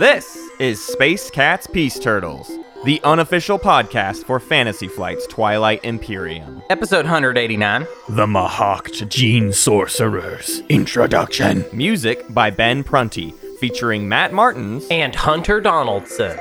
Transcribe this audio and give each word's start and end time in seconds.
This 0.00 0.38
is 0.58 0.82
Space 0.82 1.30
Cats 1.30 1.66
Peace 1.66 1.98
Turtles, 1.98 2.50
the 2.86 3.02
unofficial 3.04 3.58
podcast 3.58 4.24
for 4.24 4.40
Fantasy 4.40 4.88
Flight's 4.88 5.26
Twilight 5.26 5.84
Imperium. 5.84 6.62
Episode 6.70 7.04
189. 7.04 7.86
The 8.08 8.24
Mahact 8.24 9.06
Gene 9.10 9.52
Sorcerers. 9.52 10.60
Introduction. 10.70 11.66
Music 11.74 12.24
by 12.32 12.48
Ben 12.48 12.82
Prunty, 12.82 13.32
featuring 13.58 14.08
Matt 14.08 14.32
Martins. 14.32 14.86
And 14.90 15.14
Hunter 15.14 15.60
Donaldson. 15.60 16.38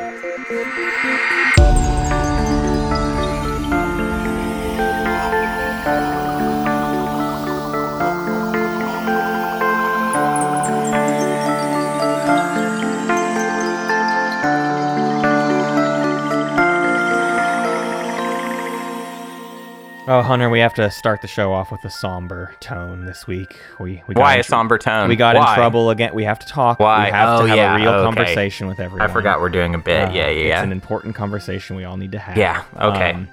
Oh, 20.12 20.24
Hunter, 20.24 20.50
we 20.50 20.58
have 20.60 20.74
to 20.74 20.90
start 20.90 21.22
the 21.22 21.28
show 21.28 21.54
off 21.54 21.72
with 21.72 21.84
a 21.86 21.90
somber 21.92 22.56
tone 22.62 23.06
this 23.06 23.28
week. 23.28 23.56
We, 23.80 24.02
we 24.08 24.16
got 24.16 24.22
Why 24.22 24.36
a 24.38 24.44
tr- 24.44 24.50
somber 24.50 24.80
tone? 24.80 25.08
We 25.08 25.16
got 25.16 25.36
Why? 25.36 25.52
in 25.54 25.56
trouble 25.56 25.92
again. 25.92 26.16
We 26.16 26.24
have 26.24 26.40
to 26.40 26.48
talk. 26.48 26.80
Why? 26.80 27.06
We 27.06 27.12
have 27.12 27.30
Oh, 27.30 27.42
to 27.44 27.48
have 27.50 27.58
yeah. 27.58 27.76
a 27.76 27.80
real 27.80 27.90
Okay. 27.92 28.04
conversation 28.16 28.66
with 28.68 28.80
everyone. 28.80 29.08
I 29.08 29.14
forgot 29.14 29.40
we're 29.40 29.50
doing 29.50 29.76
a 29.76 29.78
bit. 29.78 30.10
Uh, 30.10 30.12
yeah, 30.12 30.30
yeah, 30.30 30.56
It's 30.58 30.64
an 30.64 30.72
important 30.72 31.14
conversation 31.14 31.76
we 31.76 31.84
all 31.84 31.96
need 31.96 32.12
to 32.14 32.18
have. 32.18 32.38
Yeah, 32.38 32.64
okay. 32.82 33.12
Um, 33.12 33.28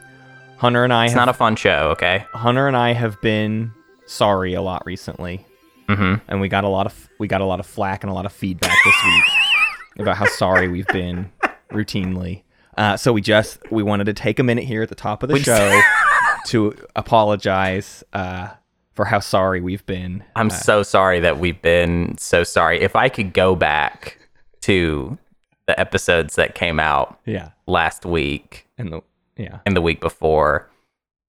Hunter 0.58 0.84
and 0.84 0.92
I 0.92 1.04
It's 1.04 1.14
have, 1.14 1.20
not 1.22 1.28
a 1.30 1.32
fun 1.32 1.56
show, 1.56 1.88
okay? 1.92 2.26
Hunter 2.34 2.68
and 2.68 2.76
I 2.76 2.92
have 2.92 3.18
been 3.22 3.72
sorry 4.06 4.52
a 4.52 4.60
lot 4.60 4.84
recently. 4.84 5.46
Mm-hmm. 5.88 6.14
and 6.28 6.40
we 6.40 6.48
got 6.48 6.64
a 6.64 6.68
lot 6.68 6.84
of 6.86 7.08
we 7.20 7.28
got 7.28 7.40
a 7.40 7.44
lot 7.44 7.60
of 7.60 7.64
flack 7.66 8.02
and 8.02 8.10
a 8.10 8.12
lot 8.12 8.26
of 8.26 8.32
feedback 8.32 8.76
this 8.84 8.94
week 9.04 9.24
about 10.00 10.16
how 10.16 10.26
sorry 10.26 10.66
we've 10.66 10.86
been 10.88 11.30
routinely. 11.70 12.42
Uh, 12.76 12.96
so 12.96 13.12
we 13.12 13.20
just 13.22 13.60
we 13.70 13.82
wanted 13.84 14.04
to 14.04 14.12
take 14.12 14.38
a 14.40 14.42
minute 14.42 14.64
here 14.64 14.82
at 14.82 14.88
the 14.88 14.94
top 14.96 15.22
of 15.22 15.28
the 15.28 15.34
We- 15.34 15.42
show 15.44 15.80
to 16.46 16.74
apologize 16.96 18.02
uh, 18.12 18.48
for 18.92 19.04
how 19.04 19.20
sorry 19.20 19.60
we've 19.60 19.84
been. 19.86 20.24
I'm 20.34 20.46
Uh, 20.48 20.54
so 20.54 20.82
sorry 20.82 21.20
that 21.20 21.38
we've 21.38 21.60
been 21.60 22.16
so 22.18 22.44
sorry. 22.44 22.80
If 22.80 22.96
I 22.96 23.08
could 23.08 23.32
go 23.32 23.54
back 23.54 24.18
to 24.62 25.18
the 25.66 25.78
episodes 25.78 26.36
that 26.36 26.54
came 26.54 26.78
out 26.80 27.18
yeah, 27.26 27.50
last 27.66 28.04
week 28.06 28.66
and 28.78 28.92
the 28.92 29.00
yeah 29.36 29.58
and 29.66 29.76
the 29.76 29.82
week 29.82 30.00
before 30.00 30.70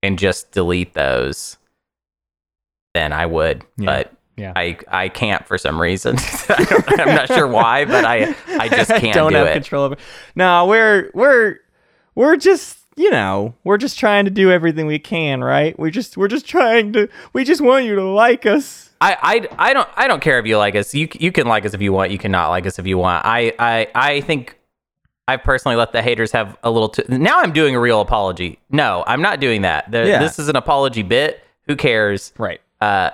and 0.03 0.17
just 0.19 0.51
delete 0.51 0.93
those, 0.93 1.57
then 2.93 3.11
I 3.13 3.25
would. 3.25 3.63
Yeah. 3.77 3.85
But 3.85 4.13
yeah. 4.37 4.53
I 4.55 4.77
I 4.87 5.09
can't 5.09 5.45
for 5.47 5.57
some 5.57 5.81
reason. 5.81 6.17
I'm 6.49 7.15
not 7.15 7.27
sure 7.27 7.47
why, 7.47 7.85
but 7.85 8.05
I 8.05 8.35
I 8.47 8.69
just 8.69 8.89
can't 9.02 9.13
don't 9.15 9.31
do 9.31 9.37
have 9.39 9.47
it. 9.47 9.53
control 9.53 9.91
it. 9.93 9.99
No, 10.35 10.65
we're 10.67 11.09
we're 11.13 11.57
we're 12.15 12.37
just 12.37 12.77
you 12.97 13.09
know 13.11 13.53
we're 13.63 13.77
just 13.77 13.97
trying 13.97 14.25
to 14.25 14.31
do 14.31 14.51
everything 14.51 14.87
we 14.87 14.99
can, 14.99 15.43
right? 15.43 15.77
We're 15.79 15.91
just 15.91 16.17
we're 16.17 16.27
just 16.27 16.45
trying 16.45 16.91
to 16.93 17.07
we 17.31 17.43
just 17.45 17.61
want 17.61 17.85
you 17.85 17.95
to 17.95 18.03
like 18.03 18.45
us. 18.45 18.89
I, 18.99 19.47
I, 19.59 19.69
I 19.69 19.73
don't 19.73 19.87
I 19.95 20.07
don't 20.07 20.21
care 20.21 20.39
if 20.39 20.45
you 20.47 20.57
like 20.57 20.75
us. 20.75 20.93
You 20.93 21.07
you 21.19 21.31
can 21.31 21.47
like 21.47 21.65
us 21.65 21.73
if 21.73 21.81
you 21.81 21.93
want. 21.93 22.11
You 22.11 22.17
cannot 22.17 22.49
like 22.49 22.65
us 22.65 22.79
if 22.79 22.87
you 22.87 22.97
want. 22.97 23.25
I 23.25 23.53
I, 23.59 23.87
I 23.93 24.21
think 24.21 24.57
I've 25.27 25.43
personally 25.43 25.75
let 25.75 25.91
the 25.91 26.01
haters 26.01 26.31
have 26.31 26.57
a 26.63 26.71
little. 26.71 26.89
Too, 26.89 27.03
now 27.07 27.39
I'm 27.39 27.51
doing 27.53 27.75
a 27.75 27.79
real 27.79 28.01
apology. 28.01 28.59
No, 28.71 29.03
I'm 29.05 29.21
not 29.21 29.39
doing 29.39 29.61
that. 29.61 29.91
The, 29.91 30.07
Yeah. 30.07 30.19
This 30.19 30.39
is 30.39 30.47
an 30.47 30.55
apology 30.55 31.03
bit. 31.03 31.43
Who 31.67 31.75
cares? 31.75 32.33
Right. 32.37 32.61
Uh, 32.81 33.11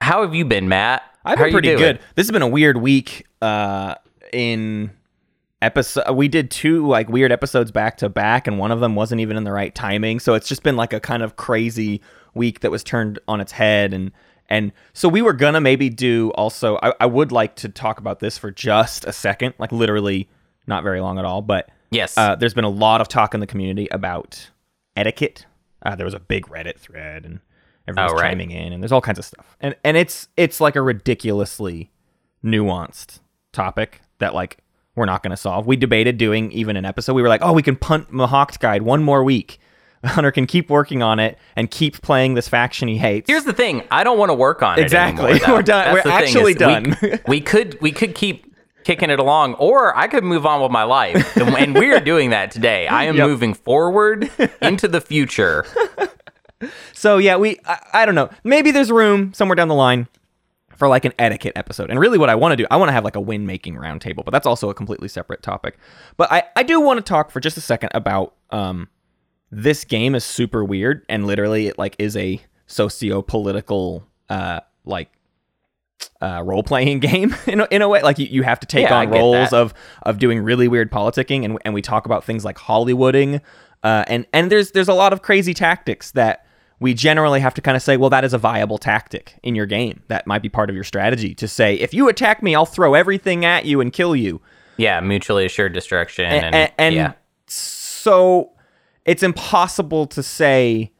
how 0.00 0.22
have 0.22 0.34
you 0.34 0.44
been, 0.44 0.68
Matt? 0.68 1.02
I've 1.24 1.38
been 1.38 1.52
pretty 1.52 1.76
good. 1.76 2.00
This 2.16 2.26
has 2.26 2.32
been 2.32 2.42
a 2.42 2.48
weird 2.48 2.78
week. 2.78 3.26
Uh, 3.42 3.94
in 4.32 4.90
episode, 5.62 6.10
we 6.12 6.28
did 6.28 6.50
two 6.50 6.86
like 6.86 7.08
weird 7.08 7.32
episodes 7.32 7.70
back 7.70 7.96
to 7.98 8.08
back, 8.08 8.46
and 8.46 8.58
one 8.58 8.70
of 8.72 8.80
them 8.80 8.94
wasn't 8.94 9.20
even 9.20 9.36
in 9.36 9.44
the 9.44 9.52
right 9.52 9.74
timing. 9.74 10.20
So 10.20 10.34
it's 10.34 10.48
just 10.48 10.62
been 10.62 10.76
like 10.76 10.92
a 10.92 11.00
kind 11.00 11.22
of 11.22 11.36
crazy 11.36 12.00
week 12.34 12.60
that 12.60 12.70
was 12.70 12.82
turned 12.84 13.18
on 13.28 13.40
its 13.40 13.52
head, 13.52 13.92
and 13.92 14.12
and 14.48 14.72
so 14.92 15.08
we 15.08 15.22
were 15.22 15.32
gonna 15.32 15.60
maybe 15.60 15.88
do 15.90 16.30
also. 16.34 16.78
I, 16.82 16.94
I 17.00 17.06
would 17.06 17.32
like 17.32 17.56
to 17.56 17.68
talk 17.68 17.98
about 17.98 18.20
this 18.20 18.36
for 18.38 18.50
just 18.50 19.04
a 19.04 19.12
second, 19.12 19.54
like 19.58 19.72
literally 19.72 20.28
not 20.66 20.82
very 20.82 21.00
long 21.00 21.18
at 21.18 21.24
all, 21.24 21.42
but 21.42 21.68
Yes. 21.90 22.16
uh, 22.16 22.36
there's 22.36 22.54
been 22.54 22.64
a 22.64 22.68
lot 22.68 23.00
of 23.00 23.08
talk 23.08 23.34
in 23.34 23.40
the 23.40 23.46
community 23.46 23.88
about 23.90 24.50
etiquette. 24.96 25.46
Uh, 25.84 25.96
there 25.96 26.04
was 26.04 26.14
a 26.14 26.20
big 26.20 26.46
Reddit 26.46 26.78
thread, 26.78 27.24
and 27.24 27.40
everyone's 27.88 28.12
Oh, 28.12 28.16
right. 28.16 28.30
chiming 28.30 28.50
in, 28.52 28.72
and 28.72 28.82
there's 28.82 28.92
all 28.92 29.00
kinds 29.00 29.18
of 29.18 29.24
stuff. 29.24 29.56
And 29.60 29.74
and 29.84 29.96
it's 29.96 30.28
it's 30.36 30.60
like 30.60 30.76
a 30.76 30.82
ridiculously 30.82 31.90
nuanced 32.44 33.20
topic 33.52 34.00
that 34.18 34.34
like 34.34 34.58
we're 34.96 35.04
not 35.06 35.22
going 35.22 35.30
to 35.30 35.36
solve. 35.36 35.66
We 35.66 35.76
debated 35.76 36.18
doing 36.18 36.50
even 36.52 36.76
an 36.76 36.84
episode. 36.84 37.14
We 37.14 37.22
were 37.22 37.28
like, 37.28 37.42
oh, 37.42 37.52
we 37.52 37.62
can 37.62 37.76
punt 37.76 38.10
Mahawk's 38.12 38.56
guide 38.56 38.82
one 38.82 39.02
more 39.02 39.22
week. 39.24 39.58
Hunter 40.04 40.30
can 40.32 40.46
keep 40.46 40.70
working 40.70 41.02
on 41.02 41.18
it 41.20 41.38
and 41.56 41.70
keep 41.70 42.00
playing 42.02 42.34
this 42.34 42.48
faction 42.48 42.88
he 42.88 42.96
hates. 42.96 43.28
Here's 43.28 43.44
the 43.44 43.52
thing. 43.52 43.82
I 43.90 44.02
don't 44.02 44.18
want 44.18 44.30
to 44.30 44.34
work 44.34 44.62
on 44.62 44.78
Exactly. 44.78 45.32
it 45.32 45.42
though. 45.46 45.54
We're 45.56 45.62
done. 45.62 45.94
That's 45.94 46.04
We're 46.06 46.10
actually 46.12 46.54
done. 46.54 46.96
We, 47.02 47.18
we 47.28 47.40
could 47.40 47.78
we 47.82 47.92
could 47.92 48.14
keep 48.14 48.46
kicking 48.82 49.10
it 49.10 49.18
along, 49.18 49.54
or 49.54 49.94
I 49.94 50.08
could 50.08 50.24
move 50.24 50.46
on 50.46 50.62
with 50.62 50.70
my 50.72 50.84
life, 50.84 51.36
and, 51.36 51.50
and 51.54 51.74
we 51.74 51.92
are 51.92 52.00
doing 52.00 52.30
that 52.30 52.50
today. 52.50 52.86
I 52.88 53.04
am 53.04 53.14
Yep. 53.16 53.26
moving 53.28 53.52
forward 53.52 54.30
into 54.62 54.88
the 54.88 55.00
future. 55.02 55.66
So 56.92 57.16
yeah, 57.16 57.36
we 57.36 57.58
I, 57.66 57.78
I 57.94 58.06
don't 58.06 58.14
know. 58.14 58.28
Maybe 58.44 58.70
there's 58.70 58.90
room 58.90 59.32
somewhere 59.32 59.54
down 59.56 59.68
the 59.68 59.74
line 59.74 60.08
for 60.80 60.88
like 60.88 61.04
an 61.04 61.12
etiquette 61.18 61.52
episode. 61.54 61.90
And 61.90 62.00
really 62.00 62.18
what 62.18 62.28
I 62.30 62.34
want 62.34 62.52
to 62.52 62.56
do, 62.56 62.66
I 62.70 62.76
want 62.76 62.88
to 62.88 62.92
have 62.92 63.04
like 63.04 63.14
a 63.14 63.20
win 63.20 63.46
making 63.46 63.74
roundtable, 63.76 64.24
but 64.24 64.32
that's 64.32 64.46
also 64.46 64.70
a 64.70 64.74
completely 64.74 65.06
separate 65.08 65.42
topic. 65.42 65.78
But 66.16 66.32
I, 66.32 66.42
I 66.56 66.64
do 66.64 66.80
want 66.80 66.96
to 66.98 67.02
talk 67.02 67.30
for 67.30 67.38
just 67.38 67.56
a 67.56 67.60
second 67.60 67.90
about 67.94 68.34
um 68.50 68.88
this 69.52 69.84
game 69.84 70.14
is 70.14 70.24
super 70.24 70.64
weird 70.64 71.04
and 71.08 71.26
literally 71.26 71.66
it 71.68 71.76
like 71.78 71.94
is 71.98 72.16
a 72.16 72.40
socio-political 72.66 74.06
uh 74.28 74.60
like 74.84 75.10
uh, 76.22 76.42
role 76.44 76.62
playing 76.62 76.98
game 77.10 77.34
in 77.46 77.60
a, 77.60 77.68
in 77.70 77.82
a 77.82 77.88
way. 77.88 78.00
Like 78.02 78.18
you, 78.18 78.26
you 78.26 78.42
have 78.42 78.58
to 78.60 78.66
take 78.66 78.84
Yeah, 78.84 79.00
on 79.00 79.10
roles 79.10 79.50
that. 79.50 79.56
of 79.56 79.74
of 80.02 80.18
doing 80.18 80.40
really 80.40 80.66
weird 80.66 80.90
politicking, 80.90 81.44
and 81.44 81.58
and 81.64 81.74
we 81.74 81.82
talk 81.82 82.06
about 82.06 82.24
things 82.24 82.42
like 82.44 82.56
Hollywooding, 82.56 83.42
uh, 83.82 84.04
and 84.06 84.26
and 84.32 84.50
there's 84.50 84.70
there's 84.70 84.88
a 84.88 84.94
lot 84.94 85.12
of 85.12 85.20
crazy 85.20 85.52
tactics 85.52 86.12
that 86.12 86.46
we 86.80 86.94
generally 86.94 87.40
have 87.40 87.54
to 87.54 87.60
kind 87.60 87.76
of 87.76 87.82
say, 87.82 87.96
well, 87.96 88.10
that 88.10 88.24
is 88.24 88.32
a 88.32 88.38
viable 88.38 88.78
tactic 88.78 89.38
in 89.42 89.54
your 89.54 89.66
game. 89.66 90.02
That 90.08 90.26
might 90.26 90.42
be 90.42 90.48
part 90.48 90.70
of 90.70 90.74
your 90.74 90.84
strategy 90.84 91.34
to 91.34 91.46
say, 91.46 91.74
if 91.74 91.92
you 91.92 92.08
attack 92.08 92.42
me, 92.42 92.54
I'll 92.54 92.66
throw 92.66 92.94
everything 92.94 93.44
at 93.44 93.66
you 93.66 93.80
and 93.80 93.92
kill 93.92 94.16
you. 94.16 94.40
Yeah, 94.78 94.98
mutually 95.00 95.44
assured 95.44 95.74
destruction, 95.74 96.24
A- 96.24 96.44
and, 96.44 96.72
and 96.78 96.94
yeah, 96.94 97.12
so 97.46 98.52
it's 99.04 99.22
impossible 99.22 100.06
to 100.06 100.22
say 100.22 100.90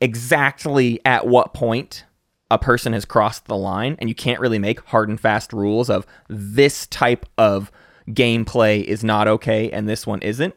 exactly 0.00 1.00
at 1.04 1.26
what 1.26 1.52
point 1.52 2.04
a 2.50 2.58
person 2.58 2.92
has 2.92 3.04
crossed 3.04 3.46
the 3.46 3.56
line 3.56 3.96
and 3.98 4.08
you 4.08 4.14
can't 4.14 4.40
really 4.40 4.58
make 4.58 4.80
hard 4.86 5.08
and 5.08 5.20
fast 5.20 5.52
rules 5.52 5.90
of 5.90 6.06
this 6.28 6.86
type 6.86 7.26
of 7.36 7.72
gameplay 8.08 8.84
is 8.84 9.02
not 9.02 9.26
okay 9.26 9.70
and 9.70 9.88
this 9.88 10.06
one 10.06 10.22
isn't 10.22 10.54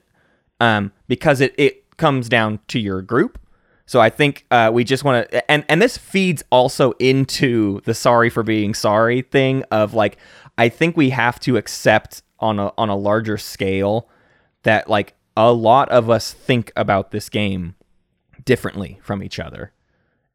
um, 0.59 0.91
because 1.07 1.41
it, 1.41 1.55
it 1.57 1.97
comes 1.97 2.29
down 2.29 2.59
to 2.67 2.79
your 2.79 3.01
group 3.01 3.39
so 3.89 3.99
i 3.99 4.09
think 4.09 4.45
uh, 4.51 4.69
we 4.71 4.83
just 4.83 5.03
want 5.03 5.29
to 5.29 5.51
and, 5.51 5.65
and 5.67 5.81
this 5.81 5.97
feeds 5.97 6.43
also 6.51 6.91
into 6.99 7.81
the 7.81 7.93
sorry 7.93 8.29
for 8.29 8.43
being 8.43 8.73
sorry 8.73 9.23
thing 9.23 9.63
of 9.71 9.93
like 9.93 10.17
i 10.57 10.69
think 10.69 10.95
we 10.95 11.09
have 11.09 11.39
to 11.39 11.57
accept 11.57 12.21
on 12.39 12.59
a 12.59 12.71
on 12.77 12.89
a 12.89 12.95
larger 12.95 13.37
scale 13.37 14.07
that 14.63 14.89
like 14.89 15.15
a 15.35 15.53
lot 15.53 15.89
of 15.89 16.09
us 16.09 16.33
think 16.33 16.71
about 16.75 17.11
this 17.11 17.29
game 17.29 17.75
differently 18.43 18.99
from 19.01 19.23
each 19.23 19.39
other. 19.39 19.71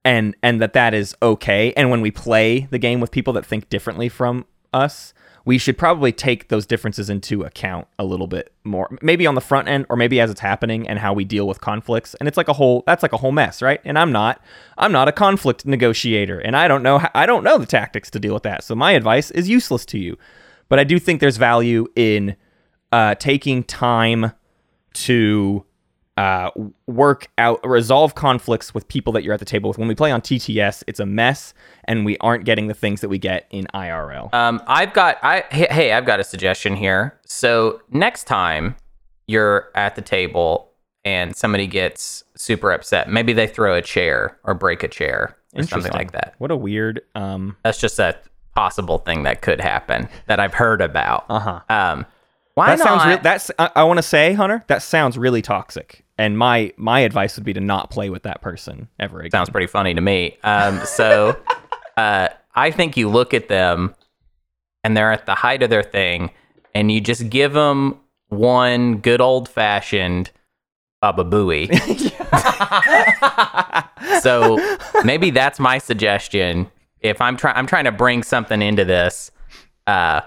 And 0.04 0.34
and 0.42 0.60
that 0.60 0.72
that 0.74 0.94
is 0.94 1.14
okay. 1.22 1.72
And 1.76 1.90
when 1.90 2.00
we 2.00 2.10
play 2.10 2.68
the 2.70 2.78
game 2.78 3.00
with 3.00 3.10
people 3.10 3.32
that 3.34 3.46
think 3.46 3.68
differently 3.68 4.08
from 4.08 4.46
us 4.74 5.14
we 5.44 5.58
should 5.58 5.76
probably 5.76 6.10
take 6.10 6.48
those 6.48 6.66
differences 6.66 7.10
into 7.10 7.42
account 7.42 7.86
a 7.98 8.04
little 8.04 8.26
bit 8.26 8.52
more 8.64 8.96
maybe 9.02 9.26
on 9.26 9.34
the 9.34 9.40
front 9.40 9.68
end 9.68 9.84
or 9.88 9.96
maybe 9.96 10.20
as 10.20 10.30
it's 10.30 10.40
happening 10.40 10.88
and 10.88 10.98
how 10.98 11.12
we 11.12 11.24
deal 11.24 11.46
with 11.46 11.60
conflicts. 11.60 12.14
And 12.14 12.26
it's 12.26 12.36
like 12.36 12.48
a 12.48 12.54
whole 12.54 12.82
that's 12.86 13.02
like 13.02 13.12
a 13.12 13.18
whole 13.18 13.32
mess 13.32 13.60
right? 13.60 13.80
And 13.84 13.98
i'm 13.98 14.12
not 14.12 14.40
i'm 14.78 14.92
not 14.92 15.08
a 15.08 15.12
conflict 15.12 15.66
negotiator 15.66 16.38
and 16.38 16.56
i 16.56 16.68
don't 16.68 16.82
know 16.82 16.98
how, 16.98 17.10
i 17.14 17.26
don't 17.26 17.44
know 17.44 17.58
the 17.58 17.66
tactics 17.66 18.10
to 18.12 18.18
deal 18.18 18.34
with 18.34 18.44
that. 18.44 18.64
So 18.64 18.74
my 18.74 18.92
advice 18.92 19.30
is 19.30 19.48
useless 19.48 19.84
to 19.86 19.98
you. 19.98 20.16
But 20.68 20.78
i 20.78 20.84
do 20.84 20.98
think 20.98 21.20
there's 21.20 21.36
value 21.36 21.86
in 21.94 22.36
uh, 22.92 23.14
taking 23.16 23.64
time 23.64 24.32
to 24.92 25.64
uh, 26.16 26.50
work 26.86 27.28
out, 27.38 27.66
resolve 27.66 28.14
conflicts 28.14 28.72
with 28.72 28.86
people 28.88 29.12
that 29.12 29.24
you're 29.24 29.34
at 29.34 29.40
the 29.40 29.46
table 29.46 29.68
with. 29.68 29.78
When 29.78 29.88
we 29.88 29.94
play 29.94 30.10
on 30.10 30.20
TTS, 30.20 30.84
it's 30.86 31.00
a 31.00 31.06
mess, 31.06 31.54
and 31.84 32.04
we 32.04 32.16
aren't 32.18 32.44
getting 32.44 32.68
the 32.68 32.74
things 32.74 33.00
that 33.00 33.08
we 33.08 33.18
get 33.18 33.46
in 33.50 33.66
IRL. 33.74 34.32
Um, 34.32 34.62
I've 34.66 34.92
got 34.92 35.18
I 35.22 35.44
hey, 35.50 35.92
I've 35.92 36.06
got 36.06 36.20
a 36.20 36.24
suggestion 36.24 36.76
here. 36.76 37.18
So 37.26 37.82
next 37.90 38.24
time 38.24 38.76
you're 39.26 39.70
at 39.74 39.96
the 39.96 40.02
table 40.02 40.70
and 41.04 41.34
somebody 41.34 41.66
gets 41.66 42.24
super 42.36 42.70
upset, 42.70 43.10
maybe 43.10 43.32
they 43.32 43.46
throw 43.46 43.74
a 43.74 43.82
chair 43.82 44.38
or 44.44 44.54
break 44.54 44.82
a 44.82 44.88
chair 44.88 45.36
or 45.54 45.62
something 45.64 45.92
like 45.92 46.12
that. 46.12 46.34
What 46.38 46.50
a 46.50 46.56
weird. 46.56 47.02
Um. 47.14 47.56
That's 47.64 47.80
just 47.80 47.98
a 47.98 48.16
possible 48.54 48.98
thing 48.98 49.24
that 49.24 49.42
could 49.42 49.60
happen 49.60 50.08
that 50.26 50.38
I've 50.38 50.54
heard 50.54 50.80
about. 50.80 51.26
Uh 51.28 51.40
huh. 51.40 51.60
Um, 51.68 52.06
Why 52.54 52.76
that 52.76 52.78
sounds 52.78 52.98
not? 52.98 53.08
real 53.08 53.18
that's 53.20 53.50
I, 53.58 53.70
I 53.76 53.84
want 53.84 53.98
to 53.98 54.02
say, 54.02 54.32
Hunter, 54.34 54.64
that 54.68 54.82
sounds 54.82 55.18
really 55.18 55.42
toxic. 55.42 56.03
And 56.16 56.38
my 56.38 56.72
my 56.76 57.00
advice 57.00 57.34
would 57.36 57.44
be 57.44 57.52
to 57.54 57.60
not 57.60 57.90
play 57.90 58.08
with 58.10 58.22
that 58.22 58.40
person 58.40 58.88
ever 59.00 59.20
again. 59.20 59.32
Sounds 59.32 59.50
pretty 59.50 59.66
funny 59.66 59.94
to 59.94 60.00
me. 60.00 60.36
Um, 60.44 60.80
so 60.84 61.36
uh, 61.96 62.28
I 62.54 62.70
think 62.70 62.96
you 62.96 63.08
look 63.08 63.34
at 63.34 63.48
them 63.48 63.94
and 64.84 64.96
they're 64.96 65.12
at 65.12 65.26
the 65.26 65.34
height 65.34 65.62
of 65.62 65.70
their 65.70 65.82
thing, 65.82 66.30
and 66.74 66.92
you 66.92 67.00
just 67.00 67.30
give 67.30 67.52
them 67.52 67.98
one 68.28 68.98
good 68.98 69.20
old 69.20 69.48
fashioned 69.48 70.30
Baba 71.00 71.24
Booey. 71.24 71.68
so 74.20 74.58
maybe 75.04 75.30
that's 75.30 75.58
my 75.58 75.78
suggestion. 75.78 76.70
If 77.00 77.20
I'm 77.20 77.36
trying, 77.36 77.56
I'm 77.56 77.66
trying 77.66 77.84
to 77.84 77.92
bring 77.92 78.22
something 78.22 78.62
into 78.62 78.84
this. 78.84 79.30
Uh, 79.86 80.22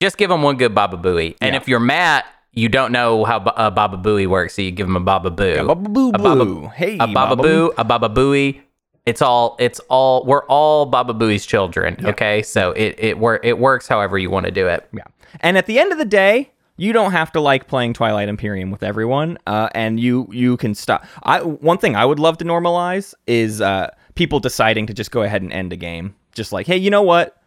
just 0.00 0.16
give 0.16 0.30
them 0.30 0.42
one 0.42 0.56
good 0.56 0.74
Baba 0.74 0.96
Booey, 0.96 1.36
and 1.40 1.54
Yeah. 1.54 1.60
if 1.60 1.68
you're 1.68 1.80
Matt, 1.80 2.24
you 2.58 2.68
don't 2.68 2.92
know 2.92 3.24
how 3.24 3.36
a 3.56 3.70
Baba 3.70 3.96
Booey 3.96 4.26
works, 4.26 4.54
so 4.54 4.62
you 4.62 4.70
give 4.70 4.86
him 4.86 4.96
a 4.96 5.00
Baba 5.00 5.30
Boo. 5.30 5.44
Yeah, 5.44 5.62
Baba 5.62 5.88
Boo 5.88 6.08
A 6.10 6.18
Baba- 6.18 6.44
Boo. 6.44 6.66
Hey, 6.68 6.94
a 6.96 7.06
Baba 7.06 7.36
Baba 7.36 7.42
Boo, 7.42 7.72
a 7.78 7.84
Baba 7.84 8.08
Booey. 8.08 8.60
It's 9.06 9.22
all, 9.22 9.56
it's 9.58 9.80
all, 9.88 10.24
we're 10.26 10.44
all 10.46 10.84
Baba 10.84 11.14
Booey's 11.14 11.46
children. 11.46 11.96
Okay, 12.04 12.42
so 12.42 12.72
it 12.72 12.96
it 12.98 13.18
wor- 13.18 13.40
it 13.42 13.58
works 13.58 13.88
however 13.88 14.18
you 14.18 14.28
want 14.30 14.46
to 14.46 14.52
do 14.52 14.66
it. 14.68 14.86
Yeah. 14.92 15.04
And 15.40 15.56
at 15.56 15.66
the 15.66 15.78
end 15.78 15.92
of 15.92 15.98
the 15.98 16.04
day, 16.04 16.50
you 16.76 16.92
don't 16.92 17.12
have 17.12 17.32
to 17.32 17.40
like 17.40 17.66
playing 17.68 17.94
Twilight 17.94 18.28
Imperium 18.28 18.70
with 18.70 18.82
everyone, 18.82 19.38
uh, 19.46 19.68
and 19.74 19.98
you 19.98 20.28
you 20.30 20.56
can 20.56 20.74
stop. 20.74 21.04
I 21.22 21.40
one 21.42 21.78
thing 21.78 21.96
I 21.96 22.04
would 22.04 22.18
love 22.18 22.38
to 22.38 22.44
normalize 22.44 23.14
is 23.26 23.60
uh, 23.60 23.90
people 24.14 24.40
deciding 24.40 24.86
to 24.86 24.94
just 24.94 25.10
go 25.10 25.22
ahead 25.22 25.42
and 25.42 25.52
end 25.52 25.72
a 25.72 25.76
game, 25.76 26.14
just 26.34 26.52
like, 26.52 26.66
hey, 26.66 26.76
you 26.76 26.90
know 26.90 27.02
what? 27.02 27.40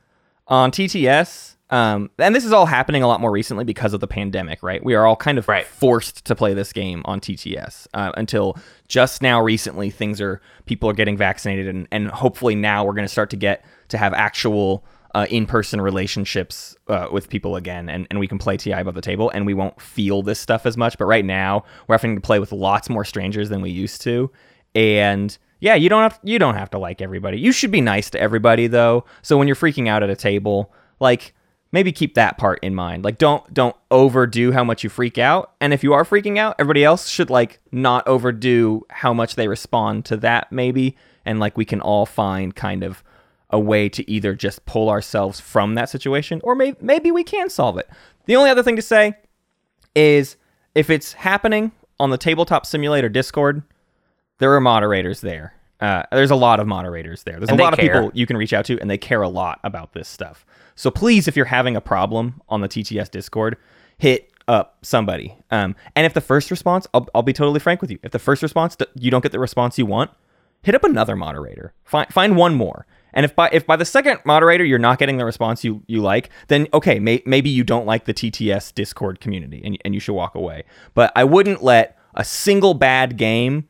On 0.48 0.72
TTS, 0.72 1.51
um, 1.72 2.10
and 2.20 2.36
this 2.36 2.46
is 2.46 2.52
all 2.52 2.66
happening 2.66 3.02
a 3.02 3.08
lot 3.08 3.22
more 3.22 3.32
recently 3.32 3.64
because 3.64 3.94
of 3.94 4.00
the 4.02 4.08
pandemic, 4.08 4.62
right? 4.62 4.84
We 4.84 4.94
are 4.94 5.08
all 5.08 5.16
kind 5.16 5.38
of 5.38 5.48
Right. 5.48 5.66
forced 5.66 6.26
to 6.26 6.36
play 6.36 6.54
this 6.54 6.74
game 6.74 7.02
on 7.06 7.20
TTS 7.22 7.88
uh, 7.94 8.12
until 8.18 8.58
just 8.88 9.22
now 9.22 9.42
recently 9.42 9.90
things 9.90 10.20
are 10.22 10.42
people 10.66 10.90
are 10.90 10.94
getting 10.94 11.16
vaccinated 11.18 11.68
and, 11.68 11.88
and 11.92 12.10
hopefully 12.10 12.56
now 12.56 12.84
we're 12.84 12.94
going 12.94 13.08
to 13.08 13.12
start 13.12 13.30
to 13.32 13.38
get 13.38 13.64
to 13.88 13.98
have 13.98 14.14
actual 14.14 14.84
uh, 15.14 15.28
in-person 15.30 15.82
relationships 15.82 16.76
uh, 16.88 17.08
with 17.12 17.30
people 17.30 17.56
again 17.56 17.90
and, 17.90 18.08
and 18.10 18.20
we 18.20 18.28
can 18.28 18.38
play 18.38 18.56
ti 18.58 18.72
above 18.72 18.96
the 18.96 19.02
table 19.02 19.30
and 19.32 19.46
we 19.46 19.54
won't 19.54 19.80
feel 19.82 20.22
this 20.22 20.40
stuff 20.40 20.66
as 20.66 20.78
much 20.78 20.98
but 20.98 21.04
right 21.06 21.26
now 21.26 21.64
we're 21.88 21.96
having 21.96 22.16
to 22.16 22.22
play 22.22 22.40
with 22.40 22.54
lots 22.54 22.90
more 22.90 23.04
strangers 23.04 23.50
than 23.50 23.62
we 23.62 23.70
used 23.70 24.02
to 24.02 24.32
and 24.74 25.38
yeah 25.60 25.76
you 25.76 25.90
don't 25.90 26.02
have 26.04 26.18
you 26.24 26.40
don't 26.40 26.56
have 26.56 26.70
to 26.70 26.78
like 26.78 27.02
everybody 27.02 27.38
you 27.38 27.52
should 27.52 27.72
be 27.72 27.82
nice 27.82 28.10
to 28.10 28.20
everybody 28.22 28.68
though 28.68 29.04
so 29.22 29.38
when 29.38 29.48
you're 29.48 29.56
freaking 29.56 29.90
out 29.90 30.02
at 30.02 30.10
a 30.10 30.16
table 30.16 30.72
like 31.02 31.34
maybe 31.72 31.92
keep 31.92 32.16
that 32.16 32.38
part 32.38 32.60
in 32.62 32.76
mind. 32.76 33.04
Like 33.04 33.18
don't 33.18 33.54
don't 33.54 33.76
overdo 33.90 34.52
how 34.52 34.64
much 34.64 34.84
you 34.84 34.90
freak 34.90 35.18
out. 35.18 35.54
And 35.60 35.74
if 35.74 35.84
you 35.84 35.94
are 35.94 36.04
freaking 36.04 36.38
out, 36.38 36.56
everybody 36.60 36.84
else 36.84 37.08
should 37.08 37.30
like 37.30 37.60
not 37.72 38.08
overdo 38.08 38.86
how 38.90 39.14
much 39.14 39.36
they 39.36 39.48
respond 39.48 40.06
to 40.06 40.18
that 40.18 40.52
maybe. 40.52 40.96
And 41.26 41.40
like 41.40 41.58
we 41.58 41.66
can 41.66 41.82
all 41.82 42.06
find 42.06 42.56
kind 42.56 42.84
of 42.84 43.04
a 43.50 43.60
way 43.60 43.90
to 43.90 44.10
either 44.10 44.34
just 44.34 44.66
pull 44.66 44.90
ourselves 44.90 45.40
from 45.40 45.76
that 45.76 45.90
situation 45.90 46.40
or 46.44 46.56
maybe 46.56 46.78
maybe 46.82 47.12
we 47.12 47.24
can 47.24 47.50
solve 47.50 47.78
it. 47.78 47.90
The 48.26 48.36
only 48.36 48.50
other 48.50 48.64
thing 48.64 48.76
to 48.76 48.82
say 48.82 49.18
is 49.96 50.38
if 50.74 50.90
it's 50.90 51.14
happening 51.14 51.72
on 52.00 52.10
the 52.10 52.18
tabletop 52.18 52.66
simulator 52.66 53.10
Discord, 53.10 53.64
there 54.40 54.54
are 54.54 54.62
moderators 54.62 55.22
there. 55.22 55.54
Uh, 55.82 56.04
there's 56.12 56.32
a 56.32 56.36
lot 56.36 56.60
of 56.60 56.68
moderators 56.68 57.24
there. 57.24 57.38
There's 57.38 57.50
And 57.50 57.60
a 57.60 57.64
lot 57.64 57.74
of 57.74 57.80
people 57.80 58.12
you 58.14 58.28
can 58.28 58.38
reach 58.38 58.54
out 58.54 58.66
to, 58.66 58.80
and 58.80 58.90
they 58.90 58.98
care 58.98 59.22
a 59.22 59.30
lot 59.30 59.60
about 59.64 59.94
this 59.94 60.08
stuff. 60.08 60.46
So 60.76 60.92
please, 60.92 61.28
if 61.28 61.36
you're 61.36 61.46
having 61.46 61.76
a 61.76 61.82
problem 61.82 62.42
on 62.48 62.62
the 62.62 62.70
TTS 62.70 63.10
Discord, 63.10 63.58
hit 63.98 64.32
up 64.48 64.78
somebody. 64.82 65.38
Um, 65.50 65.76
and 65.96 66.06
if 66.06 66.14
the 66.14 66.22
first 66.22 66.52
response, 66.52 66.88
I'll, 66.94 67.08
I'll 67.16 67.24
be 67.24 67.34
totally 67.34 67.60
frank 67.60 67.82
with 67.82 67.92
you. 67.92 68.00
If 68.04 68.12
the 68.12 68.20
first 68.20 68.44
response 68.44 68.78
you 68.96 69.10
don't 69.10 69.22
get 69.22 69.32
the 69.32 69.40
response 69.40 69.78
you 69.78 69.86
want, 69.86 70.12
hit 70.62 70.76
up 70.76 70.84
another 70.84 71.16
moderator. 71.16 71.74
Find 71.84 72.12
find 72.14 72.36
one 72.36 72.56
more. 72.56 72.86
And 73.14 73.26
if 73.26 73.36
by 73.36 73.50
if 73.52 73.66
by 73.66 73.76
the 73.76 73.86
second 73.86 74.20
moderator 74.26 74.64
you're 74.64 74.80
not 74.80 75.00
getting 75.00 75.18
the 75.18 75.26
response 75.26 75.64
you, 75.64 75.84
you 75.88 76.02
like, 76.02 76.30
then 76.48 76.68
okay, 76.74 77.00
may, 77.00 77.22
maybe 77.26 77.50
you 77.50 77.64
don't 77.64 77.86
like 77.86 78.06
the 78.06 78.14
TTS 78.14 78.74
Discord 78.74 79.20
community 79.20 79.62
and, 79.64 79.78
and 79.84 79.94
you 79.94 80.00
should 80.00 80.14
walk 80.14 80.36
away. 80.36 80.64
But 80.94 81.12
I 81.16 81.24
wouldn't 81.24 81.64
let 81.64 81.98
a 82.16 82.24
single 82.24 82.74
bad 82.74 83.18
game 83.18 83.68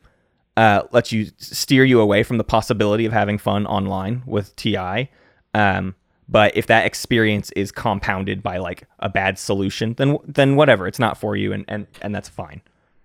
uh, 0.56 0.82
lets 0.92 1.12
you 1.12 1.26
steer 1.38 1.84
you 1.84 2.00
away 2.00 2.22
from 2.22 2.38
the 2.38 2.44
possibility 2.44 3.06
of 3.06 3.12
having 3.12 3.38
fun 3.38 3.66
online 3.66 4.22
with 4.26 4.54
TI. 4.56 5.10
Um, 5.54 5.94
but 6.28 6.56
if 6.56 6.66
that 6.66 6.86
experience 6.86 7.50
is 7.52 7.72
compounded 7.72 8.42
by 8.42 8.58
like 8.58 8.84
a 9.00 9.08
bad 9.08 9.38
solution, 9.38 9.94
then 9.94 10.18
then 10.26 10.56
whatever, 10.56 10.86
it's 10.86 10.98
not 10.98 11.18
for 11.18 11.36
you, 11.36 11.52
and 11.52 11.64
and 11.68 11.86
and 12.00 12.14
that's 12.14 12.28
fine. 12.28 12.62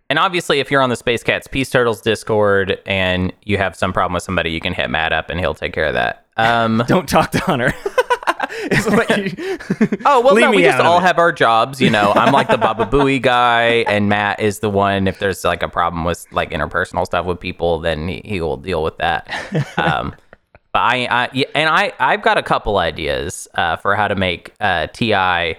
And 0.09 0.17
obviously, 0.17 0.59
if 0.59 0.71
you're 0.71 0.81
on 0.81 0.89
the 0.89 0.95
Space 0.95 1.23
Cats 1.23 1.47
Peace 1.47 1.69
Turtles 1.69 2.01
Discord 2.01 2.79
and 2.85 3.33
you 3.43 3.57
have 3.57 3.75
some 3.75 3.91
problem 3.91 4.13
with 4.13 4.23
somebody, 4.23 4.51
you 4.51 4.61
can 4.61 4.73
hit 4.73 4.89
Matt 4.89 5.11
up 5.11 5.29
and 5.29 5.39
he'll 5.39 5.53
take 5.53 5.73
care 5.73 5.85
of 5.85 5.93
that. 5.95 6.25
Um, 6.37 6.83
Don't 6.87 7.09
talk 7.09 7.31
to 7.31 7.39
Hunter. 7.39 7.73
Is 8.71 8.85
what 8.87 9.09
you- 9.17 9.97
oh 10.05 10.21
well, 10.21 10.35
no, 10.35 10.51
we 10.51 10.61
just 10.63 10.79
all 10.79 10.99
have 10.99 11.17
our 11.19 11.31
jobs. 11.31 11.79
You 11.81 11.89
know, 11.89 12.11
I'm 12.15 12.33
like 12.33 12.47
the 12.47 12.57
Baba 12.57 12.85
Booey 12.91 13.21
guy, 13.21 13.85
and 13.87 14.09
Matt 14.09 14.39
is 14.39 14.59
the 14.59 14.69
one. 14.69 15.07
If 15.07 15.19
there's 15.19 15.43
like 15.43 15.63
a 15.63 15.69
problem 15.69 16.03
with 16.03 16.25
like 16.31 16.51
interpersonal 16.51 17.05
stuff 17.05 17.25
with 17.25 17.39
people, 17.39 17.79
then 17.79 18.07
he, 18.07 18.21
he 18.25 18.41
will 18.41 18.57
deal 18.57 18.83
with 18.83 18.97
that. 18.97 19.27
Um, 19.77 20.15
but 20.73 20.79
I, 20.79 21.05
I 21.09 21.29
yeah, 21.33 21.45
and 21.55 21.69
I, 21.69 21.93
I've 21.99 22.21
got 22.21 22.37
a 22.37 22.43
couple 22.43 22.77
ideas 22.77 23.47
uh, 23.55 23.77
for 23.77 23.95
how 23.95 24.07
to 24.07 24.15
make 24.15 24.53
uh, 24.59 24.87
Ti 24.87 25.13
uh, 25.13 25.55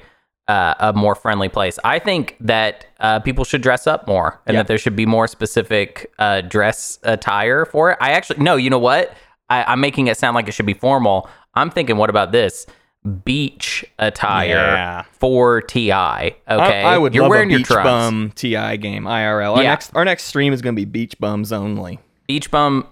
a 0.49 0.93
more 0.95 1.15
friendly 1.15 1.49
place. 1.49 1.79
I 1.85 1.99
think 1.99 2.37
that 2.41 2.87
uh, 3.01 3.21
people 3.21 3.45
should 3.45 3.61
dress 3.63 3.87
up 3.87 4.07
more, 4.07 4.41
and 4.47 4.55
Yeah. 4.55 4.61
that 4.63 4.67
there 4.69 4.79
should 4.79 4.97
be 4.97 5.07
more 5.07 5.27
specific 5.27 6.13
uh, 6.19 6.43
dress 6.43 6.99
attire 7.05 7.65
for 7.65 7.93
it. 7.93 7.99
I 8.01 8.11
actually 8.13 8.43
no, 8.43 8.57
you 8.57 8.71
know 8.71 8.79
what? 8.79 9.15
I, 9.51 9.65
I'm 9.65 9.81
making 9.81 10.09
it 10.09 10.17
sound 10.19 10.35
like 10.35 10.47
it 10.49 10.53
should 10.53 10.67
be 10.67 10.75
formal. 10.75 11.29
I'm 11.55 11.71
thinking, 11.71 11.97
what 11.97 12.11
about 12.11 12.31
this? 12.33 12.67
Beach 13.09 13.85
attire 13.99 14.47
Yeah. 14.49 15.03
for 15.13 15.61
Ti. 15.63 15.91
Okay, 15.93 16.35
I, 16.49 16.95
I 16.95 16.99
would 16.99 17.15
You're 17.15 17.23
love 17.25 17.31
wearing 17.31 17.49
a 17.49 17.53
your 17.53 17.59
beach 17.61 17.67
trunks. 17.69 17.85
bum 17.85 18.33
TI 18.35 18.77
game 18.77 19.05
IRL. 19.05 19.57
Our 19.57 19.63
Yeah. 19.63 19.71
next 19.71 19.95
our 19.95 20.05
next 20.05 20.25
stream 20.25 20.53
is 20.53 20.63
going 20.63 20.75
to 20.75 20.81
be 20.81 20.85
beach 20.85 21.19
bums 21.19 21.53
only. 21.53 21.99
beach 22.27 22.51
bum 22.51 22.87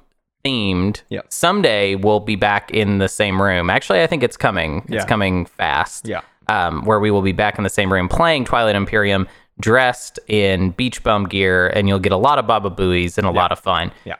themed. 0.44 1.02
Yep. 1.10 1.26
Someday 1.28 1.94
we'll 1.96 2.20
be 2.20 2.36
back 2.36 2.70
in 2.70 2.98
the 2.98 3.08
same 3.08 3.40
room. 3.42 3.68
Actually, 3.68 4.02
I 4.02 4.06
think 4.06 4.22
it's 4.22 4.36
coming. 4.36 4.78
It's 4.86 4.92
Yeah. 4.94 5.04
coming 5.06 5.44
fast. 5.46 6.06
Yeah. 6.08 6.20
Um, 6.48 6.84
where 6.84 7.00
we 7.00 7.10
will 7.10 7.22
be 7.22 7.32
back 7.32 7.58
in 7.58 7.64
the 7.64 7.70
same 7.70 7.92
room 7.92 8.08
playing 8.08 8.44
Twilight 8.44 8.76
Imperium, 8.76 9.26
dressed 9.60 10.18
in 10.28 10.70
beach 10.70 11.02
bum 11.02 11.26
gear, 11.26 11.66
and 11.68 11.88
you'll 11.88 11.98
get 11.98 12.12
a 12.12 12.16
lot 12.16 12.38
of 12.38 12.46
Baba 12.46 12.70
Booies 12.70 13.18
and 13.18 13.26
a 13.26 13.30
lot 13.30 13.50
of 13.52 13.58
fun. 13.58 13.90
Yeah. 14.04 14.14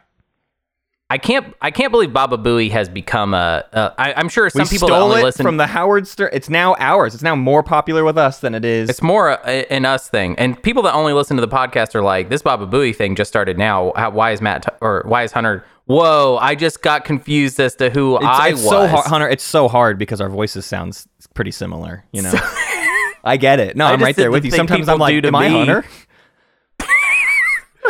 I 1.09 1.19
can't. 1.19 1.55
I 1.63 1.71
can't 1.71 1.93
believe 1.93 2.13
Baba 2.13 2.37
Booey 2.37 2.69
has 2.73 2.89
become 2.89 3.33
a. 3.33 3.65
a 3.73 3.95
I, 3.97 4.15
I'm 4.15 4.29
sure 4.29 4.51
some 4.51 4.63
we 4.63 4.69
people 4.69 4.89
stole 4.89 5.05
only 5.05 5.21
it 5.21 5.25
listen 5.25 5.45
from 5.45 5.57
the 5.57 5.69
Howard 5.69 6.09
Stern. 6.09 6.31
It's 6.33 6.51
now 6.51 6.75
ours. 6.81 7.15
It's 7.15 7.23
now 7.23 7.37
more 7.37 7.63
popular 7.63 8.03
with 8.03 8.19
us 8.19 8.41
than 8.41 8.57
it 8.57 8.65
is. 8.65 8.91
It's 8.91 9.03
more 9.03 9.31
a, 9.31 9.73
an 9.73 9.85
us 9.85 10.09
thing, 10.09 10.37
and 10.37 10.61
people 10.61 10.83
that 10.83 10.95
only 10.95 11.13
listen 11.13 11.37
to 11.37 11.41
the 11.41 11.49
podcast 11.49 11.95
are 11.95 12.03
like, 12.03 12.29
"This 12.29 12.43
Baba 12.43 12.67
Booey 12.67 12.95
thing 12.95 13.15
just 13.15 13.29
started 13.29 13.57
now. 13.57 13.93
How, 13.95 14.11
why 14.11 14.33
is 14.33 14.41
Matt 14.41 14.65
t- 14.65 14.69
or 14.81 15.05
why 15.07 15.23
is 15.23 15.31
Hunter? 15.31 15.65
Whoa! 15.85 16.39
I 16.41 16.57
just 16.57 16.83
got 16.83 17.05
confused 17.05 17.61
as 17.61 17.77
to 17.77 17.89
who 17.89 18.17
It's, 18.17 18.27
I 18.27 18.49
it's 18.49 18.63
was." 18.63 18.69
so 18.69 18.87
hard, 18.89 19.07
Hunter. 19.07 19.29
It's 19.29 19.45
so 19.45 19.69
hard 19.69 19.99
because 19.99 20.21
our 20.21 20.29
voices 20.29 20.67
sounds 20.67 21.07
pretty 21.35 21.53
similar. 21.53 22.05
You 22.11 22.23
know, 22.23 22.33
I 23.23 23.37
get 23.37 23.61
it. 23.61 23.77
No, 23.77 23.87
I 23.87 23.93
I'm 23.93 24.03
right 24.03 24.17
there 24.17 24.33
with 24.33 24.43
the 24.43 24.49
you. 24.49 24.57
Sometimes 24.57 24.89
I'm 24.89 24.99
like, 24.99 25.13
do 25.13 25.21
to 25.21 25.29
am 25.29 25.37
I. 25.37 25.49
Hunter? 25.51 25.85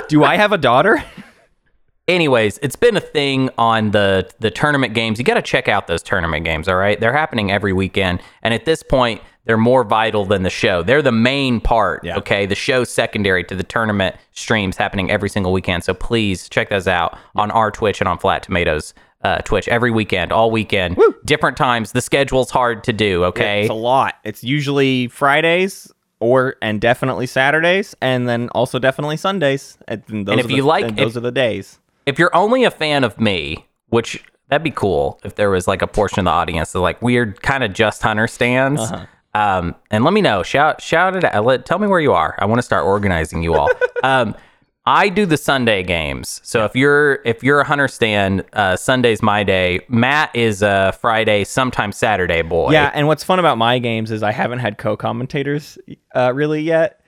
Do 0.09 0.23
I 0.23 0.37
have 0.37 0.53
a 0.53 0.59
daughter? 0.59 1.03
Anyways, 2.09 2.59
it's 2.63 2.77
been 2.77 2.97
a 2.97 3.01
thing 3.01 3.51
on 3.59 3.91
the 3.91 4.31
the 4.39 4.51
tournament 4.51 4.95
games. 4.95 5.19
You 5.19 5.25
got 5.25 5.35
to 5.35 5.43
check 5.43 5.67
out 5.69 5.89
those 5.89 6.03
tournament 6.03 6.45
games. 6.45 6.69
All 6.69 6.77
right, 6.77 6.99
they're 7.01 7.13
happening 7.13 7.51
every 7.51 7.73
weekend, 7.73 8.21
and 8.43 8.55
at 8.55 8.65
this 8.65 8.83
point, 8.85 9.21
they're 9.45 9.57
more 9.57 9.83
vital 9.83 10.25
than 10.25 10.45
the 10.45 10.51
show. 10.51 10.85
They're 10.85 11.03
the 11.03 11.11
main 11.11 11.61
part. 11.61 12.05
Yeah. 12.05 12.17
Okay, 12.19 12.47
the 12.47 12.55
show's 12.55 12.91
secondary 12.91 13.43
to 13.45 13.57
the 13.57 13.65
tournament 13.65 14.15
streams 14.31 14.77
happening 14.77 15.11
every 15.11 15.29
single 15.29 15.53
weekend. 15.53 15.83
So 15.83 15.95
please 15.95 16.49
check 16.49 16.69
those 16.69 16.87
out 16.87 17.19
on 17.35 17.51
our 17.51 17.73
Twitch 17.73 18.01
and 18.01 18.07
on 18.09 18.19
Flat 18.19 18.45
Tomatoes. 18.45 18.95
Uh, 19.23 19.39
Twitch 19.39 19.67
every 19.67 19.91
weekend, 19.91 20.31
all 20.31 20.53
weekend, 20.53 20.97
different 21.25 21.57
times. 21.57 21.91
The 21.91 22.01
schedule's 22.01 22.51
hard 22.51 22.85
to 22.85 22.93
do. 22.93 23.25
Okay, 23.25 23.63
It's 23.63 23.71
a 23.71 23.75
lot. 23.75 24.15
It's 24.23 24.45
usually 24.45 25.09
Fridays 25.09 25.91
or 26.21 26.55
and 26.63 26.81
definitely 26.81 27.27
Saturdays, 27.27 27.97
and 28.01 28.29
then 28.29 28.49
also 28.51 28.79
definitely 28.79 29.17
Sundays. 29.17 29.77
And, 29.89 30.05
those 30.09 30.33
And 30.35 30.41
if 30.41 30.47
are 30.47 30.53
you 30.53 30.63
like- 30.63 30.95
those 30.95 31.17
if- 31.17 31.17
are 31.17 31.21
the 31.25 31.33
days. 31.33 31.81
If 32.07 32.19
you're 32.19 32.35
only 32.35 32.65
a 32.65 32.71
fan 32.71 33.05
of 33.05 33.21
me, 33.21 33.67
which 33.89 34.25
that'd 34.49 34.65
be 34.65 34.71
cool 34.71 35.21
if 35.25 35.35
there 35.35 35.51
was 35.51 35.67
like 35.67 35.83
a 35.83 35.87
portion 35.87 36.21
of 36.21 36.25
the 36.25 36.31
audience 36.31 36.73
that 36.73 36.81
like 36.81 37.03
weird 37.03 37.43
kind 37.43 37.65
of 37.65 37.73
just 37.73 38.03
hunter 38.03 38.27
stands. 38.27 38.81
Uh-huh. 38.81 39.07
Um, 39.35 39.75
and 39.91 40.03
let 40.03 40.15
me 40.15 40.23
know. 40.23 40.43
Shout 40.43 40.81
shout 40.81 41.15
it 41.15 41.25
out. 41.25 41.45
Let, 41.45 41.67
tell 41.67 41.79
me 41.79 41.87
where 41.87 42.01
you 42.01 42.13
are. 42.13 42.35
I 42.39 42.47
want 42.47 42.59
to 42.59 42.63
start 42.63 42.87
organizing 42.87 43.43
you 43.43 43.55
all. 43.55 43.69
um, 44.03 44.35
I 44.87 45.09
do 45.09 45.27
the 45.27 45.37
Sunday 45.37 45.83
games. 45.83 46.41
So 46.45 46.65
if 46.65 46.77
you're 46.77 47.21
if 47.25 47.43
you're 47.43 47.61
a 47.61 47.65
hunter 47.65 47.89
stand, 47.89 48.45
uh, 48.53 48.77
Sunday's 48.77 49.21
my 49.21 49.43
day. 49.43 49.81
Matt 49.89 50.35
is 50.35 50.63
a 50.63 50.97
Friday, 51.01 51.45
sometimes 51.45 51.97
Saturday 51.97 52.43
boy. 52.43 52.71
Yeah, 52.73 52.93
and 52.95 53.09
what's 53.09 53.25
fun 53.25 53.41
about 53.41 53.59
my 53.59 53.79
games 53.79 54.11
is 54.11 54.23
I 54.23 54.33
haven't 54.33 54.61
had 54.61 54.79
co-commentators 54.79 55.77
uh, 56.15 56.33
really 56.33 56.63
yet. 56.63 57.01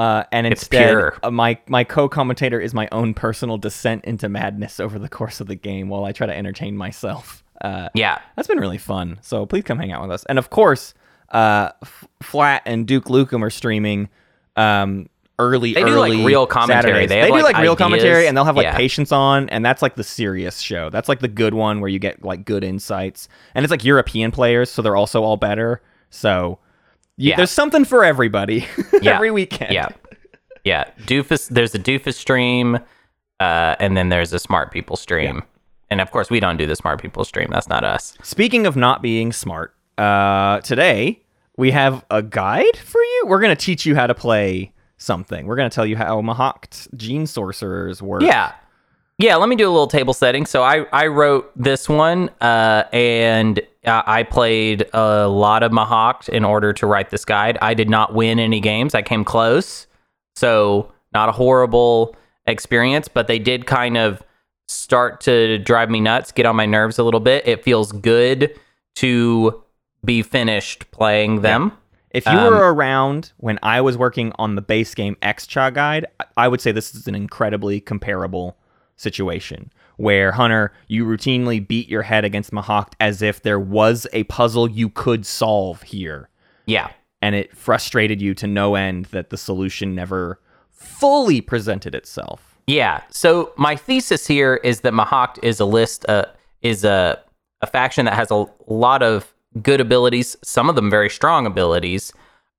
Uh, 0.00 0.24
and 0.32 0.46
It's 0.46 0.62
instead, 0.62 0.88
pure. 0.88 1.18
uh, 1.22 1.30
my 1.30 1.58
my 1.68 1.84
co-commentator 1.84 2.58
is 2.58 2.72
my 2.72 2.88
own 2.90 3.12
personal 3.12 3.58
descent 3.58 4.04
into 4.06 4.28
madness 4.30 4.80
over 4.80 4.98
the 4.98 5.08
course 5.10 5.40
of 5.42 5.46
the 5.46 5.54
game, 5.56 5.88
while 5.90 6.04
I 6.04 6.12
try 6.12 6.26
to 6.26 6.34
entertain 6.36 6.74
myself. 6.76 7.44
Uh, 7.60 7.90
yeah, 7.94 8.18
that's 8.34 8.48
been 8.48 8.58
really 8.60 8.78
fun. 8.78 9.18
So 9.20 9.44
please 9.44 9.64
come 9.64 9.78
hang 9.78 9.92
out 9.92 10.00
with 10.00 10.10
us. 10.10 10.24
And 10.24 10.38
of 10.38 10.48
course, 10.48 10.94
uh, 11.30 11.72
F- 11.82 12.08
Flat 12.22 12.62
and 12.64 12.86
Duke 12.86 13.04
Lukem 13.06 13.42
are 13.42 13.50
streaming 13.50 14.08
um, 14.56 15.08
early. 15.38 15.74
They 15.74 15.84
do, 15.84 15.90
like, 15.98 16.12
early 16.12 16.24
real 16.24 16.46
commentary. 16.46 16.82
Saturdays. 16.82 17.08
They 17.10 17.20
They, 17.20 17.26
do 17.26 17.32
like, 17.34 17.42
like 17.42 17.56
real 17.58 17.72
ideas. 17.72 17.78
commentary, 17.78 18.26
and 18.26 18.34
they'll 18.36 18.46
have 18.46 18.56
like 18.56 18.64
Yeah. 18.64 18.76
patience 18.76 19.12
on, 19.12 19.50
and 19.50 19.62
that's 19.62 19.82
like 19.82 19.96
the 19.96 20.04
serious 20.04 20.60
show. 20.60 20.88
That's 20.88 21.08
like 21.10 21.20
the 21.20 21.28
good 21.28 21.52
one 21.52 21.80
where 21.80 21.90
you 21.90 21.98
get 21.98 22.24
like 22.24 22.46
good 22.46 22.64
insights, 22.64 23.28
and 23.54 23.64
it's 23.64 23.70
like 23.70 23.84
European 23.84 24.30
players, 24.30 24.70
so 24.70 24.80
they're 24.80 24.96
also 24.96 25.22
all 25.22 25.36
better. 25.36 25.82
So 26.08 26.58
Yeah. 27.20 27.36
there's 27.36 27.50
something 27.50 27.84
for 27.84 28.04
everybody 28.04 28.66
Yeah. 29.02 29.14
every 29.16 29.30
weekend. 29.30 29.72
yeah, 29.72 29.88
yeah. 30.64 30.90
Doofus. 31.02 31.48
There's 31.48 31.74
a 31.74 31.78
Doofus 31.78 32.14
stream, 32.14 32.76
uh, 33.40 33.76
and 33.78 33.96
then 33.96 34.08
there's 34.08 34.32
a 34.32 34.38
Smart 34.38 34.72
People 34.72 34.96
stream. 34.96 35.42
And 35.90 36.00
of 36.00 36.10
course, 36.12 36.30
we 36.30 36.38
don't 36.40 36.56
do 36.56 36.66
the 36.66 36.76
Smart 36.76 37.00
People 37.02 37.24
stream. 37.24 37.48
That's 37.50 37.68
not 37.68 37.84
us. 37.84 38.16
Speaking 38.22 38.66
of 38.66 38.76
not 38.76 39.02
being 39.02 39.32
smart, 39.32 39.74
uh, 39.98 40.60
today 40.60 41.20
we 41.56 41.72
have 41.72 42.04
a 42.10 42.22
guide 42.22 42.76
for 42.76 43.02
you. 43.02 43.24
We're 43.26 43.40
gonna 43.40 43.56
teach 43.56 43.84
you 43.84 43.94
how 43.96 44.06
to 44.06 44.14
play 44.14 44.72
something. 44.98 45.46
We're 45.46 45.56
gonna 45.56 45.68
tell 45.70 45.84
you 45.86 45.96
how 45.96 46.22
Mahact 46.22 46.88
gene 46.96 47.26
sorcerers 47.26 48.00
work. 48.02 48.22
Yeah. 48.22 48.52
Yeah, 49.18 49.36
let 49.36 49.50
me 49.50 49.56
do 49.56 49.68
a 49.68 49.72
little 49.72 49.86
table 49.86 50.14
setting. 50.14 50.46
So 50.46 50.62
I, 50.62 50.86
I 50.92 51.08
wrote 51.08 51.50
this 51.54 51.86
one, 51.88 52.30
uh, 52.40 52.84
and 52.92 53.60
uh, 53.86 54.02
I 54.06 54.22
played 54.24 54.86
a 54.92 55.26
lot 55.28 55.62
of 55.62 55.72
Mahawk 55.72 56.28
in 56.28 56.44
order 56.44 56.72
to 56.74 56.86
write 56.86 57.10
this 57.10 57.24
guide. 57.24 57.58
I 57.62 57.74
did 57.74 57.88
not 57.88 58.14
win 58.14 58.38
any 58.38 58.60
games. 58.60 58.94
I 58.94 59.02
came 59.02 59.24
close. 59.24 59.86
So 60.36 60.92
not 61.12 61.28
a 61.28 61.32
horrible 61.32 62.14
experience, 62.46 63.08
but 63.08 63.26
they 63.26 63.38
did 63.38 63.66
kind 63.66 63.96
of 63.96 64.22
start 64.68 65.20
to 65.22 65.58
drive 65.58 65.90
me 65.90 66.00
nuts, 66.00 66.30
get 66.32 66.46
on 66.46 66.56
my 66.56 66.66
nerves 66.66 66.98
a 66.98 67.02
little 67.02 67.20
bit. 67.20 67.46
It 67.46 67.64
feels 67.64 67.92
good 67.92 68.54
to 68.96 69.62
be 70.04 70.22
finished 70.22 70.90
playing 70.90 71.42
them. 71.42 71.72
If 72.10 72.26
you 72.26 72.32
Um, 72.32 72.52
were 72.54 72.72
around 72.72 73.32
when 73.36 73.58
I 73.62 73.80
was 73.80 73.96
working 73.96 74.32
on 74.38 74.56
the 74.56 74.62
base 74.62 74.94
game 74.94 75.16
Xxcha 75.22 75.72
guide, 75.72 76.06
I 76.36 76.48
would 76.48 76.60
say 76.60 76.72
this 76.72 76.94
is 76.94 77.06
an 77.06 77.14
incredibly 77.14 77.80
comparable 77.80 78.56
situation 78.96 79.70
where 80.00 80.32
Hunter, 80.32 80.72
you 80.88 81.04
routinely 81.04 81.66
beat 81.66 81.88
your 81.88 82.02
head 82.02 82.24
against 82.24 82.52
Mahawk 82.52 82.92
as 83.00 83.20
if 83.20 83.42
there 83.42 83.60
was 83.60 84.06
a 84.12 84.24
puzzle 84.24 84.70
you 84.70 84.88
could 84.88 85.26
solve 85.26 85.82
here. 85.82 86.28
Yeah. 86.66 86.90
and 87.22 87.34
it 87.34 87.56
frustrated 87.56 88.22
you 88.22 88.34
to 88.34 88.46
no 88.46 88.76
end 88.76 89.06
that 89.06 89.30
the 89.30 89.36
solution 89.36 89.94
never 89.94 90.40
fully 90.70 91.40
presented 91.40 91.94
itself. 91.94 92.58
Yeah. 92.66 93.02
So 93.10 93.52
my 93.56 93.76
thesis 93.76 94.26
here 94.26 94.56
is 94.62 94.80
that 94.80 94.92
Mahawk 94.92 95.38
is 95.42 95.60
a 95.60 95.64
list 95.64 96.08
uh, 96.08 96.26
is 96.62 96.84
a 96.84 97.20
a 97.60 97.66
faction 97.66 98.06
that 98.06 98.14
has 98.14 98.30
a 98.30 98.46
lot 98.68 99.02
of 99.02 99.34
good 99.60 99.80
abilities, 99.80 100.36
some 100.42 100.70
of 100.70 100.76
them 100.76 100.88
very 100.88 101.10
strong 101.10 101.44
abilities, 101.44 102.12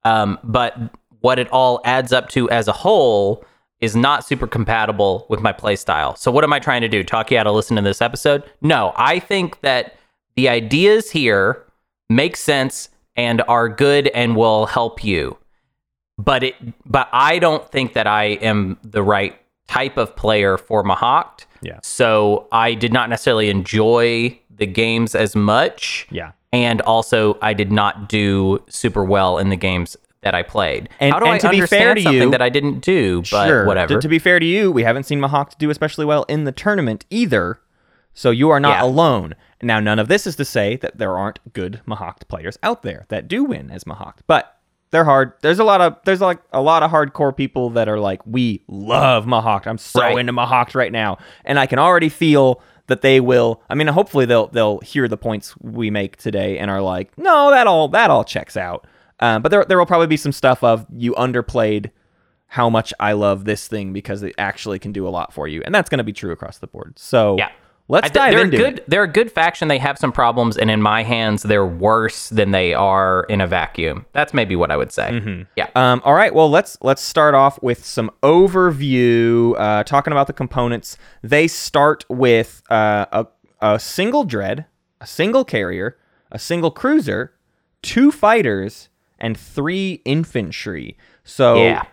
um, 0.04 0.38
but 0.44 0.78
what 1.22 1.40
it 1.40 1.48
all 1.50 1.80
adds 1.86 2.12
up 2.12 2.30
to 2.30 2.50
as 2.50 2.68
a 2.68 2.74
whole 2.74 3.44
is 3.82 3.96
not 3.96 4.26
super 4.26 4.48
compatible 4.48 5.26
with 5.30 5.42
my 5.42 5.52
playstyle. 5.52 6.18
So 6.18 6.32
what 6.32 6.44
am 6.44 6.54
I 6.54 6.60
trying 6.60 6.82
to 6.82 6.88
do? 6.88 7.04
Talk 7.04 7.32
you 7.32 7.38
out 7.38 7.44
to 7.44 7.52
listen 7.52 7.76
to 7.76 7.82
this 7.82 8.02
episode? 8.02 8.44
No, 8.62 8.94
I 8.96 9.20
think 9.20 9.62
that 9.62 9.96
the 10.36 10.48
ideas 10.48 11.12
here 11.12 11.66
make 12.10 12.38
sense 12.38 12.90
and 13.16 13.42
are 13.48 13.68
good 13.68 14.08
and 14.10 14.36
will 14.36 14.68
help 14.68 15.04
you 15.04 15.38
but 16.24 16.44
it 16.44 16.56
but 16.86 17.10
I 17.12 17.40
don't 17.40 17.70
think 17.70 17.94
that 17.94 18.08
I 18.08 18.24
am 18.42 18.78
the 18.84 19.04
right 19.04 19.38
type 19.68 19.98
of 19.98 20.16
player 20.16 20.58
for 20.58 20.84
Mahawk. 20.84 21.46
Yeah. 21.62 21.80
So 21.82 22.48
I 22.52 22.74
did 22.74 22.92
not 22.92 23.10
necessarily 23.10 23.50
enjoy 23.50 24.38
the 24.54 24.66
games 24.66 25.16
as 25.16 25.36
much. 25.36 26.08
Yeah. 26.12 26.32
And 26.52 26.82
also 26.82 27.38
I 27.42 27.54
did 27.54 27.72
not 27.72 28.10
do 28.10 28.62
super 28.68 29.04
well 29.04 29.38
in 29.38 29.50
the 29.50 29.56
games 29.56 29.96
that 30.22 30.36
I 30.36 30.44
played. 30.44 30.90
And- 31.00 31.14
How 31.14 31.20
do 31.20 31.26
and 31.26 31.36
I 31.36 31.38
to 31.40 31.50
be 31.50 31.56
understand 31.58 31.82
fair 31.84 31.96
to 31.96 32.02
something 32.02 32.22
you- 32.22 32.32
that 32.32 32.42
I 32.42 32.50
didn't 32.50 32.80
do? 32.82 33.22
But 33.32 33.48
sure. 33.48 33.66
whatever. 33.66 33.96
To, 33.96 34.02
to 34.02 34.08
be 34.08 34.20
fair 34.20 34.40
to 34.40 34.46
you, 34.46 34.72
we 34.72 34.84
haven't 34.84 35.04
seen 35.04 35.20
Mahawk 35.20 35.58
do 35.58 35.70
especially 35.70 36.06
well 36.06 36.24
in 36.28 36.44
the 36.44 36.52
tournament 36.52 37.06
either. 37.10 37.60
So 38.14 38.30
you 38.30 38.50
are 38.50 38.60
not 38.60 38.78
Yeah. 38.80 38.84
alone. 38.84 39.36
Now, 39.64 39.80
none 39.80 39.98
of 40.00 40.08
this 40.08 40.28
is 40.28 40.36
to 40.36 40.46
say 40.46 40.76
that 40.78 40.98
there 40.98 41.18
aren't 41.18 41.40
good 41.54 41.82
Mahawk 41.88 42.28
players 42.28 42.58
out 42.62 42.82
there 42.84 43.06
that 43.10 43.28
do 43.28 43.44
win 43.44 43.72
as 43.72 43.84
Mahawk, 43.86 44.16
but 44.28 44.58
they're 44.92 45.06
hard. 45.06 45.34
There's 45.42 45.60
a 45.60 45.64
lot 45.64 45.80
of 45.82 45.96
there's 46.04 46.20
like 46.20 46.40
a 46.52 46.62
lot 46.62 46.84
of 46.84 46.92
hardcore 46.92 47.36
people 47.36 47.70
that 47.72 47.88
are 47.88 48.00
like, 48.00 48.20
we 48.26 48.62
love 48.68 49.26
Mahawk. 49.26 49.66
I'm 49.66 49.78
so 49.78 50.02
Right. 50.02 50.18
into 50.18 50.34
Mahawk 50.34 50.76
right 50.76 50.92
now, 50.92 51.18
and 51.46 51.58
I 51.58 51.66
can 51.66 51.80
already 51.80 52.10
feel 52.10 52.62
that 52.88 53.02
they 53.02 53.22
will. 53.22 53.62
I 53.70 53.76
mean, 53.76 53.88
hopefully 53.88 54.26
they'll 54.26 54.48
they'll 54.48 54.80
hear 54.80 55.08
the 55.08 55.16
points 55.18 55.56
we 55.62 55.90
make 55.90 56.18
today 56.18 56.58
and 56.58 56.70
are 56.70 56.82
like, 56.82 57.18
no, 57.18 57.50
that 57.52 57.66
all 57.68 57.88
that 57.90 58.10
all 58.10 58.26
checks 58.26 58.58
out. 58.58 58.86
Um, 59.22 59.42
but 59.42 59.50
there 59.50 59.64
there 59.66 59.78
will 59.78 59.86
probably 59.86 60.08
be 60.08 60.18
some 60.18 60.32
stuff 60.32 60.64
of 60.64 60.86
you 60.96 61.14
underplayed 61.16 61.92
how 62.48 62.70
much 62.70 62.94
I 63.00 63.14
love 63.14 63.46
this 63.46 63.68
thing 63.68 63.94
because 63.94 64.24
it 64.24 64.36
actually 64.38 64.78
can 64.80 64.92
do 64.92 65.08
a 65.08 65.10
lot 65.10 65.32
for 65.34 65.48
you, 65.48 65.62
and 65.64 65.74
that's 65.74 65.90
going 65.90 66.00
to 66.00 66.04
be 66.04 66.14
true 66.14 66.32
across 66.32 66.58
the 66.58 66.68
board. 66.68 67.00
So 67.00 67.38
Yeah. 67.38 67.50
let's 67.88 68.08
I 68.08 68.10
dive 68.10 68.34
they're 68.34 68.44
into 68.44 68.58
good. 68.58 68.78
it. 68.80 68.90
They're 68.90 69.04
a 69.04 69.08
good 69.08 69.32
faction. 69.32 69.70
They 69.70 69.78
have 69.78 69.98
some 69.98 70.12
problems, 70.12 70.58
and 70.58 70.70
in 70.70 70.82
my 70.82 71.04
hands, 71.04 71.44
they're 71.44 71.66
worse 71.66 72.28
than 72.30 72.52
they 72.52 72.74
are 72.74 73.24
in 73.30 73.40
a 73.40 73.48
vacuum. 73.48 74.06
That's 74.12 74.34
maybe 74.34 74.58
what 74.58 74.70
I 74.70 74.76
would 74.76 74.92
say. 74.92 75.12
Mm-hmm. 75.12 75.44
Yeah. 75.56 75.70
Um, 75.76 76.02
all 76.04 76.14
right, 76.14 76.34
well 76.36 76.50
let's 76.50 76.78
let's 76.82 77.02
start 77.02 77.36
off 77.36 77.62
with 77.64 77.86
some 77.86 78.12
overview, 78.24 79.56
uh, 79.58 79.84
talking 79.84 80.12
about 80.12 80.28
the 80.28 80.34
components. 80.34 80.98
They 81.22 81.48
start 81.48 82.06
with 82.10 82.64
uh, 82.70 83.06
a 83.12 83.28
a 83.62 83.80
single 83.80 84.24
dread, 84.24 84.66
a 85.00 85.08
single 85.08 85.46
carrier, 85.46 85.98
a 86.32 86.40
single 86.40 86.72
cruiser, 86.72 87.34
two 87.84 88.12
fighters, 88.12 88.90
and 89.22 89.38
three 89.38 90.02
infantry. 90.04 90.98
So 91.24 91.56
Yeah. 91.56 91.84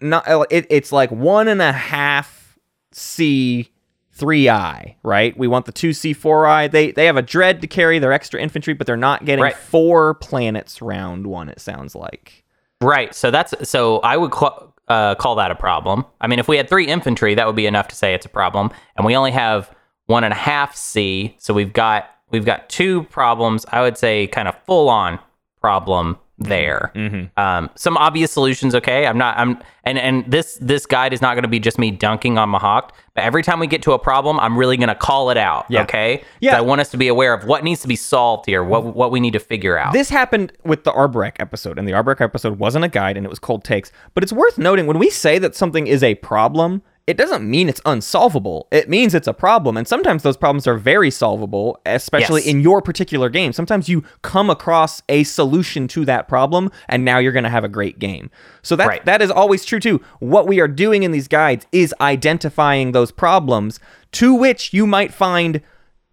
not 0.00 0.26
uh, 0.26 0.46
it, 0.50 0.66
it's 0.70 0.92
like 0.92 1.10
one 1.10 1.48
and 1.48 1.60
a 1.60 1.72
half 1.72 2.58
C 2.92 3.70
three 4.12 4.48
I, 4.48 4.96
right? 5.02 5.36
We 5.38 5.46
want 5.46 5.66
the 5.66 5.72
two 5.72 5.92
C 5.92 6.12
four 6.12 6.46
I. 6.46 6.68
They 6.68 6.90
they 6.92 7.04
have 7.06 7.16
a 7.16 7.22
dread 7.22 7.60
to 7.60 7.66
carry 7.66 7.98
their 7.98 8.12
extra 8.12 8.40
infantry, 8.40 8.72
but 8.74 8.86
they're 8.86 8.96
not 8.96 9.24
getting 9.24 9.42
Right. 9.42 9.54
four 9.56 10.14
planets 10.14 10.80
round 10.80 11.26
one. 11.26 11.48
It 11.48 11.60
sounds 11.60 11.94
like. 11.94 12.44
Right. 12.80 13.14
So 13.14 13.30
that's 13.30 13.54
so 13.68 13.98
I 14.00 14.16
would 14.16 14.30
call, 14.30 14.74
uh, 14.88 15.14
call 15.16 15.34
that 15.36 15.50
a 15.50 15.54
problem. 15.56 16.04
I 16.20 16.26
mean, 16.28 16.38
if 16.38 16.48
we 16.48 16.56
had 16.56 16.68
three 16.68 16.86
infantry, 16.86 17.34
that 17.34 17.46
would 17.46 17.56
be 17.56 17.66
enough 17.66 17.88
to 17.88 17.96
say 17.96 18.14
it's 18.14 18.26
a 18.26 18.28
problem. 18.30 18.70
And 18.96 19.04
we 19.04 19.14
only 19.16 19.32
have 19.32 19.70
one 20.06 20.24
and 20.24 20.32
a 20.32 20.36
half 20.36 20.74
C, 20.74 21.34
so 21.38 21.52
we've 21.52 21.72
got 21.72 22.08
we've 22.30 22.44
got 22.46 22.68
two 22.68 23.02
problems. 23.04 23.66
I 23.70 23.82
would 23.82 23.98
say 23.98 24.26
kind 24.28 24.48
of 24.48 24.56
full 24.64 24.88
on 24.88 25.18
problem 25.60 26.18
there. 26.38 26.92
Um, 27.36 27.70
some 27.74 27.96
obvious 27.96 28.32
solutions. 28.32 28.74
Okay, 28.74 29.06
I'm 29.06 29.18
not. 29.18 29.38
I'm 29.38 29.60
and 29.84 29.98
and 29.98 30.30
this 30.30 30.58
this 30.60 30.86
guide 30.86 31.12
is 31.12 31.20
not 31.20 31.34
going 31.34 31.42
to 31.42 31.48
be 31.48 31.58
just 31.58 31.78
me 31.78 31.90
dunking 31.90 32.38
on 32.38 32.50
Mahawk, 32.50 32.90
but 33.14 33.24
every 33.24 33.42
time 33.42 33.58
we 33.58 33.66
get 33.66 33.82
to 33.82 33.92
a 33.92 33.98
problem, 33.98 34.38
I'm 34.40 34.56
really 34.56 34.76
going 34.76 34.88
to 34.88 34.94
call 34.94 35.30
it 35.30 35.36
out. 35.36 35.66
Yeah. 35.68 35.82
Okay. 35.82 36.22
Yeah. 36.40 36.56
I 36.56 36.60
want 36.60 36.80
us 36.80 36.90
to 36.90 36.96
be 36.96 37.08
aware 37.08 37.34
of 37.34 37.44
what 37.44 37.64
needs 37.64 37.82
to 37.82 37.88
be 37.88 37.96
solved 37.96 38.46
here. 38.46 38.62
What 38.62 38.94
what 38.94 39.10
we 39.10 39.20
need 39.20 39.32
to 39.32 39.40
figure 39.40 39.76
out. 39.76 39.92
This 39.92 40.08
happened 40.08 40.52
with 40.64 40.84
the 40.84 40.92
Arborec 40.92 41.36
episode, 41.38 41.78
and 41.78 41.88
the 41.88 41.92
Arborec 41.92 42.20
episode 42.20 42.58
wasn't 42.58 42.84
a 42.84 42.88
guide 42.88 43.16
and 43.16 43.26
it 43.26 43.30
was 43.30 43.38
cold 43.38 43.64
takes. 43.64 43.90
But 44.14 44.22
it's 44.22 44.32
worth 44.32 44.58
noting 44.58 44.86
when 44.86 44.98
we 44.98 45.10
say 45.10 45.38
that 45.38 45.54
something 45.54 45.86
is 45.86 46.02
a 46.02 46.14
problem, 46.16 46.82
it 47.08 47.16
doesn't 47.16 47.48
mean 47.48 47.70
it's 47.70 47.80
unsolvable. 47.86 48.68
It 48.70 48.88
means 48.88 49.14
it's 49.14 49.26
a 49.26 49.32
problem. 49.32 49.78
And 49.78 49.88
sometimes 49.88 50.22
those 50.22 50.36
problems 50.36 50.66
are 50.66 50.76
very 50.76 51.10
solvable, 51.10 51.80
especially 51.86 52.42
Yes. 52.42 52.50
in 52.50 52.60
your 52.60 52.82
particular 52.82 53.30
game. 53.30 53.54
Sometimes 53.54 53.88
you 53.88 54.04
come 54.20 54.50
across 54.50 55.02
a 55.08 55.24
solution 55.24 55.88
to 55.88 56.04
that 56.04 56.28
problem, 56.28 56.70
and 56.86 57.06
now 57.06 57.16
you're 57.18 57.32
going 57.32 57.44
to 57.44 57.50
have 57.50 57.64
a 57.64 57.68
great 57.68 57.98
game. 57.98 58.30
So 58.62 58.76
that, 58.76 58.86
Right. 58.86 59.04
that 59.06 59.22
is 59.22 59.30
always 59.30 59.64
true 59.64 59.80
too. 59.80 60.02
What 60.20 60.46
we 60.46 60.60
are 60.60 60.68
doing 60.68 61.02
in 61.02 61.10
these 61.10 61.28
guides 61.28 61.66
is 61.72 61.94
identifying 62.00 62.92
those 62.92 63.10
problems 63.10 63.80
to 64.12 64.34
which 64.34 64.74
you 64.74 64.86
might 64.86 65.12
find 65.14 65.62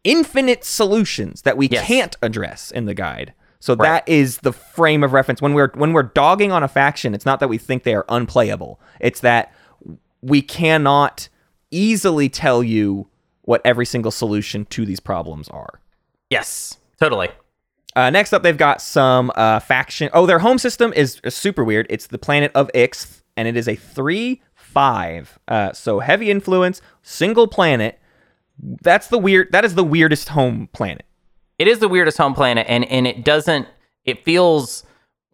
infinite 0.06 0.64
solutions 0.64 1.42
that 1.42 1.58
we 1.58 1.68
Yes. 1.68 1.86
can't 1.86 2.16
address 2.22 2.72
in 2.72 2.86
the 2.86 2.94
guide. 2.94 3.34
So 3.60 3.74
that 3.76 4.08
is 4.08 4.38
the 4.38 4.54
frame 4.54 5.04
of 5.04 5.12
reference 5.12 5.42
when 5.42 5.54
we're 5.56 5.72
when 5.74 5.92
we're 5.92 6.04
dogging 6.04 6.52
on 6.52 6.62
a 6.62 6.68
faction. 6.68 7.16
It's 7.16 7.26
not 7.26 7.40
that 7.40 7.48
we 7.48 7.58
think 7.58 7.82
they 7.84 7.96
are 7.96 8.06
unplayable. 8.10 8.80
It's 9.00 9.22
that 9.22 9.52
we 10.26 10.42
cannot 10.42 11.30
easily 11.72 12.30
tell 12.30 12.64
you 12.64 13.08
what 13.44 13.62
every 13.64 13.86
single 13.86 14.12
solution 14.12 14.66
to 14.66 14.86
these 14.86 15.00
problems 15.00 15.48
are. 15.50 15.80
yes. 16.30 16.78
Totally. 16.98 17.28
Uh, 17.98 18.10
next 18.10 18.32
up, 18.32 18.42
they've 18.42 18.58
got 18.58 18.82
some 18.82 19.30
uh, 19.36 19.60
faction. 19.60 20.10
Oh, 20.14 20.26
their 20.26 20.40
home 20.40 20.58
system 20.58 20.94
is, 20.94 21.20
super 21.28 21.62
weird. 21.64 21.88
It's 21.90 22.08
the 22.08 22.18
planet 22.18 22.52
of 22.56 22.72
Ixth, 22.74 23.22
and 23.36 23.50
it 23.50 23.58
is 23.58 23.68
a 23.68 23.76
three 23.76 24.42
five. 24.56 25.38
Uh, 25.50 25.74
so 25.74 26.00
heavy 26.00 26.32
influence, 26.32 26.82
single 27.04 27.48
planet. 27.48 28.00
That's 28.58 29.08
the 29.08 29.18
weird. 29.18 29.52
That 29.52 29.66
is 29.66 29.76
the 29.76 29.84
weirdest 29.84 30.30
home 30.30 30.70
planet. 30.72 31.06
It 31.60 31.68
is 31.68 31.80
the 31.80 31.90
weirdest 31.90 32.18
home 32.18 32.34
planet, 32.34 32.66
and 32.70 32.86
and 32.86 33.06
it 33.06 33.26
doesn't. 33.26 33.68
It 34.06 34.24
feels 34.24 34.86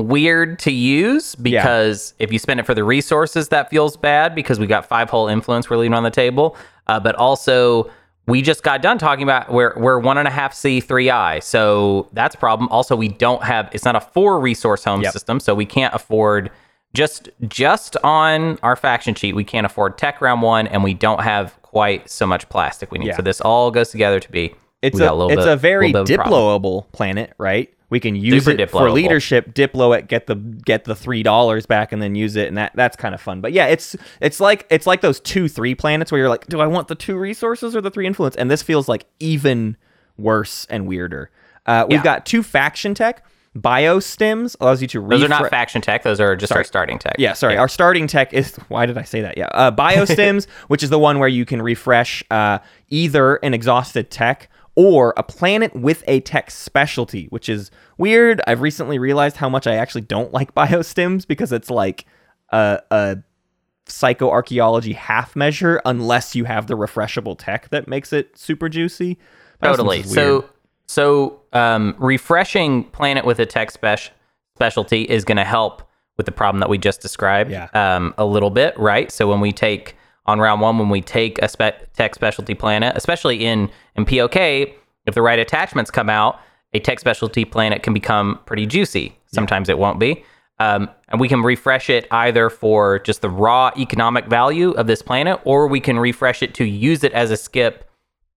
weird 0.01 0.59
to 0.59 0.71
use 0.71 1.35
because 1.35 2.13
if 2.19 2.31
you 2.31 2.39
spend 2.39 2.59
it 2.59 2.65
for 2.65 2.73
the 2.73 2.83
resources, 2.83 3.49
that 3.49 3.69
feels 3.69 3.97
bad 3.97 4.35
because 4.35 4.59
we 4.59 4.67
got 4.67 4.85
five 4.87 5.09
whole 5.09 5.27
influence 5.27 5.69
we're 5.69 5.77
leaving 5.77 5.93
on 5.93 6.03
the 6.03 6.09
table. 6.11 6.55
Uh, 6.87 6.99
but 6.99 7.15
also, 7.15 7.89
we 8.27 8.41
just 8.41 8.63
got 8.63 8.81
done 8.81 8.97
talking 8.97 9.23
about 9.23 9.51
we're 9.51 9.73
we're 9.77 9.99
one 9.99 10.17
and 10.17 10.27
a 10.27 10.31
half 10.31 10.53
C 10.53 10.79
three 10.79 11.09
I, 11.09 11.39
so 11.39 12.07
that's 12.13 12.35
a 12.35 12.37
problem. 12.37 12.69
Also, 12.69 12.95
we 12.95 13.07
don't 13.07 13.43
have 13.43 13.69
it's 13.73 13.85
not 13.85 13.95
a 13.95 14.01
four 14.01 14.39
resource 14.39 14.83
home 14.83 15.01
Yep. 15.01 15.13
system, 15.13 15.39
so 15.39 15.55
we 15.55 15.65
can't 15.65 15.93
afford 15.93 16.51
just 16.93 17.29
just 17.47 17.97
on 18.03 18.59
our 18.63 18.75
faction 18.75 19.15
sheet 19.15 19.33
we 19.35 19.43
can't 19.43 19.65
afford 19.65 19.97
tech 19.97 20.21
round 20.21 20.41
one, 20.41 20.67
and 20.67 20.83
we 20.83 20.93
don't 20.93 21.21
have 21.23 21.59
quite 21.61 22.09
so 22.09 22.27
much 22.27 22.47
plastic 22.49 22.91
we 22.91 22.99
need. 22.99 23.07
Yeah. 23.07 23.15
So 23.15 23.21
this 23.21 23.41
all 23.41 23.71
goes 23.71 23.89
together 23.89 24.19
to 24.19 24.31
be 24.31 24.53
It's 24.81 24.99
a, 24.99 25.03
little 25.13 25.29
it's 25.31 25.43
bit- 25.45 25.47
a 25.47 25.55
very 25.55 25.87
little 25.91 26.05
bit 26.05 26.13
of 26.19 26.19
a 26.19 26.23
problem. 26.29 26.61
diploable 26.61 26.91
planet, 26.91 27.33
right? 27.37 27.73
We 27.91 27.99
can 27.99 28.15
use 28.15 28.45
Super 28.45 28.59
it 28.59 28.69
for 28.71 28.89
leadership, 28.89 29.53
diplo 29.53 29.95
it, 29.95 30.07
get 30.07 30.25
the 30.25 30.35
get 30.35 30.85
the 30.85 30.95
three 30.95 31.21
dollars 31.23 31.65
back, 31.67 31.91
and 31.91 32.01
then 32.01 32.15
use 32.15 32.35
it, 32.37 32.47
and 32.47 32.57
that 32.57 32.71
that's 32.73 32.95
kind 32.95 33.13
of 33.13 33.21
fun. 33.21 33.41
But 33.41 33.51
yeah, 33.51 33.67
it's 33.67 33.95
it's 34.21 34.39
like 34.39 34.65
it's 34.71 34.87
like 34.87 35.01
those 35.01 35.19
two 35.19 35.47
three 35.47 35.75
planets 35.75 36.11
where 36.11 36.17
you're 36.19 36.29
like, 36.29 36.47
do 36.47 36.59
I 36.61 36.67
want 36.67 36.87
the 36.87 36.95
two 36.95 37.17
resources 37.17 37.75
or 37.75 37.81
the 37.81 37.91
three 37.91 38.07
influence? 38.07 38.35
And 38.37 38.49
this 38.49 38.63
feels 38.63 38.87
like 38.87 39.05
even 39.19 39.75
worse 40.17 40.65
and 40.69 40.87
weirder. 40.87 41.29
Uh, 41.65 41.85
we've 41.89 41.99
Yeah. 41.99 42.03
got 42.03 42.25
two 42.25 42.41
faction 42.43 42.93
tech. 42.95 43.23
Biostims 43.57 44.55
allows 44.59 44.81
you 44.81 44.87
to 44.89 44.99
refresh. 44.99 45.19
Those 45.19 45.25
are 45.25 45.29
not 45.41 45.49
faction 45.49 45.81
tech; 45.81 46.03
those 46.03 46.19
are 46.19 46.35
just 46.35 46.53
our 46.53 46.63
starting 46.63 46.99
tech. 46.99 47.15
yeah, 47.17 47.33
sorry. 47.33 47.57
Our 47.57 47.67
starting 47.67 48.07
tech 48.07 48.33
is 48.33 48.55
why 48.67 48.85
did 48.85 48.97
I 48.97 49.03
say 49.03 49.21
that? 49.21 49.37
Yeah, 49.37 49.47
uh, 49.53 49.71
Biostims, 49.71 50.47
which 50.67 50.83
is 50.83 50.89
the 50.89 50.99
one 50.99 51.19
where 51.19 51.29
you 51.29 51.45
can 51.45 51.61
refresh 51.61 52.23
uh, 52.31 52.59
either 52.89 53.35
an 53.37 53.53
exhausted 53.53 54.11
tech 54.11 54.49
or 54.75 55.13
a 55.17 55.23
planet 55.23 55.75
with 55.75 56.03
a 56.07 56.21
tech 56.21 56.49
specialty, 56.51 57.25
which 57.29 57.49
is 57.49 57.71
weird. 57.97 58.41
I've 58.47 58.61
recently 58.61 58.99
realized 58.99 59.37
how 59.37 59.49
much 59.49 59.67
I 59.67 59.75
actually 59.75 60.01
don't 60.01 60.33
like 60.37 60.53
Biostims 60.55 61.27
because 61.27 61.51
it's 61.51 61.69
like 61.69 62.05
a, 62.49 62.79
a 62.91 63.17
psychoarchaeology 63.85 64.95
half 64.95 65.35
measure 65.35 65.81
unless 65.85 66.35
you 66.35 66.45
have 66.45 66.67
the 66.67 66.75
refreshable 66.75 67.35
tech 67.37 67.69
that 67.69 67.87
makes 67.87 68.13
it 68.13 68.37
super 68.37 68.69
juicy. 68.69 69.15
Biostims 69.61 69.75
totally. 69.75 70.03
So, 70.03 70.49
so 70.87 71.41
um, 71.53 71.95
refreshing 71.99 72.85
planet 72.85 73.25
with 73.25 73.39
a 73.39 73.45
tech 73.45 73.71
spec- 73.71 74.11
specialty 74.55 75.03
is 75.03 75.25
going 75.25 75.37
to 75.37 75.43
help 75.45 75.83
with 76.17 76.25
the 76.25 76.31
problem 76.31 76.59
that 76.59 76.69
we 76.69 76.77
just 76.77 77.01
described 77.01 77.51
Yeah. 77.51 77.67
um, 77.73 78.13
a 78.17 78.25
little 78.25 78.49
bit, 78.49 78.77
right? 78.77 79.11
So 79.11 79.27
when 79.29 79.39
we 79.39 79.51
take 79.51 79.95
on 80.25 80.39
round 80.39 80.61
one, 80.61 80.77
when 80.77 80.89
we 80.89 81.01
take 81.01 81.41
a 81.41 81.47
spe- 81.47 81.93
tech 81.93 82.15
specialty 82.15 82.53
planet, 82.53 82.95
especially 82.95 83.45
in 83.45 83.69
in 83.95 84.05
POK, 84.05 84.35
if 84.35 85.15
the 85.15 85.21
right 85.21 85.39
attachments 85.39 85.91
come 85.91 86.09
out, 86.09 86.39
a 86.73 86.79
tech 86.79 86.99
specialty 86.99 87.43
planet 87.45 87.83
can 87.83 87.93
become 87.93 88.39
pretty 88.45 88.65
juicy. 88.65 89.17
Sometimes 89.27 89.69
it 89.69 89.77
won't 89.77 89.99
be. 89.99 90.23
Um, 90.59 90.89
and 91.09 91.19
we 91.19 91.27
can 91.27 91.41
refresh 91.41 91.89
it 91.89 92.07
either 92.11 92.49
for 92.49 92.99
just 92.99 93.21
the 93.21 93.29
raw 93.29 93.71
economic 93.77 94.27
value 94.27 94.71
of 94.71 94.85
this 94.85 95.01
planet, 95.01 95.39
or 95.43 95.67
we 95.67 95.79
can 95.79 95.97
refresh 95.97 96.43
it 96.43 96.53
to 96.55 96.65
use 96.65 97.03
it 97.03 97.11
as 97.13 97.31
a 97.31 97.37
skip 97.37 97.89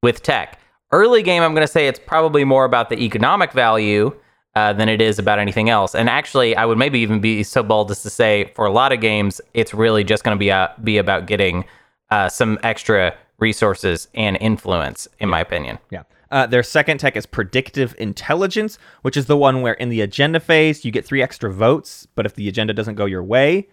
with 0.03 0.23
tech. 0.23 0.59
Early 0.91 1.23
game, 1.23 1.43
I'm 1.43 1.55
going 1.55 1.67
to 1.67 1.73
say 1.73 1.87
it's 1.87 1.99
probably 1.99 2.45
more 2.45 2.65
about 2.65 2.89
the 2.89 2.99
economic 3.03 3.53
value 3.53 4.17
uh, 4.57 4.73
than 4.73 4.89
it 4.89 5.01
is 5.01 5.19
about 5.19 5.39
anything 5.39 5.69
else. 5.69 5.95
And 5.95 6.09
actually, 6.09 6.57
I 6.57 6.65
would 6.65 6.79
maybe 6.79 7.01
even 7.01 7.21
be 7.21 7.43
so 7.43 7.63
bold 7.63 7.91
as 7.91 8.03
to 8.03 8.11
say 8.11 8.53
for 8.55 8.67
a 8.67 8.71
lot 8.71 8.93
of 8.93 9.01
games, 9.01 9.41
it's 9.53 9.75
really 9.75 10.05
just 10.05 10.25
going 10.25 10.37
to 10.37 10.39
be 10.39 10.51
uh, 10.51 10.69
be 10.83 10.99
about 10.99 11.27
getting 11.27 11.65
uh, 12.11 12.29
some 12.29 12.59
extra 12.63 13.15
resources 13.39 14.09
and 14.15 14.37
influence, 14.41 15.09
in 15.19 15.29
my 15.29 15.41
opinion. 15.41 15.79
Yeah. 15.91 16.05
Uh, 16.31 16.47
their 16.47 16.63
second 16.63 16.99
tech 16.99 17.17
is 17.17 17.27
predictive 17.27 17.95
intelligence, 17.99 18.79
which 19.03 19.17
is 19.17 19.27
the 19.27 19.37
one 19.37 19.63
where 19.63 19.75
in 19.75 19.89
the 19.89 20.01
agenda 20.01 20.41
phase 20.41 20.85
you 20.85 20.91
get 20.91 21.05
three 21.05 21.23
extra 21.23 21.53
votes, 21.53 22.09
but 22.15 22.27
if 22.27 22.35
the 22.35 22.49
agenda 22.49 22.73
doesn't 22.73 22.97
go 22.97 23.05
your 23.05 23.23
way, 23.23 23.69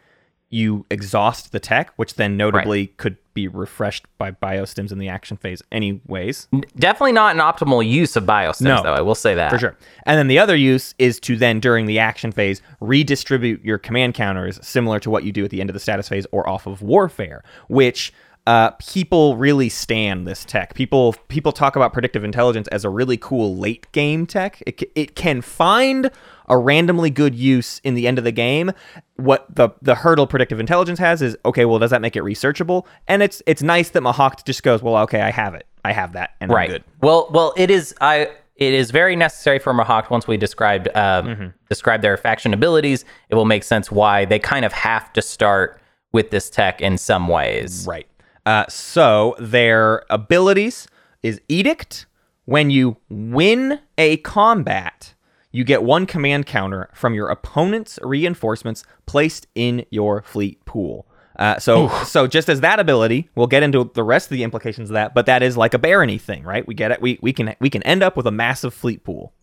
you 0.52 0.86
exhaust 0.92 1.52
the 1.54 1.60
tech, 1.60 1.92
which 1.96 2.16
then 2.16 2.38
notably 2.38 2.88
could 2.88 3.18
be 3.34 3.48
refreshed 3.48 4.06
by 4.18 4.30
biostims 4.30 4.92
in 4.92 4.98
the 4.98 5.08
action 5.08 5.38
phase, 5.38 5.64
anyways. 5.72 6.50
Definitely 6.78 7.14
not 7.14 7.34
an 7.34 7.42
optimal 7.42 7.88
use 7.88 8.18
of 8.18 8.26
biostims, 8.26 8.62
No. 8.66 8.84
though. 8.84 8.94
I 8.94 9.02
will 9.02 9.16
say 9.16 9.34
that 9.36 9.50
For 9.50 9.58
sure. 9.58 9.78
And 10.06 10.18
then 10.18 10.28
the 10.28 10.38
other 10.38 10.56
use 10.56 10.94
is 11.00 11.20
to 11.22 11.38
then, 11.38 11.62
during 11.62 11.86
the 11.86 12.00
action 12.00 12.34
phase, 12.34 12.62
redistribute 12.82 13.64
your 13.64 13.78
command 13.78 14.14
counters 14.14 14.60
similar 14.62 15.00
to 15.00 15.10
what 15.10 15.24
you 15.24 15.32
do 15.32 15.46
at 15.46 15.52
the 15.52 15.62
end 15.62 15.70
of 15.70 15.74
the 15.74 15.80
status 15.80 16.10
phase 16.10 16.28
or 16.34 16.48
off 16.48 16.68
of 16.68 16.82
warfare, 16.82 17.44
which 17.70 18.12
uh, 18.48 18.72
people 18.72 19.38
really 19.38 19.70
stand 19.70 20.28
this 20.28 20.44
tech. 20.44 20.74
People 20.74 21.14
people 21.28 21.52
talk 21.52 21.76
about 21.76 21.94
predictive 21.94 22.24
intelligence 22.24 22.68
as 22.70 22.84
a 22.84 22.90
really 22.90 23.18
cool 23.18 23.56
late 23.56 23.90
game 23.92 24.26
tech. 24.26 24.62
It, 24.66 24.82
it 24.96 25.16
can 25.16 25.42
find 25.42 26.10
a 26.48 26.58
randomly 26.58 27.10
good 27.10 27.36
use 27.36 27.80
in 27.84 27.94
the 27.96 28.08
end 28.08 28.18
of 28.18 28.24
the 28.24 28.32
game. 28.32 28.72
What 29.16 29.46
the 29.54 29.70
the 29.82 29.96
hurdle 29.96 30.28
predictive 30.28 30.60
intelligence 30.60 31.00
has 31.00 31.22
is 31.22 31.38
okay. 31.46 31.66
Well, 31.66 31.80
does 31.80 31.92
that 31.92 32.02
make 32.02 32.16
it 32.16 32.24
researchable? 32.24 32.86
And 33.08 33.22
it's 33.24 33.42
it's 33.46 33.62
nice 33.62 33.90
that 33.92 34.04
Mahawk 34.04 34.44
just 34.46 34.64
goes, 34.64 34.82
well, 34.82 34.98
okay, 35.04 35.22
I 35.22 35.32
have 35.32 35.54
it. 35.56 35.66
I 35.84 35.94
have 35.94 36.14
that, 36.14 36.32
and 36.40 36.52
right. 36.52 36.70
I'm 36.70 36.76
good. 36.76 36.84
Well, 37.02 37.28
well, 37.32 37.54
it 37.58 37.72
is. 37.72 37.94
I 38.02 38.30
it 38.56 38.74
is 38.74 38.92
very 38.92 39.16
necessary 39.16 39.58
for 39.58 39.74
Mahawk. 39.74 40.10
Once 40.12 40.28
we 40.28 40.38
described 40.38 40.88
um, 40.96 41.26
Mm-hmm. 41.28 41.48
describe 41.70 42.02
their 42.02 42.18
faction 42.18 42.54
abilities, 42.54 43.06
it 43.30 43.36
will 43.36 43.46
make 43.46 43.64
sense 43.64 43.92
why 43.92 44.26
they 44.26 44.38
kind 44.40 44.66
of 44.66 44.74
have 44.74 45.12
to 45.14 45.22
start 45.22 45.80
with 46.12 46.30
this 46.30 46.50
tech 46.50 46.82
in 46.82 46.98
some 46.98 47.28
ways. 47.28 47.86
Right. 47.88 48.08
Uh, 48.46 48.66
so 48.68 49.36
their 49.40 50.04
abilities 50.10 50.88
is 51.24 51.40
Edict. 51.48 52.06
When 52.46 52.70
you 52.72 52.98
win 53.10 53.80
a 53.98 54.18
combat, 54.18 55.14
you 55.52 55.64
get 55.64 55.84
one 55.84 56.06
command 56.06 56.46
counter 56.46 56.90
from 56.94 57.14
your 57.14 57.30
opponent's 57.30 58.00
reinforcements 58.04 58.84
placed 59.06 59.48
in 59.56 59.86
your 59.90 60.22
fleet 60.24 60.64
pool. 60.66 61.06
Uh, 61.38 61.58
so, 61.60 61.88
so 62.04 62.28
just 62.28 62.50
as 62.50 62.62
that 62.62 62.80
ability, 62.80 63.30
we'll 63.36 63.48
get 63.48 63.64
into 63.64 63.90
the 63.94 64.04
rest 64.04 64.28
of 64.28 64.38
the 64.38 64.44
implications 64.44 64.90
of 64.90 64.94
that. 64.94 65.14
But 65.14 65.26
that 65.26 65.42
is 65.42 65.58
like 65.58 65.74
a 65.74 65.80
barony 65.80 66.18
thing, 66.18 66.44
right? 66.44 66.66
We 66.68 66.74
get 66.74 66.92
it. 66.92 67.02
We 67.02 67.20
we 67.22 67.34
can 67.34 67.56
we 67.60 67.70
can 67.70 67.84
end 67.84 68.04
up 68.04 68.16
with 68.16 68.28
a 68.28 68.32
massive 68.32 68.74
fleet 68.74 69.04
pool. 69.04 69.34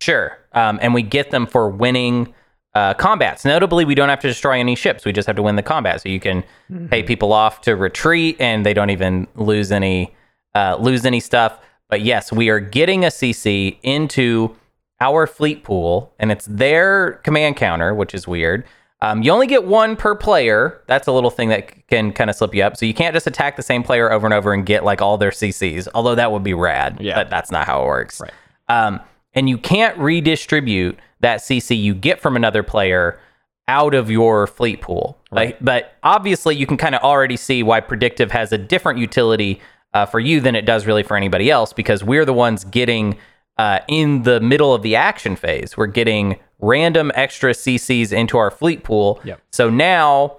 Sure. 0.00 0.38
Um, 0.52 0.78
and 0.82 0.94
we 0.94 1.02
get 1.02 1.30
them 1.30 1.46
for 1.46 1.68
winning 1.70 2.34
uh, 2.74 2.94
combats. 2.94 3.44
Notably, 3.44 3.84
we 3.84 3.94
don't 3.94 4.10
have 4.10 4.20
to 4.20 4.28
destroy 4.28 4.58
any 4.60 4.76
ships. 4.76 5.04
We 5.04 5.12
just 5.12 5.26
have 5.26 5.36
to 5.36 5.42
win 5.42 5.56
the 5.56 5.62
combat. 5.62 6.02
So 6.02 6.08
you 6.08 6.20
can 6.20 6.44
pay 6.90 7.02
people 7.02 7.32
off 7.32 7.62
to 7.62 7.74
retreat, 7.74 8.36
and 8.38 8.66
they 8.66 8.74
don't 8.74 8.90
even 8.90 9.26
lose 9.34 9.72
any 9.72 10.14
uh, 10.54 10.76
lose 10.78 11.04
any 11.04 11.20
stuff. 11.20 11.58
But 11.88 12.02
yes, 12.02 12.32
we 12.32 12.48
are 12.50 12.60
getting 12.60 13.04
a 13.04 13.08
CC 13.08 13.78
into 13.82 14.54
our 15.00 15.26
fleet 15.26 15.64
pool, 15.64 16.12
and 16.18 16.32
it's 16.32 16.46
their 16.46 17.14
command 17.24 17.56
counter, 17.56 17.94
which 17.94 18.14
is 18.14 18.26
weird. 18.26 18.64
Um, 19.02 19.22
you 19.22 19.30
only 19.30 19.46
get 19.46 19.64
one 19.64 19.94
per 19.94 20.14
player. 20.14 20.82
That's 20.86 21.06
a 21.06 21.12
little 21.12 21.30
thing 21.30 21.50
that 21.50 21.86
can 21.88 22.12
kind 22.12 22.30
of 22.30 22.36
slip 22.36 22.54
you 22.54 22.62
up. 22.62 22.76
So 22.76 22.86
you 22.86 22.94
can't 22.94 23.12
just 23.12 23.26
attack 23.26 23.56
the 23.56 23.62
same 23.62 23.82
player 23.82 24.10
over 24.10 24.26
and 24.26 24.32
over 24.32 24.54
and 24.54 24.64
get 24.64 24.84
like 24.84 25.02
all 25.02 25.18
their 25.18 25.30
CCs. 25.30 25.86
Although 25.94 26.14
that 26.14 26.32
would 26.32 26.42
be 26.42 26.54
rad. 26.54 26.98
Yeah. 27.00 27.14
But 27.14 27.28
that's 27.28 27.50
not 27.50 27.66
how 27.66 27.82
it 27.82 27.86
works. 27.86 28.20
Right. 28.20 28.32
Um, 28.68 29.00
and 29.34 29.50
you 29.50 29.58
can't 29.58 29.96
redistribute 29.98 30.98
that 31.20 31.40
CC 31.40 31.78
you 31.78 31.94
get 31.94 32.20
from 32.20 32.36
another 32.36 32.62
player 32.62 33.20
out 33.68 33.94
of 33.94 34.10
your 34.10 34.46
fleet 34.46 34.80
pool. 34.80 35.18
Like, 35.30 35.58
but 35.60 35.94
obviously, 36.02 36.56
you 36.56 36.66
can 36.66 36.76
kind 36.76 36.94
of 36.94 37.02
already 37.02 37.36
see 37.36 37.62
why 37.62 37.80
predictive 37.80 38.30
has 38.30 38.52
a 38.52 38.58
different 38.58 38.98
utility 38.98 39.60
uh, 39.92 40.06
for 40.06 40.20
you 40.20 40.40
than 40.40 40.54
it 40.54 40.64
does 40.64 40.86
really 40.86 41.02
for 41.02 41.16
anybody 41.16 41.50
else 41.50 41.72
because 41.72 42.02
we're 42.02 42.24
the 42.24 42.32
ones 42.32 42.64
getting 42.64 43.18
uh, 43.58 43.80
in 43.88 44.22
the 44.22 44.40
middle 44.40 44.74
of 44.74 44.82
the 44.82 44.96
action 44.96 45.36
phase. 45.36 45.76
We're 45.76 45.86
getting 45.86 46.38
random 46.60 47.12
extra 47.14 47.52
CCs 47.52 48.12
into 48.12 48.38
our 48.38 48.50
fleet 48.50 48.84
pool. 48.84 49.20
Yep. 49.24 49.40
So 49.50 49.70
now 49.70 50.36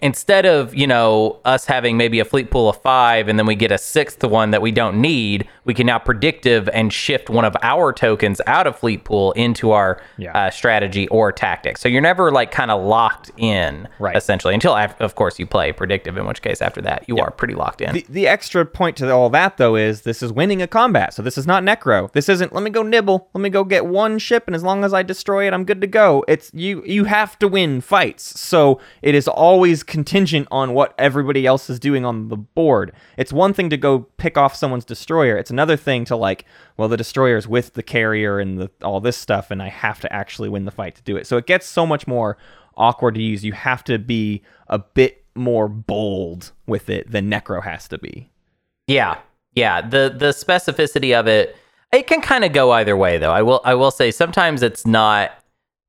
instead 0.00 0.46
of 0.46 0.74
you 0.74 0.86
know 0.86 1.38
us 1.44 1.66
having 1.66 1.96
maybe 1.96 2.20
a 2.20 2.24
fleet 2.24 2.50
pool 2.50 2.68
of 2.68 2.80
five 2.82 3.28
and 3.28 3.38
then 3.38 3.46
we 3.46 3.54
get 3.54 3.70
a 3.72 3.78
sixth 3.78 4.22
one 4.24 4.50
that 4.52 4.62
we 4.62 4.70
don't 4.72 5.00
need 5.00 5.46
we 5.64 5.74
can 5.74 5.86
now 5.86 5.98
predictive 5.98 6.68
and 6.70 6.92
shift 6.92 7.28
one 7.30 7.44
of 7.44 7.56
our 7.62 7.92
tokens 7.92 8.40
out 8.46 8.66
of 8.66 8.76
fleet 8.78 9.04
pool 9.04 9.32
into 9.32 9.70
our 9.72 10.00
Yeah. 10.16 10.32
uh, 10.36 10.50
strategy 10.50 11.08
or 11.08 11.32
tactic 11.32 11.76
so 11.78 11.88
you're 11.88 12.00
never 12.00 12.30
like 12.30 12.50
kind 12.50 12.70
of 12.70 12.82
locked 12.82 13.30
in 13.36 13.88
Right. 13.98 14.16
essentially 14.16 14.54
until 14.54 14.74
af- 14.74 15.00
of 15.00 15.14
course 15.14 15.38
you 15.38 15.46
play 15.46 15.72
predictive 15.72 16.16
in 16.16 16.26
which 16.26 16.42
case 16.42 16.62
after 16.62 16.80
that 16.82 17.04
you 17.08 17.18
are 17.18 17.30
pretty 17.30 17.54
locked 17.54 17.80
in 17.80 17.92
The, 17.94 18.06
the 18.08 18.26
extra 18.28 18.64
point 18.64 18.96
to 18.98 19.10
all 19.10 19.30
that 19.30 19.56
though 19.56 19.76
is 19.76 20.02
this 20.02 20.22
is 20.22 20.32
winning 20.32 20.62
a 20.62 20.66
combat. 20.66 21.14
So 21.14 21.22
this 21.22 21.36
is 21.36 21.46
not 21.46 21.62
Nekro. 21.62 22.10
This 22.12 22.28
isn't 22.28 22.52
let 22.52 22.62
me 22.62 22.70
go 22.70 22.82
nibble. 22.82 23.28
Let 23.34 23.40
me 23.42 23.50
go 23.50 23.64
get 23.64 23.86
one 23.86 24.18
ship 24.18 24.44
and 24.46 24.54
as 24.54 24.62
long 24.62 24.84
as 24.84 24.94
I 24.94 25.02
destroy 25.02 25.46
it 25.46 25.52
I'm 25.54 25.64
good 25.64 25.80
to 25.80 25.86
go. 25.86 26.24
It's 26.28 26.50
you 26.54 26.82
you 26.84 27.04
have 27.04 27.38
to 27.40 27.48
win 27.48 27.80
fights. 27.80 28.38
So 28.40 28.80
it 29.02 29.14
is 29.14 29.26
always 29.28 29.81
contingent 29.82 30.48
on 30.50 30.74
what 30.74 30.94
everybody 30.98 31.46
else 31.46 31.68
is 31.70 31.78
doing 31.78 32.04
on 32.04 32.28
the 32.28 32.36
board. 32.36 32.92
It's 33.16 33.32
one 33.32 33.52
thing 33.52 33.70
to 33.70 33.76
go 33.76 34.00
pick 34.16 34.36
off 34.36 34.54
someone's 34.54 34.84
destroyer. 34.84 35.36
It's 35.36 35.50
another 35.50 35.76
thing 35.76 36.04
to 36.06 36.16
like 36.16 36.44
well 36.76 36.88
the 36.88 36.96
destroyer's 36.96 37.48
with 37.48 37.74
the 37.74 37.82
carrier 37.82 38.38
and 38.38 38.58
the, 38.58 38.70
all 38.82 39.00
this 39.00 39.16
stuff 39.16 39.50
and 39.50 39.62
I 39.62 39.68
have 39.68 40.00
to 40.00 40.12
actually 40.12 40.48
win 40.48 40.64
the 40.64 40.70
fight 40.70 40.94
to 40.96 41.02
do 41.02 41.16
it. 41.16 41.26
So 41.26 41.36
it 41.36 41.46
gets 41.46 41.66
so 41.66 41.86
much 41.86 42.06
more 42.06 42.36
awkward 42.76 43.14
to 43.14 43.22
use. 43.22 43.44
You 43.44 43.52
have 43.52 43.84
to 43.84 43.98
be 43.98 44.42
a 44.68 44.78
bit 44.78 45.24
more 45.34 45.68
bold 45.68 46.52
with 46.66 46.90
it 46.90 47.10
than 47.10 47.30
Necro 47.30 47.62
has 47.62 47.88
to 47.88 47.98
be. 47.98 48.30
Yeah, 48.86 49.18
yeah. 49.54 49.80
The 49.80 50.14
the 50.16 50.30
specificity 50.30 51.18
of 51.18 51.26
it, 51.26 51.56
it 51.92 52.06
can 52.06 52.20
kind 52.20 52.44
of 52.44 52.52
go 52.52 52.72
either 52.72 52.96
way, 52.96 53.18
though. 53.18 53.32
I 53.32 53.42
will 53.42 53.60
I 53.64 53.74
will 53.74 53.90
say 53.90 54.10
sometimes 54.10 54.62
it's 54.62 54.86
not 54.86 55.32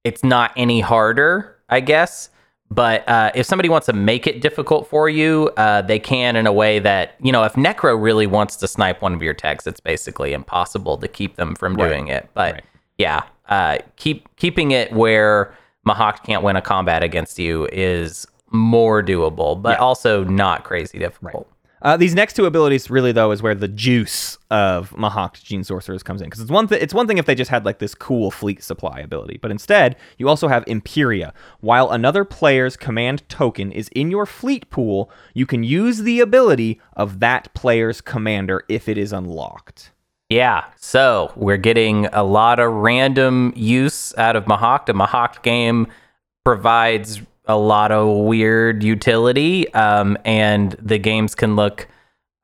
it's 0.04 0.24
not 0.24 0.52
any 0.56 0.82
harder, 0.82 1.58
I 1.70 1.80
guess. 1.80 2.30
But 2.74 3.08
uh, 3.08 3.32
if 3.36 3.46
somebody 3.46 3.70
wants 3.70 3.86
to 3.86 3.94
make 3.94 4.26
it 4.26 4.42
difficult 4.42 4.88
for 4.88 5.08
you, 5.08 5.52
uh, 5.58 5.82
they 5.84 6.00
can 6.00 6.36
in 6.36 6.48
a 6.48 6.54
way 6.54 6.80
that 6.80 7.16
you 7.22 7.32
know. 7.32 7.44
If 7.44 7.54
Nekro 7.54 8.02
really 8.02 8.26
wants 8.26 8.56
to 8.58 8.68
snipe 8.68 9.02
one 9.02 9.14
of 9.14 9.22
your 9.22 9.34
techs, 9.34 9.68
it's 9.68 9.80
basically 9.80 10.34
impossible 10.34 10.98
to 10.98 11.08
keep 11.08 11.36
them 11.36 11.56
from 11.56 11.76
Right. 11.76 11.88
doing 11.90 12.08
it. 12.08 12.30
But 12.34 12.54
Right. 12.54 12.64
yeah, 12.98 13.24
uh, 13.50 13.78
keep 13.98 14.28
keeping 14.38 14.72
it 14.72 14.92
where 14.92 15.54
Mahawk 15.88 16.24
can't 16.24 16.44
win 16.44 16.56
a 16.56 16.62
combat 16.62 17.04
against 17.04 17.38
you 17.38 17.68
is 17.72 18.26
more 18.52 19.04
doable, 19.04 19.62
but 19.62 19.80
also 19.80 20.24
not 20.24 20.64
crazy 20.64 20.98
difficult. 21.00 21.48
Uh, 21.84 21.98
these 21.98 22.16
next 22.16 22.34
two 22.34 22.46
abilities, 22.46 22.90
really 22.90 23.12
though, 23.12 23.32
is 23.32 23.42
where 23.42 23.54
the 23.54 23.68
juice 23.68 24.38
of 24.50 24.92
Mahact 24.92 25.44
Gene 25.44 25.66
Sorcerers 25.66 26.02
comes 26.02 26.22
in. 26.22 26.28
Because 26.28 26.40
it's 26.40 26.50
one 26.50 26.68
thing. 26.68 26.80
It's 26.82 26.94
one 26.94 27.08
thing 27.08 27.18
if 27.18 27.26
they 27.26 27.36
just 27.36 27.52
had 27.52 27.66
like 27.66 27.80
this 27.80 27.94
cool 27.94 28.32
fleet 28.32 28.64
supply 28.64 29.00
ability, 29.00 29.38
but 29.42 29.52
instead 29.52 29.98
you 30.18 30.30
also 30.30 30.48
have 30.48 30.64
Imperia. 30.66 31.34
While 31.60 31.92
another 31.92 32.24
player's 32.24 32.78
command 32.78 33.28
token 33.28 33.72
is 33.72 33.90
in 33.90 34.10
your 34.10 34.26
fleet 34.26 34.70
pool, 34.70 35.12
you 35.34 35.46
can 35.46 35.64
use 35.64 36.00
the 36.00 36.22
ability 36.22 36.80
of 36.94 37.20
that 37.20 37.54
player's 37.54 38.00
commander 38.00 38.64
if 38.70 38.88
it 38.88 38.98
is 38.98 39.12
unlocked. 39.12 39.92
Yeah, 40.30 40.64
so 40.78 41.34
we're 41.36 41.58
getting 41.58 42.06
a 42.08 42.24
lot 42.24 42.60
of 42.60 42.72
random 42.72 43.52
use 43.56 44.16
out 44.18 44.38
of 44.38 44.46
Mahawk. 44.46 44.86
The 44.86 44.94
Mahawk 44.94 45.44
game 45.44 45.88
provides 46.46 47.22
a 47.46 47.58
lot 47.58 47.92
of 47.92 48.26
weird 48.26 48.84
utility, 48.84 49.72
um, 49.74 50.18
and 50.26 50.72
the 50.82 50.98
games 50.98 51.36
can 51.36 51.56
look 51.56 51.88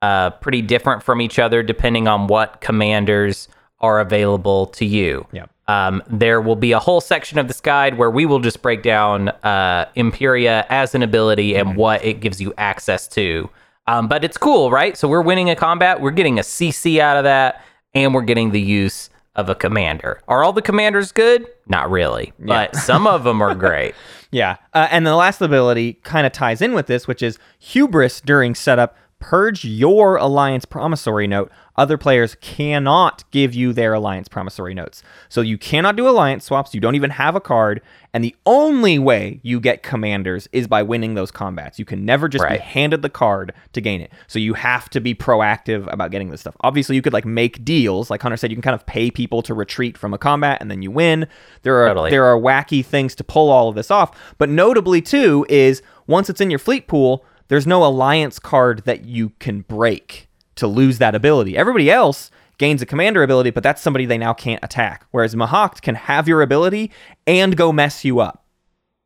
uh, 0.02 0.30
pretty 0.32 0.62
different 0.62 1.04
from 1.04 1.22
each 1.22 1.40
other 1.40 1.62
depending 1.62 2.08
on 2.08 2.28
what 2.28 2.62
commanders 2.62 3.48
are 3.82 4.00
available 4.00 4.68
to 4.68 4.86
you. 4.86 5.26
Yep. 5.32 5.50
Um, 5.68 6.02
there 6.08 6.42
will 6.42 6.56
be 6.56 6.72
a 6.72 6.80
whole 6.80 7.00
section 7.00 7.38
of 7.38 7.48
this 7.48 7.62
guide 7.62 7.98
where 7.98 8.10
we 8.10 8.26
will 8.26 8.40
just 8.40 8.62
break 8.62 8.82
down 8.82 9.30
uh, 9.30 9.88
Imperia 9.96 10.66
as 10.70 10.96
an 10.96 11.04
ability 11.04 11.56
and 11.56 11.76
what 11.76 12.04
it 12.04 12.22
gives 12.22 12.42
you 12.42 12.54
access 12.58 13.08
to. 13.10 13.50
Um, 13.86 14.08
but 14.08 14.24
it's 14.24 14.38
cool, 14.38 14.72
right? 14.72 14.98
So 14.98 15.08
we're 15.08 15.22
winning 15.22 15.50
a 15.50 15.56
combat, 15.56 16.02
we're 16.02 16.12
getting 16.12 16.40
a 16.40 16.44
CC 16.44 17.00
out 17.00 17.18
of 17.18 17.24
that, 17.24 17.64
and 17.94 18.14
we're 18.14 18.24
getting 18.24 18.52
the 18.52 18.62
use 18.62 19.10
of 19.36 19.50
a 19.50 19.56
commander. 19.56 20.22
Are 20.28 20.44
all 20.44 20.54
the 20.54 20.62
commanders 20.62 21.12
good? 21.12 21.48
Not 21.68 21.90
really, 21.90 22.34
but 22.40 22.76
some 22.76 23.08
of 23.08 23.24
them 23.24 23.42
are 23.42 23.56
great. 23.56 23.96
Yeah. 24.32 24.58
Uh, 24.74 24.88
and 24.92 25.06
the 25.06 25.16
last 25.16 25.42
ability 25.42 25.94
kind 26.04 26.28
of 26.28 26.34
ties 26.34 26.62
in 26.62 26.74
with 26.74 26.88
this, 26.88 27.08
which 27.08 27.24
is 27.24 27.40
hubris 27.58 28.22
during 28.22 28.56
setup. 28.56 28.96
Purge 29.20 29.66
your 29.66 30.16
alliance 30.18 30.66
promissory 30.66 31.28
note. 31.28 31.52
Other 31.80 31.98
players 31.98 32.36
cannot 32.42 33.24
give 33.32 33.54
you 33.54 33.72
their 33.72 33.94
alliance 33.94 34.28
promissory 34.28 34.74
notes. 34.74 35.02
So 35.30 35.40
you 35.40 35.58
cannot 35.58 35.96
do 35.96 36.10
alliance 36.10 36.44
swaps. 36.44 36.74
You 36.76 36.82
don't 36.82 36.96
even 36.96 37.12
have 37.12 37.36
a 37.36 37.40
card. 37.40 37.82
And 38.14 38.22
the 38.22 38.36
only 38.46 39.00
way 39.00 39.40
you 39.44 39.62
get 39.62 39.82
commanders 39.82 40.50
is 40.52 40.68
by 40.68 40.84
winning 40.84 41.14
those 41.14 41.32
combats. 41.32 41.80
You 41.80 41.86
can 41.86 42.04
never 42.06 42.28
just 42.28 42.44
Right. 42.44 42.60
be 42.60 42.66
handed 42.66 43.02
the 43.02 43.10
card 43.10 43.54
to 43.72 43.80
gain 43.80 44.02
it. 44.02 44.12
So 44.28 44.40
you 44.40 44.56
have 44.56 44.90
to 44.90 45.00
be 45.00 45.16
proactive 45.16 45.92
about 45.94 46.12
getting 46.12 46.32
this 46.32 46.42
stuff. 46.42 46.58
Obviously, 46.62 46.98
you 46.98 47.02
could 47.02 47.14
like 47.14 47.26
make 47.26 47.64
deals. 47.64 48.10
Like 48.10 48.22
Hunter 48.22 48.36
said, 48.38 48.52
you 48.52 48.58
can 48.58 48.62
kind 48.62 48.76
of 48.76 48.86
pay 48.86 49.10
people 49.10 49.42
to 49.44 49.54
retreat 49.54 49.98
from 49.98 50.14
a 50.14 50.18
combat 50.18 50.58
and 50.60 50.70
then 50.70 50.82
you 50.82 50.92
win. 50.92 51.28
There 51.62 51.82
are 51.82 51.88
Totally. 51.88 52.10
there 52.12 52.26
are 52.26 52.38
wacky 52.38 52.84
things 52.86 53.16
to 53.16 53.24
pull 53.24 53.50
all 53.50 53.70
of 53.70 53.76
this 53.76 53.90
off. 53.90 54.12
But 54.38 54.50
notably 54.50 55.02
too 55.02 55.46
is 55.48 55.82
once 56.08 56.30
it's 56.30 56.42
in 56.42 56.50
your 56.50 56.60
fleet 56.60 56.88
pool, 56.88 57.24
there's 57.48 57.66
no 57.66 57.86
alliance 57.86 58.38
card 58.38 58.84
that 58.86 59.06
you 59.06 59.32
can 59.40 59.62
break 59.62 60.29
to 60.60 60.68
lose 60.68 61.00
that 61.00 61.16
ability. 61.16 61.58
Everybody 61.58 61.90
else 61.92 62.32
gains 62.60 62.82
a 62.82 62.86
commander 62.86 63.24
ability, 63.24 63.50
but 63.50 63.64
that's 63.64 63.82
somebody 63.82 64.06
they 64.06 64.18
now 64.18 64.34
can't 64.34 64.64
attack. 64.64 65.06
Whereas 65.12 65.34
Mahawk 65.34 65.82
can 65.82 65.96
have 65.96 66.28
your 66.28 66.42
ability 66.42 66.92
and 67.26 67.58
go 67.58 67.72
mess 67.72 68.06
you 68.06 68.20
up. 68.20 68.46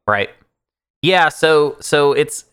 Right. 0.06 0.30
Yeah, 1.02 1.30
so 1.30 1.78
so 1.80 2.14
it's 2.14 2.46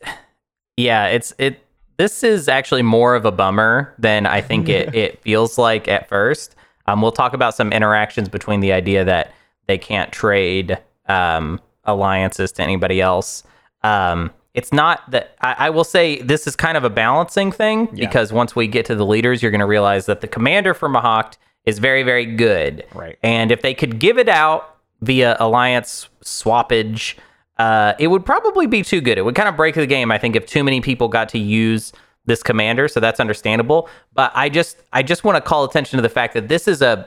yeah, 0.76 1.06
it's 1.06 1.32
it 1.38 1.64
this 1.96 2.22
is 2.22 2.48
actually 2.48 2.82
more 2.82 3.14
of 3.14 3.24
a 3.24 3.32
bummer 3.32 3.94
than 3.98 4.26
I 4.26 4.40
think 4.40 4.68
it 4.68 4.94
it 4.94 5.20
feels 5.22 5.58
like 5.58 5.88
at 5.88 6.08
first. 6.08 6.54
Um 6.86 7.02
we'll 7.02 7.12
talk 7.12 7.32
about 7.32 7.54
some 7.54 7.72
interactions 7.72 8.28
between 8.28 8.60
the 8.60 8.72
idea 8.72 9.04
that 9.04 9.32
they 9.66 9.78
can't 9.78 10.12
trade 10.12 10.78
um 11.08 11.60
alliances 11.84 12.52
to 12.52 12.62
anybody 12.62 13.00
else. 13.00 13.42
Um 13.82 14.30
it's 14.54 14.72
not 14.72 15.08
that 15.10 15.36
I, 15.40 15.54
I 15.66 15.70
will 15.70 15.84
say 15.84 16.20
this 16.22 16.46
is 16.46 16.56
kind 16.56 16.76
of 16.76 16.84
a 16.84 16.90
balancing 16.90 17.52
thing 17.52 17.88
Yeah. 17.92 18.06
because 18.06 18.32
once 18.32 18.56
we 18.56 18.66
get 18.66 18.84
to 18.86 18.94
the 18.94 19.06
leaders, 19.06 19.42
you're 19.42 19.52
gonna 19.52 19.66
realize 19.66 20.06
that 20.06 20.20
the 20.20 20.28
commander 20.28 20.74
for 20.74 20.88
Mahawk 20.88 21.34
is 21.66 21.78
very, 21.78 22.02
very 22.02 22.26
good. 22.26 22.84
Right. 22.94 23.18
And 23.22 23.52
if 23.52 23.62
they 23.62 23.74
could 23.74 23.98
give 23.98 24.18
it 24.18 24.28
out 24.28 24.76
via 25.02 25.36
alliance 25.38 26.08
swappage, 26.24 27.14
uh, 27.58 27.92
it 27.98 28.08
would 28.08 28.24
probably 28.24 28.66
be 28.66 28.82
too 28.82 29.00
good. 29.00 29.18
It 29.18 29.22
would 29.22 29.34
kind 29.34 29.48
of 29.48 29.56
break 29.56 29.74
the 29.74 29.86
game, 29.86 30.10
I 30.10 30.18
think, 30.18 30.34
if 30.36 30.46
too 30.46 30.64
many 30.64 30.80
people 30.80 31.08
got 31.08 31.28
to 31.30 31.38
use 31.38 31.92
this 32.26 32.42
commander. 32.42 32.88
So 32.88 33.00
that's 33.00 33.20
understandable. 33.20 33.88
But 34.14 34.32
I 34.34 34.48
just, 34.48 34.78
I 34.92 35.02
just 35.02 35.24
want 35.24 35.36
to 35.36 35.40
call 35.42 35.64
attention 35.64 35.98
to 35.98 36.02
the 36.02 36.08
fact 36.08 36.34
that 36.34 36.48
this 36.48 36.66
is 36.66 36.80
a, 36.80 37.06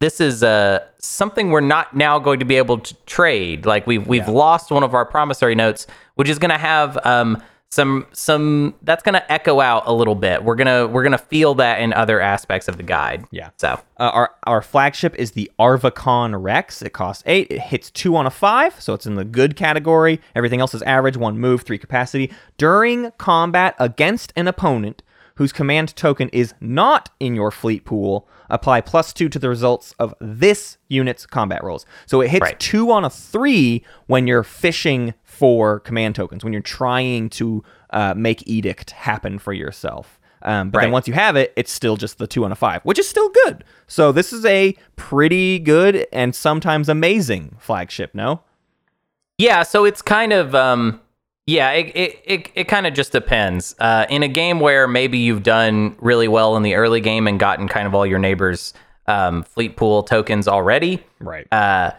this 0.00 0.20
is 0.20 0.42
a 0.42 0.86
something 0.98 1.50
we're 1.50 1.60
not 1.60 1.94
now 1.94 2.18
going 2.18 2.40
to 2.40 2.46
be 2.46 2.56
able 2.56 2.78
to 2.78 2.94
trade. 3.06 3.66
Like 3.66 3.86
we've 3.86 4.06
we've 4.06 4.28
lost 4.28 4.70
one 4.70 4.82
of 4.82 4.94
our 4.94 5.04
promissory 5.04 5.54
notes, 5.54 5.86
which 6.14 6.28
is 6.28 6.38
going 6.38 6.50
to 6.50 6.58
have 6.58 6.98
um, 7.06 7.42
some 7.70 8.06
some 8.12 8.74
that's 8.82 9.02
going 9.02 9.12
to 9.12 9.30
echo 9.32 9.60
out 9.60 9.82
a 9.86 9.92
little 9.92 10.14
bit. 10.14 10.42
We're 10.42 10.56
gonna 10.56 10.86
we're 10.86 11.02
gonna 11.02 11.18
feel 11.18 11.54
that 11.56 11.80
in 11.80 11.92
other 11.92 12.18
aspects 12.20 12.66
of 12.66 12.78
the 12.78 12.82
guide. 12.82 13.26
Yeah. 13.30 13.50
So 13.58 13.78
Uh, 13.98 14.10
our 14.12 14.34
our 14.44 14.62
flagship 14.62 15.14
is 15.16 15.32
the 15.32 15.50
Arvicon 15.58 16.42
Rex. 16.42 16.82
It 16.82 16.94
costs 16.94 17.22
eight. 17.26 17.48
It 17.50 17.60
hits 17.60 17.90
two 17.90 18.16
on 18.16 18.26
a 18.26 18.30
five, 18.30 18.80
so 18.80 18.94
it's 18.94 19.06
in 19.06 19.14
the 19.14 19.24
good 19.24 19.54
category. 19.54 20.20
Everything 20.34 20.60
else 20.60 20.74
is 20.74 20.82
average. 20.82 21.16
One 21.18 21.38
move, 21.38 21.62
three 21.62 21.78
capacity. 21.78 22.32
During 22.56 23.12
combat 23.18 23.74
against 23.78 24.32
an 24.34 24.48
opponent 24.48 25.02
whose 25.36 25.52
command 25.52 25.94
token 25.94 26.28
is 26.30 26.54
not 26.60 27.10
in 27.20 27.34
your 27.34 27.50
fleet 27.50 27.84
pool, 27.84 28.28
apply 28.50 28.80
plus 28.82 29.12
two 29.12 29.28
to 29.28 29.38
the 29.38 29.48
results 29.48 29.94
of 29.98 30.14
this 30.20 30.78
unit's 30.88 31.26
combat 31.26 31.62
rolls. 31.64 31.86
So 32.06 32.20
it 32.20 32.28
hits 32.30 32.42
Right. 32.42 32.60
two 32.60 32.90
on 32.92 33.04
a 33.04 33.10
three 33.10 33.84
when 34.06 34.26
you're 34.26 34.42
fishing 34.44 35.14
for 35.22 35.80
command 35.80 36.14
tokens, 36.14 36.44
when 36.44 36.52
you're 36.52 36.62
trying 36.62 37.30
to 37.30 37.64
uh, 37.90 38.14
make 38.16 38.46
edict 38.46 38.90
happen 38.90 39.38
for 39.38 39.52
yourself. 39.52 40.20
Um, 40.42 40.70
but 40.70 40.80
then 40.80 40.90
once 40.90 41.06
you 41.06 41.12
have 41.14 41.36
it, 41.36 41.52
it's 41.54 41.70
still 41.70 41.96
just 41.98 42.16
the 42.18 42.26
two 42.26 42.44
on 42.46 42.52
a 42.52 42.54
five, 42.54 42.82
which 42.82 42.98
is 42.98 43.06
still 43.08 43.28
good. 43.44 43.62
So 43.86 44.10
this 44.10 44.32
is 44.32 44.44
a 44.46 44.74
pretty 44.96 45.58
good 45.58 46.06
and 46.12 46.34
sometimes 46.34 46.88
amazing 46.88 47.56
flagship. 47.58 48.14
No, 48.14 48.40
Yeah, 49.38 49.62
so 49.64 49.84
it's 49.84 50.00
kind 50.02 50.32
of 50.32 50.54
um 50.54 51.00
yeah, 51.50 51.70
it 51.72 51.96
it, 51.96 52.22
it, 52.24 52.50
it 52.54 52.64
kind 52.68 52.86
of 52.86 52.94
just 52.94 53.12
depends. 53.12 53.74
Uh, 53.78 54.06
in 54.08 54.22
a 54.22 54.28
game 54.28 54.60
where 54.60 54.86
maybe 54.86 55.18
you've 55.18 55.42
done 55.42 55.96
really 56.00 56.28
well 56.28 56.56
in 56.56 56.62
the 56.62 56.74
early 56.74 57.00
game 57.00 57.26
and 57.26 57.38
gotten 57.40 57.68
kind 57.68 57.86
of 57.86 57.94
all 57.94 58.06
your 58.06 58.18
neighbors' 58.18 58.72
um, 59.06 59.42
fleet 59.42 59.76
pool 59.76 60.02
tokens 60.02 60.46
already, 60.46 61.02
right? 61.18 61.46
uh, 61.52 61.90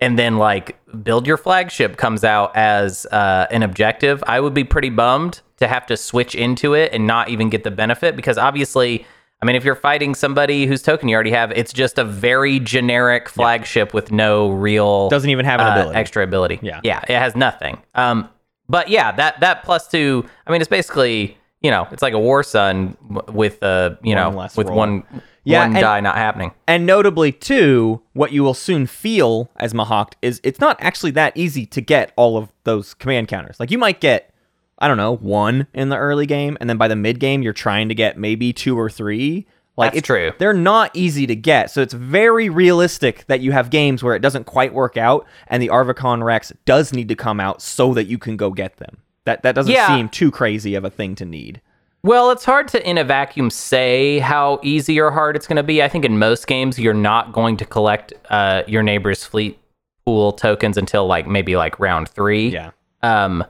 and 0.00 0.18
then 0.18 0.36
like 0.38 0.78
build 1.02 1.26
your 1.26 1.36
flagship 1.36 1.96
comes 1.96 2.24
out 2.24 2.56
as 2.56 3.04
uh, 3.06 3.46
an 3.50 3.62
objective, 3.62 4.22
I 4.26 4.40
would 4.40 4.54
be 4.54 4.64
pretty 4.64 4.90
bummed 4.90 5.40
to 5.58 5.68
have 5.68 5.86
to 5.86 5.96
switch 5.96 6.34
into 6.34 6.72
it 6.74 6.92
and 6.94 7.06
not 7.06 7.28
even 7.28 7.50
get 7.50 7.64
the 7.64 7.70
benefit 7.70 8.16
because 8.16 8.38
obviously, 8.38 9.04
I 9.42 9.44
mean, 9.46 9.56
if 9.56 9.64
you're 9.64 9.74
fighting 9.74 10.14
somebody 10.14 10.66
whose 10.66 10.82
token 10.82 11.08
you 11.08 11.14
already 11.14 11.32
have, 11.32 11.50
it's 11.52 11.72
just 11.72 11.98
a 11.98 12.04
very 12.04 12.60
generic 12.60 13.28
flagship 13.28 13.92
with 13.92 14.10
no 14.10 14.50
real 14.50 15.10
Doesn't 15.10 15.28
even 15.28 15.44
have 15.44 15.60
an 15.60 15.66
uh, 15.66 15.72
ability. 15.72 15.98
extra 15.98 16.24
ability. 16.24 16.60
Yeah. 16.62 16.80
yeah, 16.82 17.00
it 17.06 17.18
has 17.18 17.36
nothing. 17.36 17.82
Um, 17.94 18.30
but 18.70 18.88
yeah, 18.88 19.12
that 19.12 19.40
that 19.40 19.64
plus 19.64 19.88
two. 19.88 20.24
I 20.46 20.52
mean, 20.52 20.60
it's 20.60 20.70
basically 20.70 21.36
you 21.62 21.70
know, 21.70 21.86
it's 21.92 22.00
like 22.02 22.14
a 22.14 22.18
war 22.18 22.42
sun 22.42 22.96
with 23.28 23.62
uh, 23.62 23.96
you 24.02 24.14
One 24.16 24.32
know, 24.34 24.48
with 24.56 24.68
roll. 24.68 24.76
one 24.78 25.04
Yeah, 25.44 25.60
one 25.66 25.76
and- 25.76 25.82
die 25.82 26.00
not 26.00 26.16
happening. 26.16 26.52
And 26.66 26.86
notably, 26.86 27.32
too, 27.32 28.00
what 28.14 28.32
you 28.32 28.42
will 28.42 28.54
soon 28.54 28.86
feel 28.86 29.50
as 29.56 29.74
Mahawk 29.74 30.12
is 30.22 30.40
it's 30.42 30.58
not 30.60 30.78
actually 30.80 31.10
that 31.12 31.36
easy 31.36 31.66
to 31.66 31.80
get 31.82 32.12
all 32.16 32.38
of 32.38 32.48
those 32.64 32.94
command 32.94 33.28
counters. 33.28 33.60
Like 33.60 33.70
you 33.70 33.76
might 33.78 34.00
get, 34.00 34.32
I 34.78 34.88
don't 34.88 34.96
know, 34.96 35.16
one 35.16 35.66
in 35.74 35.90
the 35.90 35.96
early 35.98 36.24
game, 36.24 36.56
and 36.60 36.70
then 36.70 36.78
by 36.78 36.88
the 36.88 36.96
mid 36.96 37.20
game, 37.20 37.42
you're 37.42 37.52
trying 37.52 37.88
to 37.90 37.94
get 37.94 38.16
maybe 38.16 38.52
two 38.54 38.78
or 38.78 38.88
three. 38.88 39.46
Like 39.76 39.92
That's 39.92 39.98
it's 39.98 40.06
true. 40.06 40.32
They're 40.38 40.52
not 40.52 40.90
easy 40.94 41.26
to 41.26 41.34
get, 41.36 41.70
so 41.70 41.80
it's 41.80 41.94
very 41.94 42.48
realistic 42.50 43.24
that 43.28 43.40
you 43.40 43.52
have 43.52 43.70
games 43.70 44.02
where 44.02 44.14
it 44.14 44.20
doesn't 44.20 44.44
quite 44.44 44.74
work 44.74 44.96
out, 44.96 45.26
and 45.46 45.62
the 45.62 45.68
Arvicon 45.68 46.22
Rex 46.22 46.52
does 46.66 46.92
need 46.92 47.08
to 47.08 47.14
come 47.16 47.40
out 47.40 47.62
so 47.62 47.94
that 47.94 48.04
you 48.04 48.18
can 48.18 48.36
go 48.36 48.50
get 48.50 48.76
them. 48.76 48.98
That 49.24 49.42
that 49.42 49.54
doesn't 49.54 49.72
Yeah. 49.72 49.86
seem 49.86 50.08
too 50.08 50.30
crazy 50.30 50.74
of 50.74 50.84
a 50.84 50.90
thing 50.90 51.14
to 51.16 51.24
need. 51.24 51.60
Well, 52.02 52.30
it's 52.30 52.44
hard 52.46 52.68
to 52.68 52.88
in 52.88 52.96
a 52.98 53.04
vacuum 53.04 53.50
say 53.50 54.18
how 54.20 54.58
easy 54.62 54.98
or 54.98 55.10
hard 55.10 55.36
it's 55.36 55.46
going 55.46 55.56
to 55.58 55.62
be. 55.62 55.82
I 55.82 55.88
think 55.88 56.04
in 56.06 56.18
most 56.18 56.46
games 56.46 56.78
you're 56.78 56.94
not 56.94 57.32
going 57.32 57.56
to 57.58 57.64
collect 57.66 58.12
uh, 58.30 58.62
your 58.66 58.82
neighbor's 58.82 59.24
fleet 59.24 59.58
pool 60.06 60.32
tokens 60.32 60.78
until 60.78 61.06
like 61.06 61.26
maybe 61.26 61.56
like 61.56 61.78
round 61.78 62.08
three. 62.08 62.48
Yeah. 62.48 62.70
Um, 63.02 63.44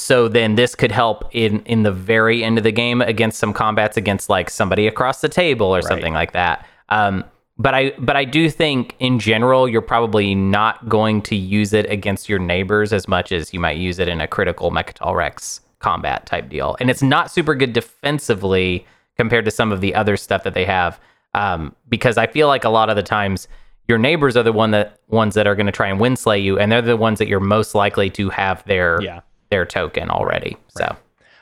so 0.00 0.28
then 0.28 0.54
this 0.54 0.74
could 0.74 0.92
help 0.92 1.28
in 1.32 1.60
in 1.60 1.82
the 1.82 1.92
very 1.92 2.42
end 2.42 2.58
of 2.58 2.64
the 2.64 2.72
game 2.72 3.02
against 3.02 3.38
some 3.38 3.52
combats 3.52 3.96
against 3.96 4.28
like 4.28 4.48
somebody 4.48 4.86
across 4.86 5.20
the 5.20 5.28
table 5.28 5.66
or 5.66 5.82
something 5.82 6.14
like 6.14 6.32
that. 6.32 6.66
Um, 6.88 7.24
but 7.58 7.74
I 7.74 7.90
but 7.98 8.16
I 8.16 8.24
do 8.24 8.48
think 8.48 8.96
in 8.98 9.18
general 9.18 9.68
you're 9.68 9.82
probably 9.82 10.34
not 10.34 10.88
going 10.88 11.20
to 11.22 11.36
use 11.36 11.74
it 11.74 11.90
against 11.90 12.28
your 12.28 12.38
neighbors 12.38 12.92
as 12.92 13.06
much 13.06 13.30
as 13.30 13.52
you 13.52 13.60
might 13.60 13.76
use 13.76 13.98
it 13.98 14.08
in 14.08 14.20
a 14.20 14.26
critical 14.26 14.70
Mecatol 14.70 15.14
Rex 15.14 15.60
combat 15.80 16.24
type 16.24 16.48
deal. 16.48 16.76
And 16.80 16.88
it's 16.90 17.02
not 17.02 17.30
super 17.30 17.54
good 17.54 17.72
defensively 17.74 18.86
compared 19.16 19.44
to 19.44 19.50
some 19.50 19.72
of 19.72 19.82
the 19.82 19.94
other 19.94 20.16
stuff 20.16 20.44
that 20.44 20.54
they 20.54 20.64
have. 20.64 20.98
Um, 21.34 21.76
because 21.88 22.16
I 22.16 22.26
feel 22.26 22.48
like 22.48 22.64
a 22.64 22.70
lot 22.70 22.88
of 22.88 22.96
the 22.96 23.02
times 23.02 23.48
your 23.86 23.98
neighbors 23.98 24.36
are 24.36 24.42
the 24.42 24.52
one 24.52 24.70
that 24.70 24.98
ones 25.08 25.34
that 25.34 25.46
are 25.46 25.54
going 25.54 25.66
to 25.66 25.72
try 25.72 25.88
and 25.88 26.00
win 26.00 26.16
slay 26.16 26.38
you, 26.38 26.58
and 26.58 26.72
they're 26.72 26.80
the 26.80 26.96
ones 26.96 27.18
that 27.18 27.28
you're 27.28 27.40
most 27.40 27.74
likely 27.74 28.08
to 28.10 28.30
have 28.30 28.64
their 28.64 29.02
Yeah. 29.02 29.20
Their 29.50 29.66
token 29.66 30.10
already. 30.10 30.56
So 30.68 30.96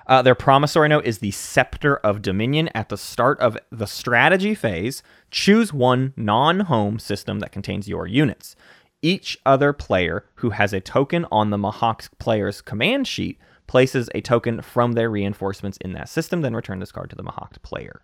Uh, 0.08 0.22
their 0.22 0.34
promissory 0.34 0.88
note 0.88 1.04
is 1.04 1.18
the 1.18 1.30
Scepter 1.32 1.96
of 1.98 2.22
Dominion. 2.22 2.70
At 2.74 2.88
the 2.88 2.96
start 2.96 3.38
of 3.40 3.58
the 3.70 3.86
strategy 3.86 4.54
phase, 4.54 5.02
choose 5.30 5.70
one 5.70 6.14
non 6.16 6.60
home 6.60 6.98
system 6.98 7.40
that 7.40 7.52
contains 7.52 7.88
your 7.88 8.06
units. 8.06 8.56
Each 9.02 9.36
other 9.44 9.74
player 9.74 10.24
who 10.36 10.50
has 10.50 10.72
a 10.72 10.80
token 10.80 11.26
on 11.30 11.50
the 11.50 11.58
Mahawk 11.58 12.08
player's 12.18 12.62
command 12.62 13.06
sheet 13.06 13.38
places 13.66 14.08
a 14.14 14.22
token 14.22 14.62
from 14.62 14.92
their 14.92 15.10
reinforcements 15.10 15.76
in 15.82 15.92
that 15.92 16.08
system, 16.08 16.40
then 16.40 16.56
return 16.56 16.78
this 16.78 16.90
card 16.90 17.10
to 17.10 17.16
the 17.16 17.22
Mahawk 17.22 17.60
player. 17.62 18.00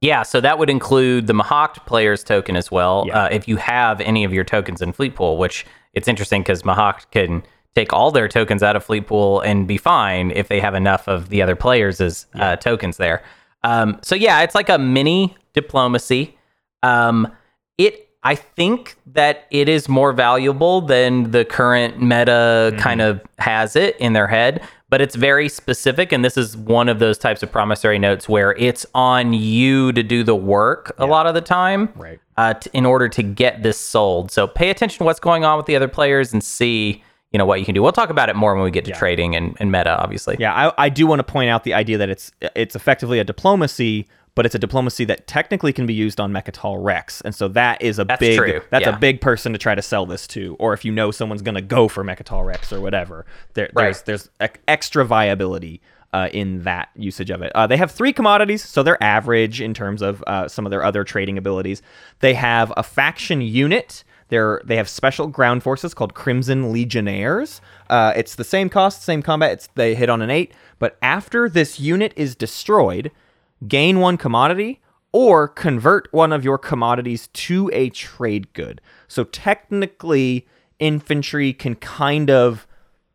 Yeah, 0.00 0.24
so 0.24 0.40
that 0.40 0.58
would 0.58 0.68
include 0.68 1.28
the 1.28 1.32
Mahawk 1.32 1.86
player's 1.86 2.24
token 2.24 2.56
as 2.56 2.72
well. 2.72 3.04
Yeah. 3.06 3.22
Uh, 3.22 3.28
if 3.30 3.46
you 3.46 3.56
have 3.56 4.00
any 4.00 4.24
of 4.24 4.32
your 4.32 4.44
tokens 4.44 4.82
in 4.82 4.92
Fleet 4.92 5.14
Pool, 5.14 5.38
which 5.38 5.64
it's 5.94 6.08
interesting 6.08 6.42
because 6.42 6.64
Mahawk 6.64 7.10
can 7.12 7.44
take 7.76 7.92
all 7.92 8.10
their 8.10 8.26
tokens 8.26 8.62
out 8.62 8.74
of 8.74 8.82
Fleet 8.82 9.06
Pool 9.06 9.40
and 9.42 9.68
be 9.68 9.76
fine 9.76 10.30
if 10.30 10.48
they 10.48 10.60
have 10.60 10.74
enough 10.74 11.06
of 11.06 11.28
the 11.28 11.42
other 11.42 11.54
players' 11.54 12.00
as 12.00 12.26
uh, 12.34 12.56
tokens 12.56 12.96
there. 12.96 13.22
Um, 13.62 13.98
so 14.02 14.14
yeah, 14.14 14.40
it's 14.40 14.54
like 14.54 14.70
a 14.70 14.78
mini 14.78 15.36
diplomacy. 15.52 16.38
Um, 16.82 17.30
it, 17.76 18.08
I 18.22 18.34
think 18.34 18.96
that 19.12 19.46
it 19.50 19.68
is 19.68 19.88
more 19.90 20.12
valuable 20.14 20.80
than 20.80 21.30
the 21.32 21.44
current 21.44 22.00
meta 22.00 22.74
kind 22.78 23.02
of 23.02 23.20
has 23.38 23.76
it 23.76 23.94
in 23.98 24.14
their 24.14 24.26
head, 24.26 24.62
but 24.88 25.00
it's 25.02 25.14
very 25.14 25.48
specific. 25.48 26.12
And 26.12 26.24
this 26.24 26.38
is 26.38 26.56
one 26.56 26.88
of 26.88 26.98
those 26.98 27.18
types 27.18 27.42
of 27.42 27.52
promissory 27.52 27.98
notes 27.98 28.26
where 28.26 28.54
it's 28.54 28.86
on 28.94 29.34
you 29.34 29.92
to 29.92 30.02
do 30.02 30.24
the 30.24 30.34
work 30.34 30.94
a 30.96 31.04
lot 31.04 31.26
of 31.26 31.34
the 31.34 31.40
time, 31.42 31.90
Right. 31.94 32.20
Uh, 32.38 32.54
t- 32.54 32.70
in 32.72 32.86
order 32.86 33.08
to 33.10 33.22
get 33.22 33.62
this 33.62 33.78
sold. 33.78 34.30
So 34.30 34.46
pay 34.46 34.70
attention 34.70 34.98
to 34.98 35.04
what's 35.04 35.20
going 35.20 35.44
on 35.44 35.56
with 35.58 35.66
the 35.66 35.76
other 35.76 35.88
players 35.88 36.32
and 36.32 36.42
see, 36.42 37.02
you 37.36 37.38
know, 37.38 37.44
what 37.44 37.58
you 37.60 37.66
can 37.66 37.74
do. 37.74 37.82
We'll 37.82 37.92
talk 37.92 38.08
about 38.08 38.30
it 38.30 38.34
more 38.34 38.54
when 38.54 38.64
we 38.64 38.70
get 38.70 38.86
to 38.86 38.92
trading 38.92 39.36
and, 39.36 39.54
and 39.60 39.70
meta, 39.70 39.94
obviously. 39.94 40.36
Yeah, 40.38 40.54
I, 40.54 40.86
I 40.86 40.88
do 40.88 41.06
want 41.06 41.18
to 41.18 41.22
point 41.22 41.50
out 41.50 41.64
the 41.64 41.74
idea 41.74 41.98
that 41.98 42.08
it's 42.08 42.32
it's 42.40 42.74
effectively 42.74 43.18
a 43.18 43.24
diplomacy, 43.24 44.08
but 44.34 44.46
it's 44.46 44.54
a 44.54 44.58
diplomacy 44.58 45.04
that 45.04 45.26
technically 45.26 45.74
can 45.74 45.84
be 45.84 45.92
used 45.92 46.18
on 46.18 46.32
Mecatol 46.32 46.82
Rex, 46.82 47.20
and 47.20 47.34
so 47.34 47.48
that 47.48 47.82
is 47.82 47.98
a 47.98 48.04
That's 48.06 48.20
big 48.20 48.38
true, 48.38 48.62
that's 48.70 48.86
yeah. 48.86 48.96
a 48.96 48.98
big 48.98 49.20
person 49.20 49.52
to 49.52 49.58
try 49.58 49.74
to 49.74 49.82
sell 49.82 50.06
this 50.06 50.26
to, 50.28 50.56
or 50.58 50.72
if 50.72 50.82
you 50.82 50.92
know 50.92 51.10
someone's 51.10 51.42
going 51.42 51.56
to 51.56 51.60
go 51.60 51.88
for 51.88 52.02
Mecatol 52.02 52.46
Rex 52.46 52.72
or 52.72 52.80
whatever, 52.80 53.26
there, 53.52 53.68
there's 53.74 53.96
Right. 53.96 54.04
there's 54.06 54.30
extra 54.66 55.04
viability. 55.04 55.82
Uh, 56.12 56.28
in 56.32 56.62
that 56.62 56.88
usage 56.96 57.28
of 57.28 57.42
it, 57.42 57.52
uh, 57.54 57.66
they 57.66 57.76
have 57.76 57.90
three 57.90 58.12
commodities, 58.12 58.64
so 58.64 58.82
they're 58.82 59.02
average 59.02 59.60
in 59.60 59.74
terms 59.74 60.00
of 60.00 60.24
uh, 60.26 60.48
some 60.48 60.64
of 60.64 60.70
their 60.70 60.82
other 60.82 61.04
trading 61.04 61.36
abilities. 61.36 61.82
They 62.20 62.32
have 62.32 62.72
a 62.74 62.82
faction 62.82 63.42
unit, 63.42 64.02
they're 64.28 64.60
they 64.64 64.76
have 64.76 64.88
special 64.88 65.28
ground 65.28 65.62
forces 65.62 65.94
called 65.94 66.14
Crimson 66.14 66.72
Legionnaires. 66.72 67.60
Uh, 67.88 68.12
it's 68.16 68.34
the 68.34 68.44
same 68.44 68.68
cost, 68.68 69.02
same 69.02 69.22
combat. 69.22 69.52
It's 69.52 69.68
they 69.74 69.94
hit 69.94 70.10
on 70.10 70.22
an 70.22 70.30
eight, 70.30 70.52
but 70.78 70.96
after 71.02 71.48
this 71.48 71.78
unit 71.78 72.12
is 72.16 72.34
destroyed, 72.34 73.10
gain 73.66 74.00
one 74.00 74.16
commodity 74.16 74.80
or 75.12 75.48
convert 75.48 76.12
one 76.12 76.32
of 76.32 76.44
your 76.44 76.58
commodities 76.58 77.28
to 77.28 77.70
a 77.72 77.88
trade 77.90 78.52
good. 78.52 78.80
So 79.08 79.24
technically, 79.24 80.46
infantry 80.78 81.52
can 81.52 81.74
kind 81.76 82.30
of 82.30 82.66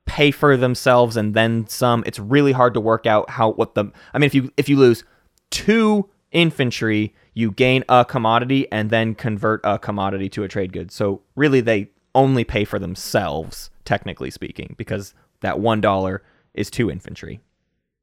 pay 0.06 0.32
for 0.32 0.58
themselves 0.58 1.16
and 1.16 1.34
then 1.34 1.68
some. 1.68 2.04
It's 2.06 2.20
really 2.20 2.54
hard 2.54 2.74
to 2.74 2.80
work 2.82 3.06
out 3.06 3.30
how 3.30 3.52
what 3.52 3.76
the 3.76 3.92
I 4.14 4.18
mean 4.18 4.28
if 4.28 4.36
you 4.36 4.52
if 4.58 4.68
you 4.68 4.78
lose 4.78 5.04
two 5.52 6.10
infantry, 6.32 7.14
you 7.34 7.52
gain 7.52 7.84
a 7.90 8.06
commodity 8.06 8.70
and 8.72 8.90
then 8.90 9.16
convert 9.16 9.62
a 9.64 9.80
commodity 9.80 10.30
to 10.30 10.44
a 10.44 10.48
trade 10.48 10.74
good. 10.74 10.92
So 10.92 11.22
really 11.36 11.62
they 11.62 11.90
only 12.14 12.44
pay 12.44 12.66
for 12.66 12.80
themselves 12.80 13.70
technically 13.86 14.30
speaking 14.32 14.76
because 14.78 15.14
that 15.42 15.56
$1 15.56 16.20
is 16.54 16.70
two 16.70 16.92
infantry. 16.92 17.40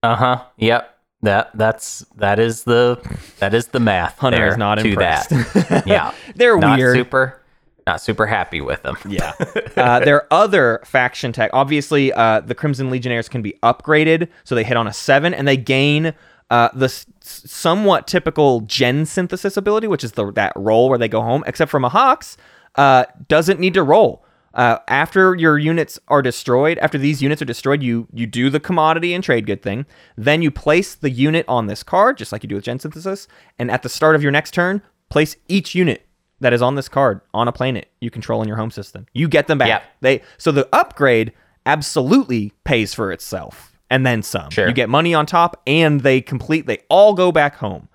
Uh 0.03 0.17
huh. 0.17 0.45
Yep. 0.57 0.95
That 1.23 1.51
that's 1.55 2.07
that 2.17 2.38
is 2.38 2.62
the 2.62 3.01
that 3.41 3.53
is 3.53 3.67
the 3.69 3.81
math. 3.81 4.19
Hunter 4.19 4.47
is 4.47 4.57
not 4.57 4.79
impressed. 4.79 5.31
that. 5.31 5.83
yeah, 5.87 6.14
They're 6.37 6.57
not 6.57 6.79
weird. 6.79 6.95
super, 6.95 7.43
not 7.88 8.01
super 8.01 8.25
happy 8.25 8.61
with 8.61 8.85
them. 8.85 8.97
Yeah. 9.09 9.33
uh, 9.77 9.99
their 9.99 10.33
other 10.33 10.81
faction 10.85 11.33
tech, 11.33 11.51
obviously, 11.53 12.12
uh, 12.12 12.38
the 12.43 12.55
Crimson 12.55 12.88
Legionnaires 12.88 13.29
can 13.29 13.43
be 13.43 13.55
upgraded, 13.64 14.29
so 14.45 14.55
they 14.55 14.62
hit 14.62 14.77
on 14.77 14.87
a 14.87 14.93
seven, 14.93 15.35
and 15.35 15.49
they 15.49 15.57
gain 15.57 16.14
uh, 16.50 16.68
the 16.74 16.87
s- 16.87 17.06
somewhat 17.20 18.06
typical 18.06 18.61
gen 18.62 19.06
synthesis 19.06 19.56
ability, 19.56 19.87
which 19.87 20.04
is 20.04 20.12
the 20.12 20.32
that 20.32 20.52
roll 20.56 20.88
where 20.88 20.98
they 20.98 21.08
go 21.08 21.22
home. 21.22 21.44
Except 21.46 21.70
for 21.70 21.80
Mahawks, 21.80 22.37
uh, 22.76 23.04
doesn't 23.28 23.61
need 23.61 23.74
to 23.74 23.82
roll. 23.82 24.24
Uh, 24.54 24.78
after 24.88 25.34
your 25.34 25.58
units 25.58 26.00
are 26.08 26.22
destroyed, 26.22 26.78
after 26.78 26.96
these 26.98 27.22
units 27.22 27.40
are 27.42 27.46
destroyed, 27.46 27.82
you 27.82 28.08
you 28.12 28.26
do 28.26 28.50
the 28.50 28.58
commodity 28.58 29.12
and 29.12 29.22
trade 29.22 29.46
good 29.46 29.62
thing. 29.62 29.87
Then 30.16 30.42
you 30.42 30.50
place 30.50 30.94
the 30.94 31.11
unit 31.11 31.44
on 31.48 31.66
this 31.66 31.82
card, 31.82 32.16
just 32.16 32.32
like 32.32 32.42
you 32.42 32.48
do 32.48 32.54
with 32.54 32.64
gen 32.64 32.78
synthesis. 32.78 33.28
And 33.58 33.70
at 33.70 33.82
the 33.82 33.88
start 33.88 34.16
of 34.16 34.22
your 34.22 34.32
next 34.32 34.54
turn, 34.54 34.82
place 35.11 35.37
each 35.48 35.74
unit 35.74 36.06
that 36.40 36.52
is 36.52 36.62
on 36.62 36.76
this 36.76 36.88
card 36.88 37.20
on 37.34 37.46
a 37.46 37.52
planet 37.52 37.88
you 38.00 38.11
control 38.11 38.40
in 38.42 38.48
your 38.48 38.56
home 38.56 38.70
system. 38.70 39.06
You 39.12 39.28
get 39.28 39.48
them 39.48 39.58
back. 39.58 39.68
Yeah. 39.68 39.82
They 40.00 40.22
so 40.38 40.50
the 40.50 40.68
upgrade 40.72 41.32
absolutely 41.66 42.52
pays 42.64 42.94
for 42.94 43.12
itself 43.12 43.67
and 43.90 44.07
then 44.07 44.22
some. 44.22 44.51
Sure. 44.51 44.68
You 44.68 44.74
get 44.74 44.88
money 44.88 45.14
on 45.14 45.27
top 45.27 45.61
and 45.66 46.01
they 46.03 46.20
complete 46.20 46.66
they 46.66 46.79
all 46.88 47.14
go 47.14 47.33
back 47.33 47.57
home. 47.57 47.88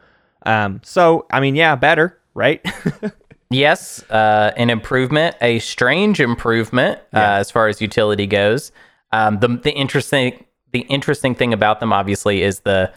Um 0.45 0.81
so 0.83 1.25
I 1.31 1.39
mean 1.39 1.55
yeah, 1.55 1.75
better, 1.75 2.19
right? 2.33 2.65
Yes, 3.53 4.03
uh, 4.09 4.51
an 4.57 4.69
improvement, 4.69 5.35
a 5.41 5.59
strange 5.59 6.19
improvement 6.19 6.99
uh, 7.13 7.19
as 7.19 7.51
far 7.51 7.67
as 7.67 7.81
utility 7.81 8.25
goes. 8.25 8.71
Um, 9.11 9.39
the 9.39 9.47
the 9.47 9.71
interesting 9.71 10.45
the 10.71 10.81
interesting 10.81 11.35
thing 11.35 11.53
about 11.53 11.79
them 11.79 11.93
obviously 11.93 12.41
is 12.41 12.61
the 12.61 12.91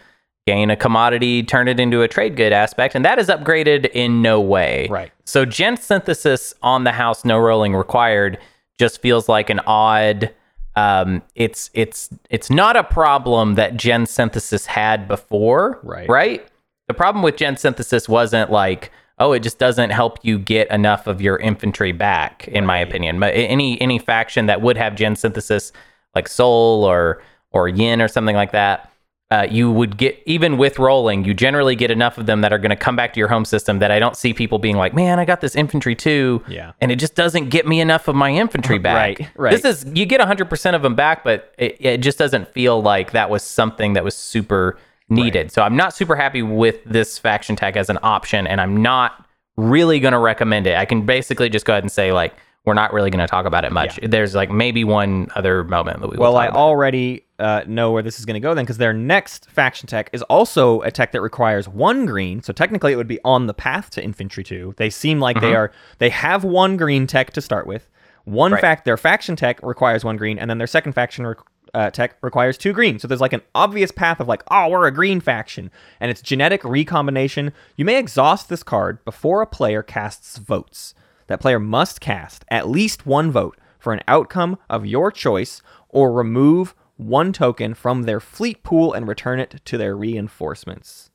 gain 0.47 0.71
a 0.71 0.77
commodity, 0.77 1.43
turn 1.43 1.69
it 1.69 1.79
into 1.79 2.03
a 2.03 2.09
trade 2.09 2.37
good 2.37 2.53
aspect, 2.53 2.95
and 2.95 3.05
that 3.05 3.19
is 3.19 3.29
upgraded 3.29 3.91
in 3.93 4.23
no 4.23 4.41
way. 4.41 4.87
Right. 4.89 5.13
So 5.25 5.45
gen 5.45 5.77
synthesis 5.77 6.55
on 6.63 6.85
the 6.85 6.93
house, 6.93 7.25
no 7.25 7.37
rolling 7.37 7.75
required, 7.75 8.39
just 8.79 9.03
feels 9.03 9.29
like 9.29 9.51
an 9.51 9.61
odd. 9.67 10.33
Um, 10.77 11.23
it's 11.35 11.71
it's 11.73 12.11
it's 12.29 12.51
not 12.51 12.77
a 12.77 12.85
problem 12.85 13.55
that 13.55 13.77
gen 13.77 14.07
synthesis 14.07 14.67
had 14.67 15.09
before. 15.09 15.81
Right. 15.83 16.09
Right. 16.09 16.47
The 16.89 16.95
problem 16.95 17.23
with 17.23 17.37
gen 17.37 17.57
synthesis 17.57 18.09
wasn't 18.09 18.53
like, 18.53 18.93
oh, 19.19 19.33
it 19.33 19.41
just 19.41 19.59
doesn't 19.59 19.91
help 19.91 20.19
you 20.23 20.39
get 20.39 20.71
enough 20.71 21.07
of 21.07 21.21
your 21.21 21.39
infantry 21.39 21.93
back. 21.93 22.47
In 22.49 22.67
my 22.67 22.79
opinion, 22.79 23.19
but 23.19 23.33
any 23.35 23.81
any 23.81 23.99
faction 23.99 24.47
that 24.47 24.61
would 24.61 24.77
have 24.77 24.95
gen 24.95 25.17
synthesis, 25.17 25.73
like 26.15 26.29
Sol 26.29 26.85
or 26.85 27.23
or 27.53 27.69
Yin 27.69 28.03
or 28.03 28.09
something 28.09 28.37
like 28.37 28.53
that, 28.53 28.93
uh, 29.31 29.47
you 29.51 29.73
would 29.73 29.97
get 29.97 30.23
even 30.25 30.57
with 30.57 30.79
rolling, 30.79 31.25
you 31.25 31.35
generally 31.35 31.75
get 31.75 31.91
enough 31.91 32.17
of 32.17 32.27
them 32.27 32.43
that 32.43 32.53
are 32.53 32.59
going 32.59 32.71
to 32.71 32.77
come 32.77 32.95
back 32.95 33.13
to 33.13 33.19
your 33.19 33.29
home 33.29 33.45
system. 33.45 33.81
That 33.81 33.91
I 33.91 33.99
don't 33.99 34.17
see 34.17 34.33
people 34.33 34.59
being 34.61 34.77
like, 34.77 34.95
man, 34.95 35.19
I 35.19 35.25
got 35.25 35.41
this 35.41 35.57
infantry 35.57 35.97
too, 35.97 36.43
Yeah. 36.47 36.73
and 36.81 36.93
it 36.93 36.97
just 36.97 37.17
doesn't 37.17 37.49
get 37.49 37.67
me 37.67 37.81
enough 37.81 38.07
of 38.07 38.15
my 38.15 38.31
infantry 38.31 38.79
back. 38.79 39.19
Right, 39.19 39.29
right. 39.37 39.51
This 39.63 39.65
is 39.65 39.93
you 39.97 40.07
get 40.07 40.21
100% 40.21 40.75
of 40.77 40.83
them 40.83 40.95
back, 40.95 41.25
but 41.25 41.53
it, 41.59 41.77
it 41.81 41.99
just 42.03 42.19
doesn't 42.19 42.49
feel 42.53 42.81
like 42.81 43.11
that 43.13 43.29
was 43.29 43.43
something 43.43 43.95
that 43.95 44.05
was 44.05 44.17
super 44.17 44.79
needed. 45.09 45.51
So 45.51 45.63
I'm 45.63 45.77
not 45.77 45.93
super 45.95 46.15
happy 46.17 46.43
with 46.43 46.83
this 46.85 47.19
faction 47.19 47.57
tag 47.57 47.77
as 47.77 47.91
an 47.91 47.99
option, 48.05 48.47
and 48.47 48.61
I'm 48.61 48.81
not 48.81 49.25
really 49.57 49.99
going 50.01 50.13
to 50.13 50.19
recommend 50.19 50.67
it. 50.67 50.77
I 50.77 50.85
can 50.85 51.05
basically 51.07 51.49
just 51.49 51.65
go 51.65 51.73
ahead 51.73 51.83
and 51.83 51.91
say 51.91 52.13
like 52.13 52.35
we're 52.67 52.75
not 52.75 52.93
really 52.93 53.11
going 53.11 53.21
to 53.25 53.29
talk 53.29 53.47
about 53.47 53.65
it 53.65 53.71
much. 53.73 53.99
There's 54.03 54.35
like 54.35 54.51
maybe 54.51 54.83
one 54.83 55.29
other 55.37 55.63
moment 55.63 56.01
that 56.01 56.09
we 56.09 56.17
will. 56.17 56.25
Well, 56.25 56.37
I 56.37 56.47
about. 56.47 56.59
already 56.59 57.25
uh, 57.39 57.63
know 57.67 57.93
where 57.93 58.03
this 58.03 58.19
is 58.19 58.25
going 58.25 58.35
to 58.35 58.41
go 58.41 58.55
then, 58.55 58.65
because 58.65 58.79
their 58.79 58.93
next 58.93 59.49
faction 59.49 59.87
tech 59.87 60.11
is 60.13 60.23
also 60.23 60.81
a 60.83 60.91
tech 60.91 61.13
that 61.13 61.21
requires 61.21 61.69
one 61.69 62.07
green. 62.07 62.43
So 62.43 62.53
technically, 62.53 62.93
it 62.93 62.97
would 62.97 63.07
be 63.07 63.21
on 63.25 63.47
the 63.47 63.55
path 63.55 63.91
to 63.91 64.03
infantry 64.03 64.43
two. 64.43 64.75
They 64.79 64.91
seem 64.91 65.21
like 65.21 65.41
they 65.41 65.55
are. 65.55 65.71
They 65.99 66.11
have 66.11 66.43
one 66.43 66.77
green 66.77 67.07
tech 67.07 67.31
to 67.35 67.41
start 67.41 67.69
with. 67.69 67.89
One 68.25 68.51
Right. 68.53 68.61
fact, 68.61 68.85
their 68.85 68.97
faction 68.97 69.37
tech 69.37 69.61
requires 69.63 70.05
one 70.05 70.17
green, 70.17 70.37
and 70.37 70.51
then 70.51 70.59
their 70.59 70.67
second 70.67 70.95
faction 70.95 71.25
rec- 71.25 71.39
uh, 71.73 71.91
tech 71.91 72.17
requires 72.23 72.59
two 72.59 72.73
green. 72.73 72.99
So 72.99 73.07
there's 73.07 73.21
like 73.21 73.33
an 73.33 73.43
obvious 73.55 73.93
path 73.93 74.19
of 74.19 74.27
like, 74.27 74.43
oh, 74.51 74.69
we're 74.69 74.89
a 74.89 74.91
green 74.93 75.21
faction, 75.21 75.71
and 76.01 76.11
it's 76.11 76.21
genetic 76.21 76.65
recombination. 76.65 77.53
You 77.77 77.85
may 77.85 77.97
exhaust 77.97 78.49
this 78.49 78.65
card 78.65 79.05
before 79.05 79.41
a 79.43 79.47
player 79.47 79.85
casts 79.85 80.39
votes. 80.39 80.95
That 81.27 81.41
player 81.41 81.59
must 81.59 82.01
cast 82.01 82.45
at 82.49 82.69
least 82.69 83.07
one 83.07 83.31
vote 83.31 83.59
for 83.79 83.93
an 83.93 84.03
outcome 84.09 84.59
of 84.69 84.87
your 84.87 85.11
choice 85.11 85.63
or 85.89 86.13
remove 86.13 86.75
one 86.97 87.33
token 87.33 87.75
from 87.75 88.03
their 88.03 88.21
fleet 88.21 88.63
pool 88.63 88.93
and 88.93 89.07
return 89.07 89.39
it 89.39 89.61
to 89.65 89.79
their 89.79 89.97
reinforcements. 89.97 91.11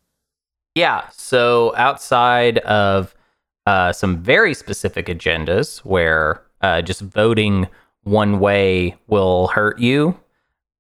Yeah. 0.76 1.10
So 1.12 1.74
outside 1.76 2.60
of 2.60 3.16
uh, 3.66 3.94
some 3.94 4.22
very 4.22 4.54
specific 4.54 5.08
agendas 5.08 5.80
where 5.80 6.44
uh, 6.62 6.82
just 6.82 7.02
voting 7.02 7.68
one 8.04 8.40
way 8.40 8.96
will 9.08 9.48
hurt 9.48 9.80
you, 9.80 10.20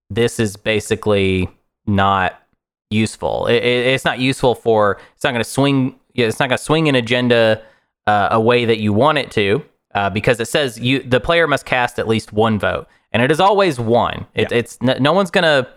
this 0.10 0.39
is 0.39 0.56
basically 0.56 1.50
not 1.86 2.41
useful. 2.89 3.48
It, 3.48 3.63
it, 3.63 3.88
it's 3.88 4.06
not 4.06 4.20
useful 4.20 4.56
for. 4.56 5.00
It's 5.15 5.24
not 5.24 5.32
going 5.32 5.44
to 5.44 5.50
swing. 5.50 6.00
Yeah. 6.13 6.28
It's 6.28 6.39
not 6.39 6.50
going 6.50 6.58
to 6.58 6.63
swing 6.63 6.88
an 6.88 6.96
agenda 6.96 7.62
uh, 8.08 8.30
a 8.32 8.40
way 8.42 8.66
that 8.66 8.80
you 8.80 8.94
want 8.94 9.18
it 9.18 9.32
to, 9.32 9.64
uh, 9.96 10.10
because 10.10 10.40
it 10.40 10.48
says 10.48 10.80
you 10.80 11.02
the 11.04 11.20
player 11.20 11.48
must 11.48 11.66
cast 11.66 12.00
at 12.00 12.08
least 12.08 12.34
one 12.34 12.60
vote, 12.60 12.88
and 13.12 13.22
it 13.22 13.32
is 13.32 13.40
always 13.40 13.80
one. 13.80 14.26
It, 14.36 14.52
It's 14.52 14.82
no, 14.82 14.96
no 15.00 15.14
one's 15.14 15.32
gonna 15.32 15.68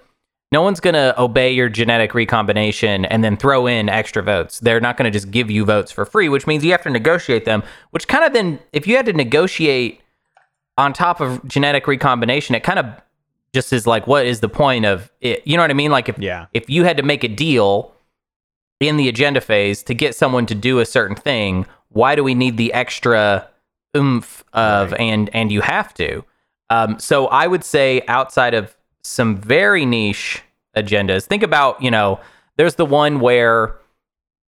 no 0.52 0.62
one's 0.62 0.78
going 0.78 0.94
to 0.94 1.20
obey 1.20 1.50
your 1.52 1.68
genetic 1.68 2.14
recombination 2.14 3.04
and 3.06 3.24
then 3.24 3.36
throw 3.36 3.66
in 3.66 3.88
extra 3.88 4.22
votes. 4.22 4.60
They're 4.60 4.78
not 4.80 4.96
going 4.96 5.10
to 5.10 5.10
just 5.10 5.32
give 5.32 5.50
you 5.50 5.64
votes 5.64 5.90
for 5.90 6.04
free, 6.04 6.28
which 6.28 6.46
means 6.46 6.64
you 6.64 6.70
have 6.70 6.82
to 6.82 6.90
negotiate 6.90 7.44
them, 7.44 7.64
which 7.90 8.06
kind 8.06 8.24
of 8.24 8.32
then, 8.34 8.60
if 8.72 8.86
you 8.86 8.94
had 8.94 9.04
to 9.06 9.12
negotiate 9.12 10.00
on 10.78 10.92
top 10.92 11.18
of 11.20 11.44
genetic 11.48 11.88
recombination, 11.88 12.54
it 12.54 12.62
kind 12.62 12.78
of 12.78 12.86
just 13.52 13.72
is 13.72 13.84
like, 13.84 14.06
what 14.06 14.26
is 14.26 14.40
the 14.40 14.48
point 14.48 14.84
of 14.84 15.10
it? 15.20 15.44
You 15.44 15.56
know 15.56 15.62
what 15.64 15.70
I 15.72 15.74
mean? 15.74 15.90
Like 15.90 16.08
if, 16.08 16.18
Yeah. 16.20 16.46
if 16.52 16.70
you 16.70 16.84
had 16.84 16.98
to 16.98 17.02
make 17.02 17.24
a 17.24 17.28
deal 17.28 17.92
in 18.78 18.96
the 18.96 19.08
agenda 19.08 19.40
phase 19.40 19.82
to 19.84 19.94
get 19.94 20.14
someone 20.14 20.46
to 20.46 20.54
do 20.54 20.78
a 20.78 20.86
certain 20.86 21.16
thing, 21.16 21.66
why 21.94 22.14
do 22.14 22.22
we 22.22 22.34
need 22.34 22.56
the 22.56 22.72
extra 22.72 23.48
oomph 23.96 24.44
of 24.52 24.92
Right. 24.92 25.00
and 25.00 25.30
and 25.34 25.50
you 25.50 25.62
have 25.62 25.94
to? 25.94 26.24
Um, 26.70 26.98
so 26.98 27.26
I 27.28 27.46
would 27.46 27.64
say 27.64 28.02
outside 28.08 28.54
of 28.54 28.76
some 29.02 29.36
very 29.36 29.86
niche 29.86 30.42
agendas, 30.76 31.24
think 31.26 31.42
about 31.42 31.82
you 31.82 31.90
know 31.90 32.20
there's 32.56 32.74
the 32.74 32.86
one 32.86 33.20
where 33.20 33.76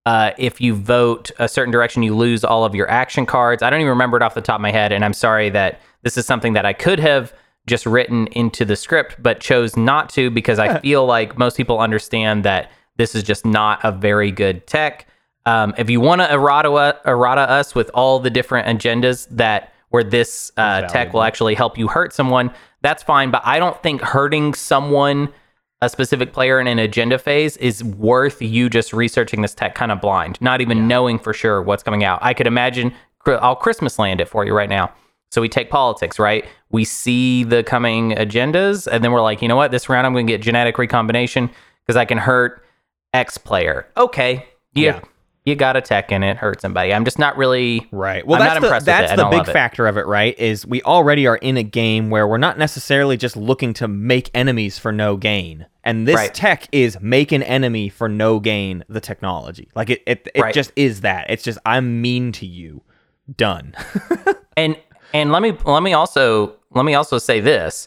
uh, 0.04 0.30
if 0.38 0.60
you 0.60 0.74
vote 0.74 1.32
a 1.38 1.48
certain 1.48 1.72
direction, 1.72 2.02
you 2.04 2.14
lose 2.14 2.44
all 2.44 2.64
of 2.64 2.74
your 2.74 2.88
action 2.88 3.26
cards. 3.26 3.62
I 3.62 3.70
don't 3.70 3.80
even 3.80 3.90
remember 3.90 4.16
it 4.16 4.22
off 4.22 4.34
the 4.34 4.40
top 4.40 4.56
of 4.56 4.60
my 4.60 4.70
head, 4.70 4.92
and 4.92 5.04
I'm 5.04 5.12
sorry 5.12 5.50
that 5.50 5.80
this 6.02 6.16
is 6.16 6.24
something 6.26 6.52
that 6.52 6.64
I 6.64 6.72
could 6.72 7.00
have 7.00 7.32
just 7.66 7.84
written 7.86 8.28
into 8.28 8.64
the 8.64 8.76
script, 8.76 9.16
but 9.20 9.40
chose 9.40 9.76
not 9.76 10.08
to 10.10 10.30
because 10.30 10.60
I 10.60 10.78
feel 10.80 11.04
like 11.04 11.36
most 11.36 11.56
people 11.56 11.80
understand 11.80 12.44
that 12.44 12.70
this 12.96 13.16
is 13.16 13.24
just 13.24 13.44
not 13.44 13.80
a 13.82 13.90
very 13.90 14.30
good 14.30 14.66
tech. 14.68 15.08
Um, 15.46 15.74
if 15.78 15.88
you 15.88 16.00
want 16.00 16.20
to 16.20 16.32
errata, 16.32 17.00
errata 17.06 17.42
us 17.42 17.74
with 17.74 17.90
all 17.94 18.18
the 18.18 18.30
different 18.30 18.66
agendas 18.66 19.28
that 19.30 19.72
where 19.90 20.04
this 20.04 20.52
uh, 20.56 20.82
tech 20.88 21.12
will 21.14 21.22
actually 21.22 21.54
help 21.54 21.78
you 21.78 21.88
hurt 21.88 22.12
someone, 22.12 22.52
that's 22.82 23.02
fine. 23.02 23.30
But 23.30 23.42
I 23.44 23.58
don't 23.58 23.80
think 23.82 24.02
hurting 24.02 24.54
someone, 24.54 25.32
a 25.80 25.88
specific 25.88 26.32
player 26.32 26.60
in 26.60 26.66
an 26.66 26.80
agenda 26.80 27.18
phase, 27.18 27.56
is 27.58 27.84
worth 27.84 28.42
you 28.42 28.68
just 28.68 28.92
researching 28.92 29.42
this 29.42 29.54
tech 29.54 29.76
kind 29.76 29.92
of 29.92 30.00
blind, 30.00 30.40
not 30.40 30.60
even 30.60 30.88
knowing 30.88 31.18
for 31.18 31.32
sure 31.32 31.62
what's 31.62 31.84
coming 31.84 32.02
out. 32.02 32.18
I 32.22 32.34
could 32.34 32.48
imagine 32.48 32.92
I'll 33.26 33.56
Christmas 33.56 33.98
land 33.98 34.20
it 34.20 34.28
for 34.28 34.44
you 34.44 34.54
right 34.54 34.68
now. 34.68 34.92
So 35.30 35.40
we 35.40 35.48
take 35.48 35.70
politics, 35.70 36.18
right? 36.18 36.46
We 36.70 36.84
see 36.84 37.44
the 37.44 37.62
coming 37.62 38.12
agendas, 38.12 38.86
and 38.86 39.02
then 39.02 39.12
we're 39.12 39.22
like, 39.22 39.42
you 39.42 39.48
know 39.48 39.56
what? 39.56 39.70
This 39.70 39.88
round 39.88 40.06
I'm 40.06 40.12
going 40.12 40.26
to 40.26 40.32
get 40.32 40.40
genetic 40.40 40.78
recombination 40.78 41.50
because 41.84 41.96
I 41.96 42.04
can 42.04 42.18
hurt 42.18 42.64
X 43.12 43.38
player. 43.38 43.86
Okay, 43.96 44.46
you, 44.74 44.84
Yeah. 44.86 45.00
You 45.46 45.54
got 45.54 45.76
a 45.76 45.80
tech 45.80 46.10
in 46.12 46.22
it, 46.24 46.36
hurt 46.36 46.60
somebody. 46.60 46.92
I'm 46.92 47.04
just 47.04 47.18
not 47.18 47.36
really 47.36 47.86
Right. 47.92 48.26
Well, 48.26 48.42
I'm 48.42 48.46
that's 48.60 48.60
not 48.60 48.80
the, 48.80 48.84
that's. 48.84 49.16
The 49.16 49.28
big 49.30 49.48
it. 49.48 49.52
factor 49.52 49.86
of 49.86 49.96
it, 49.96 50.06
right? 50.06 50.38
Is 50.38 50.66
we 50.66 50.82
already 50.82 51.26
are 51.26 51.36
in 51.36 51.56
a 51.56 51.62
game 51.62 52.10
where 52.10 52.26
we're 52.26 52.36
not 52.36 52.58
necessarily 52.58 53.16
just 53.16 53.36
looking 53.36 53.72
to 53.74 53.86
make 53.88 54.28
enemies 54.34 54.78
for 54.78 54.90
no 54.92 55.16
gain. 55.16 55.66
And 55.84 56.06
this 56.06 56.16
Right. 56.16 56.34
tech 56.34 56.68
is 56.72 56.98
make 57.00 57.30
an 57.30 57.44
enemy 57.44 57.88
for 57.88 58.08
no 58.08 58.40
gain 58.40 58.84
the 58.88 59.00
technology. 59.00 59.68
Like 59.76 59.88
it 59.90 60.02
it, 60.06 60.28
it 60.34 60.42
Right. 60.42 60.52
just 60.54 60.72
is 60.74 61.02
that. 61.02 61.30
It's 61.30 61.44
just 61.44 61.58
I'm 61.64 62.02
mean 62.02 62.32
to 62.32 62.46
you. 62.46 62.82
Done. 63.36 63.74
and 64.56 64.76
and 65.14 65.30
let 65.30 65.42
me 65.42 65.56
let 65.64 65.82
me 65.84 65.92
also 65.92 66.56
let 66.74 66.84
me 66.84 66.94
also 66.94 67.18
say 67.18 67.38
this 67.40 67.86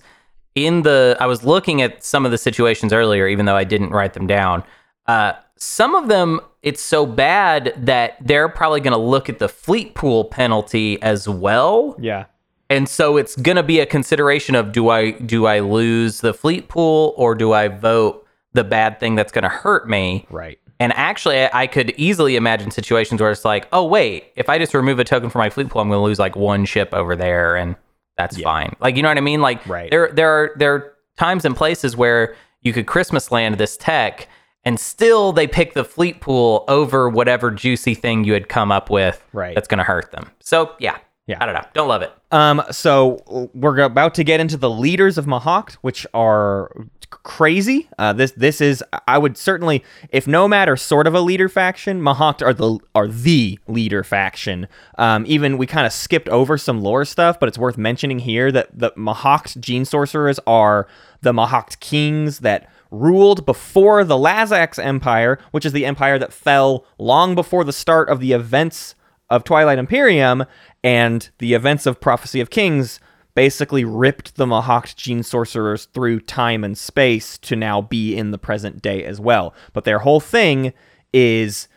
in 0.55 0.81
the 0.81 1.15
i 1.19 1.25
was 1.25 1.43
looking 1.43 1.81
at 1.81 2.03
some 2.03 2.25
of 2.25 2.31
the 2.31 2.37
situations 2.37 2.91
earlier 2.91 3.27
even 3.27 3.45
though 3.45 3.55
i 3.55 3.63
didn't 3.63 3.91
write 3.91 4.13
them 4.13 4.25
down 4.25 4.63
uh, 5.07 5.33
some 5.59 5.95
of 5.95 6.07
them 6.07 6.39
it's 6.63 6.81
so 6.81 7.05
bad 7.05 7.73
that 7.77 8.15
they're 8.21 8.49
probably 8.49 8.79
going 8.81 8.91
to 8.93 8.97
look 8.97 9.29
at 9.29 9.39
the 9.39 9.49
fleet 9.49 9.93
pool 9.95 10.25
penalty 10.25 11.01
as 11.01 11.27
well 11.27 11.95
yeah. 11.99 12.25
and 12.69 12.87
so 12.87 13.17
it's 13.17 13.35
going 13.35 13.55
to 13.57 13.63
be 13.63 13.79
a 13.79 13.85
consideration 13.85 14.55
of 14.55 14.71
do 14.71 14.89
i 14.89 15.11
do 15.11 15.45
i 15.45 15.59
lose 15.59 16.21
the 16.21 16.33
fleet 16.33 16.67
pool 16.69 17.13
or 17.17 17.35
do 17.35 17.51
i 17.53 17.67
vote 17.67 18.25
the 18.53 18.63
bad 18.63 18.99
thing 18.99 19.15
that's 19.15 19.31
going 19.31 19.43
to 19.43 19.49
hurt 19.49 19.87
me 19.87 20.25
Right. 20.29 20.59
and 20.79 20.91
actually, 20.93 21.47
I 21.53 21.67
could 21.67 21.91
easily 21.97 22.35
imagine 22.35 22.71
situations 22.71 23.21
where 23.21 23.29
it's 23.31 23.43
like, 23.45 23.67
oh 23.73 23.83
wait, 23.85 24.31
if 24.35 24.47
I 24.49 24.57
just 24.57 24.73
remove 24.73 24.97
a 24.97 25.03
token 25.03 25.29
from 25.29 25.39
my 25.39 25.49
fleet 25.51 25.69
pool, 25.69 25.81
I'm 25.81 25.89
going 25.89 25.99
to 25.99 26.03
lose 26.03 26.17
like 26.19 26.35
one 26.37 26.63
ship 26.65 26.89
over 26.93 27.15
there, 27.17 27.55
and 27.57 27.75
that's 28.17 28.41
fine. 28.41 28.75
Like 28.79 28.95
you 28.95 29.03
know 29.03 29.09
what 29.09 29.17
I 29.17 29.21
mean? 29.21 29.39
Like 29.41 29.63
Right. 29.67 29.91
there 29.91 30.09
there 30.13 30.29
are 30.29 30.51
there 30.55 30.73
are 30.73 30.93
times 31.17 31.45
and 31.45 31.55
places 31.55 31.95
where 31.97 32.33
you 32.61 32.73
could 32.73 32.87
Christmas 32.87 33.31
land 33.31 33.57
this 33.59 33.77
tech, 33.77 34.27
and 34.65 34.79
still 34.79 35.31
they 35.31 35.47
pick 35.47 35.73
the 35.73 35.83
fleet 35.83 36.21
pool 36.21 36.65
over 36.67 37.07
whatever 37.09 37.51
juicy 37.51 37.93
thing 37.95 38.23
you 38.23 38.33
had 38.33 38.49
come 38.49 38.71
up 38.71 38.89
with 38.89 39.23
Right. 39.33 39.55
that's 39.55 39.67
going 39.67 39.77
to 39.79 39.83
hurt 39.83 40.11
them. 40.11 40.29
So 40.39 40.71
yeah, 40.79 40.97
Yeah. 41.27 41.37
I 41.41 41.45
don't 41.45 41.55
know, 41.55 41.65
don't 41.73 41.87
love 41.87 42.01
it. 42.01 42.11
Um, 42.31 42.61
so 42.71 43.49
we're 43.53 43.79
about 43.79 44.13
to 44.15 44.23
get 44.23 44.39
into 44.39 44.57
the 44.57 44.69
leaders 44.69 45.17
of 45.17 45.25
Mahact, 45.25 45.73
which 45.81 46.05
are 46.13 46.71
crazy. 47.09 47.89
Uh, 47.97 48.13
this 48.13 48.31
this 48.33 48.61
is 48.61 48.83
I 49.07 49.17
would 49.17 49.35
certainly, 49.35 49.83
if 50.11 50.27
Nomad 50.27 50.69
are 50.69 50.77
sort 50.77 51.07
of 51.07 51.15
a 51.15 51.21
leader 51.21 51.49
faction, 51.49 52.01
Mahact 52.01 52.45
are 52.45 52.53
the 52.53 52.77
are 52.93 53.07
the 53.07 53.57
leader 53.67 54.03
faction. 54.03 54.67
Um, 54.99 55.23
even 55.27 55.57
we 55.57 55.65
kind 55.65 55.87
of 55.87 55.93
skipped 55.93 56.29
over 56.29 56.55
some 56.57 56.81
lore 56.81 57.05
stuff, 57.05 57.39
but 57.39 57.49
it's 57.49 57.57
worth 57.57 57.79
mentioning 57.79 58.19
here 58.19 58.51
that 58.51 58.77
the 58.77 58.91
Mahact 58.91 59.59
gene 59.59 59.85
sorcerers 59.85 60.39
are 60.45 60.87
the 61.21 61.33
Mahact 61.33 61.79
kings 61.79 62.39
that 62.39 62.69
ruled 62.91 63.45
before 63.45 64.03
the 64.03 64.15
Lazax 64.15 64.83
Empire, 64.83 65.39
which 65.51 65.65
is 65.65 65.73
the 65.73 65.85
empire 65.85 66.19
that 66.19 66.33
fell 66.33 66.85
long 66.97 67.35
before 67.35 67.63
the 67.63 67.73
start 67.73 68.09
of 68.09 68.19
the 68.19 68.33
events 68.33 68.95
of 69.29 69.43
Twilight 69.43 69.77
Imperium 69.77 70.45
and 70.83 71.29
the 71.37 71.53
events 71.53 71.85
of 71.85 72.01
Prophecy 72.01 72.41
of 72.41 72.49
Kings 72.49 72.99
basically 73.35 73.85
ripped 73.85 74.35
the 74.35 74.45
Mahact 74.45 74.97
gene 74.97 75.23
sorcerers 75.23 75.85
through 75.85 76.19
time 76.19 76.63
and 76.63 76.77
space 76.77 77.37
to 77.37 77.55
now 77.55 77.81
be 77.81 78.13
in 78.13 78.31
the 78.31 78.37
present 78.37 78.81
day 78.81 79.05
as 79.05 79.17
well. 79.21 79.53
But 79.71 79.85
their 79.85 79.99
whole 79.99 80.19
thing 80.19 80.73
is 81.13 81.68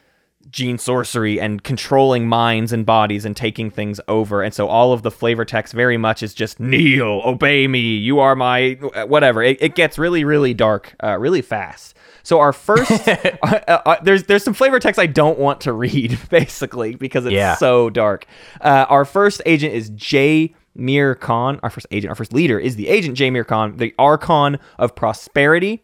gene 0.53 0.79
sorcery 0.79 1.41
and 1.41 1.65
controlling 1.65 2.29
minds 2.29 2.73
and 2.73 2.87
bodies 2.87 3.25
and 3.25 3.35
taking 3.37 3.71
things 3.71 4.01
over. 4.07 4.43
And 4.43 4.53
so 4.55 4.69
all 4.69 4.93
of 4.93 5.03
the 5.03 5.11
flavor 5.11 5.45
text 5.45 5.73
very 5.73 5.97
much 5.97 6.23
is 6.23 6.35
just 6.35 6.61
kneel, 6.61 7.23
obey 7.25 7.67
me, 7.67 7.81
you 7.81 8.21
are 8.21 8.37
my 8.37 8.73
whatever. 9.09 9.43
It, 9.43 9.61
it 9.61 9.75
gets 9.75 9.99
really, 9.99 10.25
really 10.25 10.55
dark, 10.55 10.95
uh, 11.03 11.19
really 11.19 11.43
fast. 11.43 11.97
So 12.23 12.39
our 12.39 12.53
first, 12.53 13.09
uh, 13.09 13.59
uh, 13.67 13.97
there's 14.05 14.25
there's 14.25 14.45
some 14.45 14.55
flavor 14.55 14.79
text 14.79 15.01
I 15.01 15.07
don't 15.07 15.39
want 15.39 15.63
to 15.63 15.73
read 15.73 16.19
basically 16.31 16.95
because 16.95 17.27
it's 17.27 17.33
Yeah. 17.35 17.57
so 17.57 17.91
dark. 17.91 18.27
Uh, 18.61 18.87
our 18.89 19.05
first 19.05 19.43
agent 19.47 19.75
is 19.75 19.91
Jae 19.91 20.55
Mir 20.77 21.15
Kan. 21.17 21.59
Our 21.63 21.71
first 21.71 21.87
agent, 21.91 22.11
our 22.11 22.15
first 22.15 22.33
leader 22.33 22.59
is 22.59 22.77
the 22.77 22.89
agent 22.89 23.17
Jae 23.19 23.33
Mir 23.33 23.45
Kan, 23.45 23.79
the 23.79 23.95
Archon 23.99 24.59
of 24.79 24.95
Prosperity 24.95 25.83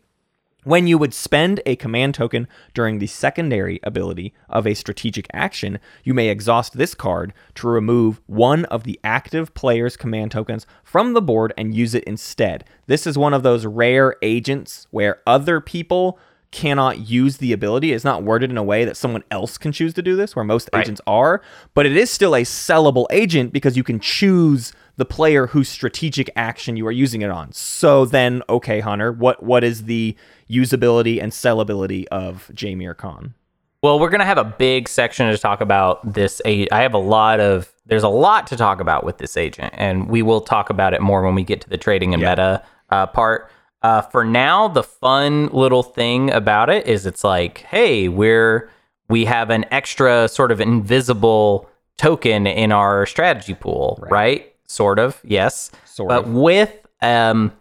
when 0.64 0.86
you 0.86 0.98
would 0.98 1.14
spend 1.14 1.60
a 1.64 1.76
command 1.76 2.14
token 2.14 2.48
during 2.74 2.98
the 2.98 3.06
secondary 3.06 3.80
ability 3.82 4.34
of 4.48 4.66
a 4.66 4.74
strategic 4.74 5.26
action, 5.32 5.78
you 6.04 6.12
may 6.12 6.28
exhaust 6.28 6.76
this 6.76 6.94
card 6.94 7.32
to 7.54 7.68
remove 7.68 8.20
one 8.26 8.64
of 8.66 8.84
the 8.84 8.98
active 9.04 9.54
player's 9.54 9.96
command 9.96 10.30
tokens 10.32 10.66
from 10.82 11.14
the 11.14 11.22
board 11.22 11.52
and 11.56 11.74
use 11.74 11.94
it 11.94 12.04
instead. 12.04 12.64
This 12.86 13.06
is 13.06 13.16
one 13.16 13.34
of 13.34 13.42
those 13.42 13.66
rare 13.66 14.16
agents 14.20 14.86
where 14.90 15.22
other 15.26 15.60
people 15.60 16.18
cannot 16.50 17.08
use 17.08 17.36
the 17.36 17.52
ability. 17.52 17.92
It's 17.92 18.04
not 18.04 18.22
worded 18.22 18.50
in 18.50 18.56
a 18.56 18.62
way 18.62 18.84
that 18.84 18.96
someone 18.96 19.22
else 19.30 19.58
can 19.58 19.70
choose 19.70 19.92
to 19.94 20.02
do 20.02 20.16
this, 20.16 20.34
where 20.34 20.44
most 20.44 20.70
agents 20.74 21.00
are, 21.06 21.42
but 21.74 21.86
it 21.86 21.96
is 21.96 22.10
still 22.10 22.34
a 22.34 22.42
sellable 22.42 23.06
agent 23.10 23.52
because 23.52 23.76
you 23.76 23.84
can 23.84 24.00
choose 24.00 24.72
the 24.96 25.04
player 25.04 25.48
whose 25.48 25.68
strategic 25.68 26.30
action 26.34 26.76
you 26.76 26.86
are 26.86 26.92
using 26.92 27.22
it 27.22 27.30
on. 27.30 27.52
So 27.52 28.04
then, 28.04 28.42
okay, 28.48 28.80
Hunter, 28.80 29.12
what 29.12 29.42
what 29.42 29.62
is 29.62 29.84
the 29.84 30.16
usability 30.50 31.22
and 31.22 31.32
sellability 31.32 32.06
of 32.06 32.50
Jae 32.54 32.76
Mir 32.76 32.94
Kan? 32.94 33.34
Well, 33.82 34.00
we're 34.00 34.10
gonna 34.10 34.24
have 34.24 34.38
a 34.38 34.44
big 34.44 34.88
section 34.88 35.30
to 35.30 35.38
talk 35.38 35.60
about 35.60 36.12
this. 36.14 36.42
A- 36.44 36.68
I 36.70 36.82
have 36.82 36.94
a 36.94 36.98
lot 36.98 37.38
of 37.40 37.72
there's 37.86 38.02
a 38.02 38.08
lot 38.08 38.46
to 38.48 38.56
talk 38.56 38.80
about 38.80 39.04
with 39.04 39.18
this 39.18 39.36
agent, 39.36 39.72
and 39.76 40.08
we 40.08 40.22
will 40.22 40.40
talk 40.40 40.68
about 40.68 40.94
it 40.94 41.00
more 41.00 41.22
when 41.22 41.34
we 41.34 41.44
get 41.44 41.60
to 41.62 41.68
the 41.68 41.78
trading 41.78 42.12
and 42.12 42.22
meta 42.22 42.62
uh, 42.90 43.06
part. 43.06 43.50
Uh, 43.82 44.02
for 44.02 44.24
now, 44.24 44.66
the 44.66 44.82
fun 44.82 45.46
little 45.48 45.84
thing 45.84 46.30
about 46.32 46.68
it 46.68 46.86
is 46.86 47.06
it's 47.06 47.22
like, 47.22 47.58
hey, 47.58 48.08
we're 48.08 48.68
we 49.08 49.24
have 49.24 49.50
an 49.50 49.64
extra 49.70 50.28
sort 50.28 50.52
of 50.52 50.60
invisible 50.60 51.68
token 51.96 52.46
in 52.46 52.72
our 52.72 53.06
strategy 53.06 53.54
pool, 53.54 53.98
right? 54.10 54.54
Sort 54.66 54.98
of, 54.98 55.20
yes. 55.24 55.70
Sort 55.86 56.08
but 56.08 56.24
of. 56.24 56.32
with 56.32 56.74
um, 57.00 57.52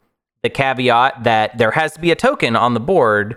the 0.47 0.53
caveat 0.53 1.25
that 1.25 1.57
there 1.57 1.71
has 1.71 1.91
to 1.93 1.99
be 1.99 2.09
a 2.09 2.15
token 2.15 2.55
on 2.55 2.73
the 2.73 2.79
board 2.79 3.35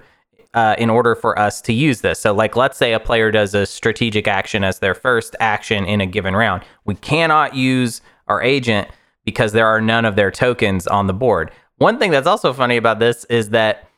uh, 0.54 0.76
in 0.78 0.90
order 0.90 1.16
for 1.16 1.36
us 1.38 1.60
to 1.62 1.72
use 1.72 2.02
this. 2.02 2.20
So, 2.20 2.32
like, 2.32 2.54
let's 2.54 2.78
say 2.78 2.92
a 2.92 3.00
player 3.00 3.32
does 3.32 3.52
a 3.52 3.66
strategic 3.66 4.28
action 4.28 4.62
as 4.62 4.78
their 4.78 4.94
first 4.94 5.34
action 5.40 5.84
in 5.84 6.00
a 6.00 6.06
given 6.06 6.36
round. 6.36 6.62
We 6.84 6.94
cannot 6.94 7.54
use 7.54 8.00
our 8.28 8.40
agent 8.42 8.88
because 9.24 9.52
there 9.52 9.66
are 9.66 9.80
none 9.80 10.04
of 10.04 10.14
their 10.14 10.30
tokens 10.30 10.86
on 10.86 11.08
the 11.08 11.12
board. 11.12 11.50
One 11.78 11.98
thing 11.98 12.12
that's 12.12 12.26
also 12.28 12.52
funny 12.52 12.76
about 12.76 13.00
this 13.00 13.24
is 13.26 13.50
that 13.50 13.88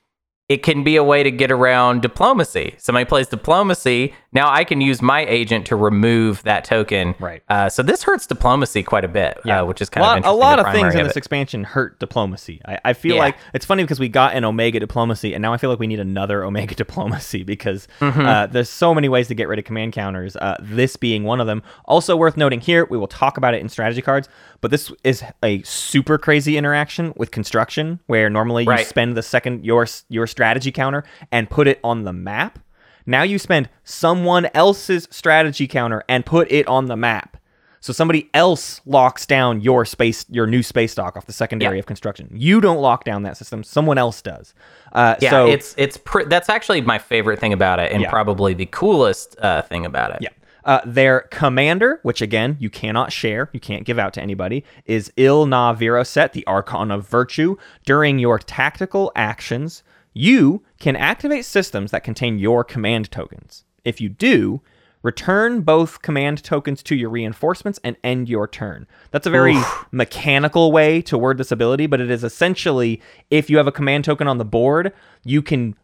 it 0.49 0.63
can 0.63 0.85
be 0.85 0.97
a 0.97 1.05
way 1.05 1.23
to 1.23 1.31
get 1.31 1.53
around 1.53 2.01
diplomacy. 2.01 2.75
Somebody 2.79 3.05
plays 3.05 3.29
diplomacy. 3.29 4.15
Now 4.33 4.51
I 4.51 4.65
can 4.65 4.81
use 4.81 5.03
my 5.03 5.25
agent 5.27 5.67
to 5.67 5.77
remove 5.77 6.43
that 6.45 6.65
token. 6.65 7.15
Right. 7.19 7.43
Uh, 7.49 7.69
so 7.69 7.83
this 7.83 8.03
hurts 8.03 8.27
diplomacy 8.27 8.83
quite 8.83 9.05
a 9.05 9.09
bit, 9.09 9.39
uh, 9.47 9.65
which 9.65 9.83
is 9.83 9.91
kind 9.91 10.03
a 10.03 10.07
lot, 10.07 10.13
of 10.13 10.17
interesting. 10.19 10.35
a 10.35 10.41
lot 10.41 10.59
of 10.59 10.73
things 10.73 10.95
in 10.95 11.05
this 11.05 11.17
it. 11.17 11.19
expansion 11.19 11.65
hurt 11.65 11.99
diplomacy. 12.01 12.61
I, 12.67 12.79
I 12.87 12.93
feel 12.95 13.17
Yeah. 13.17 13.23
like 13.23 13.37
it's 13.53 13.67
funny 13.67 13.83
because 13.83 14.01
we 14.01 14.09
got 14.09 14.35
an 14.35 14.45
Omega 14.45 14.81
diplomacy, 14.81 15.35
and 15.35 15.43
now 15.43 15.53
I 15.53 15.59
feel 15.59 15.69
like 15.71 15.79
we 15.79 15.87
need 15.87 16.01
another 16.01 16.45
Omega 16.45 16.75
diplomacy 16.75 17.43
because 17.43 17.87
Mm-hmm. 18.01 18.21
uh, 18.21 18.47
there's 18.47 18.69
so 18.71 18.95
many 18.95 19.09
ways 19.09 19.29
to 19.29 19.35
get 19.35 19.49
rid 19.49 19.59
of 19.59 19.65
command 19.65 19.93
counters. 19.93 20.35
Uh, 20.37 20.57
this 20.61 20.97
being 20.97 21.25
one 21.25 21.41
of 21.41 21.47
them. 21.47 21.63
Also 21.85 22.17
worth 22.17 22.37
noting 22.37 22.61
here, 22.61 22.87
we 22.91 22.97
will 22.99 23.07
talk 23.09 23.37
about 23.37 23.55
it 23.55 23.61
in 23.61 23.69
strategy 23.69 24.03
cards, 24.03 24.29
but 24.61 24.71
this 24.71 24.91
is 25.05 25.23
a 25.43 25.63
super 25.63 26.17
crazy 26.19 26.57
interaction 26.57 27.13
with 27.17 27.31
construction, 27.31 28.01
where 28.07 28.29
normally 28.31 28.65
you 28.65 28.71
Right. 28.71 28.87
spend 28.87 29.17
the 29.17 29.23
second 29.23 29.65
your 29.65 29.87
your 30.09 30.27
strategy 30.27 30.73
counter 30.73 31.05
and 31.31 31.51
put 31.51 31.69
it 31.69 31.79
on 31.85 32.05
the 32.05 32.13
map. 32.13 32.59
Now 33.07 33.23
you 33.23 33.39
spend 33.39 33.69
someone 33.85 34.47
else's 34.55 35.09
strategy 35.11 35.67
counter 35.67 36.03
and 36.09 36.25
put 36.27 36.51
it 36.51 36.67
on 36.69 36.87
the 36.87 36.97
map. 36.97 37.37
So 37.81 37.93
somebody 37.93 38.31
else 38.33 38.81
locks 38.87 39.27
down 39.27 39.61
your 39.61 39.85
space, 39.85 40.25
your 40.31 40.47
new 40.47 40.63
space 40.63 40.95
dock 40.95 41.17
off 41.17 41.27
the 41.27 41.33
secondary 41.33 41.77
Yeah. 41.77 41.81
of 41.81 41.87
construction. 41.87 42.29
You 42.33 42.61
don't 42.61 42.79
lock 42.81 43.03
down 43.03 43.25
that 43.25 43.37
system; 43.37 43.65
someone 43.65 43.99
else 43.99 44.23
does. 44.23 44.55
Uh, 44.93 45.17
Yeah, 45.21 45.31
so 45.31 45.47
it's 45.49 45.75
it's 45.77 45.97
pr- 45.97 46.23
that's 46.25 46.49
actually 46.49 46.81
my 46.81 46.99
favorite 46.99 47.41
thing 47.41 47.53
about 47.53 47.81
it, 47.81 47.91
and 47.91 48.01
Yeah. 48.03 48.09
probably 48.11 48.55
the 48.55 48.67
coolest 48.67 49.37
uh, 49.43 49.63
thing 49.63 49.85
about 49.85 50.13
it. 50.13 50.19
yeah. 50.23 50.29
Uh, 50.65 50.79
their 50.87 51.23
commander, 51.33 51.99
which 52.05 52.23
again 52.23 52.57
you 52.61 52.71
cannot 52.71 53.11
share, 53.11 53.51
you 53.53 53.59
can't 53.59 53.85
give 53.85 53.99
out 53.99 54.13
to 54.13 54.23
anybody, 54.23 54.65
is 54.87 55.13
Il 55.17 55.45
Na 55.47 55.75
Viroset, 55.75 56.31
the 56.35 56.47
Archon 56.47 56.93
of 56.93 57.09
Virtue. 57.09 57.57
During 57.85 58.21
your 58.21 58.39
tactical 58.39 59.11
actions, 59.17 59.83
you 60.13 60.63
can 60.79 60.97
activate 60.97 61.45
systems 61.45 61.91
that 61.91 62.05
contain 62.05 62.39
your 62.39 62.65
command 62.65 63.11
tokens. 63.11 63.65
If 63.85 64.01
you 64.01 64.09
do, 64.09 64.61
return 65.03 65.63
both 65.63 66.03
command 66.03 66.43
tokens 66.45 66.83
to 66.85 66.95
your 66.95 67.11
reinforcements 67.11 67.81
and 67.83 67.97
end 68.05 68.29
your 68.29 68.47
turn. 68.47 68.87
That's 69.11 69.27
a 69.27 69.31
very 69.31 69.57
mechanical 69.91 70.71
way 70.71 71.03
to 71.03 71.19
word 71.19 71.39
this 71.39 71.51
ability, 71.51 71.87
but 71.87 72.01
it 72.01 72.11
is 72.11 72.23
essentially 72.25 73.01
if 73.31 73.51
you 73.51 73.57
have 73.57 73.67
a 73.67 73.73
command 73.73 74.05
token 74.05 74.29
on 74.29 74.39
the 74.39 74.45
board, 74.45 74.93
you 75.25 75.43
can 75.43 75.75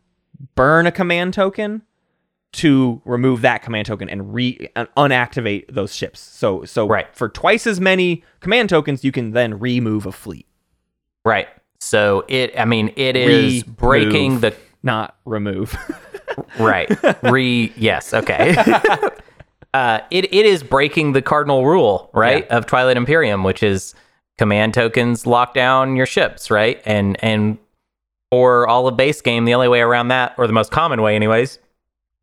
burn 0.54 0.86
a 0.86 0.92
command 0.92 1.34
token 1.34 1.82
to 2.50 3.02
remove 3.04 3.42
that 3.42 3.62
command 3.62 3.86
token 3.86 4.08
and 4.08 4.32
re 4.32 4.70
and 4.74 4.88
unactivate 4.96 5.64
those 5.68 5.94
ships. 5.94 6.20
So 6.20 6.64
so 6.64 6.86
Right. 6.88 7.06
for 7.14 7.28
twice 7.28 7.66
as 7.66 7.80
many 7.80 8.24
command 8.40 8.68
tokens, 8.68 9.04
you 9.04 9.12
can 9.12 9.32
then 9.32 9.58
remove 9.58 10.06
a 10.06 10.12
fleet. 10.12 10.46
Right. 11.24 11.48
So 11.80 12.24
it, 12.28 12.58
I 12.58 12.64
mean, 12.64 12.92
it 12.96 13.16
is 13.16 13.62
Remove. 13.62 13.76
breaking 13.76 14.40
the 14.40 14.54
Not 14.82 15.16
remove. 15.24 15.76
right 16.58 16.90
re. 17.22 17.72
Yes. 17.76 18.12
Okay. 18.12 18.56
uh, 19.74 20.00
it 20.10 20.32
it 20.32 20.46
is 20.46 20.62
breaking 20.62 21.12
the 21.12 21.22
cardinal 21.22 21.66
rule, 21.66 22.10
right, 22.12 22.46
of 22.48 22.66
Twilight 22.66 22.96
Imperium, 22.96 23.44
which 23.44 23.62
is 23.62 23.94
command 24.38 24.74
tokens 24.74 25.26
lock 25.26 25.54
down 25.54 25.96
your 25.96 26.06
ships, 26.06 26.50
right, 26.50 26.80
and 26.84 27.22
and 27.22 27.58
for 28.30 28.66
all 28.68 28.86
of 28.86 28.96
base 28.96 29.20
game, 29.20 29.44
the 29.44 29.54
only 29.54 29.68
way 29.68 29.80
around 29.80 30.08
that, 30.08 30.34
or 30.36 30.46
the 30.46 30.52
most 30.52 30.70
common 30.70 31.00
way, 31.00 31.16
anyways, 31.16 31.58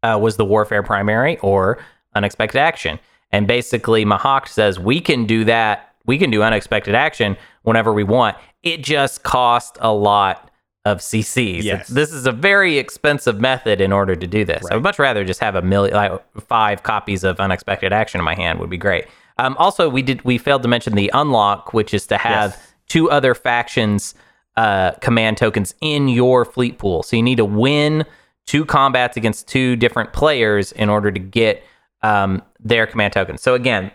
uh, 0.03 0.17
was 0.21 0.37
the 0.37 0.45
warfare 0.45 0.83
primary 0.83 1.37
or 1.39 1.79
unexpected 2.13 2.59
action. 2.59 2.99
And 3.31 3.47
basically, 3.47 4.05
Mahact 4.05 4.49
says 4.49 4.79
we 4.79 5.01
can 5.01 5.25
do 5.25 5.43
that. 5.45 5.95
We 6.05 6.17
can 6.17 6.29
do 6.29 6.43
unexpected 6.43 6.93
action 6.93 7.35
whenever 7.65 7.93
we 7.93 8.03
want. 8.03 8.37
It 8.63 8.83
just 8.83 9.23
costs 9.23 9.77
a 9.81 9.93
lot 9.93 10.49
of 10.85 10.99
CCs. 10.99 11.63
Yes. 11.63 11.87
This 11.87 12.13
is 12.13 12.25
a 12.25 12.31
very 12.31 12.77
expensive 12.77 13.39
method 13.41 13.81
in 13.81 13.91
order 13.91 14.15
to 14.15 14.27
do 14.27 14.45
this. 14.45 14.63
I 14.69 14.75
would 14.75 14.83
much 14.83 14.99
rather 14.99 15.25
just 15.25 15.39
have 15.39 15.55
a 15.55 15.61
million, 15.61 15.95
like 15.95 16.21
five 16.47 16.83
copies 16.83 17.23
of 17.23 17.39
unexpected 17.39 17.91
action 17.91 18.19
in 18.19 18.25
my 18.25 18.35
hand 18.35 18.59
would 18.59 18.69
be 18.69 18.77
great. 18.77 19.05
Um, 19.37 19.55
also, 19.57 19.89
we 19.89 20.01
did 20.01 20.23
we 20.23 20.37
failed 20.37 20.61
to 20.61 20.69
mention 20.69 20.93
the 20.95 21.11
unlock, 21.13 21.73
which 21.73 21.93
is 21.93 22.07
to 22.07 22.17
have 22.17 22.51
Yes. 22.51 22.73
two 22.87 23.09
other 23.11 23.33
factions 23.35 24.13
uh, 24.55 24.91
command 25.01 25.37
tokens 25.37 25.75
in 25.81 26.07
your 26.07 26.45
fleet 26.45 26.77
pool. 26.77 27.03
So 27.03 27.15
you 27.17 27.23
need 27.23 27.37
to 27.37 27.45
win 27.45 28.05
two 28.45 28.63
combats 28.63 29.17
against 29.17 29.47
two 29.47 29.75
different 29.75 30.13
players 30.13 30.71
in 30.71 30.87
order 30.89 31.11
to 31.11 31.19
get 31.19 31.63
um, 32.03 32.41
their 32.59 32.85
command 32.87 33.11
tokens. 33.11 33.41
So 33.41 33.55
again, 33.55 33.91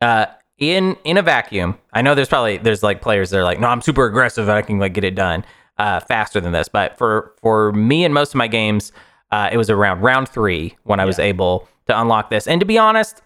uh, 0.00 0.26
in 0.58 0.96
in 1.04 1.16
a 1.16 1.22
vacuum, 1.22 1.78
I 1.92 2.02
know 2.02 2.14
there's 2.14 2.28
probably 2.28 2.58
there's 2.58 2.82
like 2.82 3.00
players 3.00 3.30
that 3.30 3.38
are 3.38 3.44
like, 3.44 3.60
no, 3.60 3.68
I'm 3.68 3.80
super 3.80 4.04
aggressive 4.06 4.48
and 4.48 4.56
I 4.56 4.62
can 4.62 4.78
like 4.78 4.92
get 4.92 5.04
it 5.04 5.14
done 5.14 5.44
uh, 5.78 6.00
faster 6.00 6.40
than 6.40 6.52
this. 6.52 6.68
But 6.68 6.98
for 6.98 7.34
for 7.40 7.72
me 7.72 8.04
and 8.04 8.12
most 8.12 8.30
of 8.30 8.36
my 8.36 8.48
games, 8.48 8.92
uh, 9.30 9.48
it 9.52 9.56
was 9.56 9.70
around 9.70 10.00
round 10.00 10.28
three 10.28 10.76
when 10.82 11.00
I 11.00 11.04
was 11.04 11.18
able 11.18 11.68
to 11.86 11.98
unlock 11.98 12.30
this. 12.30 12.46
And 12.46 12.60
to 12.60 12.66
be 12.66 12.76
honest, 12.76 13.22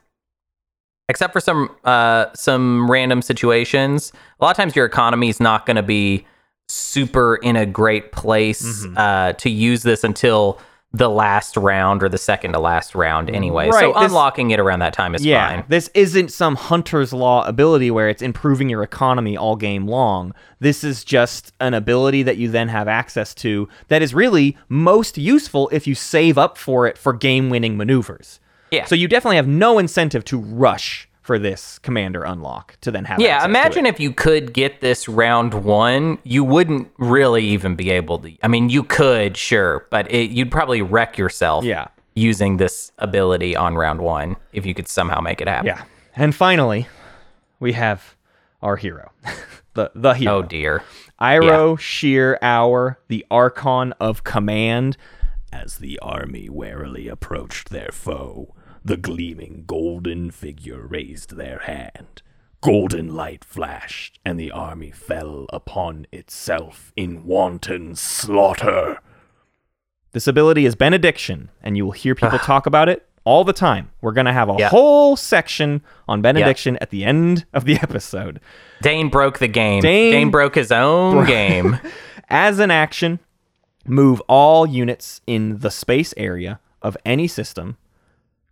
except 1.09 1.33
for 1.33 1.41
some 1.41 1.75
uh, 1.85 2.27
some 2.35 2.91
random 2.91 3.23
situations, 3.23 4.13
a 4.39 4.45
lot 4.45 4.51
of 4.51 4.57
times 4.57 4.77
your 4.77 4.87
economy 4.87 5.29
is 5.29 5.41
not 5.41 5.65
going 5.65 5.77
to 5.77 5.83
be 5.83 6.27
super 6.69 7.37
in 7.37 7.57
a 7.57 7.67
great 7.67 8.13
place 8.13 8.87
uh, 8.97 9.33
to 9.35 9.51
use 9.51 9.83
this 9.83 10.05
until 10.05 10.59
the 10.95 11.09
last 11.09 11.57
round 11.57 12.03
or 12.03 12.09
the 12.09 12.19
second 12.19 12.53
to 12.53 12.59
last 12.59 12.95
round 12.95 13.31
anyway. 13.31 13.71
so 13.71 13.93
this- 13.93 14.03
unlocking 14.11 14.51
it 14.51 14.61
around 14.61 14.81
that 14.81 14.93
time 14.93 15.15
is 15.15 15.25
yeah, 15.25 15.49
fine. 15.49 15.65
this 15.69 15.89
isn't 15.95 16.31
some 16.31 16.55
hunter's 16.55 17.13
law 17.13 17.47
ability 17.47 17.91
where 17.91 18.09
it's 18.09 18.21
improving 18.21 18.69
your 18.69 18.83
economy 18.83 19.37
all 19.37 19.57
game 19.57 19.87
long. 19.87 20.35
This 20.61 20.85
is 20.85 21.03
just 21.03 21.53
an 21.61 21.73
ability 21.73 22.23
that 22.25 22.37
you 22.37 22.51
then 22.51 22.69
have 22.69 22.89
access 22.89 23.35
to 23.37 23.69
that 23.89 24.03
is 24.03 24.13
really 24.15 24.57
most 24.69 25.17
useful 25.17 25.69
if 25.73 25.87
you 25.87 25.95
save 25.95 26.37
up 26.37 26.59
for 26.59 26.87
it 26.87 26.99
for 26.99 27.13
game 27.13 27.49
winning 27.49 27.77
maneuvers. 27.77 28.39
Yeah. 28.71 28.85
So 28.85 28.95
you 28.95 29.09
definitely 29.09 29.37
have 29.37 29.49
no 29.49 29.79
incentive 29.79 30.25
to 30.27 30.39
rush 30.39 31.09
for 31.33 31.39
this 31.39 31.79
commander 31.79 32.25
unlock 32.25 32.77
to 32.83 32.91
then 32.91 33.07
have 33.07 33.19
Yeah, 33.19 33.43
imagine 33.43 33.87
if 33.87 33.99
you 33.99 34.13
could 34.13 34.53
get 34.53 34.83
this 34.83 35.09
round 35.09 35.55
one, 35.55 36.19
you 36.25 36.45
wouldn't 36.45 36.91
really 36.99 37.43
even 37.43 37.75
be 37.75 37.91
able 37.91 38.19
to. 38.19 38.37
I 38.43 38.49
mean, 38.49 38.69
you 38.69 38.83
could, 38.83 39.35
sure, 39.39 39.87
but 39.89 40.13
it, 40.13 40.29
you'd 40.31 40.51
probably 40.51 40.83
wreck 40.83 41.17
yourself 41.17 41.65
Yeah. 41.65 41.87
using 42.15 42.59
this 42.59 42.93
ability 42.99 43.57
on 43.57 43.77
round 43.77 44.03
one 44.03 44.37
if 44.53 44.67
you 44.67 44.75
could 44.75 44.89
somehow 44.89 45.21
make 45.23 45.41
it 45.41 45.49
happen. 45.49 45.69
Yeah. 45.69 45.85
And 46.15 46.35
finally, 46.35 46.87
we 47.61 47.73
have 47.73 48.15
our 48.61 48.77
hero. 48.77 49.11
the 49.73 49.91
the 49.95 50.13
hero. 50.13 50.35
Oh, 50.35 50.43
dear. 50.43 50.83
Airo 51.19 51.79
Shir 51.79 52.37
Aur, 52.43 52.99
the 53.09 53.25
Archon 53.31 53.93
of 53.99 54.23
Command. 54.23 54.99
As 55.51 55.79
the 55.79 55.99
army 56.01 56.51
warily 56.51 57.09
approached 57.09 57.71
their 57.71 57.89
foe, 57.91 58.55
the 58.85 58.97
gleaming 58.97 59.65
golden 59.67 60.31
figure 60.31 60.87
raised 60.87 61.37
their 61.37 61.61
hand. 61.61 62.23
Golden 62.61 63.15
light 63.15 63.45
flashed, 63.45 64.19
and 64.25 64.39
the 64.39 64.51
army 64.51 64.91
fell 64.91 65.47
upon 65.53 66.07
itself 66.13 66.93
in 66.97 67.25
wanton 67.25 67.97
slaughter. 67.97 68.99
This 70.13 70.27
ability 70.27 70.65
is 70.67 70.75
Benediction, 70.75 71.51
and 71.63 71.77
you 71.77 71.85
will 71.85 71.93
hear 71.93 72.15
people 72.15 72.39
ah. 72.41 72.45
talk 72.45 72.67
about 72.67 72.89
it 72.89 73.07
all 73.25 73.45
the 73.45 73.53
time. 73.53 73.91
We're 74.01 74.13
going 74.13 74.27
to 74.27 74.33
have 74.33 74.49
a 74.49 74.57
Yeah. 74.59 74.69
whole 74.69 75.17
section 75.17 75.83
on 76.07 76.23
Benediction 76.23 76.77
at 76.81 76.91
the 76.91 77.05
end 77.05 77.47
of 77.53 77.65
the 77.65 77.75
episode. 77.83 78.41
Dane 78.81 79.09
broke 79.09 79.39
the 79.39 79.49
game. 79.49 79.81
Dane 79.81 80.13
Dane, 80.13 80.31
broke 80.31 80.55
his 80.55 80.71
own 80.71 81.25
game. 81.25 81.79
As 82.29 82.59
an 82.59 82.71
action, 82.71 83.21
move 83.87 84.21
all 84.29 84.67
units 84.67 85.21
in 85.27 85.59
the 85.59 85.71
space 85.71 86.15
area 86.17 86.61
of 86.81 86.97
any 87.05 87.27
system 87.29 87.77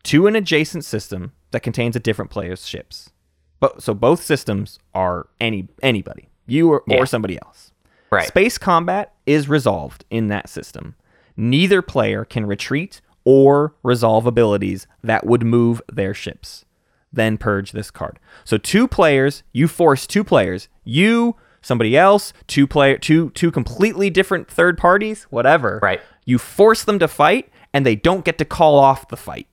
to 0.04 0.26
an 0.26 0.36
adjacent 0.36 0.84
system 0.84 1.32
that 1.50 1.60
contains 1.60 1.96
a 1.96 2.00
different 2.00 2.30
player's 2.30 2.66
ships. 2.66 3.10
But 3.58 3.82
so 3.82 3.92
both 3.94 4.22
systems 4.22 4.78
are 4.94 5.28
any 5.40 5.68
anybody, 5.82 6.28
you 6.46 6.70
or, 6.70 6.82
Yeah. 6.86 6.96
or 6.98 7.06
somebody 7.06 7.38
else. 7.40 7.72
Right. 8.10 8.26
Space 8.26 8.58
combat 8.58 9.12
is 9.26 9.48
resolved 9.48 10.04
in 10.10 10.28
that 10.28 10.48
system. 10.48 10.94
Neither 11.36 11.82
player 11.82 12.24
can 12.24 12.46
retreat 12.46 13.00
or 13.24 13.74
resolve 13.82 14.26
abilities 14.26 14.86
that 15.02 15.26
would 15.26 15.44
move 15.44 15.80
their 15.92 16.14
ships. 16.14 16.64
Then 17.12 17.36
purge 17.38 17.72
this 17.72 17.90
card. 17.90 18.18
So 18.44 18.56
two 18.56 18.88
players, 18.88 19.42
you 19.52 19.68
force 19.68 20.06
two 20.06 20.24
players, 20.24 20.68
you, 20.84 21.36
somebody 21.60 21.96
else, 21.96 22.32
two 22.46 22.66
player 22.66 22.96
two 22.96 23.30
two 23.30 23.50
completely 23.50 24.08
different 24.10 24.48
third 24.50 24.78
parties, 24.78 25.24
whatever. 25.24 25.80
Right. 25.82 26.00
You 26.24 26.38
force 26.38 26.82
them 26.84 26.98
to 27.00 27.08
fight 27.08 27.50
and 27.74 27.84
they 27.84 27.94
don't 27.94 28.24
get 28.24 28.38
to 28.38 28.44
call 28.44 28.78
off 28.78 29.08
the 29.08 29.16
fight. 29.16 29.46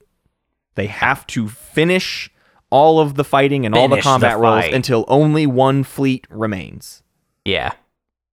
They 0.78 0.88
have 0.88 1.28
to 1.28 1.50
finish 1.50 2.32
all 2.70 3.00
of 3.00 3.16
the 3.16 3.24
fighting 3.24 3.66
and 3.66 3.76
all 3.76 3.88
the 3.88 3.96
Finish 3.96 4.06
the 4.06 4.10
combat 4.10 4.38
rolls 4.38 4.62
fight. 4.66 4.74
until 4.74 5.06
only 5.08 5.46
one 5.46 5.84
fleet 5.84 6.26
remains. 6.30 7.04
Yeah. 7.44 7.74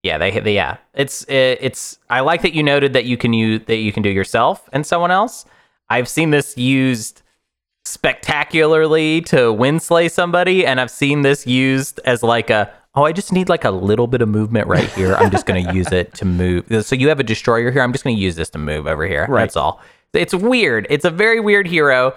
Yeah, 0.03 0.19
they, 0.19 0.39
they 0.39 0.55
yeah. 0.55 0.77
It's 0.93 1.25
it, 1.25 1.59
it's. 1.63 1.99
I 2.11 2.21
like 2.21 2.43
that 2.43 2.53
you 2.53 2.63
noted 2.63 2.93
that 2.93 3.07
you 3.07 3.17
can 3.17 3.33
use 3.33 3.63
that 3.67 3.77
you 3.77 3.91
can 3.91 4.03
do 4.03 4.11
yourself 4.11 4.69
and 4.73 4.85
someone 4.85 5.11
else. 5.11 5.47
I've 5.89 6.09
seen 6.09 6.31
this 6.31 6.59
used 6.59 7.23
spectacularly 7.87 9.23
to 9.23 9.53
winslay 9.53 10.11
somebody, 10.11 10.67
and 10.67 10.79
I've 10.81 10.91
seen 10.91 11.23
this 11.23 11.47
used 11.47 12.01
as 12.05 12.23
like 12.23 12.51
a 12.51 12.71
oh, 12.95 13.05
I 13.05 13.13
just 13.13 13.33
need 13.33 13.49
like 13.49 13.65
a 13.65 13.71
little 13.71 14.07
bit 14.07 14.21
of 14.21 14.29
movement 14.29 14.69
right 14.69 14.91
here. 14.93 15.15
I'm 15.15 15.31
just 15.31 15.47
going 15.47 15.65
to 15.65 15.75
use 15.75 15.91
it 15.91 16.15
to 16.15 16.25
move. 16.25 16.67
So 16.85 16.95
you 16.95 17.09
have 17.09 17.19
a 17.19 17.25
destroyer 17.25 17.71
here. 17.71 17.83
I'm 17.83 17.93
just 17.93 18.05
going 18.05 18.15
to 18.17 18.23
use 18.23 18.37
this 18.37 18.51
to 18.51 18.59
move 18.59 18.87
over 18.87 19.07
here. 19.07 19.27
Right. 19.29 19.43
That's 19.43 19.57
all. 19.57 19.81
It's 20.13 20.35
weird. 20.35 20.87
It's 20.91 21.05
a 21.05 21.11
very 21.11 21.41
weird 21.41 21.67
hero, 21.67 22.15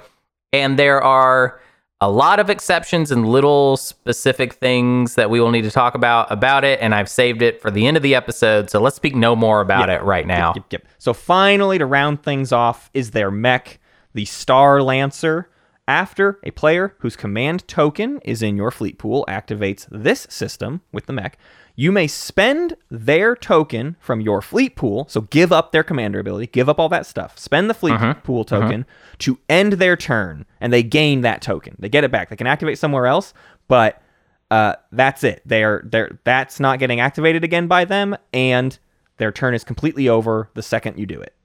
and 0.54 0.78
there 0.78 1.02
are 1.02 1.60
a 2.00 2.12
lot 2.12 2.40
of 2.40 2.50
exceptions 2.50 3.12
and 3.12 3.28
little 3.28 3.76
specific 3.76 4.54
things 4.54 5.16
that 5.16 5.30
we 5.30 5.40
will 5.40 5.50
need 5.50 5.64
to 5.64 5.72
talk 5.72 5.96
about 5.96 6.32
about 6.32 6.64
it. 6.64 6.80
And 6.80 6.94
I've 6.94 7.10
saved 7.10 7.42
it 7.42 7.60
for 7.62 7.72
the 7.72 7.88
end 7.88 7.98
of 7.98 8.04
the 8.04 8.14
episode. 8.14 8.70
So 8.70 8.80
let's 8.80 8.96
speak 8.96 9.16
no 9.16 9.36
more 9.36 9.62
about 9.62 9.90
it 9.90 10.04
right 10.04 10.28
now. 10.28 10.54
Yep, 10.56 10.66
yep. 10.72 10.88
So 11.00 11.14
finally, 11.14 11.78
to 11.80 11.86
round 11.86 12.22
things 12.22 12.52
off, 12.52 12.92
is 12.94 13.12
their 13.12 13.32
mech, 13.32 13.80
the 14.14 14.26
Star 14.26 14.82
Lancer. 14.82 15.50
After 15.90 16.38
a 16.44 16.52
player 16.52 16.96
whose 17.00 17.16
command 17.16 17.66
token 17.66 18.20
is 18.26 18.42
in 18.42 18.58
your 18.58 18.72
fleet 18.72 18.98
pool 19.00 19.24
activates 19.30 19.88
this 19.90 20.28
system 20.30 20.82
with 20.92 21.06
the 21.06 21.14
mech, 21.14 21.38
you 21.80 21.92
may 21.92 22.08
spend 22.08 22.76
their 22.90 23.36
token 23.36 23.96
from 24.00 24.20
your 24.20 24.42
fleet 24.42 24.76
pool. 24.76 25.06
So 25.08 25.22
give 25.22 25.54
up 25.54 25.72
their 25.72 25.84
commander 25.84 26.20
ability, 26.20 26.48
give 26.48 26.68
up 26.68 26.80
all 26.80 26.90
that 26.90 27.06
stuff, 27.06 27.38
spend 27.38 27.70
the 27.70 27.76
fleet 27.76 27.98
pool 28.24 28.44
token 28.44 28.86
to 29.20 29.40
end 29.48 29.74
their 29.74 29.96
turn, 29.96 30.46
and 30.60 30.74
they 30.74 30.84
gain 30.84 31.22
that 31.22 31.42
token. 31.42 31.76
They 31.80 31.88
get 31.88 32.04
it 32.04 32.12
back. 32.12 32.30
They 32.30 32.36
can 32.36 32.48
activate 32.48 32.80
somewhere 32.80 33.06
else, 33.06 33.34
but 33.68 34.02
uh, 34.50 34.74
that's 34.92 35.24
it. 35.24 35.42
They're 35.46 35.84
they're 35.86 36.20
that's 36.24 36.60
not 36.60 36.80
getting 36.80 37.00
activated 37.00 37.44
again 37.44 37.68
by 37.68 37.86
them, 37.86 38.18
and 38.34 38.78
their 39.18 39.32
turn 39.32 39.54
is 39.54 39.64
completely 39.64 40.10
over 40.10 40.50
the 40.56 40.64
second 40.64 40.98
you 40.98 41.06
do 41.06 41.22
it. 41.22 41.36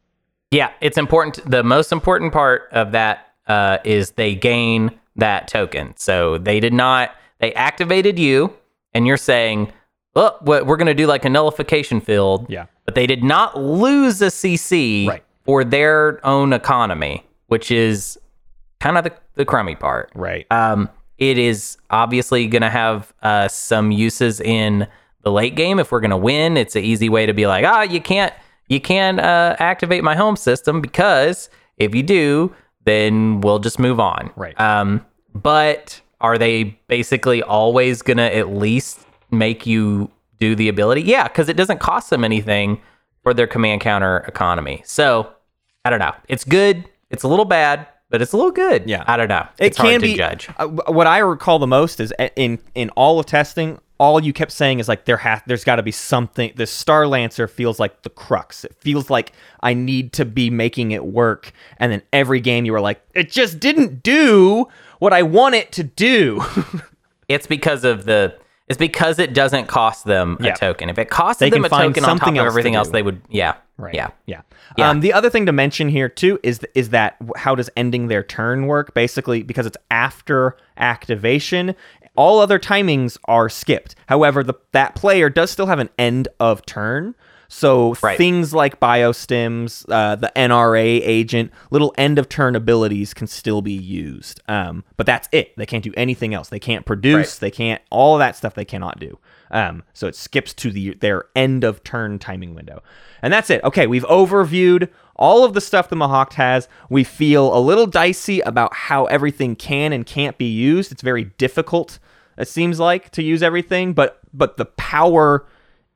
Yeah, 0.51 0.70
it's 0.80 0.99
important. 0.99 1.39
The 1.51 1.62
most 1.62 1.93
important 1.93 2.33
part 2.33 2.68
of 2.72 2.93
that 2.93 3.35
uh, 3.49 3.78
is 3.85 4.12
they 4.12 4.35
gain 4.35 4.99
that 5.16 5.49
token. 5.49 5.95
So 5.97 6.39
they 6.39 6.61
did 6.61 6.72
not, 6.72 7.14
they 7.39 7.53
activated 7.55 8.18
you, 8.18 8.55
and 8.95 9.07
you're 9.07 9.16
saying, 9.16 9.72
oh, 10.16 10.36
what- 10.40 10.66
we're 10.66 10.76
going 10.76 10.86
to 10.86 10.94
do 10.94 11.06
like 11.06 11.24
a 11.24 11.30
nullification 11.30 12.00
field. 12.00 12.46
Yeah. 12.48 12.66
But 12.84 12.94
they 12.94 13.06
did 13.06 13.22
not 13.22 13.58
lose 13.58 14.20
a 14.22 14.26
CC 14.30 15.06
Right. 15.08 15.22
for 15.44 15.64
their 15.64 16.24
own 16.26 16.52
economy, 16.52 17.24
which 17.46 17.70
is 17.70 18.18
kind 18.80 18.98
of 18.98 19.04
the, 19.04 19.12
the 19.34 19.44
crummy 19.44 19.76
part. 19.76 20.10
Right. 20.14 20.46
Um, 20.50 20.88
it 21.18 21.38
is 21.38 21.76
obviously 21.90 22.46
going 22.48 22.62
to 22.62 22.70
have 22.70 23.12
uh, 23.22 23.46
some 23.48 23.92
uses 23.92 24.40
in 24.40 24.88
the 25.22 25.30
late 25.30 25.54
game. 25.54 25.78
If 25.78 25.92
we're 25.92 26.00
going 26.00 26.10
to 26.10 26.16
win, 26.16 26.56
it's 26.56 26.74
an 26.74 26.82
easy 26.82 27.08
way 27.08 27.26
to 27.26 27.32
be 27.32 27.46
like, 27.46 27.64
ah, 27.64 27.82
you 27.82 28.00
can't, 28.00 28.32
you 28.68 28.80
can't 28.80 29.20
uh, 29.20 29.54
activate 29.60 30.02
my 30.02 30.16
home 30.16 30.34
system 30.34 30.80
because 30.80 31.48
if 31.76 31.94
you 31.94 32.02
do, 32.02 32.52
then 32.84 33.40
we'll 33.40 33.60
just 33.60 33.78
move 33.78 34.00
on. 34.00 34.32
Right. 34.34 34.58
Um, 34.60 35.06
but 35.32 36.00
are 36.20 36.36
they 36.38 36.76
basically 36.88 37.40
always 37.42 38.02
going 38.02 38.16
to 38.16 38.36
at 38.36 38.48
least 38.48 38.98
make 39.33 39.66
you 39.66 40.11
do 40.39 40.55
the 40.55 40.68
ability? 40.68 41.03
Yeah, 41.03 41.24
because 41.28 41.49
it 41.49 41.57
doesn't 41.57 41.78
cost 41.80 42.11
them 42.11 42.24
anything 42.24 42.80
for 43.22 43.33
their 43.35 43.47
command 43.47 43.80
counter 43.80 44.18
economy. 44.28 44.83
So 44.85 45.33
I 45.85 45.91
don't 45.91 45.99
know. 46.01 46.14
It's 46.28 46.45
good. 46.45 46.85
It's 47.11 47.22
a 47.22 47.28
little 47.28 47.45
bad, 47.45 47.87
but 48.11 48.22
it's 48.22 48.33
a 48.33 48.37
little 48.37 48.53
good. 48.53 48.89
Yeah. 48.89 49.05
I 49.07 49.16
don't 49.16 49.28
know. 49.28 49.47
it 49.59 49.66
it's 49.66 49.76
can 49.76 49.87
hard 49.87 50.03
be 50.03 50.12
to 50.12 50.16
judge. 50.16 50.49
uh, 50.59 50.66
what 50.66 51.07
I 51.07 51.18
recall 51.18 51.59
the 51.59 51.66
most 51.66 52.01
is 52.01 52.12
in 52.37 52.59
in 52.74 52.91
all 52.91 53.18
of 53.20 53.26
testing, 53.26 53.78
all 53.99 54.20
you 54.20 54.33
kept 54.33 54.51
saying 54.51 54.80
is 54.80 54.89
like 54.89 55.05
there 55.05 55.18
has 55.18 55.41
there's 55.47 55.62
got 55.64 55.76
to 55.76 55.83
be 55.83 55.93
something. 55.93 56.53
The 56.57 56.66
Star 56.66 57.07
Lancer 57.07 57.47
feels 57.47 57.78
like 57.78 58.03
the 58.03 58.11
crux. 58.11 58.64
It 58.64 58.74
feels 58.74 59.11
like 59.11 59.33
I 59.61 59.74
need 59.74 60.12
to 60.14 60.24
be 60.24 60.51
making 60.51 60.91
it 60.91 61.05
work. 61.05 61.53
And 61.78 61.93
then 61.93 62.03
every 62.12 62.41
game 62.41 62.64
you 62.64 62.72
were 62.72 62.80
like, 62.80 63.01
it 63.14 63.30
just 63.30 63.61
didn't 63.61 64.03
do 64.03 64.66
what 64.99 65.12
I 65.12 65.22
want 65.22 65.55
it 65.55 65.72
to 65.72 65.85
do. 65.85 66.43
It's 67.28 67.47
because 67.47 67.85
of 67.85 68.05
the. 68.05 68.37
It's 68.68 68.78
because 68.78 69.18
it 69.18 69.34
doesn't 69.34 69.66
cost 69.66 70.04
them 70.04 70.38
Yeah. 70.40 70.52
a 70.52 70.56
token. 70.56 70.88
If 70.88 70.98
it 70.98 71.10
They 71.38 71.50
them 71.50 71.64
a 71.64 71.68
token 71.68 72.04
on 72.04 72.18
top 72.18 72.28
of 72.28 72.36
everything 72.36 72.74
else, 72.74 72.90
they 72.90 73.02
would. 73.02 73.20
Yeah. 73.28 73.54
Right. 73.76 73.94
Yeah. 73.94 74.10
Yeah. 74.26 74.42
Yeah. 74.76 74.90
Um, 74.90 75.00
the 75.00 75.12
other 75.12 75.28
thing 75.28 75.46
to 75.46 75.52
mention 75.52 75.88
here 75.88 76.08
too 76.08 76.38
is 76.42 76.60
is 76.74 76.90
that 76.90 77.16
how 77.36 77.54
does 77.54 77.68
ending 77.76 78.08
their 78.08 78.22
turn 78.22 78.66
work? 78.66 78.94
Basically, 78.94 79.42
because 79.42 79.66
it's 79.66 79.76
after 79.90 80.56
activation, 80.76 81.74
all 82.14 82.38
other 82.40 82.58
timings 82.58 83.18
are 83.24 83.48
skipped. 83.48 83.94
However, 84.06 84.44
the 84.44 84.54
that 84.72 84.94
player 84.94 85.28
does 85.28 85.50
still 85.50 85.66
have 85.66 85.78
an 85.78 85.88
end 85.98 86.28
of 86.38 86.64
turn. 86.64 87.14
So 87.55 87.94
Right. 88.03 88.16
things 88.16 88.55
like 88.55 88.80
biostims, 88.80 89.84
uh, 89.90 90.16
the 90.16 90.32
NRA 90.34 91.03
agent, 91.05 91.53
little 91.70 91.92
end 91.98 92.18
of 92.18 92.28
turn 92.30 92.57
abilities 92.57 93.12
can 93.12 93.26
still 93.26 93.61
be 93.61 93.74
used. 93.74 94.40
Um, 94.48 94.84
but 94.96 95.05
that's 95.05 95.28
it. 95.32 95.55
They 95.59 95.66
can't 95.66 95.84
do 95.84 95.92
anything 95.94 96.32
else. 96.32 96.48
They 96.48 96.59
can't 96.59 96.86
produce. 96.86 97.34
Right. 97.36 97.40
They 97.40 97.50
can't 97.50 97.82
all 97.90 98.14
of 98.14 98.20
that 98.20 98.36
stuff. 98.36 98.55
They 98.55 98.64
cannot 98.64 98.98
do. 98.98 99.18
Um, 99.50 99.82
so 99.92 100.07
it 100.07 100.16
skips 100.16 100.55
to 100.55 100.70
the 100.70 100.94
their 100.94 101.24
end 101.36 101.62
of 101.62 101.84
turn 101.84 102.18
timing 102.18 102.55
window, 102.55 102.82
and 103.20 103.30
that's 103.30 103.50
it. 103.50 103.62
Okay, 103.64 103.86
we've 103.86 104.05
overviewed 104.07 104.88
all 105.14 105.44
of 105.44 105.53
the 105.53 105.61
stuff 105.61 105.90
the 105.90 105.96
Mahact 105.96 106.32
has. 106.34 106.68
We 106.88 107.05
feel 107.05 107.55
a 107.55 107.61
little 107.61 107.86
dicey 107.86 108.40
about 108.40 108.72
how 108.72 109.05
everything 109.07 109.57
can 109.57 109.92
and 109.92 110.07
can't 110.07 110.38
be 110.38 110.50
used. 110.50 110.90
It's 110.90 111.03
very 111.03 111.24
difficult. 111.36 111.98
It 112.38 112.48
seems 112.48 112.80
like 112.80 113.11
to 113.11 113.22
use 113.22 113.42
everything, 113.42 113.92
but 113.92 114.20
but 114.32 114.57
the 114.57 114.64
power 114.64 115.46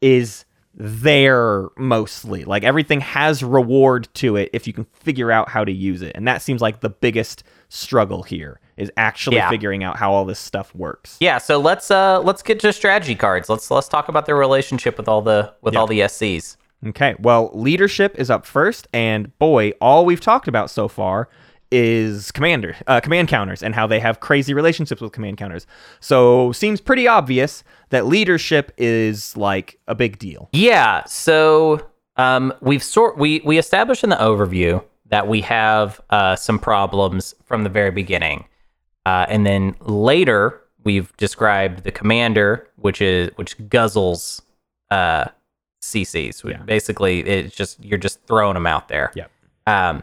is 0.02 0.44
there 0.76 1.68
mostly. 1.76 2.44
Like 2.44 2.62
everything 2.62 3.00
has 3.00 3.42
reward 3.42 4.08
to 4.14 4.36
it 4.36 4.50
if 4.52 4.66
you 4.66 4.72
can 4.72 4.84
figure 4.92 5.32
out 5.32 5.48
how 5.48 5.64
to 5.64 5.72
use 5.72 6.02
it. 6.02 6.12
And 6.14 6.28
that 6.28 6.42
seems 6.42 6.60
like 6.60 6.80
the 6.80 6.90
biggest 6.90 7.42
struggle 7.68 8.22
here 8.22 8.60
is 8.76 8.92
actually 8.96 9.36
Yeah. 9.36 9.48
figuring 9.50 9.82
out 9.82 9.96
how 9.96 10.12
all 10.12 10.24
this 10.24 10.38
stuff 10.38 10.74
works. 10.74 11.16
Yeah, 11.18 11.38
so 11.38 11.58
let's 11.58 11.90
uh 11.90 12.20
let's 12.20 12.42
get 12.42 12.60
to 12.60 12.72
strategy 12.72 13.14
cards. 13.14 13.48
Let's 13.48 13.70
let's 13.70 13.88
talk 13.88 14.08
about 14.08 14.26
their 14.26 14.36
relationship 14.36 14.98
with 14.98 15.08
all 15.08 15.22
the 15.22 15.52
with 15.62 15.74
all 15.76 15.86
the 15.86 16.00
SCs. 16.00 16.56
Okay. 16.86 17.14
Well, 17.18 17.50
leadership 17.54 18.14
is 18.18 18.30
up 18.30 18.44
first 18.44 18.86
and 18.92 19.36
boy, 19.38 19.72
all 19.80 20.04
we've 20.04 20.20
talked 20.20 20.46
about 20.46 20.68
so 20.70 20.88
far 20.88 21.28
is 21.70 22.30
commander 22.32 22.76
uh, 22.86 23.00
command 23.00 23.28
counters 23.28 23.62
and 23.62 23.74
how 23.74 23.86
they 23.86 24.00
have 24.00 24.20
crazy 24.20 24.54
relationships 24.54 25.00
with 25.00 25.12
command 25.12 25.36
counters. 25.36 25.66
So, 26.00 26.52
seems 26.52 26.80
pretty 26.80 27.06
obvious 27.08 27.64
that 27.90 28.06
leadership 28.06 28.72
is 28.76 29.36
like 29.36 29.78
a 29.86 29.94
big 29.94 30.18
deal. 30.18 30.48
Yeah, 30.52 31.04
so 31.04 31.86
um 32.16 32.52
we've 32.60 32.82
sort 32.82 33.18
we 33.18 33.42
we 33.44 33.58
established 33.58 34.02
in 34.02 34.10
the 34.10 34.16
overview 34.16 34.82
that 35.10 35.28
we 35.28 35.42
have 35.42 36.00
uh 36.10 36.34
some 36.34 36.58
problems 36.58 37.34
from 37.44 37.62
the 37.62 37.70
very 37.70 37.90
beginning. 37.90 38.46
Uh, 39.04 39.24
and 39.28 39.46
then 39.46 39.76
later 39.80 40.60
we've 40.86 41.14
described 41.16 41.82
the 41.84 41.92
commander, 41.92 42.68
which 42.76 43.02
is 43.02 43.30
which 43.36 43.58
guzzles 43.68 44.40
uh, 44.90 45.26
CCs. 45.82 46.48
Yeah. 46.48 46.62
Basically, 46.62 47.20
it's 47.20 47.54
just 47.54 47.82
you're 47.84 47.98
just 47.98 48.22
throwing 48.26 48.54
them 48.54 48.66
out 48.66 48.88
there. 48.88 49.12
Yep. 49.14 49.30
Um, 49.66 50.02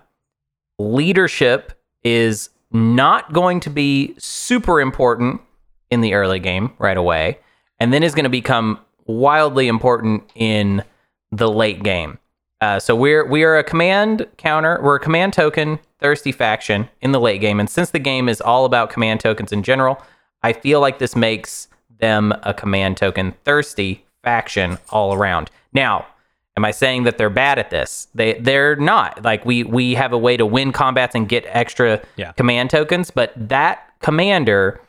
leadership 0.83 1.73
is 2.03 2.49
not 2.71 3.33
going 3.33 3.59
to 3.61 3.69
be 3.69 4.15
super 4.17 4.81
important 4.81 5.41
in 5.89 6.01
the 6.01 6.13
early 6.13 6.39
game 6.39 6.73
right 6.79 6.97
away, 6.97 7.39
and 7.79 7.93
then 7.93 8.03
is 8.03 8.15
going 8.15 8.23
to 8.23 8.29
become 8.29 8.79
wildly 9.05 9.67
important 9.67 10.23
in 10.35 10.83
the 11.31 11.49
late 11.49 11.83
game. 11.83 12.17
Uh, 12.61 12.79
so 12.79 12.95
we're 12.95 13.25
we 13.27 13.43
are 13.43 13.57
a 13.57 13.63
command 13.63 14.25
counter. 14.37 14.79
We're 14.81 14.95
a 14.95 14.99
command 14.99 15.33
token 15.33 15.79
thirsty 15.99 16.31
faction 16.31 16.89
in 17.01 17.11
the 17.11 17.19
late 17.19 17.41
game, 17.41 17.59
and 17.59 17.69
since 17.69 17.91
the 17.91 17.99
game 17.99 18.29
is 18.29 18.41
all 18.41 18.65
about 18.65 18.89
command 18.89 19.19
tokens 19.19 19.51
in 19.51 19.63
general, 19.63 20.01
I 20.41 20.53
feel 20.53 20.79
like 20.79 20.99
this 20.99 21.15
makes 21.15 21.67
them 21.99 22.33
a 22.43 22.53
command 22.53 22.97
token 22.97 23.33
thirsty 23.43 24.05
faction 24.23 24.77
all 24.89 25.13
around. 25.13 25.51
Now, 25.73 26.05
am 26.57 26.65
I 26.65 26.71
saying 26.71 27.03
that 27.03 27.17
they're 27.17 27.29
bad 27.29 27.59
at 27.59 27.69
this? 27.69 28.07
They 28.13 28.33
they're 28.33 28.75
not. 28.75 29.23
Like 29.23 29.45
we 29.45 29.63
we 29.63 29.95
have 29.95 30.13
a 30.13 30.17
way 30.17 30.37
to 30.37 30.45
win 30.45 30.71
combats 30.71 31.15
and 31.15 31.27
get 31.27 31.45
extra 31.47 32.01
Yeah. 32.15 32.31
command 32.33 32.69
tokens, 32.69 33.11
but 33.11 33.33
that 33.35 33.87
commander 34.01 34.79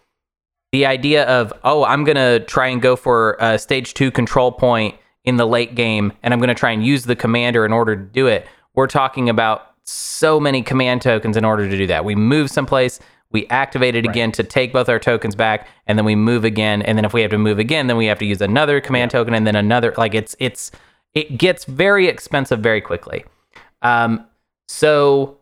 the 0.72 0.84
idea 0.86 1.24
of 1.26 1.52
oh 1.62 1.84
i'm 1.84 2.02
going 2.02 2.16
to 2.16 2.40
try 2.46 2.66
and 2.66 2.82
go 2.82 2.96
for 2.96 3.36
a 3.38 3.56
stage 3.60 3.94
2 3.94 4.10
control 4.10 4.50
point 4.50 4.96
in 5.22 5.36
the 5.36 5.46
late 5.46 5.76
game 5.76 6.12
and 6.24 6.34
i'm 6.34 6.40
going 6.40 6.48
to 6.48 6.54
try 6.54 6.72
and 6.72 6.84
use 6.84 7.04
the 7.04 7.14
commander 7.14 7.64
in 7.64 7.72
order 7.72 7.94
to 7.94 8.02
do 8.02 8.26
it 8.26 8.44
we're 8.74 8.88
talking 8.88 9.28
about 9.28 9.70
so 9.84 10.40
many 10.40 10.62
command 10.62 11.00
tokens 11.00 11.36
in 11.36 11.44
order 11.44 11.68
to 11.70 11.76
do 11.76 11.86
that 11.86 12.04
we 12.04 12.16
move 12.16 12.50
someplace 12.50 12.98
we 13.30 13.46
activate 13.50 13.94
it 13.94 14.04
again 14.04 14.32
to 14.32 14.42
take 14.42 14.72
both 14.72 14.88
our 14.88 14.98
tokens 14.98 15.36
back 15.36 15.68
and 15.86 15.96
then 15.96 16.04
we 16.04 16.16
move 16.16 16.42
again 16.44 16.82
and 16.82 16.98
then 16.98 17.04
if 17.04 17.12
we 17.12 17.20
have 17.22 17.30
to 17.30 17.38
move 17.38 17.60
again 17.60 17.86
then 17.86 17.96
we 17.96 18.06
have 18.06 18.18
to 18.18 18.26
use 18.26 18.40
another 18.40 18.80
command 18.80 19.12
token 19.12 19.32
and 19.32 19.46
then 19.46 19.54
another 19.54 19.94
like 19.96 20.12
it's 20.12 20.34
it's 20.40 20.72
it 21.14 21.38
gets 21.38 21.64
very 21.64 22.06
expensive 22.08 22.60
very 22.60 22.80
quickly 22.80 23.24
um 23.82 24.24
so 24.68 25.36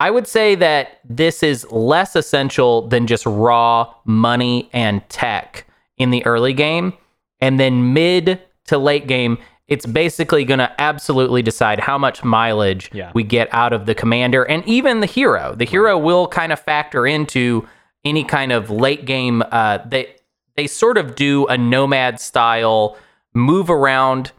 I 0.00 0.10
would 0.12 0.28
say 0.28 0.54
that 0.54 1.00
this 1.04 1.42
is 1.42 1.68
less 1.72 2.14
essential 2.14 2.86
than 2.86 3.06
just 3.08 3.26
raw 3.26 3.92
money 4.04 4.70
and 4.72 5.06
tech 5.08 5.66
in 5.96 6.10
the 6.10 6.24
early 6.24 6.52
game. 6.52 6.92
And 7.40 7.58
then 7.58 7.92
mid 7.94 8.40
to 8.66 8.78
late 8.78 9.08
game, 9.08 9.38
it's 9.66 9.86
basically 9.86 10.44
going 10.44 10.58
to 10.60 10.72
absolutely 10.80 11.42
decide 11.42 11.80
how 11.80 11.98
much 11.98 12.22
mileage 12.22 12.90
Yeah. 12.92 13.10
we 13.12 13.24
get 13.24 13.48
out 13.52 13.72
of 13.72 13.86
the 13.86 13.94
commander 13.94 14.44
and 14.44 14.64
even 14.68 15.00
the 15.00 15.06
hero. 15.06 15.56
The 15.56 15.64
hero 15.64 15.98
will 15.98 16.28
kind 16.28 16.52
of 16.52 16.60
factor 16.60 17.04
into 17.04 17.66
any 18.04 18.22
kind 18.22 18.52
of 18.52 18.70
late 18.70 19.04
game. 19.04 19.42
Uh, 19.50 19.78
they 19.84 20.14
they 20.56 20.68
sort 20.68 20.96
of 20.96 21.16
do 21.16 21.46
a 21.46 21.58
nomad 21.58 22.20
style 22.20 22.96
move 23.34 23.68
around 23.68 24.30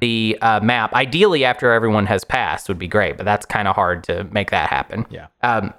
the 0.00 0.38
uh, 0.42 0.60
map. 0.60 0.92
Ideally, 0.94 1.44
after 1.44 1.72
everyone 1.72 2.06
has 2.06 2.24
passed, 2.24 2.68
would 2.68 2.78
be 2.78 2.88
great, 2.88 3.16
but 3.16 3.24
that's 3.24 3.46
kind 3.46 3.66
of 3.68 3.74
hard 3.74 4.04
to 4.04 4.24
make 4.24 4.50
that 4.50 4.68
happen. 4.68 5.06
Yeah. 5.10 5.26
Um, 5.42 5.72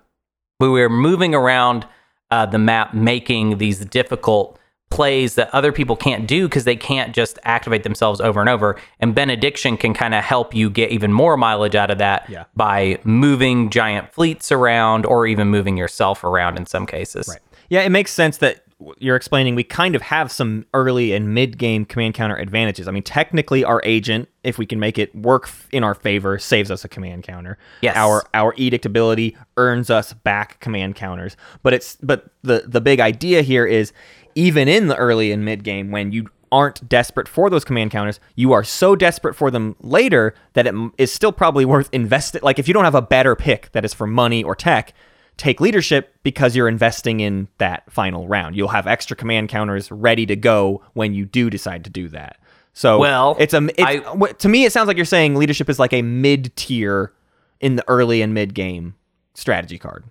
we 0.60 0.70
were 0.70 0.90
moving 0.90 1.36
around 1.36 1.86
uh, 2.32 2.46
the 2.46 2.58
map, 2.58 2.94
making 2.94 3.58
these 3.58 3.86
difficult 3.86 4.58
plays 4.92 5.36
that 5.36 5.54
other 5.54 5.72
people 5.72 5.96
can't 5.96 6.28
do 6.28 6.48
because 6.48 6.64
they 6.64 6.76
can't 6.76 7.14
just 7.14 7.38
activate 7.44 7.84
themselves 7.84 8.22
over 8.22 8.40
and 8.40 8.48
over. 8.50 8.78
And 9.00 9.14
benediction 9.16 9.78
can 9.78 9.94
kind 9.94 10.14
of 10.14 10.24
help 10.24 10.54
you 10.56 10.70
get 10.70 10.92
even 10.92 11.12
more 11.12 11.36
mileage 11.38 11.76
out 11.76 11.92
of 11.92 11.98
that 11.98 12.30
Yeah. 12.30 12.46
by 12.56 13.00
moving 13.04 13.70
giant 13.72 14.14
fleets 14.14 14.52
around 14.52 15.06
or 15.06 15.28
even 15.28 15.50
moving 15.50 15.76
yourself 15.76 16.24
around 16.24 16.58
in 16.58 16.66
some 16.66 16.86
cases. 16.86 17.28
Right. 17.28 17.40
Yeah, 17.70 17.82
it 17.82 17.90
makes 17.90 18.12
sense 18.12 18.38
that 18.38 18.64
you're 19.00 19.16
explaining 19.16 19.56
we 19.56 19.64
kind 19.64 19.96
of 19.96 20.02
have 20.02 20.32
some 20.32 20.66
early 20.74 21.14
and 21.14 21.34
mid 21.34 21.58
game 21.58 21.86
command 21.86 22.14
counter 22.14 22.36
advantages. 22.36 22.88
I 22.88 22.92
mean, 22.92 23.04
technically, 23.04 23.64
our 23.64 23.82
agent, 23.84 24.30
if 24.44 24.58
we 24.58 24.66
can 24.66 24.80
make 24.80 24.98
it 24.98 25.16
work 25.16 25.50
in 25.72 25.84
our 25.84 25.94
favor, 25.94 26.38
saves 26.38 26.72
us 26.72 26.86
a 26.86 26.88
command 26.88 27.24
counter. 27.24 27.58
Yes. 27.82 27.96
Our 27.96 28.24
our 28.34 28.54
edict 28.58 28.86
ability 28.86 29.36
earns 29.58 29.90
us 29.90 30.14
back 30.14 30.60
command 30.60 30.96
counters. 30.96 31.38
But 31.64 31.74
it's 31.74 31.98
but 31.98 32.28
the 32.44 32.64
the 32.68 32.82
big 32.82 33.00
idea 33.00 33.42
here 33.42 33.66
is 33.66 33.94
even 34.36 34.68
in 34.68 34.88
the 34.88 34.96
early 34.96 35.32
and 35.32 35.46
mid 35.46 35.64
game 35.64 35.92
when 35.92 36.12
you 36.12 36.30
aren't 36.52 36.88
desperate 36.88 37.28
for 37.28 37.50
those 37.50 37.66
command 37.66 37.92
counters, 37.92 38.20
you 38.36 38.54
are 38.54 38.64
so 38.64 38.96
desperate 38.96 39.34
for 39.36 39.52
them 39.52 39.76
later 39.82 40.34
that 40.54 40.68
it 40.68 40.76
is 40.98 41.12
still 41.12 41.32
probably 41.32 41.66
worth 41.66 41.90
investing. 41.92 42.42
Like 42.44 42.60
if 42.60 42.68
you 42.68 42.74
don't 42.74 42.86
have 42.86 42.96
a 42.96 43.02
better 43.02 43.36
pick 43.36 43.72
that 43.74 43.84
is 43.84 43.94
for 43.94 44.08
money 44.08 44.44
or 44.44 44.56
tech, 44.56 44.94
take 45.38 45.60
leadership 45.62 46.14
because 46.24 46.56
you're 46.56 46.68
investing 46.68 47.20
in 47.20 47.48
that 47.58 47.84
final 47.92 48.28
round. 48.28 48.56
You'll 48.56 48.70
have 48.70 48.88
extra 48.88 49.16
command 49.18 49.50
counters 49.50 49.92
ready 49.92 50.26
to 50.28 50.36
go 50.36 50.82
when 50.94 51.14
you 51.14 51.26
do 51.26 51.50
decide 51.50 51.84
to 51.84 51.90
do 51.90 52.08
that. 52.10 52.38
So 52.74 52.98
Well, 53.00 53.36
it's 53.40 53.54
a 53.54 53.66
it's, 53.80 53.82
I- 53.82 54.32
to 54.34 54.50
me 54.50 54.66
it 54.66 54.72
sounds 54.72 54.88
like 54.88 54.98
you're 54.98 55.06
saying 55.06 55.36
leadership 55.36 55.70
is 55.70 55.80
like 55.80 55.94
a 55.94 56.02
mid 56.02 56.56
tier 56.56 57.14
in 57.60 57.76
the 57.78 57.84
early 57.88 58.22
and 58.22 58.34
mid 58.34 58.54
game 58.54 58.96
strategy 59.34 59.78
card. 59.78 60.04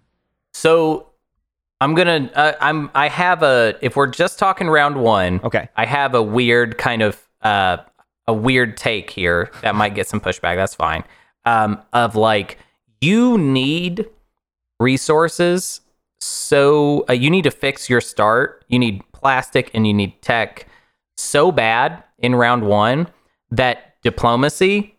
So 0.53 1.09
I'm 1.81 1.95
gonna 1.95 2.31
uh, 2.35 2.53
I'm 2.61 2.91
I 2.95 3.09
have 3.09 3.43
a 3.43 3.77
if 3.83 3.97
we're 3.97 4.07
just 4.07 4.39
talking 4.39 4.69
round 4.69 4.97
one. 4.97 5.41
Okay. 5.45 5.69
I 5.77 5.85
have 5.85 6.15
a 6.15 6.23
weird 6.23 6.79
kind 6.79 7.03
of 7.03 7.21
uh 7.43 7.79
a 8.27 8.33
weird 8.33 8.77
take 8.79 9.11
here 9.11 9.51
that 9.61 9.75
might 9.75 9.95
get 9.95 10.07
some 10.09 10.21
pushback. 10.21 10.57
That's 10.57 10.75
fine. 10.75 11.05
Um, 11.45 11.83
of 11.93 12.17
like 12.17 12.59
you 13.03 13.37
need 13.37 14.07
resources. 14.85 15.81
So 16.21 17.05
uh, 17.09 17.13
you 17.15 17.31
need 17.31 17.43
to 17.45 17.51
fix 17.51 17.91
your 17.91 18.01
start. 18.01 18.65
You 18.69 18.79
need 18.79 19.03
plastic 19.13 19.71
and 19.75 19.87
you 19.87 19.93
need 19.95 20.21
tech 20.23 20.67
so 21.17 21.51
bad 21.51 22.03
in 22.19 22.35
round 22.35 22.65
one 22.67 23.09
that 23.51 23.95
diplomacy 24.03 24.97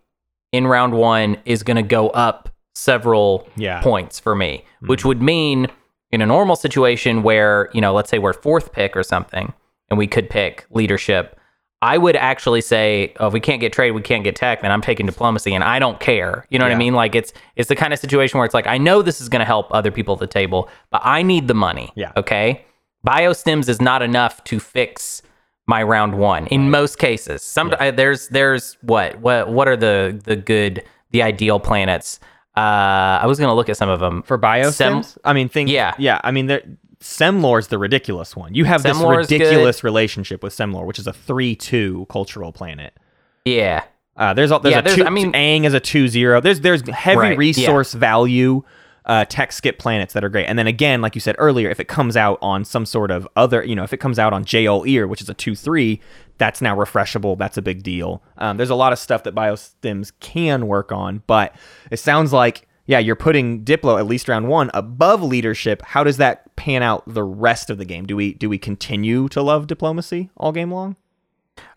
in 0.52 0.68
round 0.68 0.94
one 0.94 1.38
is 1.46 1.64
going 1.64 1.78
to 1.78 1.84
go 1.84 2.10
up 2.10 2.50
several 2.74 3.48
Yeah. 3.56 3.82
points 3.82 4.20
for 4.20 4.36
me, 4.36 4.66
which 4.82 5.06
would 5.06 5.22
mean 5.22 5.68
in 6.12 6.22
a 6.22 6.26
normal 6.26 6.56
situation 6.56 7.24
where, 7.24 7.70
you 7.74 7.82
know, 7.82 7.94
let's 7.94 8.10
say 8.10 8.20
we're 8.20 8.34
fourth 8.34 8.72
pick 8.72 8.96
or 8.98 9.04
something 9.04 9.54
and 9.90 9.98
we 9.98 10.08
could 10.08 10.30
pick 10.30 10.66
leadership, 10.70 11.40
I 11.82 11.98
would 11.98 12.16
actually 12.16 12.62
say, 12.62 13.14
oh, 13.20 13.28
if 13.28 13.34
we 13.34 13.40
can't 13.40 13.60
get 13.62 13.74
trade, 13.74 13.92
we 13.92 14.02
can't 14.02 14.24
get 14.24 14.36
tech, 14.36 14.62
then 14.62 14.72
I'm 14.72 14.82
taking 14.82 15.06
diplomacy 15.06 15.54
and 15.54 15.64
I 15.64 15.78
don't 15.78 16.00
care. 16.00 16.46
You 16.50 16.58
know 16.58 16.66
what 16.66 16.72
I 16.72 16.76
mean? 16.78 16.94
Like 16.94 17.16
it's 17.16 17.34
it's 17.56 17.70
the 17.70 17.76
kind 17.76 17.94
of 17.94 18.00
situation 18.00 18.38
where 18.38 18.46
it's 18.46 18.54
like, 18.54 18.66
I 18.68 18.78
know 18.78 19.02
this 19.02 19.22
is 19.22 19.30
gonna 19.30 19.46
help 19.46 19.68
other 19.72 19.92
people 19.92 20.14
at 20.14 20.20
the 20.20 20.28
table, 20.28 20.70
but 20.90 21.02
I 21.04 21.22
need 21.22 21.48
the 21.48 21.54
money. 21.54 21.92
Yeah. 21.96 22.12
Okay. 22.18 22.66
Biostims 23.06 23.70
is 23.70 23.82
not 23.82 24.02
enough 24.02 24.44
to 24.46 24.60
fix 24.60 25.22
my 25.68 25.84
round 25.84 26.18
one 26.18 26.48
in 26.48 26.70
most 26.70 26.98
cases. 26.98 27.42
Some 27.42 27.74
uh, 27.80 27.92
there's 27.92 28.30
there's 28.30 28.78
what 28.82 29.20
what 29.20 29.50
what 29.50 29.68
are 29.68 29.78
the 29.78 30.20
the 30.24 30.36
good 30.36 30.84
the 31.12 31.22
ideal 31.22 31.60
planets? 31.60 32.20
Uh, 32.58 33.20
I 33.22 33.26
was 33.26 33.38
gonna 33.38 33.54
look 33.54 33.70
at 33.70 33.78
some 33.78 33.90
of 33.90 34.00
them 34.00 34.24
For 34.24 34.40
biostims? 34.40 35.06
Sem- 35.06 35.22
I 35.24 35.34
mean 35.34 35.50
think 35.50 35.70
Yeah. 35.70 35.94
Yeah, 35.98 36.22
I 36.24 36.32
mean 36.32 36.48
there 36.48 36.64
Sem-Lore's 37.06 37.68
the 37.68 37.78
ridiculous 37.78 38.36
one. 38.36 38.56
You 38.56 38.66
have 38.66 38.82
this 38.84 38.98
Sem-Lore's 38.98 39.30
ridiculous 39.32 39.84
relationship 39.84 40.42
with 40.42 40.54
Sem-Lore, 40.54 40.86
which 40.86 40.98
is 41.00 41.08
a 41.08 41.12
3-2 41.14 42.08
cultural 42.10 42.52
planet. 42.52 42.98
Yeah. 43.46 43.84
Uh, 44.18 44.34
there's 44.34 44.52
a, 44.52 44.60
there's 44.60 44.72
Yeah, 44.74 44.80
a 44.80 44.82
there's- 44.82 44.98
two, 44.98 45.06
I 45.06 45.10
mean- 45.10 45.36
Ang 45.36 45.66
is 45.66 45.74
a 45.74 45.80
two 45.80 46.08
zero. 46.08 46.42
There's 46.42 46.62
there's 46.62 46.88
heavy 46.90 47.18
Right, 47.20 47.32
yeah. 47.34 47.38
resource 47.38 47.94
value 47.94 48.64
uh, 49.06 49.24
tech 49.26 49.52
skip 49.52 49.78
planets 49.78 50.14
that 50.14 50.24
are 50.24 50.30
great. 50.30 50.46
And 50.46 50.58
then 50.58 50.66
again, 50.66 51.00
like 51.02 51.14
you 51.14 51.22
said 51.22 51.36
earlier, 51.38 51.70
if 51.70 51.80
it 51.80 51.88
comes 51.88 52.18
out 52.18 52.40
on 52.42 52.66
some 52.66 52.88
sort 52.88 53.12
of 53.12 53.28
other, 53.36 53.64
you 53.64 53.76
know, 53.76 53.84
if 53.84 53.94
it 53.94 53.98
comes 53.98 54.18
out 54.18 54.34
on 54.34 54.44
Jeol 54.46 54.88
Ir, 54.90 55.06
which 55.08 55.22
is 55.22 55.30
a 55.30 55.36
two 55.36 55.54
three, 55.56 56.02
that's 56.40 56.60
now 56.60 56.76
refreshable. 56.76 57.38
That's 57.38 57.56
a 57.58 57.62
big 57.62 57.84
deal. 57.84 58.24
Um, 58.40 58.58
there's 58.58 58.72
a 58.72 58.76
lot 58.76 58.94
of 58.94 58.98
stuff 59.00 59.24
that 59.26 59.36
biostims 59.36 60.12
can 60.22 60.66
work 60.68 60.92
on, 60.92 61.22
but 61.28 61.54
it 61.92 61.98
sounds 61.98 62.34
like 62.34 62.68
yeah, 62.88 63.00
you're 63.00 63.16
putting 63.16 63.64
Diplo 63.66 64.00
at 64.00 64.06
least 64.08 64.28
round 64.30 64.48
one 64.48 64.72
above 64.74 65.22
leadership. 65.22 65.82
How 65.84 66.04
does 66.04 66.18
that 66.18 66.45
pan 66.56 66.84
out 66.84 67.04
the 67.06 67.24
rest 67.24 67.70
of 67.70 67.78
the 67.78 67.86
game? 67.86 68.06
Do 68.06 68.16
we 68.16 68.34
do 68.34 68.50
we 68.50 68.58
continue 68.58 69.28
to 69.30 69.42
love 69.42 69.68
diplomacy 69.68 70.30
all 70.38 70.52
game 70.52 70.72
long? 70.72 70.96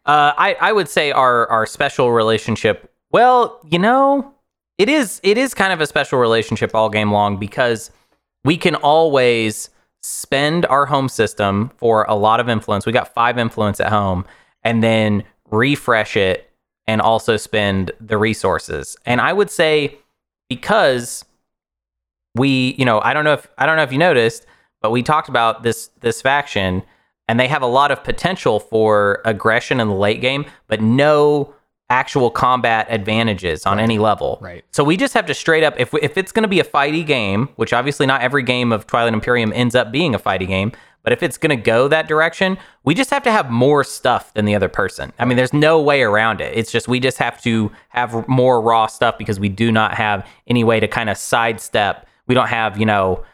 Uh, 0.07 0.33
I 0.37 0.57
I 0.61 0.73
would 0.73 0.89
say 0.89 1.13
our 1.13 1.47
our 1.49 1.67
special 1.67 2.13
relationship. 2.13 2.93
Well, 3.11 3.61
you 3.69 3.79
know, 3.79 4.35
it 4.79 4.89
is 4.89 5.21
it 5.23 5.39
is 5.39 5.55
kind 5.55 5.73
of 5.73 5.81
a 5.81 5.87
special 5.87 6.19
relationship 6.19 6.75
all 6.75 6.89
game 6.89 7.13
long 7.13 7.37
because 7.37 7.91
we 8.45 8.57
can 8.57 8.75
always 8.77 9.71
spend 10.01 10.65
our 10.67 10.87
home 10.87 11.09
system 11.09 11.71
for 11.77 12.05
a 12.05 12.15
lot 12.15 12.41
of 12.41 12.49
influence. 12.49 12.87
We 12.87 12.93
got 12.93 13.13
five 13.13 13.39
influence 13.39 13.81
at 13.81 13.91
home, 13.91 14.25
and 14.63 14.83
then 14.83 15.25
refresh 15.51 16.17
it 16.17 16.51
and 16.87 17.01
also 17.01 17.37
spend 17.37 17.93
the 18.01 18.17
resources. 18.17 18.97
And 19.05 19.21
I 19.21 19.33
would 19.33 19.51
say 19.51 19.99
because 20.49 21.25
we, 22.35 22.75
you 22.79 22.85
know, 22.85 23.01
I 23.01 23.13
don't 23.13 23.25
know 23.25 23.35
if 23.35 23.49
I 23.59 23.67
don't 23.67 23.77
know 23.77 23.83
if 23.83 23.93
you 23.93 23.99
noticed, 23.99 24.47
but 24.81 24.91
we 24.91 25.03
talked 25.03 25.29
about 25.29 25.63
this 25.63 25.91
this 26.01 26.23
faction 26.23 26.83
and 27.29 27.39
they 27.39 27.49
have 27.49 27.63
a 27.63 27.67
lot 27.67 27.91
of 27.91 28.03
potential 28.03 28.59
for 28.59 29.21
aggression 29.25 29.81
in 29.81 29.89
the 29.89 29.95
late 29.95 30.21
game, 30.21 30.47
but 30.67 30.81
no 30.81 31.55
actual 31.91 32.31
combat 32.31 32.87
advantages 32.91 33.65
on 33.65 33.79
any 33.79 33.99
level. 33.99 34.39
Right. 34.41 34.65
So 34.73 34.85
we 34.85 34.97
just 34.97 35.15
have 35.15 35.27
to 35.27 35.35
straight 35.35 35.65
up 35.65 35.75
if 35.79 35.95
if 35.95 36.17
it's 36.17 36.33
going 36.33 36.43
to 36.43 36.49
be 36.49 36.61
a 36.61 36.65
fighty 36.65 37.07
game, 37.07 37.49
which 37.57 37.73
obviously 37.73 38.07
not 38.07 38.23
every 38.23 38.43
game 38.43 38.73
of 38.73 38.87
Twilight 38.87 39.15
Imperium 39.15 39.53
ends 39.55 39.75
up 39.75 39.93
being 39.93 40.15
a 40.15 40.19
fighty 40.19 40.47
game, 40.47 40.73
but 41.03 41.13
if 41.13 41.23
it's 41.23 41.39
going 41.39 41.57
to 41.57 41.63
go 41.63 41.89
that 41.89 42.07
direction, 42.07 42.59
we 42.85 42.95
just 42.95 43.11
have 43.11 43.23
to 43.23 43.33
have 43.33 43.51
more 43.51 43.85
stuff 43.85 44.35
than 44.35 44.45
the 44.45 44.55
other 44.55 44.69
person. 44.69 45.13
I 45.19 45.25
mean, 45.25 45.37
there's 45.37 45.55
no 45.55 45.81
way 45.81 46.03
around 46.03 46.41
it. 46.41 46.57
It's 46.57 46.71
just 46.71 46.89
we 46.89 47.01
just 47.01 47.19
have 47.19 47.41
to 47.43 47.73
have 47.91 48.29
more 48.29 48.61
raw 48.61 48.87
stuff 48.87 49.17
because 49.17 49.41
we 49.41 49.49
do 49.49 49.73
not 49.73 49.95
have 49.95 50.27
any 50.47 50.65
way 50.65 50.81
to 50.81 50.89
kind 50.89 51.09
of 51.09 51.17
sidestep. 51.17 52.07
We 52.27 52.35
don't 52.35 52.49
have, 52.49 52.79
you 52.79 52.85
know, 52.85 53.25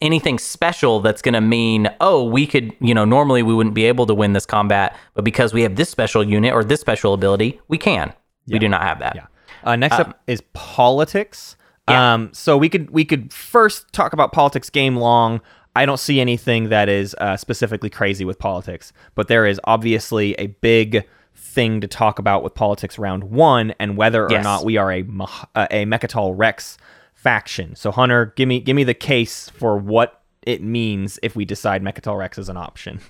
anything 0.00 0.38
special 0.38 1.00
that's 1.00 1.22
going 1.22 1.34
to 1.34 1.40
mean, 1.40 1.88
oh, 2.00 2.24
we 2.24 2.46
could, 2.46 2.72
you 2.80 2.94
know, 2.94 3.04
normally 3.04 3.42
we 3.42 3.54
wouldn't 3.54 3.74
be 3.74 3.84
able 3.84 4.06
to 4.06 4.14
win 4.14 4.32
this 4.32 4.46
combat, 4.46 4.96
but 5.14 5.24
because 5.24 5.52
we 5.52 5.62
have 5.62 5.76
this 5.76 5.88
special 5.88 6.22
unit 6.24 6.52
or 6.52 6.64
this 6.64 6.80
special 6.80 7.14
ability, 7.14 7.60
we 7.68 7.78
can. 7.78 8.12
We 8.46 8.58
do 8.58 8.68
not 8.68 8.82
have 8.82 8.98
that. 9.00 9.14
Yeah. 9.16 9.26
Uh, 9.62 9.76
next 9.76 9.98
up 9.98 10.20
is 10.26 10.40
politics. 10.52 11.56
yeah. 11.88 12.14
Um, 12.14 12.30
so 12.32 12.56
we 12.56 12.68
could 12.68 12.90
we 12.90 13.04
could 13.04 13.32
first 13.32 13.92
talk 13.92 14.12
about 14.12 14.32
politics 14.32 14.70
game 14.70 14.96
long. 14.96 15.40
I 15.76 15.84
don't 15.86 15.98
see 15.98 16.20
anything 16.20 16.70
that 16.70 16.88
is 16.88 17.14
uh, 17.20 17.36
specifically 17.36 17.90
crazy 17.90 18.24
with 18.24 18.38
politics, 18.38 18.92
but 19.14 19.28
there 19.28 19.46
is 19.46 19.60
obviously 19.64 20.34
a 20.34 20.46
big 20.46 21.06
thing 21.36 21.80
to 21.80 21.86
talk 21.86 22.18
about 22.18 22.42
with 22.42 22.54
politics 22.54 22.98
round 22.98 23.24
one 23.24 23.74
and 23.78 23.96
whether 23.96 24.24
or 24.24 24.30
Yes. 24.30 24.44
not 24.44 24.64
we 24.64 24.76
are 24.76 24.90
a 24.92 25.00
uh, 25.54 25.66
a 25.70 25.84
Mecatol 25.84 26.32
Rex 26.36 26.78
faction. 27.28 27.76
So 27.76 27.90
Hunter, 27.90 28.32
give 28.36 28.48
me 28.48 28.58
give 28.58 28.74
me 28.74 28.84
the 28.84 28.94
case 28.94 29.50
for 29.50 29.76
what 29.76 30.22
it 30.46 30.62
means 30.62 31.18
if 31.22 31.36
we 31.36 31.44
decide 31.44 31.82
Mecatol 31.82 32.16
Rex 32.16 32.38
is 32.38 32.48
an 32.48 32.56
option. 32.56 33.00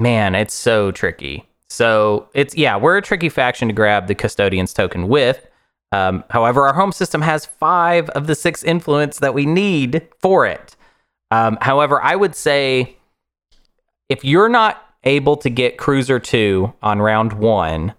Man, 0.00 0.34
it's 0.34 0.52
so 0.52 0.90
tricky. 0.90 1.48
So 1.68 2.28
it's 2.34 2.56
yeah, 2.56 2.76
we're 2.76 2.96
a 2.96 3.02
tricky 3.02 3.28
faction 3.28 3.68
to 3.68 3.74
grab 3.74 4.08
the 4.08 4.16
custodian's 4.16 4.74
token 4.74 5.06
with. 5.06 5.46
Um, 5.92 6.24
however, 6.30 6.66
our 6.66 6.74
home 6.74 6.90
system 6.90 7.22
has 7.22 7.46
five 7.46 8.10
of 8.10 8.26
the 8.26 8.34
six 8.34 8.64
influence 8.64 9.20
that 9.20 9.34
we 9.34 9.46
need 9.46 10.08
for 10.18 10.44
it. 10.44 10.74
Um, 11.30 11.58
however, 11.60 12.02
I 12.02 12.16
would 12.16 12.34
say 12.34 12.96
if 14.08 14.24
you're 14.24 14.48
not 14.48 14.84
able 15.04 15.36
to 15.36 15.48
get 15.48 15.78
Cruiser 15.78 16.18
two 16.18 16.72
on 16.82 17.00
round 17.00 17.34
one, 17.34 17.94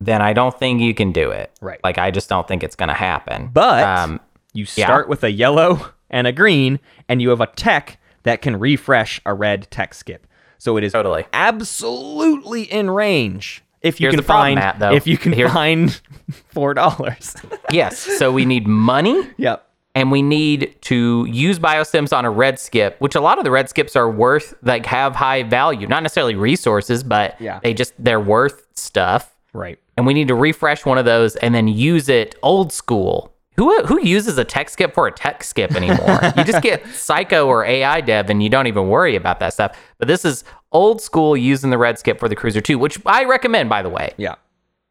then 0.00 0.20
I 0.22 0.32
don't 0.32 0.56
think 0.58 0.80
you 0.80 0.94
can 0.94 1.12
do 1.12 1.30
it. 1.30 1.50
Right. 1.60 1.80
Like 1.84 1.98
I 1.98 2.10
just 2.10 2.28
don't 2.28 2.46
think 2.46 2.62
it's 2.62 2.76
going 2.76 2.88
to 2.88 2.94
happen. 2.94 3.50
But 3.52 3.84
um, 3.84 4.20
You 4.52 4.66
Yeah. 4.76 4.86
start 4.86 5.08
with 5.08 5.24
a 5.24 5.30
yellow 5.30 5.90
and 6.10 6.26
a 6.26 6.32
green, 6.32 6.78
and 7.08 7.20
you 7.22 7.30
have 7.30 7.40
a 7.40 7.46
tech 7.46 7.98
that 8.22 8.40
can 8.42 8.58
refresh 8.58 9.20
a 9.26 9.34
red 9.34 9.68
tech 9.70 9.94
skip. 9.94 10.26
So 10.58 10.76
it 10.76 10.84
is 10.84 10.92
Totally. 10.92 11.24
absolutely 11.32 12.62
in 12.62 12.90
range 12.90 13.62
if 13.82 14.00
you 14.00 14.04
Here's 14.06 14.12
can 14.14 14.16
the 14.18 14.22
problem, 14.22 14.58
find 14.58 14.78
Matt, 14.80 14.92
if 14.94 15.06
you 15.06 15.18
can 15.18 15.34
find 15.50 16.00
four 16.48 16.72
dollars. 16.72 17.34
yes. 17.70 17.98
So 17.98 18.32
we 18.32 18.46
need 18.46 18.66
money 18.66 19.28
yep. 19.36 19.68
and 19.94 20.10
we 20.10 20.22
need 20.22 20.74
to 20.82 21.26
use 21.28 21.58
biostims 21.58 22.16
on 22.16 22.24
a 22.24 22.30
red 22.30 22.58
skip, 22.58 22.96
which 23.00 23.14
a 23.14 23.20
lot 23.20 23.36
of 23.36 23.44
the 23.44 23.50
red 23.50 23.68
skips 23.68 23.94
are 23.94 24.10
worth, 24.10 24.54
like 24.62 24.86
have 24.86 25.14
high 25.14 25.42
value, 25.42 25.86
not 25.86 26.02
necessarily 26.02 26.34
resources, 26.34 27.02
but 27.02 27.38
Yeah. 27.40 27.60
they 27.62 27.74
just 27.74 27.92
they're 27.98 28.20
worth 28.20 28.66
stuff. 28.74 29.33
Right. 29.54 29.78
And 29.96 30.04
we 30.04 30.12
need 30.12 30.28
to 30.28 30.34
refresh 30.34 30.84
one 30.84 30.98
of 30.98 31.04
those 31.04 31.36
and 31.36 31.54
then 31.54 31.68
use 31.68 32.08
it 32.08 32.34
old 32.42 32.72
school. 32.72 33.32
Who 33.56 33.84
who 33.84 34.04
uses 34.04 34.36
a 34.36 34.44
tech 34.44 34.68
skip 34.68 34.92
for 34.94 35.06
a 35.06 35.12
tech 35.12 35.44
skip 35.44 35.76
anymore? 35.76 36.18
you 36.36 36.44
just 36.44 36.60
get 36.60 36.84
psycho 36.92 37.46
or 37.46 37.64
AI 37.64 38.00
dev 38.00 38.28
and 38.28 38.42
you 38.42 38.48
don't 38.50 38.66
even 38.66 38.88
worry 38.88 39.14
about 39.14 39.38
that 39.38 39.52
stuff. 39.52 39.78
But 39.98 40.08
this 40.08 40.24
is 40.24 40.42
old 40.72 41.00
school 41.00 41.36
using 41.36 41.70
the 41.70 41.78
red 41.78 41.96
skip 41.98 42.18
for 42.18 42.28
the 42.28 42.34
Cruiser 42.34 42.60
2, 42.60 42.78
which 42.78 42.98
I 43.06 43.24
recommend 43.24 43.68
by 43.68 43.82
the 43.82 43.88
way. 43.88 44.12
Yeah. 44.16 44.34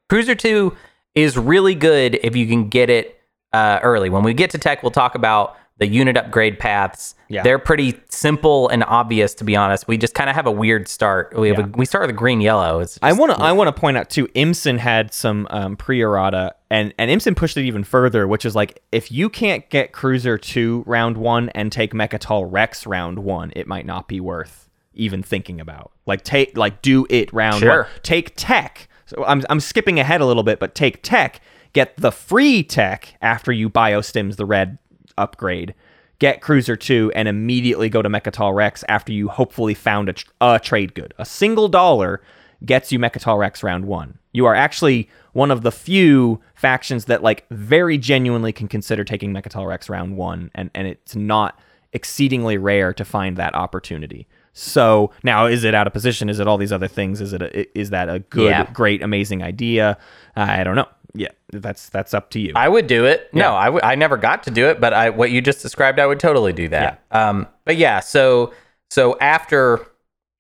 Cruiser 0.08 0.34
2 0.34 0.76
is 1.14 1.38
really 1.38 1.76
good 1.76 2.18
if 2.24 2.38
you 2.38 2.48
can 2.48 2.70
get 2.70 2.90
it 2.90 3.20
uh, 3.52 3.80
early. 3.84 4.10
When 4.10 4.24
we 4.24 4.34
get 4.34 4.50
to 4.52 4.58
tech, 4.58 4.82
we'll 4.82 4.92
talk 4.92 5.16
about 5.16 5.58
the 5.78 5.88
unit 5.88 6.16
upgrade 6.16 6.60
paths. 6.60 7.16
Yeah. 7.30 7.42
They're 7.42 7.58
pretty 7.60 8.00
simple 8.10 8.70
and 8.70 8.84
obvious, 8.84 9.34
to 9.36 9.44
be 9.44 9.56
honest. 9.56 9.88
We 9.88 9.98
just 9.98 10.14
kind 10.14 10.30
of 10.30 10.36
have 10.36 10.46
a 10.46 10.52
weird 10.52 10.88
start. 10.88 11.36
We 11.38 11.48
have 11.50 11.58
Yeah. 11.58 11.66
a, 11.66 11.70
we 11.70 11.86
start 11.86 12.04
with 12.04 12.12
a 12.12 12.18
green 12.18 12.42
yellow. 12.42 12.80
It's 12.80 13.00
I 13.02 13.12
want 13.14 13.36
to 13.36 13.42
I 13.42 13.52
want 13.54 13.74
to 13.76 13.80
point 13.80 13.98
out 13.98 14.10
too. 14.10 14.28
Imson 14.30 14.78
had 14.78 15.14
some 15.14 15.48
um, 15.50 15.76
pre-errata, 15.76 16.56
and 16.70 16.94
and 17.00 17.10
Imson 17.10 17.36
pushed 17.36 17.58
it 17.58 17.64
even 17.66 17.84
further, 17.84 18.28
which 18.28 18.46
is 18.46 18.56
like 18.56 18.84
if 18.92 19.12
you 19.12 19.30
can't 19.30 19.68
get 19.72 19.92
Cruiser 19.94 20.38
two 20.38 20.84
round 20.86 21.18
one 21.18 21.50
and 21.50 21.72
take 21.72 21.94
Mecatol 21.94 22.48
Rex 22.52 22.86
round 22.86 23.20
one, 23.20 23.52
it 23.56 23.68
might 23.68 23.86
not 23.88 24.08
be 24.08 24.20
worth 24.20 24.70
even 24.94 25.24
thinking 25.24 25.60
about. 25.60 25.92
Like 26.06 26.24
take 26.24 26.56
like 26.56 26.84
do 26.84 27.08
it 27.10 27.34
round 27.34 27.62
Sure. 27.62 27.84
one. 27.84 27.92
Take 28.04 28.34
tech. 28.36 28.88
So 29.08 29.26
I'm 29.26 29.44
I'm 29.50 29.60
skipping 29.60 30.00
ahead 30.00 30.22
a 30.22 30.26
little 30.28 30.44
bit, 30.44 30.60
but 30.60 30.76
take 30.76 31.02
tech. 31.02 31.42
Get 31.74 31.98
the 31.98 32.12
free 32.12 32.62
tech 32.62 33.16
after 33.24 33.52
you 33.52 33.68
biostims 33.68 34.36
the 34.36 34.46
red 34.46 34.78
upgrade. 35.18 35.74
Get 36.20 36.42
Cruiser 36.42 36.76
2 36.76 37.12
and 37.16 37.28
immediately 37.28 37.90
go 37.90 38.02
to 38.02 38.10
Mecatol 38.10 38.56
Rex 38.56 38.84
after 38.88 39.12
you 39.12 39.28
hopefully 39.28 39.74
found 39.74 40.10
a, 40.10 40.14
tr- 40.14 40.30
a 40.40 40.60
trade 40.60 40.94
good. 40.94 41.14
A 41.18 41.26
single 41.26 41.68
dollar 41.68 42.22
gets 42.66 42.92
you 42.92 43.00
Mecatol 43.00 43.38
Rex 43.40 43.62
round 43.64 43.86
1. 43.86 44.18
You 44.32 44.46
are 44.46 44.56
actually 44.56 45.10
one 45.34 45.52
of 45.52 45.64
the 45.64 45.72
few 45.72 46.40
factions 46.56 47.06
that 47.06 47.22
like 47.24 47.46
very 47.50 47.98
genuinely 47.98 48.54
can 48.54 48.68
consider 48.68 49.04
taking 49.04 49.34
Mecatol 49.34 49.68
Rex 49.68 49.90
round 49.90 50.16
1 50.16 50.52
and 50.56 50.70
and 50.74 50.88
it's 50.88 51.16
not 51.16 51.60
exceedingly 51.92 52.58
rare 52.58 52.94
to 52.94 53.04
find 53.06 53.36
that 53.38 53.54
opportunity. 53.54 54.28
So, 54.54 55.12
now 55.24 55.48
is 55.48 55.64
it 55.64 55.74
out 55.76 55.88
of 55.88 55.94
position? 55.94 56.30
Is 56.30 56.40
it 56.40 56.48
all 56.48 56.58
these 56.58 56.72
other 56.72 56.88
things? 56.88 57.22
Is 57.22 57.34
it 57.34 57.42
a, 57.42 57.78
is 57.80 57.90
that 57.90 58.08
a 58.08 58.20
good 58.20 58.50
Yeah. 58.52 58.70
great 58.72 59.02
amazing 59.02 59.42
idea? 59.44 59.98
I 60.36 60.64
don't 60.64 60.76
know. 60.76 60.88
Yeah, 61.16 61.30
that's 61.52 61.90
that's 61.90 62.14
up 62.14 62.30
to 62.32 62.40
you. 62.40 62.54
I 62.56 62.68
would 62.68 62.88
do 62.88 63.06
it. 63.06 63.30
No, 63.34 63.42
Yeah. 63.52 63.54
I 63.54 63.66
w- 63.66 63.82
I 63.84 63.96
never 63.96 64.18
got 64.18 64.44
to 64.44 64.52
do 64.52 64.68
it, 64.70 64.82
but 64.82 64.94
I 64.94 65.10
what 65.12 65.30
you 65.32 65.42
just 65.42 65.62
described, 65.62 66.00
I 66.00 66.06
would 66.08 66.20
totally 66.20 66.54
do 66.54 66.68
that. 66.70 67.04
Um, 67.12 67.48
but 67.66 67.78
yeah, 67.78 68.00
so 68.00 68.54
so 68.90 69.18
after 69.20 69.86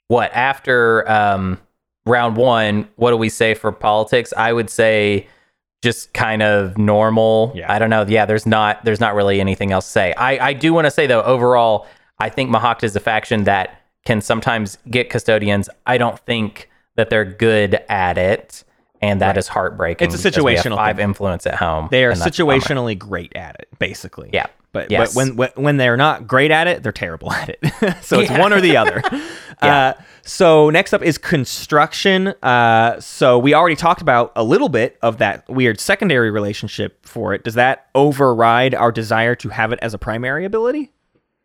what 0.08 0.32
after 0.34 1.10
um 1.10 1.60
round 2.06 2.38
one, 2.38 2.88
what 2.96 3.12
do 3.12 3.18
we 3.18 3.30
say 3.30 3.54
for 3.54 3.72
politics? 3.72 4.34
I 4.36 4.52
would 4.52 4.70
say 4.70 5.28
just 5.84 6.14
kind 6.14 6.42
of 6.42 6.78
normal. 6.78 7.52
Yeah. 7.56 7.72
I 7.72 7.78
don't 7.78 7.90
know. 7.90 8.06
Yeah, 8.08 8.26
there's 8.26 8.46
not 8.48 8.84
there's 8.84 9.00
not 9.00 9.14
really 9.16 9.40
anything 9.40 9.72
else 9.72 9.86
to 9.86 9.92
say. 9.92 10.14
I 10.14 10.50
I 10.50 10.54
do 10.54 10.74
want 10.74 10.86
to 10.86 10.92
say 10.92 11.06
though, 11.08 11.22
overall, 11.24 11.86
I 12.20 12.30
think 12.30 12.50
Mahact 12.50 12.84
is 12.84 12.96
a 12.96 13.00
faction 13.00 13.44
that 13.44 13.80
can 14.06 14.22
sometimes 14.22 14.78
get 14.90 15.10
custodians. 15.10 15.70
I 15.86 15.98
don't 15.98 16.18
think 16.20 16.70
that 16.96 17.10
they're 17.10 17.26
good 17.26 17.76
at 17.90 18.18
it. 18.18 18.64
And 19.04 19.22
that 19.22 19.38
is 19.38 19.48
heartbreaking. 19.48 20.06
It's 20.08 20.16
a 20.16 20.30
because 20.30 20.44
we 20.44 20.56
have 20.56 20.64
situational 20.66 20.76
Five 20.78 20.96
thing. 20.96 21.04
influence 21.04 21.46
at 21.46 21.56
home. 21.56 21.90
They 21.92 22.06
are 22.06 22.12
and 22.12 22.20
that's 22.22 22.40
a 22.40 22.44
bummer. 22.46 22.60
situationally 22.60 22.98
great 22.98 23.36
at 23.36 23.56
it, 23.60 23.68
basically. 23.78 24.30
Yeah. 24.34 24.46
But 24.72 24.90
Yes. 24.90 25.14
but 25.14 25.36
when, 25.36 25.50
when 25.64 25.78
they're 25.78 25.98
not 25.98 26.26
great 26.28 26.50
at 26.50 26.68
it, 26.68 26.82
they're 26.82 26.92
terrible 26.92 27.32
at 27.32 27.50
it. 27.50 27.60
so 28.02 28.20
it's 28.20 28.32
Yeah. 28.32 28.40
one 28.40 28.54
or 28.54 28.62
the 28.62 28.78
other. 28.78 29.04
uh, 29.62 29.94
so 30.24 30.70
next 30.72 30.94
up 30.94 31.04
is 31.04 31.18
construction. 31.20 32.30
Uh, 32.42 33.00
so 33.00 33.38
we 33.38 33.54
already 33.54 33.76
talked 33.76 34.02
about 34.02 34.32
a 34.36 34.44
little 34.44 34.70
bit 34.70 34.98
of 35.02 35.18
that 35.20 35.48
weird 35.50 35.80
secondary 35.80 36.32
relationship 36.32 37.06
for 37.06 37.34
it. 37.34 37.44
Does 37.44 37.54
that 37.56 37.88
override 37.94 38.74
our 38.74 38.92
desire 38.92 39.36
to 39.36 39.50
have 39.50 39.72
it 39.72 39.80
as 39.82 39.94
a 39.94 39.98
primary 40.00 40.46
ability? 40.46 40.92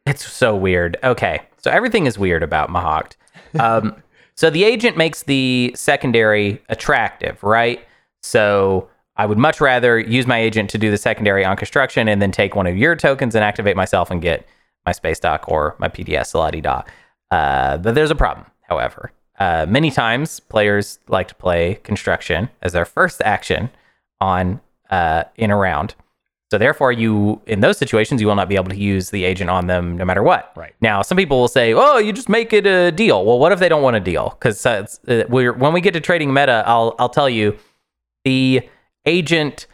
It's 0.06 0.26
so 0.26 0.56
weird. 0.56 0.96
Okay, 1.04 1.40
so 1.58 1.70
everything 1.70 2.06
is 2.06 2.18
weird 2.18 2.42
about 2.42 2.70
Mahact. 2.70 3.16
Um, 3.58 3.96
so 4.38 4.50
the 4.50 4.62
agent 4.62 4.96
makes 4.96 5.24
the 5.24 5.72
secondary 5.74 6.62
attractive, 6.68 7.42
right? 7.42 7.84
So 8.22 8.88
I 9.16 9.26
would 9.26 9.36
much 9.36 9.60
rather 9.60 9.98
use 9.98 10.28
my 10.28 10.38
agent 10.38 10.70
to 10.70 10.78
do 10.78 10.92
the 10.92 10.96
secondary 10.96 11.44
on 11.44 11.56
construction 11.56 12.06
and 12.06 12.22
then 12.22 12.30
take 12.30 12.54
one 12.54 12.68
of 12.68 12.76
your 12.76 12.94
tokens 12.94 13.34
and 13.34 13.42
activate 13.42 13.74
myself 13.74 14.12
and 14.12 14.22
get 14.22 14.46
my 14.86 14.92
space 14.92 15.18
dock 15.18 15.46
or 15.48 15.74
my 15.80 15.88
PDS 15.88 16.34
la 16.34 16.52
di 16.52 16.60
da. 16.60 16.84
Uh, 17.32 17.78
but 17.78 17.96
there's 17.96 18.12
a 18.12 18.14
problem, 18.14 18.46
however. 18.68 19.10
Uh, 19.40 19.66
many 19.68 19.90
times 19.90 20.38
players 20.38 21.00
like 21.08 21.26
to 21.26 21.34
play 21.34 21.80
construction 21.82 22.48
as 22.62 22.74
their 22.74 22.84
first 22.84 23.20
action 23.22 23.70
on 24.20 24.60
uh, 24.88 25.24
in 25.34 25.50
a 25.50 25.56
round. 25.56 25.96
So 26.50 26.56
therefore, 26.56 26.92
you 26.92 27.40
in 27.46 27.60
those 27.60 27.76
situations 27.76 28.20
you 28.20 28.26
will 28.26 28.34
not 28.34 28.48
be 28.48 28.56
able 28.56 28.70
to 28.70 28.76
use 28.76 29.10
the 29.10 29.24
agent 29.24 29.50
on 29.50 29.66
them 29.66 29.96
no 29.98 30.04
matter 30.04 30.22
what. 30.22 30.52
Right. 30.56 30.74
Now, 30.80 31.02
some 31.02 31.16
people 31.18 31.38
will 31.40 31.48
say, 31.48 31.74
"Oh, 31.74 31.98
you 31.98 32.12
just 32.12 32.28
make 32.30 32.52
it 32.54 32.66
a 32.66 32.90
deal." 32.90 33.24
Well, 33.24 33.38
what 33.38 33.52
if 33.52 33.58
they 33.58 33.68
don't 33.68 33.82
want 33.82 33.96
a 33.96 34.00
deal? 34.00 34.30
Because 34.38 34.64
uh, 34.64 34.86
uh, 35.06 35.24
when 35.28 35.72
we 35.74 35.80
get 35.82 35.92
to 35.94 36.00
trading 36.00 36.32
meta, 36.32 36.64
I'll 36.66 36.94
I'll 36.98 37.10
tell 37.10 37.28
you, 37.28 37.58
the 38.24 38.66
agent 39.04 39.66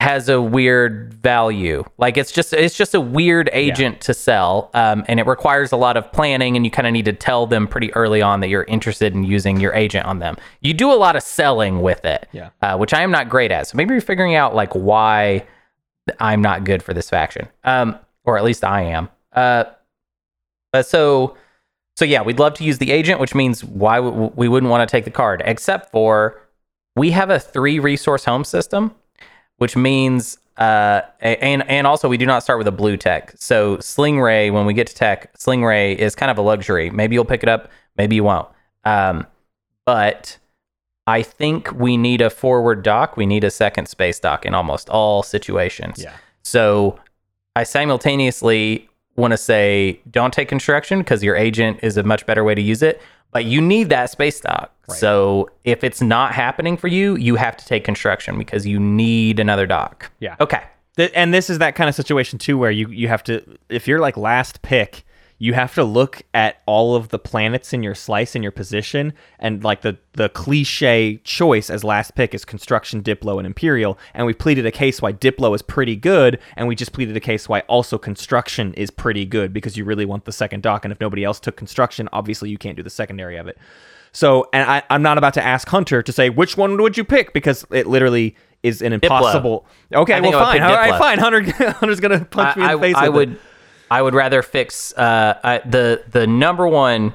has 0.00 0.28
a 0.28 0.40
weird 0.40 1.14
value. 1.14 1.82
Like 1.98 2.16
it's 2.16 2.30
just 2.30 2.52
it's 2.52 2.76
just 2.76 2.94
a 2.94 3.00
weird 3.00 3.48
agent 3.52 4.00
to 4.02 4.14
sell, 4.14 4.70
um, 4.74 5.04
and 5.08 5.18
it 5.18 5.26
requires 5.26 5.72
a 5.72 5.76
lot 5.76 5.96
of 5.96 6.12
planning, 6.12 6.54
and 6.56 6.64
you 6.64 6.70
kind 6.70 6.86
of 6.86 6.92
need 6.92 7.06
to 7.06 7.12
tell 7.12 7.46
them 7.46 7.66
pretty 7.66 7.92
early 7.94 8.20
on 8.22 8.38
that 8.40 8.48
you're 8.48 8.64
interested 8.64 9.14
in 9.14 9.24
using 9.24 9.58
your 9.60 9.72
agent 9.74 10.06
on 10.06 10.18
them. 10.20 10.36
You 10.60 10.74
do 10.74 10.92
a 10.92 10.94
lot 10.94 11.16
of 11.16 11.22
selling 11.24 11.80
with 11.80 12.04
it, 12.04 12.28
Yeah. 12.32 12.50
uh, 12.62 12.76
which 12.76 12.92
I 12.94 13.02
am 13.02 13.10
not 13.10 13.28
great 13.28 13.50
at. 13.50 13.66
So 13.66 13.76
maybe 13.76 13.94
you're 13.94 14.00
figuring 14.00 14.34
out 14.36 14.54
like 14.54 14.72
why 14.74 15.46
I'm 16.20 16.42
not 16.42 16.64
good 16.64 16.82
for 16.82 16.92
this 16.94 17.08
faction, 17.10 17.48
um, 17.64 17.98
or 18.24 18.36
at 18.38 18.44
least 18.44 18.64
I 18.64 18.82
am. 18.82 19.08
Uh, 19.32 19.64
so 20.82 21.36
so 21.96 22.04
yeah, 22.04 22.22
we'd 22.22 22.38
love 22.38 22.54
to 22.54 22.64
use 22.64 22.78
the 22.78 22.90
agent, 22.90 23.20
which 23.20 23.34
means 23.34 23.64
why 23.64 23.96
w- 23.96 24.32
we 24.34 24.48
wouldn't 24.48 24.70
want 24.70 24.88
to 24.88 24.90
take 24.90 25.04
the 25.04 25.10
card, 25.10 25.42
except 25.44 25.92
for 25.92 26.40
we 26.96 27.12
have 27.12 27.30
a 27.30 27.38
three 27.38 27.78
resource 27.78 28.24
home 28.24 28.44
system, 28.44 28.94
which 29.58 29.76
means 29.76 30.38
uh, 30.56 31.02
and 31.20 31.68
and 31.68 31.86
also 31.86 32.08
we 32.08 32.16
do 32.16 32.26
not 32.26 32.42
start 32.42 32.58
with 32.58 32.68
a 32.68 32.72
blue 32.72 32.96
tech. 32.96 33.32
So 33.36 33.78
Sling 33.78 34.20
Relay, 34.20 34.50
when 34.50 34.66
we 34.66 34.74
get 34.74 34.86
to 34.88 34.94
tech, 34.94 35.36
Sling 35.36 35.64
Relay 35.64 35.94
is 35.94 36.14
kind 36.14 36.30
of 36.30 36.38
a 36.38 36.42
luxury. 36.42 36.90
Maybe 36.90 37.14
you'll 37.14 37.24
pick 37.24 37.42
it 37.42 37.48
up, 37.48 37.70
maybe 37.96 38.16
you 38.16 38.24
won't. 38.24 38.48
Um, 38.84 39.26
but 39.84 40.38
I 41.06 41.22
think 41.22 41.70
we 41.72 41.96
need 41.96 42.20
a 42.20 42.30
forward 42.30 42.82
dock. 42.82 43.16
We 43.16 43.26
need 43.26 43.44
a 43.44 43.50
second 43.50 43.86
space 43.86 44.18
dock 44.18 44.46
in 44.46 44.54
almost 44.54 44.88
all 44.88 45.22
situations. 45.22 46.02
Yeah. 46.02 46.14
So 46.42 46.98
I 47.56 47.64
simultaneously 47.64 48.88
want 49.16 49.32
to 49.32 49.36
say 49.36 50.00
don't 50.10 50.32
take 50.32 50.48
construction 50.48 50.98
because 51.00 51.22
your 51.22 51.36
agent 51.36 51.80
is 51.82 51.96
a 51.96 52.02
much 52.02 52.26
better 52.26 52.42
way 52.42 52.54
to 52.54 52.62
use 52.62 52.82
it, 52.82 53.00
but 53.32 53.44
you 53.44 53.60
need 53.60 53.90
that 53.90 54.10
space 54.10 54.40
dock. 54.40 54.72
Right. 54.88 54.98
So 54.98 55.50
if 55.64 55.84
it's 55.84 56.00
not 56.00 56.32
happening 56.32 56.76
for 56.76 56.88
you, 56.88 57.16
you 57.16 57.36
have 57.36 57.56
to 57.56 57.66
take 57.66 57.84
construction 57.84 58.38
because 58.38 58.66
you 58.66 58.80
need 58.80 59.38
another 59.38 59.66
dock. 59.66 60.10
Yeah. 60.20 60.36
Okay. 60.40 60.62
Th- 60.96 61.12
and 61.14 61.34
this 61.34 61.50
is 61.50 61.58
that 61.58 61.74
kind 61.74 61.88
of 61.88 61.94
situation 61.94 62.38
too 62.38 62.56
where 62.56 62.70
you 62.70 62.88
you 62.88 63.08
have 63.08 63.22
to 63.24 63.42
if 63.68 63.86
you're 63.86 64.00
like 64.00 64.16
last 64.16 64.62
pick 64.62 65.04
you 65.38 65.52
have 65.52 65.74
to 65.74 65.84
look 65.84 66.22
at 66.32 66.62
all 66.66 66.94
of 66.94 67.08
the 67.08 67.18
planets 67.18 67.72
in 67.72 67.82
your 67.82 67.94
slice 67.94 68.34
and 68.34 68.44
your 68.44 68.52
position 68.52 69.12
and 69.38 69.64
like 69.64 69.82
the 69.82 69.98
the 70.12 70.28
cliche 70.30 71.20
choice 71.24 71.70
as 71.70 71.82
last 71.82 72.14
pick 72.14 72.34
is 72.34 72.44
construction 72.44 73.02
diplo 73.02 73.38
and 73.38 73.46
imperial 73.46 73.98
and 74.14 74.26
we 74.26 74.32
pleaded 74.32 74.64
a 74.64 74.70
case 74.70 75.02
why 75.02 75.12
diplo 75.12 75.54
is 75.54 75.62
pretty 75.62 75.96
good 75.96 76.38
and 76.56 76.68
we 76.68 76.74
just 76.74 76.92
pleaded 76.92 77.16
a 77.16 77.20
case 77.20 77.48
why 77.48 77.60
also 77.60 77.98
construction 77.98 78.72
is 78.74 78.90
pretty 78.90 79.24
good 79.24 79.52
because 79.52 79.76
you 79.76 79.84
really 79.84 80.04
want 80.04 80.24
the 80.24 80.32
second 80.32 80.62
dock 80.62 80.84
and 80.84 80.92
if 80.92 81.00
nobody 81.00 81.24
else 81.24 81.40
took 81.40 81.56
construction 81.56 82.08
obviously 82.12 82.48
you 82.48 82.58
can't 82.58 82.76
do 82.76 82.82
the 82.82 82.90
secondary 82.90 83.36
of 83.36 83.48
it 83.48 83.58
so, 84.14 84.48
and 84.52 84.70
I, 84.70 84.82
I'm 84.90 85.02
not 85.02 85.18
about 85.18 85.34
to 85.34 85.44
ask 85.44 85.68
Hunter 85.68 86.00
to 86.00 86.12
say 86.12 86.30
which 86.30 86.56
one 86.56 86.80
would 86.80 86.96
you 86.96 87.04
pick 87.04 87.32
because 87.32 87.66
it 87.72 87.88
literally 87.88 88.36
is 88.62 88.80
an 88.80 88.92
impossible. 88.92 89.66
Okay, 89.92 90.14
I 90.14 90.20
well, 90.20 90.36
I 90.36 90.52
fine. 90.52 90.62
All 90.62 90.72
right, 90.72 90.92
Diplo. 90.92 90.98
fine. 90.98 91.18
Hunter, 91.18 91.52
Hunter's 91.72 91.98
gonna 91.98 92.24
punch 92.24 92.56
me 92.56 92.62
in 92.62 92.70
I, 92.70 92.74
the 92.76 92.80
face. 92.80 92.94
I 92.94 93.08
would, 93.08 93.32
it. 93.32 93.40
I 93.94 94.02
would 94.02 94.14
rather 94.14 94.42
fix 94.42 94.92
uh, 94.96 95.38
uh, 95.42 95.58
the 95.64 96.02
the 96.10 96.26
number 96.26 96.66
one. 96.66 97.14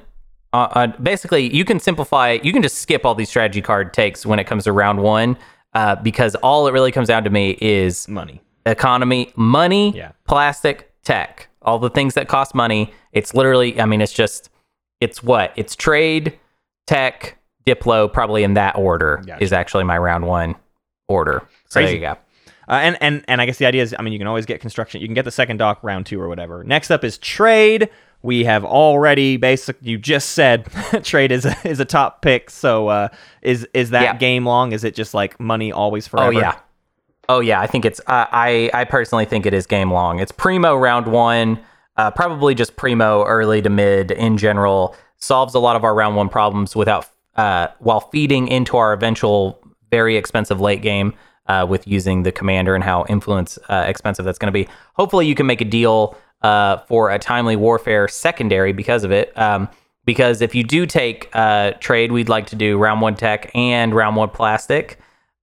Uh, 0.53 0.57
uh, 0.57 0.87
basically, 0.87 1.53
you 1.53 1.65
can 1.65 1.79
simplify. 1.79 2.37
You 2.41 2.53
can 2.53 2.61
just 2.61 2.77
skip 2.79 3.05
all 3.05 3.15
these 3.15 3.29
strategy 3.29 3.61
card 3.61 3.93
takes 3.93 4.25
when 4.25 4.39
it 4.39 4.45
comes 4.45 4.63
to 4.63 4.71
round 4.71 4.99
one, 5.01 5.37
uh, 5.73 5.95
because 5.97 6.35
all 6.35 6.67
it 6.67 6.71
really 6.71 6.91
comes 6.91 7.07
down 7.09 7.23
to 7.25 7.29
me 7.29 7.57
is 7.61 8.07
money. 8.07 8.41
economy, 8.65 9.31
money, 9.35 9.91
Yeah. 9.95 10.11
plastic, 10.27 10.91
tech, 11.03 11.49
all 11.61 11.79
the 11.79 11.89
things 11.89 12.13
that 12.13 12.27
cost 12.27 12.53
money. 12.55 12.93
It's 13.13 13.33
literally, 13.33 13.79
I 13.81 13.85
mean, 13.85 13.99
it's 14.01 14.13
just, 14.13 14.49
it's 15.01 15.23
what? 15.23 15.53
It's 15.55 15.75
trade, 15.75 16.37
tech, 16.87 17.37
Diplo, 17.65 18.11
probably 18.11 18.43
in 18.43 18.53
that 18.55 18.75
order, 18.75 19.21
Gotcha. 19.25 19.43
is 19.43 19.51
actually 19.53 19.85
my 19.85 19.97
round 19.97 20.25
one 20.27 20.55
order. 21.07 21.41
So 21.67 21.79
Crazy. 21.79 21.99
there 21.99 22.09
you 22.11 22.15
go. 22.15 22.19
Uh, 22.69 22.73
and 22.73 22.97
and 23.01 23.25
and 23.27 23.41
I 23.41 23.45
guess 23.47 23.57
the 23.57 23.65
idea 23.65 23.81
is, 23.81 23.95
I 23.97 24.01
mean, 24.03 24.13
you 24.13 24.19
can 24.19 24.27
always 24.27 24.45
get 24.45 24.61
construction. 24.61 25.01
You 25.01 25.07
can 25.07 25.15
get 25.15 25.25
the 25.25 25.31
second 25.31 25.57
dock 25.57 25.79
round 25.81 26.05
two 26.05 26.21
or 26.21 26.27
whatever. 26.29 26.63
Next 26.63 26.91
up 26.91 27.03
is 27.03 27.17
trade. 27.17 27.89
We 28.21 28.43
have 28.43 28.63
already 28.65 29.37
basic. 29.37 29.77
You 29.81 29.97
just 29.97 30.31
said 30.31 30.65
trade 31.03 31.31
is 31.31 31.45
a, 31.45 31.55
is 31.67 31.79
a 31.79 31.85
top 31.85 32.21
pick. 32.21 32.49
So 32.49 32.89
uh, 32.89 33.07
is 33.41 33.67
is 33.73 33.89
that 33.91 34.03
Yeah. 34.03 34.17
game 34.17 34.45
long? 34.45 34.71
Is 34.71 34.83
it 34.83 34.93
just 34.93 35.13
like 35.13 35.39
money 35.39 35.71
always 35.71 36.07
forever? 36.07 36.27
Oh 36.27 36.39
yeah. 36.39 36.59
Oh 37.27 37.39
yeah, 37.39 37.61
I 37.61 37.67
think 37.67 37.85
it's. 37.85 37.99
Uh, 38.01 38.25
I 38.31 38.69
I 38.73 38.83
personally 38.85 39.25
think 39.25 39.45
it 39.45 39.53
is 39.53 39.65
game 39.65 39.91
long. 39.91 40.19
It's 40.19 40.31
primo 40.31 40.75
round 40.75 41.07
one, 41.07 41.59
uh, 41.97 42.11
probably 42.11 42.55
just 42.55 42.75
primo 42.75 43.23
early 43.25 43.61
to 43.61 43.69
mid 43.69 44.11
in 44.11 44.37
general. 44.37 44.95
Solves 45.17 45.53
a 45.55 45.59
lot 45.59 45.75
of 45.75 45.83
our 45.83 45.93
round 45.95 46.15
one 46.15 46.29
problems 46.29 46.75
without 46.75 47.07
uh, 47.35 47.67
while 47.79 47.99
feeding 47.99 48.47
into 48.47 48.77
our 48.77 48.93
eventual 48.93 49.59
very 49.91 50.17
expensive 50.17 50.59
late 50.61 50.81
game 50.81 51.13
uh, 51.49 51.65
with 51.67 51.85
using 51.87 52.23
the 52.23 52.31
commander 52.31 52.75
and 52.75 52.83
how 52.83 53.05
influence 53.09 53.59
uh, 53.69 53.83
expensive 53.87 54.23
that's 54.23 54.39
going 54.39 54.47
to 54.47 54.53
be. 54.53 54.67
Hopefully, 54.93 55.25
you 55.25 55.35
can 55.35 55.45
make 55.45 55.59
a 55.61 55.65
deal 55.65 56.15
uh, 56.43 56.77
for 56.87 57.09
a 57.11 57.19
timely 57.19 57.55
warfare 57.57 58.07
secondary 58.07 58.71
because 58.71 59.03
of 59.03 59.11
it. 59.11 59.37
Um, 59.37 59.67
because 60.05 60.41
if 60.41 60.55
you 60.55 60.63
do 60.63 60.85
take 60.85 61.29
uh, 61.33 61.71
trade, 61.79 62.11
we'd 62.11 62.29
like 62.29 62.47
to 62.47 62.55
do 62.55 62.77
round 62.77 63.01
one 63.01 63.15
tech 63.15 63.51
and 63.53 63.93
round 63.93 64.15
one 64.15 64.29
plastic 64.29 64.97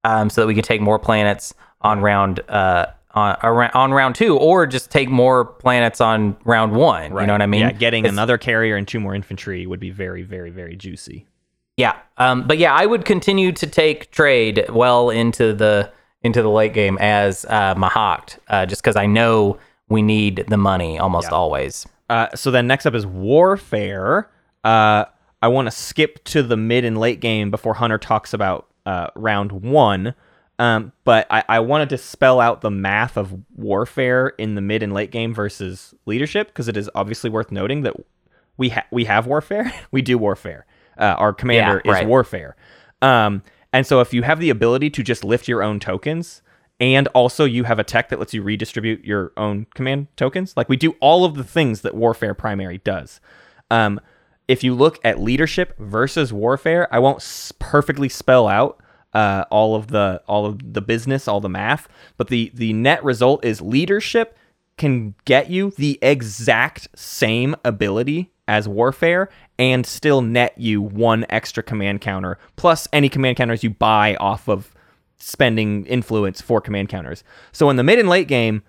um, 0.04 0.30
so 0.30 0.40
that 0.40 0.46
we 0.46 0.54
can 0.54 0.62
take 0.64 0.80
more 0.80 0.98
planets 0.98 1.52
on 1.82 2.00
round 2.00 2.40
uh, 2.48 2.86
on 3.14 3.36
on 3.74 3.92
round 3.92 4.14
two, 4.14 4.36
or 4.36 4.66
just 4.66 4.90
take 4.90 5.09
more 5.09 5.44
planets 5.44 6.00
on 6.00 6.36
round 6.44 6.72
one. 6.72 7.12
You 7.20 7.26
know 7.26 7.32
what 7.34 7.42
I 7.42 7.46
mean? 7.46 7.61
Yeah, 7.62 7.72
getting 7.72 8.04
It's- 8.04 8.12
another 8.12 8.38
carrier 8.38 8.76
and 8.76 8.86
two 8.86 9.00
more 9.00 9.14
infantry 9.14 9.66
would 9.66 9.80
be 9.80 9.90
very, 9.90 10.22
very, 10.22 10.50
very 10.50 10.76
juicy. 10.76 11.26
Yeah, 11.77 11.99
um, 12.16 12.47
but 12.47 12.59
yeah, 12.59 12.74
I 12.74 12.87
would 12.87 13.05
continue 13.05 13.53
to 13.53 13.66
take 13.66 14.11
trade 14.11 14.66
well 14.70 15.11
into 15.11 15.53
the 15.53 15.93
into 16.22 16.43
the 16.43 16.51
late 16.51 16.72
game 16.72 16.99
as 16.99 17.45
uh, 17.49 17.74
Mahact, 17.74 18.39
uh, 18.49 18.66
just 18.66 18.83
because 18.83 18.97
I 18.97 19.07
know 19.07 19.59
we 19.89 20.03
need 20.03 20.45
the 20.49 20.57
money 20.57 20.99
almost 20.99 21.31
always. 21.31 21.87
Uh, 22.09 22.29
so 22.35 22.51
then 22.51 22.66
next 22.66 22.87
up 22.87 22.95
is 22.95 23.07
warfare. 23.07 24.29
Uh, 24.64 25.05
I 25.43 25.49
want 25.49 25.66
to 25.66 25.70
skip 25.70 26.24
to 26.24 26.43
the 26.43 26.57
mid 26.57 26.85
and 26.85 26.99
late 26.99 27.20
game 27.20 27.51
before 27.51 27.74
Hunter 27.74 27.99
talks 27.99 28.33
about 28.33 28.66
uh, 28.87 29.09
round 29.14 29.53
one. 29.53 30.14
Um, 30.59 30.93
but 31.05 31.27
I, 31.31 31.45
I 31.49 31.61
wanted 31.61 31.91
to 31.91 31.99
spell 31.99 32.41
out 32.41 32.62
the 32.62 32.70
math 32.70 33.18
of 33.18 33.39
warfare 33.55 34.29
in 34.39 34.55
the 34.55 34.62
mid 34.62 34.83
and 34.83 34.95
late 34.95 35.11
game 35.11 35.35
versus 35.35 35.95
leadership 36.07 36.49
because 36.49 36.66
it 36.66 36.77
is 36.79 36.89
obviously 36.95 37.29
worth 37.29 37.53
noting 37.53 37.83
that 37.83 37.95
we 38.57 38.70
ha- 38.70 38.87
we 38.91 39.05
have 39.05 39.27
warfare. 39.27 39.72
we 39.91 40.01
do 40.01 40.16
warfare. 40.16 40.64
Uh, 40.99 41.14
our 41.18 41.32
commander 41.32 41.82
Yeah, 41.84 41.90
is 41.90 41.94
right. 41.94 42.07
warfare. 42.07 42.57
Um, 43.03 43.42
and 43.72 43.86
so 43.86 44.01
if 44.01 44.14
you 44.14 44.22
have 44.22 44.40
the 44.40 44.51
ability 44.51 44.90
to 44.90 45.03
just 45.03 45.24
lift 45.24 45.49
your 45.49 45.62
own 45.62 45.80
tokens, 45.80 46.42
and 46.80 47.09
also 47.09 47.44
you 47.44 47.64
have 47.64 47.78
a 47.78 47.84
tech 47.84 48.09
that 48.11 48.18
lets 48.18 48.34
you 48.34 48.42
redistribute 48.42 49.05
your 49.05 49.32
own 49.36 49.66
command 49.74 50.09
tokens, 50.16 50.55
like 50.57 50.68
we 50.68 50.76
do 50.76 50.92
all 51.01 51.24
of 51.24 51.34
the 51.34 51.44
things 51.44 51.80
that 51.82 51.94
warfare 51.94 52.34
primary 52.34 52.78
does. 52.78 53.20
Um, 53.70 54.01
if 54.49 54.62
you 54.62 54.74
look 54.74 54.99
at 55.05 55.18
leadership 55.20 55.74
versus 55.78 56.32
warfare, 56.32 56.86
I 56.94 56.99
won't 56.99 57.18
s- 57.18 57.53
perfectly 57.59 58.09
spell 58.09 58.47
out 58.47 58.80
uh, 59.12 59.44
all 59.51 59.74
of 59.74 59.88
the 59.88 60.22
all 60.28 60.44
of 60.47 60.74
the 60.74 60.82
business, 60.82 61.26
all 61.26 61.40
the 61.40 61.49
math, 61.49 61.88
but 62.16 62.28
the 62.28 62.51
the 62.55 62.72
net 62.74 63.03
result 63.03 63.44
is 63.44 63.61
leadership 63.61 64.36
can 64.76 65.14
get 65.24 65.49
you 65.49 65.72
the 65.78 65.99
exact 66.03 66.86
same 66.94 67.57
ability 67.64 68.30
as 68.49 68.68
warfare 68.68 69.28
and 69.59 69.84
still 69.86 70.20
net 70.22 70.55
you 70.57 70.80
one 70.82 71.26
extra 71.28 71.62
command 71.62 72.01
counter 72.01 72.38
plus 72.57 72.86
any 72.92 73.09
command 73.09 73.36
counters 73.36 73.64
you 73.64 73.70
buy 73.70 74.14
off 74.16 74.49
of 74.49 74.72
spending 75.18 75.86
influence 75.86 76.40
for 76.40 76.61
command 76.61 76.88
counters. 76.88 77.24
So 77.53 77.70
in 77.70 77.76
the 77.76 77.82
mid 77.82 77.99
and 77.99 78.09
late 78.09 78.28
game, 78.28 78.62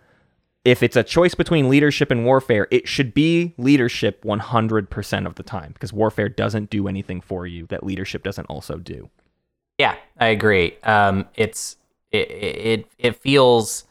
if 0.66 0.84
it's 0.84 0.96
a 0.98 1.04
choice 1.04 1.36
between 1.36 1.70
leadership 1.70 2.12
and 2.12 2.26
warfare, 2.26 2.68
it 2.72 2.88
should 2.88 3.14
be 3.14 3.54
leadership 3.58 4.24
100% 4.24 5.26
of 5.26 5.36
the 5.36 5.44
time 5.44 5.72
because 5.74 5.94
warfare 5.94 6.28
doesn't 6.30 6.70
do 6.70 6.88
anything 6.88 7.22
for 7.22 7.46
you 7.48 7.66
that 7.68 7.84
leadership 7.86 8.24
doesn't 8.24 8.46
also 8.46 8.78
do. 8.78 9.10
Yeah, 9.78 9.96
I 10.20 10.28
agree. 10.28 10.76
Um, 10.84 11.26
it's 11.36 11.78
it, 12.12 12.32
it 12.32 12.88
it 12.98 13.16
feels 13.18 13.84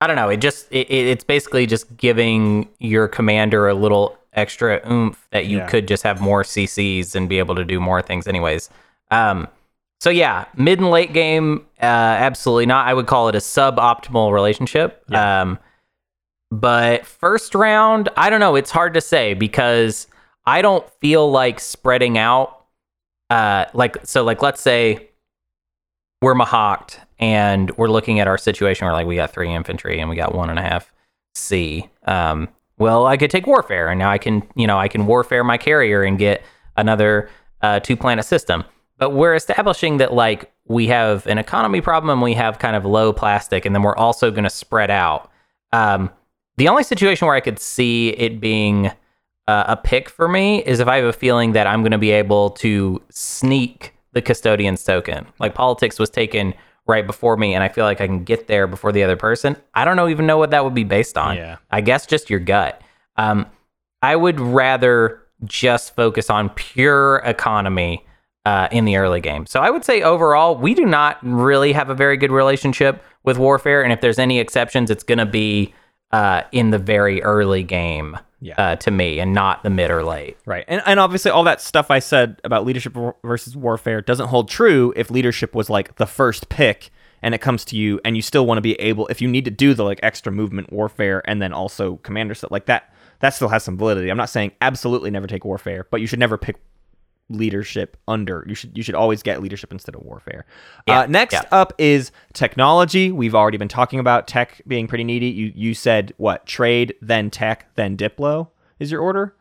I 0.00 0.06
don't 0.06 0.16
know. 0.16 0.28
It 0.28 0.38
just 0.38 0.68
it, 0.70 0.88
it- 0.90 1.06
it's 1.08 1.24
basically 1.24 1.66
just 1.66 1.96
giving 1.96 2.68
your 2.78 3.08
commander 3.08 3.66
a 3.68 3.74
little 3.74 4.16
extra 4.36 4.80
oomph 4.90 5.26
that 5.32 5.46
you 5.46 5.58
Yeah. 5.58 5.66
could 5.66 5.88
just 5.88 6.02
have 6.02 6.20
more 6.20 6.42
CCs 6.44 7.14
and 7.16 7.28
be 7.28 7.38
able 7.38 7.54
to 7.56 7.64
do 7.64 7.80
more 7.80 8.02
things 8.02 8.26
anyways. 8.28 8.70
Um, 9.10 9.48
so 10.00 10.10
yeah, 10.10 10.44
mid 10.54 10.78
and 10.78 10.90
late 10.90 11.12
game, 11.12 11.66
uh, 11.80 11.84
absolutely 11.86 12.66
not. 12.66 12.86
I 12.86 12.94
would 12.94 13.06
call 13.06 13.28
it 13.28 13.34
a 13.34 13.38
suboptimal 13.38 14.32
relationship. 14.32 15.02
Yeah. 15.08 15.40
Um, 15.42 15.58
but 16.50 17.06
first 17.06 17.54
round, 17.54 18.08
I 18.16 18.30
don't 18.30 18.40
know. 18.40 18.54
It's 18.56 18.70
hard 18.70 18.94
to 18.94 19.00
say 19.00 19.34
because 19.34 20.06
I 20.44 20.62
don't 20.62 20.88
feel 21.00 21.30
like 21.30 21.58
spreading 21.58 22.18
out. 22.18 22.52
Uh, 23.30 23.64
like 23.74 23.96
so, 24.06 24.22
like 24.22 24.42
let's 24.42 24.60
say 24.60 25.08
we're 26.22 26.34
Mahact 26.34 26.98
and 27.18 27.76
we're 27.76 27.88
looking 27.88 28.20
at 28.20 28.28
our 28.28 28.38
situation. 28.38 28.86
We're 28.86 28.92
like, 28.92 29.06
we 29.06 29.16
got 29.16 29.32
three 29.32 29.52
infantry 29.52 29.98
and 29.98 30.08
we 30.08 30.14
got 30.16 30.34
one 30.34 30.50
and 30.50 30.58
a 30.58 30.62
half 30.62 30.92
C. 31.34 31.88
Um, 32.06 32.48
well, 32.78 33.06
I 33.06 33.16
could 33.16 33.30
take 33.30 33.46
warfare, 33.46 33.88
and 33.88 33.98
now 33.98 34.10
I 34.10 34.18
can, 34.18 34.42
you 34.54 34.66
know, 34.66 34.78
I 34.78 34.88
can 34.88 35.06
warfare 35.06 35.42
my 35.44 35.56
carrier 35.56 36.02
and 36.02 36.18
get 36.18 36.42
another 36.76 37.30
uh, 37.62 37.80
two 37.80 37.96
planet 37.96 38.24
system. 38.24 38.64
But 38.98 39.10
we're 39.10 39.34
establishing 39.34 39.98
that 39.98 40.12
like 40.12 40.52
we 40.66 40.86
have 40.88 41.26
an 41.26 41.38
economy 41.38 41.80
problem 41.80 42.10
and 42.10 42.22
we 42.22 42.34
have 42.34 42.58
kind 42.58 42.76
of 42.76 42.84
low 42.84 43.12
plastic, 43.12 43.64
and 43.64 43.74
then 43.74 43.82
we're 43.82 43.96
also 43.96 44.30
going 44.30 44.44
to 44.44 44.50
spread 44.50 44.90
out. 44.90 45.30
Um, 45.72 46.10
the 46.56 46.68
only 46.68 46.82
situation 46.82 47.26
where 47.26 47.36
I 47.36 47.40
could 47.40 47.58
see 47.58 48.10
it 48.10 48.40
being 48.40 48.90
uh, 49.48 49.64
a 49.68 49.76
pick 49.76 50.08
for 50.08 50.28
me 50.28 50.62
is 50.64 50.80
if 50.80 50.88
I 50.88 50.96
have 50.96 51.04
a 51.04 51.12
feeling 51.12 51.52
that 51.52 51.66
I'm 51.66 51.82
going 51.82 51.92
to 51.92 51.98
be 51.98 52.10
able 52.10 52.50
to 52.50 53.02
sneak 53.10 53.94
the 54.12 54.22
custodian's 54.22 54.82
token. 54.82 55.26
Like 55.38 55.54
politics 55.54 55.98
was 55.98 56.10
taken 56.10 56.54
right 56.86 57.06
before 57.06 57.36
me, 57.36 57.54
and 57.54 57.62
I 57.62 57.68
feel 57.68 57.84
like 57.84 58.00
I 58.00 58.06
can 58.06 58.24
get 58.24 58.46
there 58.46 58.66
before 58.66 58.92
the 58.92 59.02
other 59.02 59.16
person. 59.16 59.56
I 59.74 59.84
don't 59.84 59.96
know 59.96 60.08
even 60.08 60.26
know 60.26 60.38
what 60.38 60.50
that 60.50 60.64
would 60.64 60.74
be 60.74 60.84
based 60.84 61.18
on. 61.18 61.36
Yeah. 61.36 61.56
I 61.70 61.80
guess 61.80 62.06
just 62.06 62.30
your 62.30 62.40
gut. 62.40 62.80
Um, 63.16 63.46
I 64.02 64.16
would 64.16 64.40
rather 64.40 65.22
just 65.44 65.94
focus 65.96 66.30
on 66.30 66.50
pure 66.50 67.22
economy 67.24 68.06
uh, 68.44 68.68
in 68.70 68.84
the 68.84 68.96
early 68.96 69.20
game. 69.20 69.46
So 69.46 69.60
I 69.60 69.70
would 69.70 69.84
say 69.84 70.02
overall, 70.02 70.56
we 70.56 70.74
do 70.74 70.84
not 70.86 71.18
really 71.22 71.72
have 71.72 71.90
a 71.90 71.94
very 71.94 72.16
good 72.16 72.30
relationship 72.30 73.02
with 73.24 73.38
Warfare, 73.38 73.82
and 73.82 73.92
if 73.92 74.00
there's 74.00 74.18
any 74.18 74.38
exceptions, 74.38 74.90
it's 74.90 75.02
going 75.02 75.18
to 75.18 75.26
be 75.26 75.74
uh, 76.12 76.42
in 76.52 76.70
the 76.70 76.78
very 76.78 77.22
early 77.22 77.64
game 77.64 78.16
Yeah. 78.40 78.54
uh, 78.58 78.76
to 78.76 78.90
me, 78.90 79.18
and 79.18 79.32
not 79.32 79.62
the 79.62 79.70
mid 79.70 79.90
or 79.90 80.04
late. 80.04 80.36
Right. 80.44 80.64
And, 80.68 80.82
and 80.84 81.00
obviously, 81.00 81.30
all 81.30 81.44
that 81.44 81.60
stuff 81.60 81.90
I 81.90 82.00
said 82.00 82.40
about 82.44 82.66
leadership 82.66 82.94
versus 83.24 83.56
warfare 83.56 84.02
doesn't 84.02 84.28
hold 84.28 84.48
true 84.48 84.92
if 84.94 85.10
leadership 85.10 85.54
was 85.54 85.70
like 85.70 85.96
the 85.96 86.06
first 86.06 86.48
pick 86.48 86.90
and 87.22 87.34
it 87.34 87.40
comes 87.40 87.64
to 87.66 87.76
you 87.76 88.00
and 88.04 88.14
you 88.14 88.22
still 88.22 88.46
want 88.46 88.58
to 88.58 88.62
be 88.62 88.74
able, 88.74 89.06
if 89.08 89.20
you 89.20 89.28
need 89.28 89.44
to 89.46 89.50
do 89.50 89.74
the 89.74 89.84
like 89.84 90.00
extra 90.02 90.30
movement 90.30 90.72
warfare 90.72 91.22
and 91.28 91.40
then 91.40 91.52
also 91.52 91.96
commander 91.96 92.34
stuff 92.34 92.50
like 92.50 92.66
that, 92.66 92.92
that 93.20 93.30
still 93.30 93.48
has 93.48 93.64
some 93.64 93.78
validity. 93.78 94.10
I'm 94.10 94.16
not 94.16 94.28
saying 94.28 94.52
absolutely 94.60 95.10
never 95.10 95.26
take 95.26 95.44
warfare, 95.44 95.86
but 95.90 96.00
you 96.00 96.06
should 96.06 96.18
never 96.18 96.36
pick 96.36 96.56
leadership 97.28 97.96
under. 98.06 98.44
You 98.46 98.54
should 98.54 98.76
you 98.76 98.82
should 98.82 98.94
always 98.94 99.22
get 99.22 99.42
leadership 99.42 99.72
instead 99.72 99.94
of 99.94 100.02
warfare. 100.02 100.46
Yeah, 100.86 101.00
uh, 101.00 101.06
next 101.06 101.34
yeah. 101.34 101.42
up 101.50 101.72
is 101.78 102.12
technology. 102.32 103.12
We've 103.12 103.34
already 103.34 103.58
been 103.58 103.68
talking 103.68 103.98
about 103.98 104.26
tech 104.26 104.60
being 104.66 104.86
pretty 104.86 105.04
needy. 105.04 105.28
You 105.28 105.52
you 105.54 105.74
said 105.74 106.14
what? 106.16 106.46
Trade, 106.46 106.94
then 107.00 107.30
tech, 107.30 107.74
then 107.74 107.96
Diplo 107.96 108.48
is 108.78 108.90
your 108.90 109.00
order? 109.00 109.34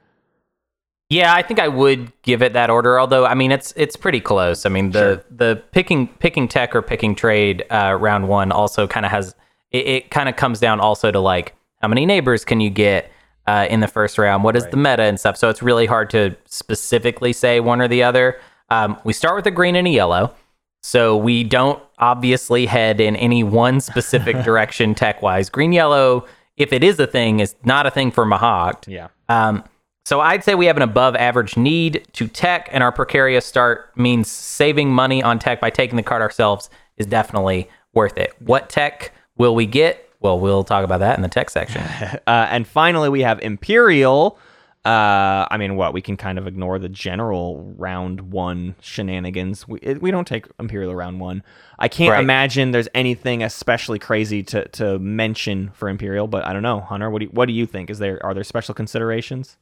Yeah, 1.09 1.33
I 1.33 1.43
think 1.43 1.59
I 1.59 1.67
would 1.67 2.11
give 2.23 2.41
it 2.41 2.53
that 2.53 2.71
order. 2.71 2.99
Although, 2.99 3.25
I 3.25 3.35
mean, 3.35 3.51
it's 3.51 3.73
it's 3.75 3.95
pretty 3.95 4.19
close. 4.19 4.65
I 4.65 4.69
mean, 4.69 4.91
the 4.91 5.23
the 5.29 5.61
picking 5.71 6.07
picking 6.07 6.47
tech 6.47 6.75
or 6.75 6.81
picking 6.81 7.13
trade 7.13 7.63
uh, 7.69 7.95
round 7.99 8.27
one 8.27 8.51
also 8.51 8.87
kind 8.87 9.05
of 9.05 9.11
has 9.11 9.35
it, 9.69 9.87
it 9.87 10.11
kind 10.11 10.27
of 10.27 10.35
comes 10.35 10.59
down 10.59 10.79
also 10.79 11.11
to 11.11 11.19
like 11.19 11.55
how 11.81 11.87
many 11.87 12.07
neighbors 12.07 12.43
can 12.43 12.59
you 12.59 12.71
get 12.71 13.11
uh, 13.47 13.67
in 13.69 13.79
the 13.79 13.87
first 13.87 14.17
round? 14.17 14.43
What 14.43 14.55
is 14.55 14.65
the 14.67 14.77
meta 14.77 15.03
and 15.03 15.19
stuff? 15.19 15.37
So 15.37 15.49
it's 15.49 15.61
really 15.61 15.85
hard 15.85 16.09
to 16.11 16.35
specifically 16.45 17.33
say 17.33 17.59
one 17.59 17.81
or 17.81 17.87
the 17.87 18.03
other. 18.03 18.39
Um, 18.69 18.97
we 19.03 19.13
start 19.13 19.35
with 19.35 19.45
a 19.47 19.51
green 19.51 19.75
and 19.75 19.87
a 19.87 19.91
yellow, 19.91 20.33
so 20.81 21.15
we 21.15 21.43
don't 21.43 21.81
obviously 21.99 22.65
head 22.65 22.99
in 22.99 23.15
any 23.15 23.43
one 23.43 23.79
specific 23.79 24.35
direction 24.43 24.95
tech 24.95 25.21
wise. 25.21 25.49
Green 25.49 25.71
yellow, 25.71 26.25
if 26.57 26.73
it 26.73 26.83
is 26.83 26.99
a 26.99 27.07
thing, 27.07 27.39
is 27.39 27.55
not 27.63 27.85
a 27.85 27.91
thing 27.91 28.11
for 28.11 28.25
Mahact. 28.25 28.87
Yeah. 28.87 29.09
Um, 29.29 29.63
so 30.05 30.19
I'd 30.19 30.43
say 30.43 30.53
we 30.53 30.67
have 30.67 30.77
an 30.77 30.83
above 30.83 31.15
average 31.15 31.57
need 31.57 32.07
to 32.13 32.27
tech, 32.27 32.69
and 32.71 32.83
our 32.83 32.91
precarious 32.91 33.45
start 33.45 33.91
means 33.97 34.29
saving 34.29 34.91
money 34.91 35.23
on 35.23 35.39
tech 35.39 35.59
by 35.59 35.71
taking 35.71 35.97
the 35.97 36.03
card 36.03 36.21
ourselves 36.21 36.69
is 36.97 37.07
definitely 37.07 37.69
worth 37.93 38.17
it. 38.17 38.33
What 38.39 38.69
tech 38.69 39.11
will 39.35 39.55
we 39.55 39.65
get? 39.65 40.04
Well, 40.19 40.39
we'll 40.39 40.63
talk 40.63 40.83
about 40.83 40.99
that 40.99 41.17
in 41.17 41.21
the 41.21 41.29
tech 41.29 41.49
section. 41.49 41.83
Uh, 42.27 42.47
and 42.49 42.67
finally, 42.67 43.09
we 43.09 43.21
have 43.21 43.39
Imperial. 43.41 44.37
Uh, 44.83 45.47
I 45.49 45.57
mean, 45.57 45.75
what 45.75 45.93
we 45.93 46.01
can 46.01 46.15
kind 46.15 46.37
of 46.37 46.45
ignore 46.47 46.77
the 46.77 46.89
general 46.89 47.73
round 47.77 48.31
one 48.31 48.75
shenanigans. 48.81 49.67
We 49.67 49.79
it, 49.79 50.01
we 50.01 50.11
don't 50.11 50.27
take 50.27 50.45
Imperial 50.59 50.93
round 50.95 51.19
one. 51.19 51.43
I 51.79 51.87
can't 51.87 52.11
Right. 52.11 52.19
imagine 52.23 52.71
there's 52.71 52.87
anything 52.93 53.41
especially 53.43 53.97
crazy 53.99 54.43
to, 54.43 54.67
to 54.69 54.99
mention 54.99 55.71
for 55.73 55.89
Imperial, 55.89 56.27
but 56.27 56.45
I 56.45 56.53
don't 56.53 56.61
know, 56.63 56.81
Hunter. 56.81 57.09
What 57.09 57.19
do 57.19 57.25
you, 57.25 57.31
what 57.31 57.47
do 57.47 57.53
you 57.53 57.65
think? 57.65 57.89
Is 57.89 57.97
there 57.99 58.23
are 58.23 58.33
there 58.35 58.43
special 58.43 58.73
considerations? 58.75 59.57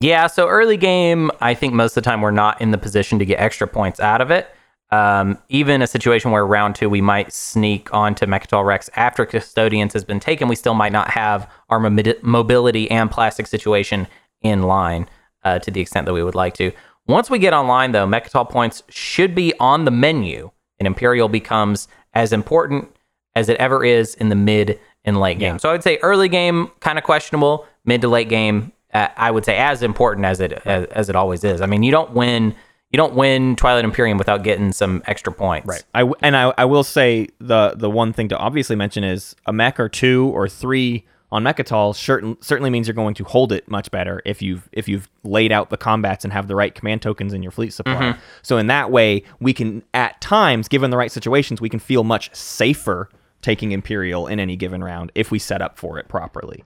Yeah, 0.00 0.26
so 0.26 0.48
early 0.48 0.76
game, 0.76 1.30
I 1.40 1.54
think 1.54 1.72
most 1.72 1.96
of 1.96 2.02
the 2.02 2.10
time 2.10 2.20
we're 2.20 2.30
not 2.32 2.60
in 2.60 2.72
the 2.72 2.78
position 2.78 3.18
to 3.20 3.24
get 3.24 3.38
extra 3.40 3.66
points 3.68 4.00
out 4.00 4.20
of 4.20 4.30
it. 4.32 4.48
Um, 4.94 5.38
even 5.48 5.82
a 5.82 5.86
situation 5.88 6.30
where 6.30 6.46
round 6.46 6.76
two 6.76 6.88
we 6.88 7.00
might 7.00 7.32
sneak 7.32 7.92
onto 7.92 8.26
Mecatol 8.26 8.64
Rex 8.64 8.88
after 8.94 9.26
Custodians 9.26 9.92
has 9.92 10.04
been 10.04 10.20
taken, 10.20 10.46
we 10.46 10.54
still 10.54 10.74
might 10.74 10.92
not 10.92 11.10
have 11.10 11.50
our 11.68 11.80
mobi- 11.80 12.22
mobility 12.22 12.88
and 12.90 13.10
plastic 13.10 13.48
situation 13.48 14.06
in 14.42 14.62
line 14.62 15.08
uh, 15.42 15.58
to 15.58 15.70
the 15.70 15.80
extent 15.80 16.06
that 16.06 16.12
we 16.12 16.22
would 16.22 16.36
like 16.36 16.54
to. 16.54 16.70
Once 17.08 17.28
we 17.28 17.40
get 17.40 17.52
online, 17.52 17.90
though, 17.90 18.06
Mecatol 18.06 18.48
points 18.48 18.84
should 18.88 19.34
be 19.34 19.52
on 19.58 19.84
the 19.84 19.90
menu, 19.90 20.50
and 20.78 20.86
Imperial 20.86 21.28
becomes 21.28 21.88
as 22.12 22.32
important 22.32 22.88
as 23.34 23.48
it 23.48 23.56
ever 23.56 23.84
is 23.84 24.14
in 24.14 24.28
the 24.28 24.36
mid 24.36 24.78
and 25.04 25.18
late 25.18 25.40
game. 25.40 25.58
So 25.58 25.70
I 25.70 25.72
would 25.72 25.82
say 25.82 25.98
early 26.02 26.28
game 26.28 26.70
kind 26.80 26.98
of 26.98 27.04
questionable, 27.04 27.66
mid 27.84 28.00
to 28.02 28.08
late 28.08 28.28
game 28.28 28.72
uh, 28.94 29.08
I 29.16 29.30
would 29.30 29.44
say 29.44 29.56
as 29.56 29.82
important 29.82 30.24
as 30.24 30.40
it 30.40 30.52
as, 30.64 30.86
as 30.86 31.08
it 31.08 31.16
always 31.16 31.42
is. 31.44 31.60
I 31.60 31.66
mean, 31.66 31.82
you 31.82 31.90
don't 31.90 32.12
win 32.12 32.54
you 32.94 32.96
don't 32.96 33.16
win 33.16 33.56
Twilight 33.56 33.84
Imperium 33.84 34.18
without 34.18 34.44
getting 34.44 34.70
some 34.70 35.02
extra 35.08 35.32
points. 35.32 35.66
Right. 35.66 35.82
I 35.94 35.98
w- 36.02 36.14
and 36.22 36.36
I, 36.36 36.54
I 36.56 36.64
will 36.64 36.84
say 36.84 37.26
the 37.40 37.74
the 37.74 37.90
one 37.90 38.12
thing 38.12 38.28
to 38.28 38.38
obviously 38.38 38.76
mention 38.76 39.02
is 39.02 39.34
a 39.46 39.52
mech 39.52 39.80
or 39.80 39.88
two 39.88 40.30
or 40.32 40.48
three 40.48 41.04
on 41.32 41.42
Mecatol 41.42 41.96
certain, 41.96 42.40
certainly 42.40 42.70
means 42.70 42.86
you're 42.86 42.94
going 42.94 43.14
to 43.14 43.24
hold 43.24 43.50
it 43.50 43.68
much 43.68 43.90
better 43.90 44.22
if 44.24 44.40
you've 44.40 44.68
if 44.70 44.86
you've 44.86 45.08
laid 45.24 45.50
out 45.50 45.70
the 45.70 45.76
combats 45.76 46.22
and 46.22 46.32
have 46.32 46.46
the 46.46 46.54
right 46.54 46.72
command 46.72 47.02
tokens 47.02 47.32
in 47.32 47.42
your 47.42 47.50
fleet 47.50 47.72
supply. 47.72 47.94
Mm-hmm. 47.94 48.20
So 48.42 48.58
in 48.58 48.68
that 48.68 48.92
way, 48.92 49.24
we 49.40 49.52
can 49.52 49.82
at 49.92 50.20
times, 50.20 50.68
given 50.68 50.90
the 50.92 50.96
right 50.96 51.10
situations, 51.10 51.60
we 51.60 51.68
can 51.68 51.80
feel 51.80 52.04
much 52.04 52.32
safer 52.32 53.08
taking 53.42 53.72
Imperial 53.72 54.28
in 54.28 54.38
any 54.38 54.54
given 54.54 54.84
round 54.84 55.10
if 55.16 55.32
we 55.32 55.40
set 55.40 55.60
up 55.60 55.76
for 55.76 55.98
it 55.98 56.06
properly. 56.06 56.62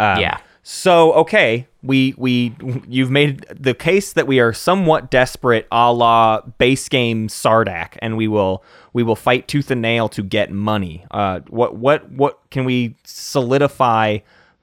Um, 0.00 0.20
Yeah. 0.20 0.38
So 0.62 1.14
okay, 1.14 1.66
we 1.82 2.14
we 2.18 2.54
you've 2.86 3.10
made 3.10 3.46
the 3.48 3.74
case 3.74 4.12
that 4.12 4.26
we 4.26 4.40
are 4.40 4.52
somewhat 4.52 5.10
desperate, 5.10 5.66
a 5.72 5.92
la 5.92 6.42
base 6.58 6.88
game 6.88 7.28
Sardakk, 7.28 7.96
and 8.02 8.16
we 8.16 8.28
will 8.28 8.62
we 8.92 9.02
will 9.02 9.16
fight 9.16 9.48
tooth 9.48 9.70
and 9.70 9.80
nail 9.80 10.08
to 10.10 10.22
get 10.22 10.52
money. 10.52 11.04
Uh, 11.10 11.40
what 11.48 11.76
what 11.76 12.10
what 12.12 12.40
can 12.50 12.64
we 12.66 12.94
solidify 13.04 14.18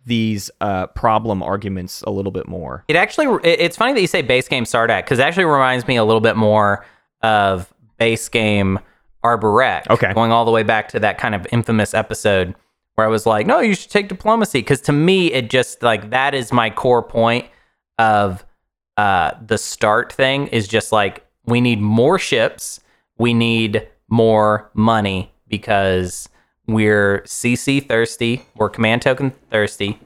these 0.05 0.51
uh, 0.61 0.87
problem 0.87 1.41
arguments 1.41 2.03
a 2.03 2.11
little 2.11 2.31
bit 2.31 2.47
more? 2.47 2.83
It 2.87 2.95
actually 2.95 3.27
it's 3.43 3.75
funny 3.75 3.93
that 3.93 4.01
you 4.01 4.07
say 4.07 4.21
base 4.21 4.47
game 4.47 4.65
Sardakk 4.65 5.03
because 5.03 5.19
it 5.19 5.23
actually 5.23 5.45
reminds 5.45 5.87
me 5.87 5.95
a 5.95 6.05
little 6.05 6.21
bit 6.21 6.37
more 6.37 6.85
of 7.23 7.73
base 7.97 8.29
game 8.29 8.79
Arborec. 9.23 9.89
Okay. 9.89 10.13
Going 10.13 10.31
all 10.31 10.45
the 10.45 10.51
way 10.51 10.63
back 10.63 10.89
to 10.89 10.99
that 10.99 11.17
kind 11.17 11.33
of 11.33 11.47
infamous 11.51 11.93
episode 11.95 12.53
where 12.97 13.05
I 13.05 13.09
was 13.11 13.27
like, 13.27 13.45
no, 13.45 13.59
you 13.59 13.75
should 13.75 13.91
take 13.91 14.07
diplomacy. 14.07 14.59
Because 14.59 14.81
to 14.81 14.91
me, 14.91 15.31
it 15.31 15.51
just 15.51 15.83
like 15.83 16.09
that 16.09 16.33
is 16.33 16.51
my 16.51 16.71
core 16.71 17.03
point 17.03 17.45
of 17.99 18.43
uh, 18.97 19.31
the 19.45 19.59
start 19.59 20.11
thing 20.11 20.47
is 20.47 20.67
just 20.67 20.91
like 20.91 21.23
we 21.45 21.61
need 21.61 21.79
more 21.79 22.17
ships, 22.17 22.79
we 23.19 23.35
need 23.35 23.87
more 24.09 24.71
money 24.73 25.31
because 25.47 26.27
we're 26.65 27.21
CC 27.21 27.87
thirsty, 27.87 28.43
we're 28.55 28.69
command 28.69 29.03
token 29.03 29.31
thirsty, 29.51 29.99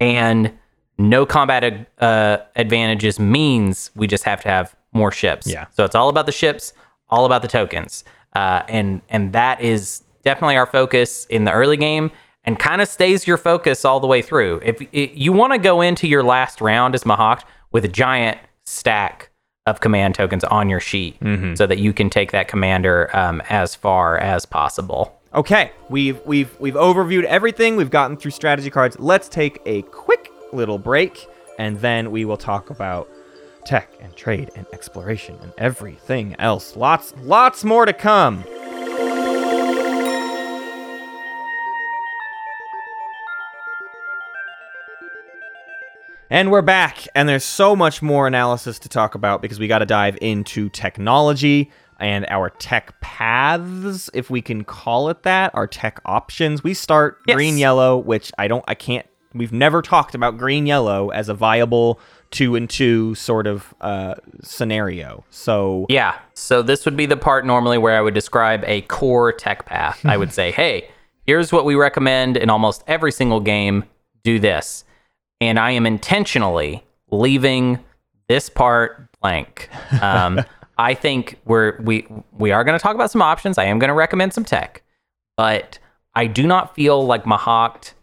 and 0.00 0.56
no 0.96 1.26
combat 1.26 1.64
ad- 1.64 1.86
uh, 1.98 2.38
advantages 2.54 3.18
means 3.18 3.90
we 3.96 4.06
just 4.06 4.22
have 4.22 4.40
to 4.42 4.48
have 4.48 4.76
more 4.92 5.10
ships. 5.10 5.48
Yeah. 5.48 5.66
So 5.72 5.84
it's 5.84 5.96
all 5.96 6.08
about 6.08 6.26
the 6.26 6.32
ships, 6.32 6.72
all 7.10 7.26
about 7.26 7.42
the 7.42 7.48
tokens, 7.48 8.04
uh, 8.36 8.62
and 8.68 9.02
and 9.08 9.32
that 9.32 9.60
is 9.60 10.04
definitely 10.22 10.56
our 10.56 10.66
focus 10.66 11.24
in 11.26 11.42
the 11.44 11.52
early 11.52 11.76
game, 11.76 12.12
and 12.44 12.58
kind 12.58 12.80
of 12.80 12.88
stays 12.88 13.26
your 13.26 13.36
focus 13.36 13.84
all 13.84 14.00
the 14.00 14.06
way 14.06 14.22
through. 14.22 14.60
If 14.64 14.80
i 14.80 15.10
you 15.14 15.32
want 15.32 15.52
to 15.52 15.58
go 15.58 15.80
into 15.80 16.06
your 16.06 16.22
last 16.22 16.60
round 16.60 16.94
as 16.94 17.04
Mahact 17.04 17.42
with 17.72 17.84
a 17.84 17.88
giant 17.88 18.38
stack 18.64 19.30
of 19.66 19.80
command 19.80 20.14
tokens 20.14 20.44
on 20.44 20.68
your 20.70 20.80
sheet, 20.80 21.18
so 21.56 21.66
that 21.66 21.78
you 21.78 21.92
can 21.92 22.08
take 22.08 22.32
that 22.32 22.48
commander 22.48 23.14
um, 23.14 23.42
as 23.50 23.74
far 23.74 24.16
as 24.18 24.46
possible. 24.46 25.14
Okay, 25.34 25.72
we've 25.90 26.18
we've 26.24 26.58
we've 26.58 26.74
overviewed 26.74 27.24
everything. 27.24 27.76
We've 27.76 27.90
gotten 27.90 28.16
through 28.16 28.30
strategy 28.30 28.70
cards. 28.70 28.98
Let's 28.98 29.28
take 29.28 29.60
a 29.66 29.82
quick 29.82 30.30
little 30.52 30.78
break, 30.78 31.26
and 31.58 31.78
then 31.80 32.10
we 32.10 32.24
will 32.24 32.38
talk 32.38 32.70
about 32.70 33.10
tech 33.66 33.92
and 34.00 34.16
trade 34.16 34.50
and 34.56 34.66
exploration 34.72 35.36
and 35.42 35.52
everything 35.58 36.34
else. 36.38 36.74
Lots 36.76 37.12
lots 37.18 37.62
more 37.62 37.84
to 37.84 37.92
come. 37.92 38.42
And 46.30 46.50
we're 46.50 46.60
back, 46.62 47.08
and 47.14 47.26
there's 47.26 47.44
so 47.44 47.74
much 47.74 48.02
more 48.02 48.26
analysis 48.26 48.78
to 48.80 48.88
talk 48.90 49.14
about 49.14 49.40
because 49.40 49.58
we 49.58 49.66
got 49.66 49.78
to 49.78 49.86
dive 49.86 50.18
into 50.20 50.68
technology 50.68 51.70
and 51.98 52.26
our 52.28 52.50
tech 52.50 53.00
paths, 53.00 54.10
if 54.12 54.28
we 54.28 54.42
can 54.42 54.62
call 54.62 55.08
it 55.08 55.22
that, 55.22 55.54
our 55.54 55.66
tech 55.66 56.00
options. 56.04 56.62
We 56.62 56.74
start 56.74 57.18
Yes. 57.26 57.34
green 57.34 57.56
yellow, 57.56 57.96
which 57.96 58.30
I 58.36 58.46
don't, 58.46 58.62
I 58.68 58.74
can't, 58.74 59.06
we've 59.32 59.52
never 59.54 59.80
talked 59.80 60.14
about 60.14 60.36
green 60.36 60.66
yellow 60.66 61.08
as 61.08 61.30
a 61.30 61.34
viable 61.34 61.98
two 62.30 62.56
and 62.56 62.68
two 62.68 63.14
sort 63.14 63.46
of 63.46 63.74
uh, 63.80 64.14
scenario. 64.42 65.24
So, 65.30 65.86
Yeah. 65.88 66.18
So 66.34 66.60
this 66.60 66.84
would 66.84 66.96
be 66.96 67.06
the 67.06 67.16
part 67.16 67.46
normally 67.46 67.78
where 67.78 67.96
I 67.96 68.02
would 68.02 68.14
describe 68.14 68.62
a 68.66 68.82
core 68.82 69.32
tech 69.32 69.64
path. 69.64 70.04
I 70.04 70.18
would 70.18 70.32
say, 70.34 70.50
hey, 70.52 70.90
here's 71.26 71.52
what 71.52 71.64
we 71.64 71.74
recommend 71.74 72.36
in 72.36 72.50
almost 72.50 72.84
every 72.86 73.12
single 73.12 73.40
game. 73.40 73.84
Do 74.24 74.38
this. 74.38 74.84
And 75.40 75.58
I 75.58 75.72
am 75.72 75.86
intentionally 75.86 76.84
leaving 77.10 77.78
this 78.28 78.50
part 78.50 79.08
blank. 79.20 79.68
Um, 80.02 80.40
I 80.78 80.94
think 80.94 81.38
we're 81.44 81.80
we 81.82 82.06
we 82.32 82.52
are 82.52 82.62
going 82.64 82.78
to 82.78 82.82
talk 82.82 82.94
about 82.94 83.10
some 83.10 83.22
options. 83.22 83.58
I 83.58 83.64
am 83.64 83.78
going 83.78 83.88
to 83.88 83.94
recommend 83.94 84.32
some 84.32 84.44
tech, 84.44 84.82
but 85.36 85.78
I 86.14 86.26
do 86.26 86.46
not 86.46 86.74
feel 86.74 87.04
like 87.04 87.24
Mahact 87.24 87.94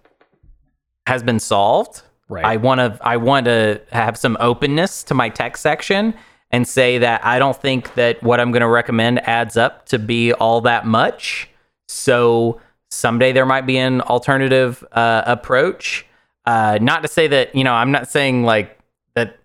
has 1.08 1.24
been 1.24 1.40
solved. 1.40 2.02
Right. 2.28 2.44
I 2.44 2.58
want 2.58 2.80
to 2.80 2.98
I 3.02 3.18
want 3.18 3.46
to 3.46 3.82
have 3.92 4.18
some 4.18 4.36
openness 4.40 5.04
to 5.04 5.14
my 5.14 5.30
tech 5.30 5.58
section 5.58 6.16
and 6.52 6.68
say 6.68 6.98
that 6.98 7.26
I 7.26 7.40
don't 7.40 7.56
think 7.56 7.94
that 7.96 8.22
what 8.24 8.40
I'm 8.40 8.52
going 8.52 8.62
to 8.62 8.68
recommend 8.68 9.20
adds 9.28 9.58
up 9.58 9.86
to 9.88 10.00
be 10.00 10.34
all 10.34 10.62
that 10.62 10.86
much. 10.86 11.50
So 11.88 12.62
someday 12.90 13.32
there 13.32 13.46
might 13.46 13.66
be 13.66 13.78
an 13.78 14.02
alternative 14.02 14.84
uh, 14.92 15.24
approach. 15.26 16.06
Uh, 16.46 16.78
not 16.82 17.02
to 17.02 17.08
say 17.08 17.28
that 17.28 17.56
you 17.56 17.64
know 17.64 17.74
I'm 17.74 17.91
not 17.91 18.10
saying 18.10 18.43
like 18.43 18.78
that. 19.16 19.38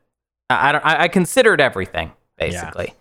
I 0.48 0.72
don't. 0.72 0.84
I, 0.84 1.02
I 1.02 1.08
considered 1.08 1.60
everything 1.60 2.12
basically, 2.36 2.94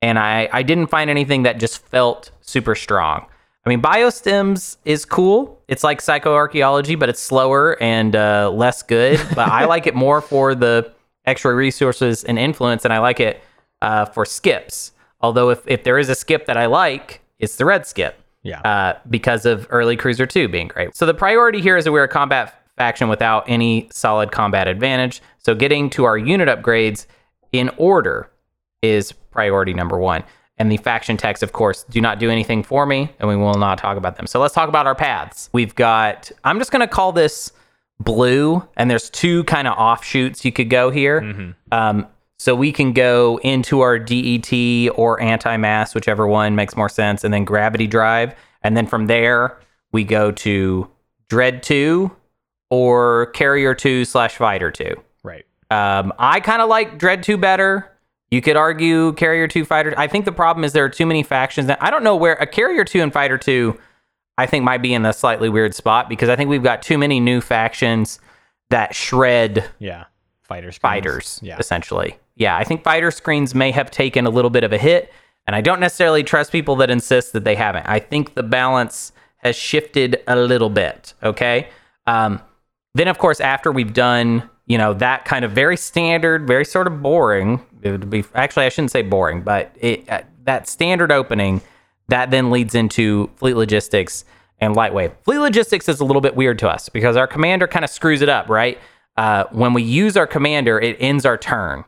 and 0.00 0.18
I 0.18 0.48
I 0.52 0.62
didn't 0.62 0.86
find 0.88 1.10
anything 1.10 1.42
that 1.44 1.58
just 1.58 1.84
felt 1.86 2.30
super 2.40 2.74
strong. 2.74 3.26
I 3.64 3.68
mean, 3.68 3.80
biostims 3.80 4.76
is 4.84 5.04
cool. 5.04 5.60
It's 5.68 5.84
like 5.84 6.00
psychoarchaeology, 6.00 6.98
but 6.98 7.08
it's 7.08 7.20
slower 7.20 7.80
and 7.80 8.16
uh, 8.16 8.50
less 8.50 8.82
good. 8.82 9.20
But 9.34 9.48
I 9.48 9.66
like 9.66 9.86
it 9.86 9.94
more 9.94 10.20
for 10.20 10.54
the 10.54 10.92
extra 11.24 11.54
resources 11.54 12.24
and 12.24 12.38
influence, 12.38 12.84
and 12.84 12.92
I 12.92 12.98
like 12.98 13.20
it 13.20 13.40
uh, 13.80 14.06
for 14.06 14.26
skips. 14.26 14.92
Although, 15.20 15.50
if, 15.50 15.60
if 15.68 15.84
there 15.84 15.98
is 15.98 16.08
a 16.08 16.16
skip 16.16 16.46
that 16.46 16.56
I 16.56 16.66
like, 16.66 17.20
it's 17.38 17.54
the 17.54 17.64
red 17.64 17.86
skip 17.86 18.18
yeah. 18.42 18.60
uh, 18.60 18.98
because 19.08 19.46
of 19.46 19.66
early 19.70 19.96
Cruiser 19.96 20.26
2 20.26 20.48
being 20.48 20.68
great. 20.68 20.96
So 20.96 21.06
the 21.06 21.14
priority 21.14 21.60
here 21.60 21.76
is 21.76 21.84
that 21.84 21.92
we're 21.92 22.02
a 22.02 22.08
combat 22.08 22.61
faction 22.82 23.08
without 23.08 23.44
any 23.46 23.88
solid 23.92 24.32
combat 24.32 24.66
advantage. 24.66 25.22
So 25.38 25.54
getting 25.54 25.88
to 25.90 26.02
our 26.02 26.18
unit 26.18 26.48
upgrades 26.48 27.06
in 27.52 27.70
order 27.76 28.28
is 28.82 29.12
priority 29.12 29.72
number 29.72 29.98
one. 29.98 30.24
And 30.58 30.70
the 30.70 30.78
faction 30.78 31.16
techs, 31.16 31.44
of 31.44 31.52
course, 31.52 31.84
do 31.84 32.00
not 32.00 32.18
do 32.18 32.28
anything 32.28 32.64
for 32.64 32.84
me, 32.84 33.08
and 33.20 33.28
we 33.28 33.36
will 33.36 33.54
not 33.54 33.78
talk 33.78 33.96
about 33.96 34.16
them. 34.16 34.26
So 34.26 34.40
let's 34.40 34.52
talk 34.52 34.68
about 34.68 34.88
our 34.88 34.96
paths. 34.96 35.48
We've 35.52 35.74
got, 35.76 36.32
I'm 36.42 36.58
just 36.58 36.72
going 36.72 36.80
to 36.80 36.92
call 36.92 37.12
this 37.12 37.52
blue, 38.00 38.66
and 38.76 38.90
there's 38.90 39.08
two 39.10 39.44
kind 39.44 39.68
of 39.68 39.78
offshoots 39.78 40.44
you 40.44 40.50
could 40.50 40.68
go 40.68 40.90
here. 40.90 41.54
Um, 41.70 42.08
so 42.38 42.56
we 42.56 42.72
can 42.72 42.92
go 42.92 43.38
into 43.44 43.80
our 43.82 43.96
DET 44.00 44.52
or 44.96 45.20
anti-mass, 45.22 45.94
whichever 45.94 46.26
one 46.26 46.56
makes 46.56 46.74
more 46.76 46.88
sense, 46.88 47.22
and 47.22 47.32
then 47.32 47.44
gravity 47.44 47.86
drive, 47.86 48.34
and 48.64 48.76
then 48.76 48.88
from 48.88 49.06
there 49.06 49.60
we 49.92 50.02
go 50.02 50.32
to 50.32 50.88
Dread 51.28 51.62
two 51.62 52.10
or 52.72 53.26
Carrier 53.34 53.74
two 53.74 54.02
slash 54.06 54.36
Fighter 54.36 54.70
two. 54.70 54.94
right. 55.22 55.44
Um, 55.70 56.12
I 56.18 56.40
kind 56.40 56.60
of 56.62 56.68
like 56.70 56.98
Dread 56.98 57.22
2 57.22 57.36
better. 57.38 57.90
You 58.30 58.40
could 58.42 58.56
argue 58.56 59.12
Carrier 59.14 59.46
2 59.48 59.64
Fighter. 59.64 59.94
I 59.96 60.06
think 60.06 60.24
the 60.26 60.32
problem 60.32 60.64
is 60.64 60.72
there 60.72 60.84
are 60.84 60.88
too 60.90 61.06
many 61.06 61.22
factions. 61.22 61.70
I 61.80 61.90
don't 61.90 62.02
know 62.04 62.14
where 62.16 62.34
a 62.34 62.46
Carrier 62.46 62.84
2 62.84 63.00
and 63.02 63.12
Fighter 63.12 63.36
2 63.38 63.78
I 64.38 64.46
think 64.46 64.64
might 64.64 64.80
be 64.82 64.92
in 64.94 65.04
a 65.06 65.12
slightly 65.12 65.48
weird 65.50 65.74
spot 65.74 66.08
because 66.10 66.28
I 66.30 66.36
think 66.36 66.48
we've 66.50 66.62
got 66.62 66.80
too 66.82 66.96
many 66.98 67.20
new 67.20 67.40
factions 67.42 68.18
that 68.70 68.94
shred 68.94 69.64
Yeah. 69.78 70.04
fighter 70.42 70.72
screens. 70.72 70.80
fighters, 70.80 71.40
Yeah. 71.42 71.56
essentially. 71.58 72.18
Yeah, 72.36 72.56
I 72.56 72.64
think 72.64 72.82
fighter 72.82 73.10
screens 73.10 73.54
may 73.54 73.70
have 73.70 73.90
taken 73.90 74.26
a 74.26 74.30
little 74.30 74.50
bit 74.50 74.64
of 74.64 74.72
a 74.72 74.78
hit, 74.78 75.12
and 75.46 75.54
I 75.56 75.60
don't 75.60 75.80
necessarily 75.80 76.22
trust 76.22 76.52
people 76.52 76.76
that 76.76 76.90
insist 76.90 77.32
that 77.34 77.44
they 77.44 77.54
haven't. 77.54 77.86
I 77.88 77.98
think 77.98 78.34
the 78.34 78.42
balance 78.42 79.12
has 79.38 79.56
shifted 79.56 80.22
a 80.26 80.36
little 80.36 80.70
bit. 80.70 81.12
Okay. 81.22 81.68
Um, 82.06 82.40
then, 82.94 83.08
of 83.08 83.18
course, 83.18 83.40
after 83.40 83.72
we've 83.72 83.92
done, 83.92 84.48
you 84.66 84.78
know, 84.78 84.94
that 84.94 85.24
kind 85.24 85.44
of 85.44 85.52
very 85.52 85.76
standard, 85.76 86.46
very 86.46 86.64
sort 86.64 86.86
of 86.86 87.02
boring. 87.02 87.64
It 87.82 87.90
would 87.90 88.10
be 88.10 88.24
actually, 88.34 88.66
I 88.66 88.68
shouldn't 88.68 88.90
say 88.90 89.02
boring, 89.02 89.42
but 89.42 89.74
it, 89.80 90.08
uh, 90.08 90.22
that 90.44 90.68
standard 90.68 91.10
opening 91.10 91.60
that 92.08 92.30
then 92.30 92.50
leads 92.50 92.74
into 92.74 93.30
fleet 93.36 93.56
logistics 93.56 94.24
and 94.60 94.76
Lightwave. 94.76 95.12
Fleet 95.24 95.38
logistics 95.38 95.88
is 95.88 96.00
a 96.00 96.04
little 96.04 96.20
bit 96.20 96.36
weird 96.36 96.58
to 96.60 96.68
us 96.68 96.88
because 96.88 97.16
our 97.16 97.26
commander 97.26 97.66
kind 97.66 97.84
of 97.84 97.90
screws 97.90 98.22
it 98.22 98.28
up, 98.28 98.48
right? 98.48 98.78
Uh, 99.16 99.44
when 99.50 99.72
we 99.72 99.82
use 99.82 100.16
our 100.16 100.26
commander, 100.26 100.78
it 100.78 100.96
ends 101.00 101.26
our 101.26 101.36
turn. 101.36 101.84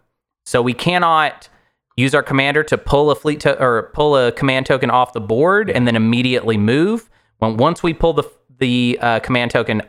So 0.46 0.60
we 0.60 0.74
cannot 0.74 1.48
use 1.96 2.14
our 2.14 2.22
commander 2.22 2.64
to 2.64 2.76
pull 2.76 3.10
a 3.10 3.14
fleet 3.14 3.40
to- 3.40 3.60
or 3.62 3.90
pull 3.94 4.16
a 4.16 4.32
command 4.32 4.66
token 4.66 4.90
off 4.90 5.12
the 5.12 5.20
board 5.20 5.70
and 5.70 5.86
then 5.86 5.96
immediately 5.96 6.56
move. 6.56 7.08
When 7.38 7.56
once 7.56 7.82
we 7.82 7.92
pull 7.94 8.14
the 8.14 8.24
the 8.58 8.98
uh, 9.00 9.18
command 9.20 9.50
token 9.50 9.82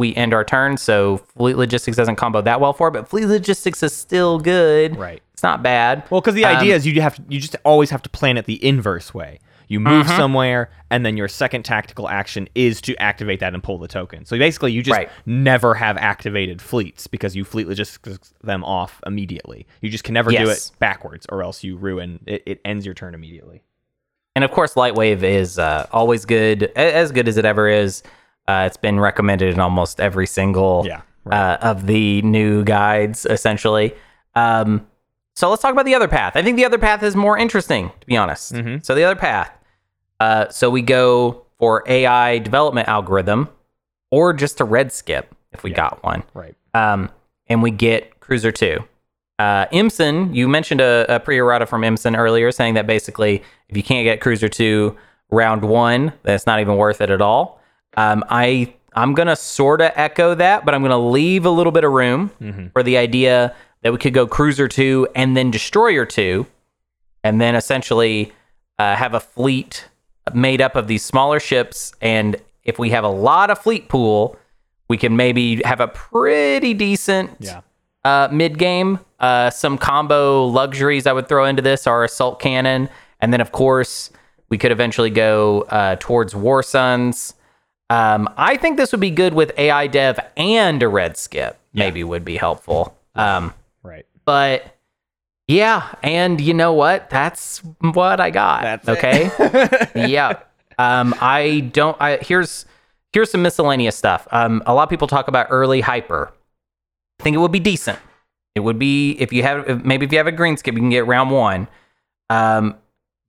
we 0.00 0.14
end 0.16 0.34
our 0.34 0.42
turn. 0.44 0.76
So 0.76 1.18
fleet 1.36 1.56
logistics 1.56 1.96
doesn't 1.96 2.16
combo 2.16 2.40
that 2.42 2.60
well 2.60 2.72
for 2.72 2.88
it, 2.88 2.90
but 2.92 3.06
fleet 3.08 3.26
logistics 3.26 3.82
is 3.84 3.94
still 3.94 4.38
good. 4.40 4.96
Right. 4.96 5.22
It's 5.32 5.42
not 5.44 5.62
bad. 5.62 6.02
Well, 6.10 6.20
because 6.20 6.34
the 6.34 6.44
Um, 6.44 6.56
idea 6.56 6.74
is 6.74 6.86
you 6.86 7.00
have 7.00 7.14
to, 7.16 7.22
you 7.28 7.38
just 7.40 7.54
always 7.64 7.90
have 7.90 8.02
to 8.02 8.08
plan 8.10 8.36
it 8.36 8.46
the 8.46 8.62
inverse 8.64 9.14
way. 9.14 9.38
You 9.68 9.78
move 9.78 10.06
Mm-hmm. 10.06 10.16
somewhere, 10.16 10.70
and 10.90 11.06
then 11.06 11.16
your 11.16 11.28
second 11.28 11.62
tactical 11.62 12.08
action 12.08 12.48
is 12.56 12.80
to 12.80 12.96
activate 12.96 13.38
that 13.38 13.54
and 13.54 13.62
pull 13.62 13.78
the 13.78 13.86
token. 13.86 14.24
So 14.24 14.36
basically, 14.36 14.72
you 14.72 14.82
just 14.82 14.98
Right. 14.98 15.08
never 15.26 15.74
have 15.74 15.96
activated 15.96 16.60
fleets 16.60 17.06
because 17.06 17.36
you 17.36 17.44
fleet 17.44 17.68
logistics 17.68 18.34
them 18.42 18.64
off 18.64 19.00
immediately. 19.06 19.68
You 19.80 19.88
just 19.88 20.02
can 20.02 20.14
never 20.14 20.32
do 20.32 20.48
it 20.50 20.72
backwards, 20.80 21.24
or 21.30 21.44
else 21.44 21.62
you 21.62 21.76
ruin 21.76 22.18
it. 22.26 22.42
It 22.46 22.60
ends 22.64 22.84
your 22.84 22.94
turn 22.94 23.14
immediately. 23.14 23.62
And 24.34 24.44
of 24.44 24.50
course, 24.50 24.74
Lightwave 24.74 25.22
is 25.22 25.56
uh, 25.58 25.86
always 25.92 26.24
good, 26.24 26.64
as 26.74 27.12
good 27.12 27.28
as 27.28 27.36
it 27.36 27.44
ever 27.44 27.68
is. 27.68 28.02
Uh, 28.50 28.64
it's 28.66 28.76
been 28.76 28.98
recommended 28.98 29.54
in 29.54 29.60
almost 29.60 30.00
every 30.00 30.26
single 30.26 30.82
Yeah, 30.84 31.02
uh, 31.30 31.58
of 31.60 31.86
the 31.86 32.20
new 32.22 32.64
guides, 32.64 33.24
essentially. 33.26 33.94
Um, 34.34 34.86
so 35.36 35.48
let's 35.50 35.62
talk 35.62 35.72
about 35.72 35.84
the 35.84 35.94
other 35.94 36.08
path. 36.08 36.32
I 36.34 36.42
think 36.42 36.56
the 36.56 36.64
other 36.64 36.78
path 36.78 37.02
is 37.04 37.14
more 37.14 37.38
interesting, 37.38 37.92
to 38.00 38.06
be 38.06 38.16
honest. 38.16 38.52
Mhm. 38.54 38.84
So 38.84 38.94
the 38.96 39.04
other 39.04 39.14
path. 39.14 39.52
Uh, 40.18 40.48
so 40.48 40.68
we 40.68 40.82
go 40.82 41.42
for 41.60 41.84
AI 41.86 42.38
development 42.38 42.88
algorithm, 42.88 43.48
or 44.10 44.32
just 44.32 44.60
a 44.60 44.64
red 44.64 44.90
skip 44.92 45.32
if 45.52 45.62
we 45.62 45.70
got 45.70 46.02
one 46.02 46.24
Right. 46.34 46.54
um, 46.74 47.10
and 47.48 47.62
we 47.62 47.70
get 47.70 48.18
Cruiser 48.20 48.50
2. 48.50 48.82
Uh, 49.38 49.66
Imson, 49.72 50.34
you 50.34 50.48
mentioned 50.48 50.80
a, 50.80 51.06
a 51.08 51.20
pre 51.20 51.38
errata 51.38 51.66
from 51.66 51.82
Imson 51.82 52.16
earlier 52.18 52.50
saying 52.50 52.74
that 52.74 52.86
basically 52.86 53.42
if 53.68 53.76
you 53.76 53.82
can't 53.84 54.04
get 54.04 54.20
Cruiser 54.20 54.48
2 54.48 54.96
round 55.30 55.62
one, 55.64 56.12
that's 56.24 56.46
not 56.46 56.58
even 56.60 56.76
worth 56.76 57.00
it 57.00 57.10
at 57.10 57.20
all. 57.22 57.59
Um, 57.96 58.24
I, 58.28 58.74
I'm 58.94 59.14
going 59.14 59.28
to 59.28 59.36
sort 59.36 59.80
of 59.80 59.92
echo 59.94 60.34
that, 60.34 60.64
but 60.64 60.74
I'm 60.74 60.80
going 60.82 60.90
to 60.90 60.96
leave 60.96 61.44
a 61.44 61.50
little 61.50 61.72
bit 61.72 61.84
of 61.84 61.92
room 61.92 62.30
for 62.72 62.82
the 62.82 62.96
idea 62.96 63.54
that 63.82 63.92
we 63.92 63.98
could 63.98 64.14
go 64.14 64.26
Cruiser 64.26 64.68
2 64.68 65.08
and 65.14 65.36
then 65.36 65.50
Destroyer 65.50 66.04
2, 66.06 66.46
and 67.24 67.40
then 67.40 67.54
essentially 67.54 68.32
uh, 68.78 68.94
have 68.96 69.14
a 69.14 69.20
fleet 69.20 69.86
made 70.34 70.60
up 70.60 70.76
of 70.76 70.86
these 70.86 71.02
smaller 71.04 71.40
ships. 71.40 71.92
And 72.00 72.36
if 72.64 72.78
we 72.78 72.90
have 72.90 73.04
a 73.04 73.08
lot 73.08 73.50
of 73.50 73.58
fleet 73.58 73.88
pool, 73.88 74.36
we 74.88 74.96
can 74.96 75.16
maybe 75.16 75.62
have 75.64 75.80
a 75.80 75.88
pretty 75.88 76.74
decent 76.74 77.30
Yeah. 77.40 77.60
uh, 78.04 78.28
mid 78.30 78.58
game. 78.58 79.00
Uh, 79.18 79.50
some 79.50 79.76
combo 79.78 80.44
luxuries 80.44 81.06
I 81.06 81.12
would 81.12 81.28
throw 81.28 81.44
into 81.44 81.62
this 81.62 81.86
are 81.86 82.04
assault 82.04 82.40
cannon, 82.40 82.88
and 83.20 83.32
then 83.32 83.40
of 83.40 83.52
course 83.52 84.10
we 84.48 84.58
could 84.58 84.72
eventually 84.72 85.10
go 85.10 85.62
uh, 85.62 85.96
towards 86.00 86.34
War 86.34 86.62
Suns. 86.62 87.34
Um, 87.90 88.32
I 88.36 88.56
think 88.56 88.76
this 88.78 88.92
would 88.92 89.00
be 89.00 89.10
good 89.10 89.34
with 89.34 89.52
AI 89.58 89.86
dev 89.88 90.18
and 90.36 90.82
a 90.82 90.88
red 90.88 91.16
skip. 91.18 91.58
Maybe 91.74 92.02
would 92.04 92.24
be 92.24 92.36
helpful. 92.36 92.96
Um, 93.14 93.52
Right. 93.82 94.06
but 94.24 94.64
yeah, 95.48 95.92
and 96.02 96.40
you 96.40 96.54
know 96.54 96.72
what? 96.72 97.10
That's 97.10 97.58
what 97.80 98.20
I 98.20 98.30
got. 98.30 98.62
That's 98.62 98.88
okay. 98.88 99.30
yeah. 100.08 100.38
Um, 100.78 101.14
I 101.20 101.68
don't. 101.72 101.96
I 102.00 102.18
here's 102.18 102.64
here's 103.12 103.30
some 103.30 103.42
miscellaneous 103.42 103.96
stuff. 103.96 104.26
Um, 104.30 104.62
a 104.66 104.72
lot 104.74 104.84
of 104.84 104.88
people 104.90 105.08
talk 105.08 105.26
about 105.28 105.48
early 105.50 105.80
hyper. 105.80 106.32
I 107.18 107.22
think 107.24 107.34
it 107.34 107.40
would 107.40 107.52
be 107.52 107.60
decent. 107.60 107.98
It 108.54 108.60
would 108.60 108.78
be 108.78 109.12
if 109.12 109.32
you 109.32 109.42
have 109.42 109.84
maybe 109.84 110.06
if 110.06 110.12
you 110.12 110.18
have 110.18 110.26
a 110.28 110.32
green 110.32 110.56
skip, 110.56 110.74
you 110.74 110.80
can 110.80 110.90
get 110.90 111.06
round 111.06 111.30
one. 111.32 111.66
Um, 112.30 112.76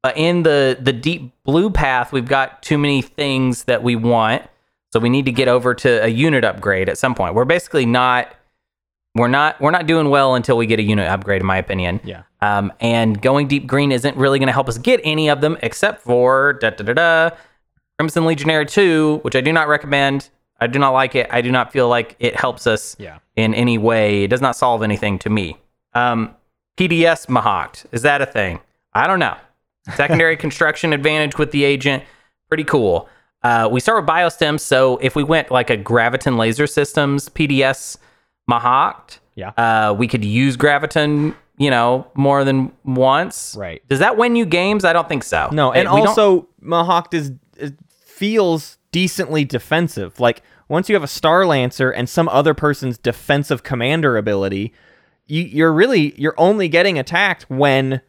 but 0.04 0.16
in 0.18 0.44
the 0.44 0.78
the 0.80 0.94
deep 0.94 1.32
blue 1.44 1.70
path, 1.72 2.12
we've 2.12 2.28
got 2.28 2.62
too 2.62 2.78
many 2.78 3.02
things 3.02 3.64
that 3.66 3.82
we 3.84 3.96
want, 3.96 4.44
so 4.94 5.00
we 5.00 5.10
need 5.10 5.26
to 5.26 5.32
get 5.32 5.48
over 5.48 5.74
to 5.76 6.04
a 6.04 6.08
unit 6.08 6.44
upgrade 6.44 6.90
at 6.90 6.98
some 6.98 7.16
point. 7.16 7.34
We're 7.36 7.46
basically 7.46 7.86
not 7.86 8.34
we're 9.16 9.28
not 9.28 9.60
we're 9.60 9.72
not 9.72 9.88
doing 9.88 10.10
well 10.10 10.36
until 10.36 10.56
we 10.58 10.66
get 10.66 10.80
a 10.80 10.84
unit 10.84 11.08
upgrade, 11.08 11.42
in 11.42 11.46
my 11.48 11.58
opinion. 11.58 12.00
Yeah. 12.04 12.24
Um, 12.42 12.72
and 12.80 13.22
going 13.22 13.48
deep 13.48 13.68
green 13.68 13.92
isn't 13.92 14.16
really 14.18 14.40
going 14.40 14.48
to 14.48 14.54
help 14.54 14.70
us 14.70 14.78
get 14.78 15.00
any 15.04 15.30
of 15.30 15.42
them 15.42 15.58
except 15.62 16.02
for 16.02 16.54
da 16.54 16.70
da 16.72 16.84
da 16.84 16.94
da 16.94 17.36
Crimson 18.00 18.26
Legionnaire 18.26 18.66
2, 18.66 19.20
which 19.22 19.36
I 19.36 19.42
do 19.42 19.52
not 19.54 19.68
recommend. 19.68 20.30
I 20.60 20.68
do 20.68 20.80
not 20.80 20.90
like 20.92 21.14
it. 21.16 21.28
I 21.32 21.42
do 21.42 21.52
not 21.52 21.72
feel 21.72 21.88
like 21.88 22.16
it 22.20 22.36
helps 22.36 22.66
us 22.68 22.96
Yeah. 23.00 23.20
in 23.36 23.54
any 23.54 23.78
way. 23.78 24.24
It 24.24 24.30
does 24.30 24.42
not 24.42 24.56
solve 24.56 24.82
anything 24.82 25.20
to 25.20 25.30
me. 25.30 25.58
Um, 25.94 26.34
PDS 26.78 27.28
Mahact, 27.28 27.86
is 27.92 28.02
that 28.02 28.22
a 28.22 28.26
thing? 28.26 28.60
I 28.94 29.06
don't 29.08 29.20
know. 29.20 29.36
Secondary 29.94 30.36
construction 30.46 30.94
advantage 30.94 31.38
with 31.38 31.52
the 31.52 31.64
agent, 31.64 32.04
pretty 32.48 32.64
cool. 32.64 33.08
Uh, 33.44 33.68
we 33.72 33.80
start 33.80 34.04
with 34.04 34.10
Biostim, 34.10 34.60
so 34.60 34.98
if 34.98 35.16
we 35.16 35.24
went 35.24 35.50
like 35.52 35.70
a 35.70 35.78
Graviton 35.78 36.38
Laser 36.38 36.68
Systems 36.68 37.28
PDS 37.30 37.98
Mahact, 38.50 39.20
Yeah. 39.36 39.50
uh, 39.58 39.94
we 39.94 40.08
could 40.08 40.24
use 40.24 40.58
Graviton, 40.58 41.34
you 41.58 41.70
know, 41.70 42.06
more 42.16 42.44
than 42.44 42.72
once. 42.84 43.56
Right. 43.58 43.82
Does 43.88 44.00
that 44.00 44.18
win 44.18 44.36
you 44.36 44.46
games? 44.46 44.86
I 44.86 44.94
don't 44.94 45.10
think 45.10 45.24
so. 45.24 45.50
No, 45.52 45.72
and 45.72 45.88
Uh, 45.88 45.94
also 45.94 46.48
Mahact 46.64 47.14
is 47.14 47.32
feels 48.06 48.78
decently 48.92 49.44
defensive. 49.44 50.20
Like 50.20 50.44
once 50.70 50.88
you 50.90 50.96
have 50.96 51.04
a 51.04 51.08
Starlancer 51.08 51.92
and 51.96 52.08
some 52.08 52.30
other 52.30 52.54
person's 52.54 52.98
defensive 52.98 53.64
commander 53.64 54.18
ability, 54.18 54.72
you, 55.26 55.42
you're 55.44 55.74
really 55.74 56.14
you're 56.20 56.36
only 56.38 56.68
getting 56.68 57.00
attacked 57.00 57.46
when 57.50 58.02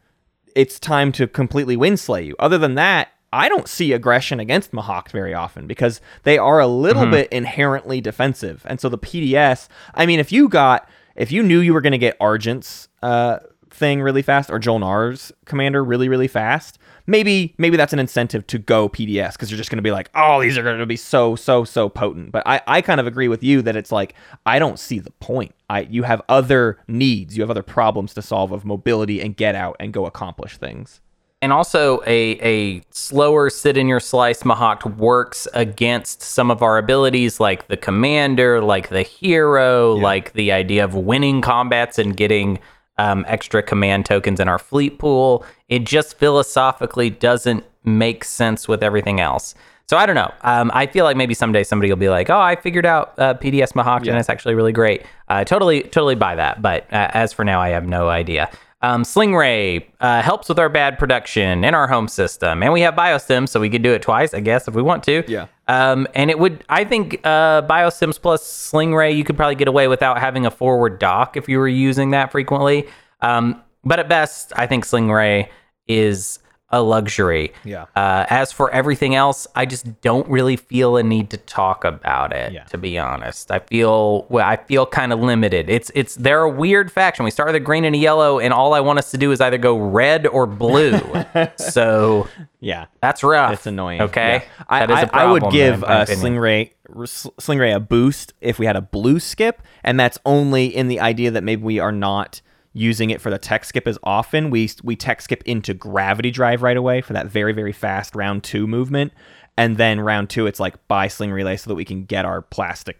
it's 0.55 0.79
time 0.79 1.11
to 1.13 1.25
completely 1.27 1.75
winslay 1.75 2.27
you. 2.27 2.35
Other 2.37 2.59
than 2.59 2.75
that, 2.75 3.07
I 3.33 3.49
don't 3.49 3.67
see 3.67 3.93
aggression 3.93 4.39
against 4.39 4.73
Mahact 4.73 5.09
very 5.09 5.33
often 5.33 5.65
because 5.65 5.99
they 6.21 6.37
are 6.37 6.59
a 6.59 6.67
little 6.67 7.07
bit 7.07 7.27
inherently 7.31 7.99
defensive. 7.99 8.63
And 8.69 8.79
so 8.79 8.89
the 8.89 8.97
PDS, 8.97 9.67
I 9.95 10.05
mean, 10.05 10.19
if 10.19 10.31
you 10.31 10.47
got 10.47 10.87
if 11.15 11.31
you 11.31 11.41
knew 11.41 11.59
you 11.59 11.73
were 11.73 11.81
going 11.81 11.93
to 11.93 11.97
get 11.97 12.15
Argent's 12.19 12.89
uh, 13.01 13.39
thing 13.71 14.01
really 14.01 14.21
fast 14.21 14.51
or 14.51 14.59
Jolnar's 14.59 15.31
commander 15.45 15.83
really 15.83 16.07
really 16.09 16.27
fast, 16.27 16.77
maybe 17.07 17.55
maybe 17.57 17.75
that's 17.75 17.91
an 17.91 17.97
incentive 17.97 18.45
to 18.47 18.59
go 18.59 18.87
PDS 18.87 19.33
because 19.33 19.49
you're 19.49 19.57
just 19.57 19.71
going 19.71 19.77
to 19.77 19.83
be 19.83 19.91
like, 19.91 20.11
oh, 20.13 20.39
these 20.39 20.55
are 20.55 20.63
going 20.63 20.77
to 20.77 20.85
be 20.85 20.95
so 20.95 21.35
so 21.35 21.63
so 21.63 21.89
potent. 21.89 22.31
But 22.31 22.43
I 22.45 22.61
I 22.67 22.81
kind 22.81 22.99
of 22.99 23.07
agree 23.07 23.27
with 23.27 23.43
you 23.43 23.63
that 23.63 23.75
it's 23.75 23.91
like 23.91 24.13
I 24.45 24.59
don't 24.59 24.77
see 24.77 24.99
the 24.99 25.11
point. 25.11 25.55
I 25.71 25.81
you 25.81 26.03
have 26.03 26.21
other 26.29 26.77
needs, 26.87 27.35
you 27.35 27.41
have 27.41 27.49
other 27.49 27.63
problems 27.63 28.13
to 28.13 28.21
solve 28.21 28.51
of 28.51 28.63
mobility 28.63 29.21
and 29.21 29.35
get 29.35 29.55
out 29.55 29.75
and 29.79 29.91
go 29.91 30.05
accomplish 30.05 30.57
things. 30.57 31.01
And 31.43 31.51
also 31.51 32.01
a 32.07 32.39
a 32.39 32.81
slower 32.91 33.49
sit 33.49 33.75
in 33.75 33.89
your 33.89 33.99
slice 33.99 34.43
Mahact 34.43 34.95
works 34.95 35.45
against 35.53 36.21
some 36.21 36.49
of 36.49 36.63
our 36.63 36.77
abilities 36.77 37.41
like 37.41 37.67
the 37.67 37.75
commander, 37.75 38.63
like 38.63 38.87
the 38.87 39.01
hero, 39.01 39.93
like 39.93 40.31
the 40.31 40.53
idea 40.53 40.85
of 40.85 40.95
winning 40.95 41.41
combats 41.41 41.99
and 41.99 42.15
getting 42.15 42.59
um, 42.97 43.25
extra 43.27 43.61
command 43.61 44.05
tokens 44.05 44.39
in 44.39 44.47
our 44.47 44.57
fleet 44.57 44.99
pool. 44.99 45.45
It 45.67 45.83
just 45.83 46.17
philosophically 46.17 47.09
doesn't 47.09 47.65
make 47.83 48.23
sense 48.23 48.69
with 48.69 48.81
everything 48.81 49.19
else. 49.19 49.53
So 49.89 49.97
I 49.97 50.05
don't 50.05 50.15
know. 50.15 50.33
Um, 50.43 50.71
I 50.73 50.87
feel 50.87 51.03
like 51.03 51.17
maybe 51.17 51.33
someday 51.33 51.65
somebody 51.65 51.91
will 51.91 51.97
be 51.97 52.07
like, 52.07 52.29
"Oh, 52.29 52.39
I 52.39 52.55
figured 52.55 52.85
out 52.85 53.15
uh, 53.17 53.33
PDS 53.33 53.73
Mahact, 53.73 54.07
and 54.07 54.17
it's 54.17 54.29
actually 54.29 54.55
really 54.55 54.71
great." 54.71 55.05
Uh, 55.27 55.43
totally, 55.43 55.81
totally 55.83 56.15
buy 56.15 56.35
that. 56.35 56.61
But 56.61 56.83
uh, 56.83 57.11
as 57.13 57.33
for 57.33 57.43
now, 57.43 57.59
I 57.59 57.69
have 57.69 57.85
no 57.85 58.07
idea. 58.07 58.49
Um, 58.83 59.05
Sling 59.05 59.33
Relay 59.33 59.87
uh, 60.01 60.21
helps 60.21 60.49
with 60.49 60.59
our 60.59 60.67
bad 60.67 60.99
production 60.99 61.63
in 61.63 61.73
our 61.73 61.87
home 61.87 62.09
system, 62.09 62.61
and 62.61 62.73
we 62.73 62.81
have 62.81 62.95
Biostim, 62.95 63.47
so 63.47 63.61
we 63.61 63.69
could 63.69 63.81
do 63.81 63.93
it 63.93 64.01
twice, 64.01 64.33
I 64.33 64.41
guess, 64.41 64.67
if 64.67 64.75
we 64.75 64.81
want 64.81 65.03
to. 65.05 65.23
Yeah. 65.25 65.47
Um, 65.69 66.05
and 66.13 66.29
it 66.29 66.37
would, 66.37 66.65
I 66.67 66.83
think, 66.83 67.21
uh, 67.23 67.61
Biostims 67.61 68.21
plus 68.21 68.45
Sling 68.45 68.93
Relay, 68.93 69.13
you 69.13 69.23
could 69.23 69.37
probably 69.37 69.55
get 69.55 69.69
away 69.69 69.87
without 69.87 70.19
having 70.19 70.45
a 70.45 70.51
forward 70.51 70.99
dock 70.99 71.37
if 71.37 71.47
you 71.47 71.59
were 71.59 71.67
using 71.67 72.11
that 72.11 72.33
frequently. 72.33 72.85
Um, 73.21 73.63
but 73.85 73.99
at 73.99 74.09
best, 74.09 74.51
I 74.57 74.67
think 74.67 74.83
Sling 74.83 75.09
Relay 75.09 75.49
is 75.87 76.39
a 76.73 76.81
luxury. 76.81 77.53
Yeah. 77.63 77.85
Uh, 77.95 78.25
as 78.29 78.51
for 78.51 78.69
everything 78.71 79.15
else, 79.15 79.47
I 79.55 79.65
just 79.65 80.01
don't 80.01 80.27
really 80.27 80.57
feel 80.57 80.97
a 80.97 81.03
need 81.03 81.29
to 81.29 81.37
talk 81.37 81.85
about 81.85 82.33
it. 82.33 82.51
Yeah. 82.51 82.63
To 82.65 82.77
be 82.77 82.97
honest, 82.99 83.49
I 83.51 83.59
feel 83.59 84.25
well. 84.29 84.45
I 84.45 84.57
feel 84.57 84.85
kind 84.85 85.13
of 85.13 85.19
limited. 85.19 85.69
It's 85.69 85.89
it's 85.95 86.15
they're 86.15 86.41
a 86.41 86.49
weird 86.49 86.91
faction. 86.91 87.23
We 87.23 87.31
start 87.31 87.47
with 87.47 87.55
a 87.55 87.59
green 87.61 87.85
and 87.85 87.95
a 87.95 87.97
yellow, 87.99 88.39
and 88.39 88.51
all 88.53 88.73
I 88.73 88.81
want 88.81 88.99
us 88.99 89.11
to 89.11 89.17
do 89.17 89.31
is 89.31 89.39
either 89.39 89.57
go 89.57 89.77
red 89.77 90.27
or 90.27 90.45
blue. 90.47 90.99
so 91.57 92.27
Yeah. 92.59 92.85
that's 93.01 93.23
rough. 93.23 93.53
It's 93.53 93.65
annoying. 93.67 94.01
Okay, 94.01 94.43
Yeah. 94.43 94.63
I, 94.67 94.83
a 94.83 94.87
I- 94.91 95.09
I 95.13 95.25
would 95.31 95.41
problem, 95.41 95.51
give 95.51 95.79
my 95.81 95.87
uh. 96.01 96.05
Sling 96.05 96.37
Relay 96.37 96.73
Slingray 96.89 97.75
a 97.75 97.79
boost 97.79 98.33
if 98.41 98.59
we 98.59 98.65
had 98.65 98.75
a 98.75 98.81
blue 98.81 99.19
skip, 99.19 99.61
and 99.83 99.99
that's 99.99 100.17
only 100.25 100.65
in 100.75 100.87
the 100.87 100.99
idea 100.99 101.31
that 101.31 101.43
maybe 101.43 101.63
we 101.63 101.79
are 101.79 101.91
not 101.91 102.41
using 102.73 103.09
it 103.11 103.21
for 103.21 103.29
the 103.29 103.37
tech 103.37 103.63
skip 103.65 103.87
as 103.87 103.97
often. 104.03 104.49
We 104.49 104.69
we 104.83 104.95
tech 104.95 105.21
skip 105.21 105.43
into 105.45 105.73
gravity 105.73 106.31
drive 106.31 106.61
right 106.61 106.77
away 106.77 107.01
for 107.01 107.13
that 107.13 107.27
very 107.27 107.53
very 107.53 107.71
fast 107.73 108.15
round 108.15 108.43
two 108.43 108.67
movement, 108.67 109.13
and 109.57 109.77
then 109.77 109.99
round 109.99 110.29
two 110.29 110.47
it's 110.47 110.59
like 110.59 110.87
buy 110.87 111.07
sling 111.07 111.31
relay 111.31 111.57
so 111.57 111.69
that 111.69 111.75
we 111.75 111.85
can 111.85 112.05
get 112.05 112.25
our 112.25 112.41
plastic 112.41 112.97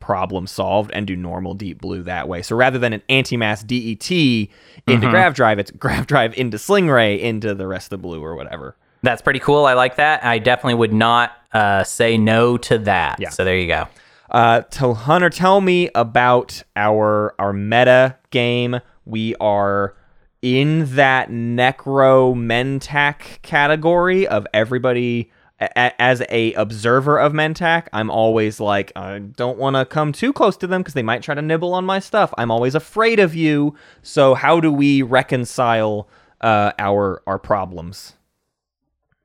problem 0.00 0.46
solved 0.46 0.90
and 0.92 1.06
do 1.06 1.14
normal 1.14 1.52
deep 1.52 1.78
blue 1.80 2.02
that 2.02 2.26
way. 2.26 2.40
So 2.40 2.56
rather 2.56 2.78
than 2.78 2.94
an 2.94 3.02
anti-mass 3.10 3.62
DET 3.62 4.10
into 4.10 4.48
Mm-hmm. 4.86 5.10
grav 5.10 5.34
drive, 5.34 5.58
it's 5.58 5.70
grav 5.78 6.06
drive 6.06 6.32
into 6.38 6.58
sling 6.58 6.88
relay 6.88 7.20
into 7.20 7.54
the 7.54 7.66
rest 7.66 7.92
of 7.92 8.00
the 8.00 8.08
blue 8.08 8.22
or 8.24 8.34
whatever. 8.34 8.76
That's 9.02 9.20
pretty 9.22 9.40
cool. 9.40 9.66
I 9.66 9.74
like 9.74 9.96
that. 9.96 10.24
I 10.24 10.38
definitely 10.38 10.74
would 10.74 10.92
not 10.94 11.32
uh, 11.52 11.84
say 11.84 12.16
no 12.16 12.56
to 12.58 12.78
that. 12.78 13.20
Yeah. 13.20 13.28
So 13.28 13.44
there 13.44 13.58
you 13.58 13.66
go. 13.66 13.88
Uh, 14.30 14.60
to 14.62 14.94
Hunter, 14.94 15.28
tell 15.28 15.60
me 15.60 15.90
about 15.94 16.62
our 16.76 17.34
our 17.38 17.52
meta 17.52 18.16
game. 18.30 18.80
We 19.10 19.34
are 19.36 19.94
in 20.42 20.94
that 20.94 21.28
Nekro 21.30 22.34
Mentak 22.34 23.42
category 23.42 24.26
of 24.26 24.46
everybody. 24.54 25.30
A- 25.60 26.00
as 26.00 26.22
a 26.30 26.54
observer 26.54 27.18
of 27.18 27.34
Mentak, 27.34 27.88
I'm 27.92 28.10
always 28.10 28.60
like, 28.60 28.92
I 28.96 29.18
don't 29.18 29.58
want 29.58 29.76
to 29.76 29.84
come 29.84 30.10
too 30.10 30.32
close 30.32 30.56
to 30.56 30.66
them 30.66 30.80
because 30.80 30.94
they 30.94 31.02
might 31.02 31.22
try 31.22 31.34
to 31.34 31.42
nibble 31.42 31.74
on 31.74 31.84
my 31.84 31.98
stuff. 31.98 32.32
I'm 32.38 32.50
always 32.50 32.74
afraid 32.74 33.18
of 33.20 33.34
you. 33.34 33.74
So 34.00 34.32
how 34.34 34.60
do 34.60 34.72
we 34.72 35.02
reconcile 35.02 36.08
uh, 36.40 36.72
our 36.78 37.22
our 37.26 37.38
problems? 37.38 38.14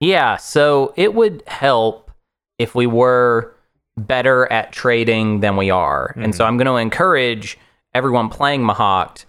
Yeah, 0.01 0.35
so 0.35 0.93
it 0.97 1.13
would 1.13 1.41
help 1.47 2.11
if 2.59 2.75
we 2.75 2.85
were 2.85 3.55
better 3.97 4.51
at 4.51 4.73
trading 4.73 5.39
than 5.39 5.55
we 5.55 5.69
are. 5.69 6.13
And 6.17 6.35
so 6.35 6.43
I'm 6.43 6.57
going 6.57 6.67
to 6.67 6.75
encourage 6.75 7.57
everyone 7.93 8.27
playing 8.27 8.61
Mahact 8.61 9.23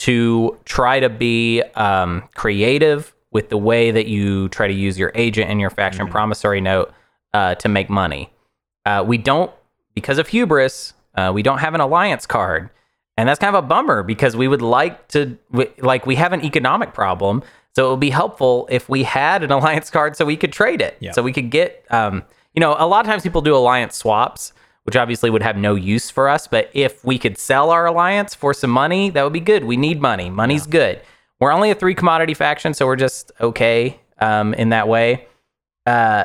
to 0.00 0.58
try 0.64 1.00
to 1.00 1.08
be 1.08 1.62
um, 1.74 2.28
creative 2.34 3.14
with 3.32 3.48
the 3.48 3.56
way 3.56 3.90
that 3.90 4.06
you 4.06 4.48
try 4.50 4.66
to 4.66 4.74
use 4.74 4.98
your 4.98 5.12
agent 5.14 5.50
and 5.50 5.60
your 5.60 5.70
faction 5.70 6.08
promissory 6.08 6.60
note 6.60 6.92
uh, 7.34 7.54
to 7.56 7.68
make 7.68 7.90
money. 7.90 8.30
Uh, 8.84 9.04
we 9.06 9.18
don't, 9.18 9.50
because 9.94 10.18
of 10.18 10.28
hubris, 10.28 10.94
uh, 11.16 11.30
we 11.34 11.42
don't 11.42 11.58
have 11.58 11.74
an 11.74 11.80
alliance 11.80 12.26
card. 12.26 12.70
And 13.16 13.28
that's 13.28 13.40
kind 13.40 13.54
of 13.54 13.64
a 13.64 13.66
bummer 13.66 14.02
because 14.02 14.36
we 14.36 14.46
would 14.46 14.62
like 14.62 15.08
to, 15.08 15.36
we, 15.50 15.66
like, 15.78 16.06
we 16.06 16.16
have 16.16 16.32
an 16.32 16.44
economic 16.44 16.92
problem. 16.92 17.42
So 17.74 17.88
it 17.88 17.90
would 17.90 18.00
be 18.00 18.10
helpful 18.10 18.68
if 18.70 18.88
we 18.88 19.02
had 19.02 19.42
an 19.42 19.50
alliance 19.58 19.90
card 19.90 20.16
so 20.16 20.24
we 20.24 20.36
could 20.36 20.52
trade 20.52 20.80
it. 20.80 20.96
Yeah. 21.00 21.12
So 21.12 21.22
we 21.22 21.32
could 21.32 21.50
get, 21.50 21.84
um, 21.90 22.24
you 22.54 22.60
know, 22.60 22.76
a 22.78 22.86
lot 22.86 23.04
of 23.04 23.10
times 23.10 23.22
people 23.22 23.42
do 23.42 23.54
alliance 23.54 23.96
swaps, 23.96 24.52
which 24.86 24.96
obviously 24.96 25.30
would 25.30 25.42
have 25.42 25.56
no 25.56 25.74
use 25.74 26.10
for 26.10 26.28
us. 26.28 26.46
But 26.46 26.70
if 26.72 27.04
we 27.04 27.18
could 27.18 27.36
sell 27.38 27.70
our 27.70 27.86
alliance 27.86 28.34
for 28.34 28.54
some 28.54 28.70
money, 28.70 29.10
that 29.10 29.22
would 29.24 29.32
be 29.32 29.40
good. 29.40 29.64
We 29.64 29.76
need 29.76 30.00
money. 30.00 30.30
Money's 30.30 30.66
good. 30.66 31.00
We're 31.40 31.52
only 31.52 31.70
a 31.70 31.74
three 31.74 31.94
commodity 31.94 32.34
faction, 32.34 32.72
so 32.72 32.86
we're 32.86 32.96
just 32.96 33.32
okay 33.40 34.00
um, 34.20 34.54
in 34.54 34.70
that 34.70 34.88
way. 34.88 35.26
Uh, 35.84 36.24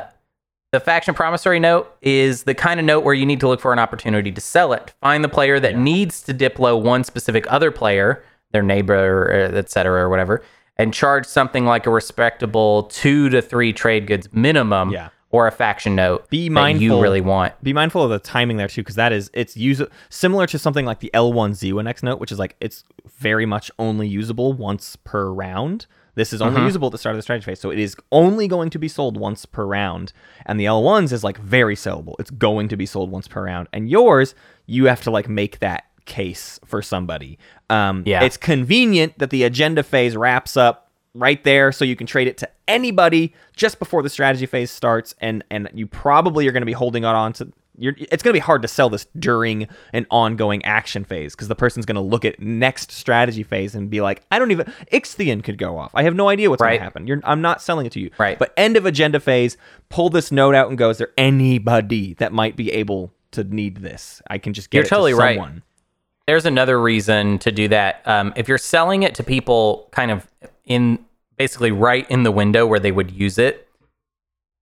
the 0.70 0.80
faction 0.80 1.12
promissory 1.12 1.60
note 1.60 1.94
is 2.00 2.44
the 2.44 2.54
kind 2.54 2.80
of 2.80 2.86
note 2.86 3.04
where 3.04 3.14
you 3.14 3.26
need 3.26 3.40
to 3.40 3.48
look 3.48 3.60
for 3.60 3.72
an 3.72 3.78
opportunity 3.78 4.32
to 4.32 4.40
sell 4.40 4.72
it. 4.72 4.94
Find 5.02 5.22
the 5.22 5.28
player 5.28 5.60
that 5.60 5.76
needs 5.76 6.22
to 6.22 6.32
diplo 6.32 6.80
one 6.80 7.04
specific 7.04 7.44
other 7.52 7.70
player, 7.70 8.24
their 8.52 8.62
neighbor, 8.62 9.50
uh, 9.52 9.56
et 9.58 9.70
cetera, 9.70 10.02
or 10.02 10.08
whatever, 10.08 10.42
and 10.78 10.94
charge 10.94 11.26
something 11.26 11.66
like 11.66 11.86
a 11.86 11.90
respectable 11.90 12.84
two 12.84 13.28
to 13.28 13.42
three 13.42 13.72
trade 13.74 14.06
goods 14.06 14.32
minimum 14.32 14.90
Yeah. 14.90 15.10
Or 15.32 15.46
a 15.48 15.50
faction 15.50 15.96
note 15.96 16.28
Be 16.30 16.48
that 16.48 16.54
mindful. 16.54 16.82
you 16.84 17.00
really 17.02 17.20
want. 17.20 17.60
be 17.64 17.72
mindful 17.72 18.02
of 18.04 18.10
the 18.10 18.18
timing 18.20 18.58
there 18.58 18.68
too, 18.68 18.82
because 18.82 18.94
that 18.96 19.12
is 19.12 19.30
it's 19.34 19.56
use 19.56 19.82
similar 20.10 20.46
to 20.46 20.58
something 20.58 20.86
like 20.86 21.00
the 21.00 21.10
L1 21.14 21.50
Z1X 21.52 22.02
note, 22.04 22.20
which 22.20 22.30
is 22.30 22.38
like 22.38 22.54
it's 22.60 22.84
very 23.18 23.46
much 23.46 23.70
only 23.78 24.06
usable 24.06 24.52
once 24.52 24.94
per 24.96 25.30
round. 25.32 25.86
This 26.14 26.34
is 26.34 26.42
only 26.42 26.60
usable 26.62 26.88
at 26.88 26.92
the 26.92 26.98
start 26.98 27.14
of 27.14 27.18
the 27.18 27.22
strategy 27.22 27.46
phase, 27.46 27.58
so 27.58 27.70
it 27.70 27.78
is 27.78 27.96
only 28.12 28.46
going 28.46 28.68
to 28.70 28.78
be 28.78 28.86
sold 28.86 29.16
once 29.16 29.46
per 29.46 29.64
round. 29.64 30.12
And 30.44 30.60
the 30.60 30.66
L1s 30.66 31.10
is 31.10 31.24
like 31.24 31.38
very 31.38 31.74
sellable; 31.74 32.14
it's 32.18 32.30
going 32.30 32.68
to 32.68 32.76
be 32.76 32.84
sold 32.84 33.10
once 33.10 33.26
per 33.26 33.42
round. 33.42 33.68
And 33.72 33.88
yours, 33.88 34.34
you 34.66 34.84
have 34.84 35.00
to 35.04 35.10
like 35.10 35.30
make 35.30 35.60
that 35.60 35.84
case 36.04 36.60
for 36.66 36.82
somebody. 36.82 37.38
Um, 37.70 38.02
Yeah. 38.04 38.22
it's 38.24 38.36
convenient 38.36 39.18
that 39.20 39.30
the 39.30 39.44
agenda 39.44 39.82
phase 39.82 40.14
wraps 40.14 40.54
up 40.56 40.91
right 41.14 41.44
there 41.44 41.72
so 41.72 41.84
you 41.84 41.96
can 41.96 42.06
trade 42.06 42.26
it 42.26 42.38
to 42.38 42.48
anybody 42.66 43.34
just 43.54 43.78
before 43.78 44.02
the 44.02 44.08
strategy 44.08 44.46
phase 44.46 44.70
starts 44.70 45.14
and 45.20 45.44
and 45.50 45.68
you 45.74 45.86
probably 45.86 46.48
are 46.48 46.52
going 46.52 46.62
to 46.62 46.66
be 46.66 46.72
holding 46.72 47.04
on 47.04 47.32
to 47.32 47.52
you're, 47.78 47.94
it's 47.98 48.22
going 48.22 48.32
to 48.32 48.36
be 48.36 48.38
hard 48.38 48.62
to 48.62 48.68
sell 48.68 48.90
this 48.90 49.06
during 49.18 49.66
an 49.92 50.06
ongoing 50.10 50.64
action 50.64 51.04
phase 51.04 51.34
because 51.34 51.48
the 51.48 51.54
person's 51.54 51.86
going 51.86 51.96
to 51.96 52.02
look 52.02 52.24
at 52.24 52.40
next 52.40 52.92
strategy 52.92 53.42
phase 53.42 53.74
and 53.74 53.88
be 53.88 54.00
like, 54.00 54.22
I 54.30 54.38
don't 54.38 54.50
even 54.50 54.66
Ixthian 54.92 55.42
could 55.42 55.58
go 55.58 55.78
off. 55.78 55.90
I 55.94 56.02
have 56.02 56.14
no 56.14 56.28
idea 56.28 56.50
what's 56.50 56.62
going 56.62 56.78
to 56.78 56.84
happen. 56.84 57.06
You're, 57.06 57.20
I'm 57.24 57.40
not 57.40 57.62
selling 57.62 57.86
it 57.86 57.92
to 57.92 58.00
you. 58.00 58.10
Right. 58.18 58.38
But 58.38 58.52
end 58.56 58.76
of 58.76 58.84
agenda 58.84 59.20
phase, 59.20 59.56
pull 59.88 60.10
this 60.10 60.30
note 60.30 60.54
out 60.54 60.68
and 60.68 60.76
go, 60.76 60.90
is 60.90 60.98
there 60.98 61.12
anybody 61.16 62.14
that 62.14 62.32
might 62.32 62.56
be 62.56 62.70
able 62.72 63.12
to 63.32 63.44
need 63.44 63.78
this? 63.78 64.20
I 64.28 64.38
can 64.38 64.52
just 64.52 64.70
get 64.70 64.78
You're 64.78 64.86
it 64.86 64.88
totally 64.88 65.12
to 65.12 65.18
right. 65.18 65.62
There's 66.26 66.46
another 66.46 66.80
reason 66.80 67.38
to 67.40 67.50
do 67.52 67.68
that. 67.68 68.02
Um, 68.06 68.32
if 68.36 68.48
you're 68.48 68.58
selling 68.58 69.02
it 69.02 69.14
to 69.16 69.24
people 69.24 69.88
kind 69.92 70.10
of 70.10 70.26
in 70.64 70.98
basically 71.36 71.72
right 71.72 72.08
in 72.10 72.22
the 72.22 72.30
window 72.30 72.66
where 72.66 72.78
they 72.80 72.92
would 72.92 73.10
use 73.10 73.38
it, 73.38 73.68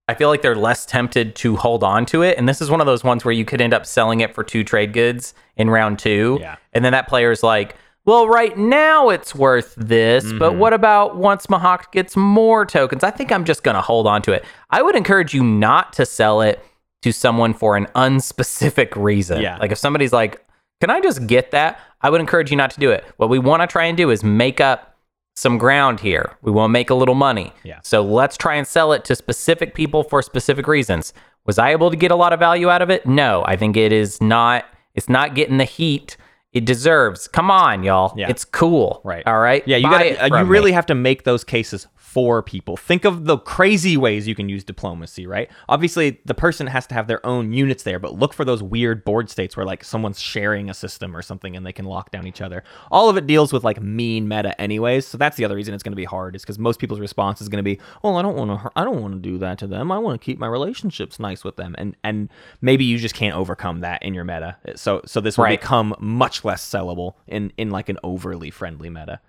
I 0.08 0.14
feel 0.14 0.28
like 0.28 0.42
they're 0.42 0.56
less 0.56 0.86
tempted 0.86 1.36
to 1.36 1.56
hold 1.56 1.84
on 1.84 2.04
to 2.06 2.22
it. 2.22 2.36
And 2.38 2.48
this 2.48 2.60
is 2.60 2.70
one 2.70 2.80
of 2.80 2.86
those 2.86 3.04
ones 3.04 3.24
where 3.24 3.32
you 3.32 3.44
could 3.44 3.60
end 3.60 3.72
up 3.74 3.86
selling 3.86 4.20
it 4.20 4.34
for 4.34 4.42
two 4.42 4.64
trade 4.64 4.92
goods 4.92 5.34
in 5.56 5.70
round 5.70 5.98
two. 5.98 6.38
Yeah. 6.40 6.56
And 6.72 6.84
then 6.84 6.92
that 6.92 7.06
player's 7.06 7.42
like, 7.42 7.76
well, 8.06 8.26
right 8.26 8.56
now 8.56 9.10
it's 9.10 9.34
worth 9.34 9.74
this, 9.76 10.24
Mm-hmm. 10.24 10.38
but 10.38 10.54
what 10.56 10.72
about 10.72 11.16
once 11.16 11.46
Mahact 11.46 11.92
gets 11.92 12.16
more 12.16 12.64
tokens? 12.64 13.04
I 13.04 13.10
think 13.10 13.30
I'm 13.30 13.44
just 13.44 13.62
going 13.62 13.74
to 13.76 13.80
hold 13.82 14.06
on 14.06 14.22
to 14.22 14.32
it. 14.32 14.44
I 14.70 14.80
would 14.82 14.96
encourage 14.96 15.34
you 15.34 15.44
not 15.44 15.92
to 15.92 16.06
sell 16.06 16.40
it 16.40 16.64
to 17.02 17.12
someone 17.12 17.52
for 17.54 17.76
an 17.76 17.86
unspecific 17.94 18.96
reason. 18.96 19.42
Yeah. 19.42 19.58
Like 19.58 19.70
if 19.70 19.78
somebody's 19.78 20.12
like, 20.12 20.44
can 20.80 20.90
I 20.90 21.00
just 21.00 21.26
get 21.26 21.50
that? 21.50 21.78
I 22.00 22.10
would 22.10 22.20
encourage 22.20 22.50
you 22.50 22.56
not 22.56 22.70
to 22.72 22.80
do 22.80 22.90
it. 22.90 23.04
What 23.16 23.28
we 23.28 23.38
want 23.38 23.62
to 23.62 23.66
try 23.66 23.84
and 23.84 23.96
do 23.96 24.10
is 24.10 24.24
make 24.24 24.60
up 24.60 24.96
some 25.36 25.58
ground 25.58 26.00
here. 26.00 26.36
We 26.42 26.50
want 26.50 26.70
to 26.70 26.72
make 26.72 26.90
a 26.90 26.94
little 26.94 27.14
money. 27.14 27.52
Yeah. 27.62 27.80
So 27.82 28.02
let's 28.02 28.36
try 28.36 28.56
and 28.56 28.66
sell 28.66 28.92
it 28.92 29.04
to 29.06 29.14
specific 29.14 29.74
people 29.74 30.02
for 30.02 30.22
specific 30.22 30.66
reasons. 30.66 31.12
Was 31.46 31.58
I 31.58 31.70
able 31.70 31.90
to 31.90 31.96
get 31.96 32.10
a 32.10 32.16
lot 32.16 32.32
of 32.32 32.38
value 32.38 32.68
out 32.68 32.82
of 32.82 32.90
it? 32.90 33.06
No, 33.06 33.42
I 33.46 33.56
think 33.56 33.76
it 33.76 33.92
is 33.92 34.20
not. 34.20 34.64
It's 34.94 35.08
not 35.08 35.34
getting 35.34 35.58
the 35.58 35.64
heat 35.64 36.16
it 36.52 36.64
deserves. 36.64 37.28
Come 37.28 37.50
on, 37.50 37.84
y'all. 37.84 38.12
Yeah. 38.16 38.28
It's 38.28 38.44
cool. 38.44 39.00
Right. 39.04 39.24
All 39.26 39.38
right. 39.38 39.66
Yeah, 39.68 39.76
you 39.76 39.84
got 39.84 39.98
to 39.98 40.22
uh, 40.22 40.24
you 40.24 40.30
from 40.30 40.48
me. 40.48 40.50
really 40.50 40.72
have 40.72 40.86
to 40.86 40.94
make 40.94 41.22
those 41.22 41.44
cases 41.44 41.86
for 42.10 42.42
people. 42.42 42.76
Think 42.76 43.04
of 43.04 43.24
the 43.26 43.38
crazy 43.38 43.96
ways 43.96 44.26
you 44.26 44.34
can 44.34 44.48
use 44.48 44.64
diplomacy, 44.64 45.28
right? 45.28 45.48
Obviously, 45.68 46.20
the 46.24 46.34
person 46.34 46.66
has 46.66 46.84
to 46.88 46.94
have 46.94 47.06
their 47.06 47.24
own 47.24 47.52
units 47.52 47.84
there, 47.84 48.00
but 48.00 48.18
look 48.18 48.32
for 48.32 48.44
those 48.44 48.64
weird 48.64 49.04
board 49.04 49.30
states 49.30 49.56
where 49.56 49.64
like 49.64 49.84
someone's 49.84 50.20
sharing 50.20 50.68
a 50.68 50.74
system 50.74 51.16
or 51.16 51.22
something 51.22 51.54
and 51.56 51.64
they 51.64 51.72
can 51.72 51.84
lock 51.84 52.10
down 52.10 52.26
each 52.26 52.40
other. 52.40 52.64
All 52.90 53.08
of 53.08 53.16
it 53.16 53.28
deals 53.28 53.52
with 53.52 53.62
like 53.62 53.80
mean 53.80 54.26
meta 54.26 54.60
anyways, 54.60 55.06
so 55.06 55.18
that's 55.18 55.36
the 55.36 55.44
other 55.44 55.54
reason 55.54 55.72
it's 55.72 55.84
going 55.84 55.92
to 55.92 55.96
be 55.96 56.04
hard 56.04 56.34
is 56.34 56.44
cuz 56.44 56.58
most 56.58 56.80
people's 56.80 56.98
response 56.98 57.40
is 57.40 57.48
going 57.48 57.62
to 57.64 57.70
be, 57.76 57.78
"Well, 58.02 58.16
I 58.16 58.22
don't 58.22 58.36
want 58.36 58.60
to 58.60 58.70
I 58.74 58.82
don't 58.82 59.00
want 59.00 59.14
to 59.14 59.20
do 59.20 59.38
that 59.38 59.58
to 59.58 59.68
them. 59.68 59.92
I 59.92 59.98
want 59.98 60.20
to 60.20 60.24
keep 60.24 60.38
my 60.40 60.48
relationships 60.48 61.20
nice 61.20 61.44
with 61.44 61.54
them." 61.56 61.76
And 61.78 61.94
and 62.02 62.28
maybe 62.60 62.84
you 62.84 62.98
just 62.98 63.14
can't 63.14 63.36
overcome 63.36 63.80
that 63.80 64.02
in 64.02 64.14
your 64.14 64.24
meta. 64.24 64.56
So 64.74 65.00
so 65.06 65.20
this 65.20 65.38
will 65.38 65.44
Right. 65.44 65.60
become 65.60 65.94
much 66.00 66.44
less 66.44 66.68
sellable 66.68 67.14
in 67.28 67.52
in 67.56 67.70
like 67.70 67.88
an 67.88 67.98
overly 68.02 68.50
friendly 68.50 68.90
meta. 68.90 69.20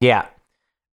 Yeah. 0.00 0.26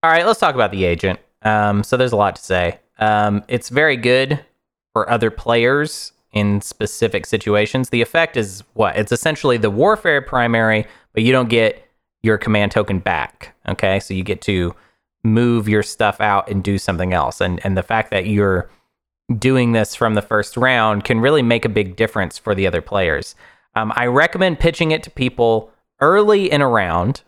All 0.04 0.10
right, 0.10 0.26
let's 0.26 0.38
talk 0.38 0.54
about 0.54 0.70
the 0.70 0.84
agent. 0.84 1.18
Um, 1.40 1.82
so 1.82 1.96
there's 1.96 2.12
a 2.12 2.16
lot 2.16 2.36
to 2.36 2.42
say. 2.42 2.78
Um, 2.98 3.42
it's 3.48 3.70
very 3.70 3.96
good 3.96 4.44
for 4.92 5.08
other 5.08 5.30
players 5.30 6.12
in 6.30 6.60
specific 6.60 7.24
situations. 7.24 7.88
The 7.88 8.02
effect 8.02 8.36
is 8.36 8.64
what? 8.74 8.98
It's 8.98 9.12
essentially 9.12 9.56
the 9.56 9.70
warfare 9.70 10.20
primary, 10.20 10.86
but 11.14 11.22
you 11.22 11.32
don't 11.32 11.48
get 11.48 11.88
your 12.22 12.36
command 12.36 12.70
token 12.72 12.98
back. 12.98 13.56
Okay, 13.66 13.98
so 13.98 14.12
you 14.12 14.22
get 14.22 14.42
to 14.42 14.74
move 15.22 15.70
your 15.70 15.82
stuff 15.82 16.20
out 16.20 16.50
and 16.50 16.62
do 16.62 16.76
something 16.76 17.14
else. 17.14 17.40
And 17.40 17.58
and 17.64 17.74
the 17.74 17.82
fact 17.82 18.10
that 18.10 18.26
you're 18.26 18.68
doing 19.38 19.72
this 19.72 19.94
from 19.94 20.12
the 20.12 20.20
first 20.20 20.58
round 20.58 21.04
can 21.04 21.18
really 21.18 21.42
make 21.42 21.64
a 21.64 21.70
big 21.70 21.96
difference 21.96 22.36
for 22.36 22.54
the 22.54 22.66
other 22.66 22.82
players. 22.82 23.34
Um, 23.74 23.90
I 23.96 24.04
recommend 24.08 24.58
pitching 24.58 24.90
it 24.90 25.02
to 25.04 25.10
people 25.10 25.72
early 26.02 26.52
in 26.52 26.60
a 26.60 26.68
round, 26.68 27.22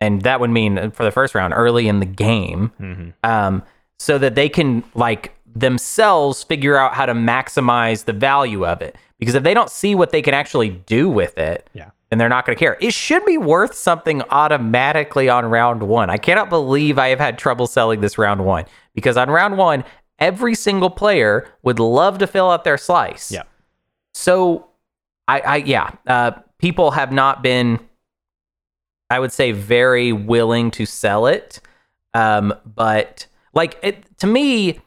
and 0.00 0.22
that 0.22 0.40
would 0.40 0.50
mean 0.50 0.78
uh, 0.78 0.90
for 0.90 1.04
the 1.04 1.10
first 1.10 1.34
round, 1.34 1.52
early 1.54 1.88
in 1.88 2.00
the 2.00 2.06
game, 2.06 2.72
Mm-hmm. 2.80 3.10
um, 3.24 3.62
so 3.98 4.16
that 4.18 4.34
they 4.34 4.48
can 4.48 4.82
like 4.94 5.34
themselves 5.54 6.42
figure 6.42 6.76
out 6.76 6.94
how 6.94 7.06
to 7.06 7.12
maximize 7.14 8.04
the 8.04 8.12
value 8.12 8.64
of 8.66 8.80
it. 8.82 8.96
Because 9.18 9.34
if 9.34 9.42
they 9.42 9.52
don't 9.52 9.68
see 9.70 9.94
what 9.94 10.10
they 10.10 10.22
can 10.22 10.32
actually 10.32 10.70
do 10.70 11.10
with 11.10 11.36
it, 11.36 11.68
Yeah. 11.74 11.90
then 12.08 12.18
they're 12.18 12.28
not 12.30 12.46
going 12.46 12.56
to 12.56 12.58
care. 12.58 12.78
It 12.80 12.94
should 12.94 13.24
be 13.26 13.36
worth 13.36 13.74
something 13.74 14.22
automatically 14.30 15.28
on 15.28 15.44
round 15.44 15.82
one. 15.82 16.08
I 16.08 16.16
cannot 16.16 16.48
believe 16.48 16.98
I 16.98 17.08
have 17.08 17.18
had 17.18 17.36
trouble 17.38 17.66
selling 17.66 18.00
this 18.00 18.16
round 18.16 18.44
one 18.44 18.64
because 18.94 19.18
on 19.18 19.28
round 19.30 19.58
one, 19.58 19.84
every 20.18 20.54
single 20.54 20.88
player 20.90 21.46
would 21.62 21.78
love 21.78 22.16
to 22.18 22.26
fill 22.26 22.50
out 22.50 22.64
their 22.64 22.78
slice. 22.78 23.30
Yeah. 23.30 23.42
So, 24.14 24.68
I, 25.28 25.40
I 25.40 25.56
yeah, 25.56 25.90
uh, 26.06 26.30
people 26.58 26.92
have 26.92 27.12
not 27.12 27.42
been, 27.42 27.78
I 29.10 29.18
would 29.18 29.32
say, 29.32 29.52
very 29.52 30.12
willing 30.12 30.70
to 30.72 30.86
sell 30.86 31.26
it. 31.26 31.60
Um, 32.14 32.54
but 32.64 33.26
like 33.52 33.78
it 33.82 34.18
to 34.18 34.26
me, 34.26 34.80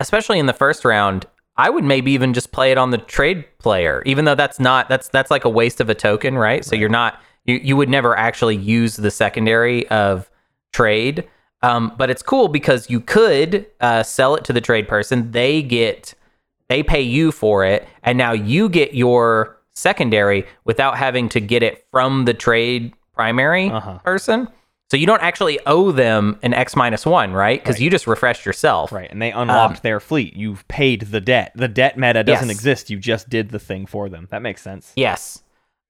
especially 0.00 0.38
in 0.38 0.46
the 0.46 0.52
first 0.52 0.84
round, 0.84 1.26
I 1.56 1.70
would 1.70 1.84
maybe 1.84 2.12
even 2.12 2.34
just 2.34 2.52
play 2.52 2.72
it 2.72 2.78
on 2.78 2.90
the 2.90 2.98
trade 2.98 3.44
player, 3.58 4.02
even 4.06 4.24
though 4.24 4.34
that's 4.34 4.60
not 4.60 4.88
that's 4.88 5.08
that's 5.08 5.30
like 5.30 5.44
a 5.44 5.50
waste 5.50 5.80
of 5.80 5.88
a 5.88 5.94
token, 5.94 6.36
right? 6.36 6.64
So 6.64 6.76
you're 6.76 6.88
not 6.88 7.20
you 7.44 7.56
you 7.62 7.76
would 7.76 7.88
never 7.88 8.16
actually 8.16 8.56
use 8.56 8.96
the 8.96 9.10
secondary 9.10 9.88
of 9.88 10.30
trade. 10.72 11.28
Um, 11.62 11.94
but 11.96 12.10
it's 12.10 12.22
cool 12.22 12.48
because 12.48 12.90
you 12.90 13.00
could 13.00 13.66
uh, 13.80 14.02
sell 14.02 14.34
it 14.34 14.44
to 14.44 14.52
the 14.52 14.60
trade 14.60 14.86
person. 14.86 15.30
They 15.30 15.62
get 15.62 16.14
they 16.68 16.82
pay 16.82 17.00
you 17.00 17.32
for 17.32 17.64
it, 17.64 17.86
and 18.02 18.18
now 18.18 18.32
you 18.32 18.68
get 18.68 18.94
your 18.94 19.56
secondary 19.74 20.46
without 20.64 20.98
having 20.98 21.28
to 21.28 21.40
get 21.40 21.62
it 21.62 21.86
from 21.90 22.24
the 22.26 22.34
trade 22.34 22.92
primary 23.14 23.70
Uh-huh. 23.70 23.98
person. 23.98 24.48
So 24.90 24.96
you 24.98 25.06
don't 25.06 25.22
actually 25.22 25.58
owe 25.66 25.90
them 25.92 26.38
an 26.42 26.52
X 26.54 26.76
minus 26.76 27.06
one, 27.06 27.32
right? 27.32 27.60
Because 27.60 27.76
Right. 27.76 27.82
you 27.82 27.90
just 27.90 28.06
refreshed 28.06 28.44
yourself. 28.46 28.92
Right. 28.92 29.10
And 29.10 29.20
they 29.20 29.32
unlocked 29.32 29.82
their 29.82 29.98
fleet. 29.98 30.34
You've 30.36 30.66
paid 30.68 31.02
the 31.10 31.20
debt. 31.20 31.52
The 31.54 31.68
debt 31.68 31.96
meta 31.96 32.22
doesn't 32.22 32.48
Yes. 32.48 32.56
exist. 32.56 32.90
You 32.90 32.98
just 32.98 33.28
did 33.30 33.50
the 33.50 33.58
thing 33.58 33.86
for 33.86 34.08
them. 34.08 34.28
That 34.30 34.42
makes 34.42 34.62
sense. 34.62 34.92
Yes. 34.94 35.42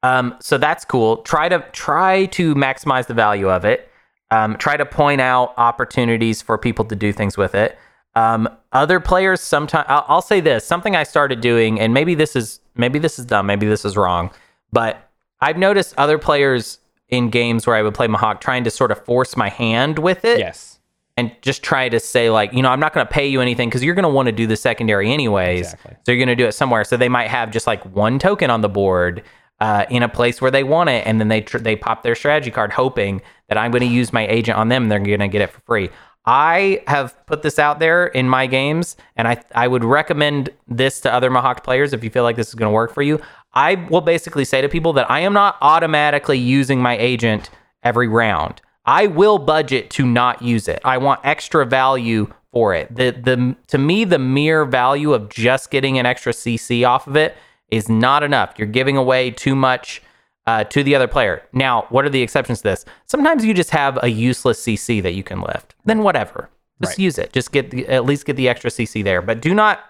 Um, 0.02 0.36
so 0.40 0.58
that's 0.58 0.84
cool. 0.84 1.18
Try 1.18 1.48
to 1.48 1.64
try 1.72 2.26
to 2.26 2.54
maximize 2.54 3.06
the 3.06 3.14
value 3.14 3.50
of 3.50 3.64
it. 3.64 3.90
Um, 4.30 4.56
try 4.56 4.76
to 4.76 4.86
point 4.86 5.20
out 5.20 5.54
opportunities 5.56 6.40
for 6.40 6.56
people 6.56 6.84
to 6.86 6.96
do 6.96 7.12
things 7.12 7.36
with 7.36 7.54
it. 7.54 7.78
Um, 8.14 8.48
other 8.72 9.00
players 9.00 9.40
sometimes 9.40 9.86
I'll, 9.88 10.04
I'll 10.08 10.22
say 10.22 10.40
this 10.40 10.64
something 10.64 10.94
I 10.94 11.02
started 11.02 11.40
doing, 11.40 11.80
and 11.80 11.92
maybe 11.92 12.14
this 12.14 12.36
is 12.36 12.60
maybe 12.76 12.98
this 13.00 13.18
is 13.18 13.24
dumb, 13.26 13.46
maybe 13.46 13.66
this 13.66 13.84
is 13.84 13.96
wrong, 13.96 14.30
but 14.72 15.10
I've 15.40 15.58
noticed 15.58 15.94
other 15.98 16.16
players 16.18 16.78
in 17.08 17.30
games 17.30 17.66
where 17.66 17.76
I 17.76 17.82
would 17.82 17.94
play 17.94 18.06
Mahact 18.08 18.40
trying 18.40 18.64
to 18.64 18.70
sort 18.70 18.90
of 18.90 19.04
force 19.04 19.36
my 19.36 19.48
hand 19.48 19.98
with 19.98 20.24
it 20.24 20.38
Yes. 20.38 20.78
and 21.16 21.30
just 21.42 21.62
try 21.62 21.88
to 21.88 22.00
say 22.00 22.30
like 22.30 22.52
you 22.52 22.62
know 22.62 22.70
i'm 22.70 22.80
not 22.80 22.92
going 22.94 23.06
to 23.06 23.12
pay 23.12 23.26
you 23.26 23.40
anything 23.40 23.68
because 23.68 23.84
you're 23.84 23.94
going 23.94 24.02
to 24.04 24.08
want 24.08 24.26
to 24.26 24.32
do 24.32 24.46
the 24.46 24.56
secondary 24.56 25.12
anyways 25.12 25.60
Exactly. 25.74 25.96
so 26.04 26.12
you're 26.12 26.18
going 26.24 26.36
to 26.36 26.42
do 26.42 26.48
it 26.48 26.52
somewhere 26.52 26.82
so 26.82 26.96
they 26.96 27.08
might 27.10 27.28
have 27.28 27.50
just 27.52 27.66
like 27.66 27.84
one 27.94 28.18
token 28.18 28.50
on 28.50 28.62
the 28.62 28.68
board 28.68 29.22
uh, 29.60 29.84
in 29.90 30.02
a 30.02 30.08
place 30.08 30.40
where 30.42 30.50
they 30.50 30.64
want 30.64 30.90
it 30.90 31.06
and 31.06 31.20
then 31.20 31.28
they 31.28 31.40
tr- 31.42 31.58
they 31.58 31.76
pop 31.76 32.02
their 32.02 32.14
strategy 32.16 32.50
card 32.50 32.72
hoping 32.72 33.20
that 33.48 33.56
i'm 33.58 33.70
going 33.70 33.82
to 33.82 33.86
use 33.86 34.12
my 34.12 34.26
agent 34.26 34.58
on 34.58 34.68
them 34.70 34.84
and 34.84 34.90
they're 34.90 34.98
going 34.98 35.20
to 35.20 35.28
get 35.28 35.42
it 35.42 35.50
for 35.50 35.60
free 35.60 35.88
i 36.26 36.82
have 36.88 37.14
put 37.26 37.42
this 37.42 37.58
out 37.58 37.78
there 37.78 38.06
in 38.08 38.28
my 38.28 38.46
games 38.46 38.96
and 39.16 39.28
i 39.28 39.40
i 39.54 39.68
would 39.68 39.84
recommend 39.84 40.48
this 40.66 41.00
to 41.00 41.12
other 41.12 41.30
mahact 41.30 41.62
players 41.62 41.92
if 41.92 42.02
you 42.02 42.10
feel 42.10 42.22
like 42.24 42.34
this 42.36 42.48
is 42.48 42.54
going 42.54 42.68
to 42.68 42.74
work 42.74 42.92
for 42.92 43.02
you 43.02 43.20
i 43.54 43.74
will 43.90 44.00
basically 44.00 44.44
say 44.44 44.60
to 44.60 44.68
people 44.68 44.92
that 44.92 45.10
i 45.10 45.20
am 45.20 45.32
not 45.32 45.56
automatically 45.60 46.38
using 46.38 46.80
my 46.80 46.96
agent 46.98 47.50
every 47.82 48.08
round 48.08 48.60
I 48.86 49.06
will 49.06 49.38
budget 49.38 49.88
to 49.92 50.04
not 50.04 50.42
use 50.42 50.68
it. 50.68 50.80
I 50.84 50.98
want 50.98 51.20
extra 51.24 51.64
value 51.64 52.32
for 52.52 52.74
it. 52.74 52.94
The 52.94 53.12
the 53.12 53.56
to 53.68 53.78
me 53.78 54.04
the 54.04 54.18
mere 54.18 54.64
value 54.66 55.14
of 55.14 55.30
just 55.30 55.70
getting 55.70 55.98
an 55.98 56.04
extra 56.04 56.32
CC 56.32 56.86
off 56.86 57.06
of 57.06 57.16
it 57.16 57.34
is 57.70 57.88
not 57.88 58.22
enough. 58.22 58.54
You're 58.58 58.68
giving 58.68 58.96
away 58.98 59.30
too 59.30 59.54
much 59.54 60.02
uh, 60.46 60.64
to 60.64 60.82
the 60.82 60.94
other 60.94 61.08
player. 61.08 61.42
Now, 61.54 61.86
what 61.88 62.04
are 62.04 62.10
the 62.10 62.20
exceptions 62.20 62.58
to 62.58 62.64
this? 62.64 62.84
Sometimes 63.06 63.42
you 63.42 63.54
just 63.54 63.70
have 63.70 63.98
a 64.02 64.08
useless 64.08 64.62
CC 64.62 65.02
that 65.02 65.14
you 65.14 65.22
can 65.22 65.40
lift. 65.40 65.74
Then 65.86 66.02
whatever, 66.02 66.50
just 66.82 66.98
Right. 66.98 66.98
use 66.98 67.16
it. 67.16 67.32
Just 67.32 67.52
get 67.52 67.70
the, 67.70 67.88
at 67.88 68.04
least 68.04 68.26
get 68.26 68.36
the 68.36 68.50
extra 68.50 68.68
CC 68.70 69.02
there. 69.02 69.22
But 69.22 69.40
do 69.40 69.54
not 69.54 69.80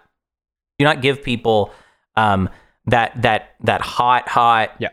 do 0.78 0.84
not 0.84 1.02
give 1.02 1.20
people 1.20 1.72
um, 2.16 2.48
that 2.86 3.20
that 3.22 3.54
that 3.60 3.80
hot 3.80 4.28
hot 4.28 4.72
Yeah. 4.78 4.88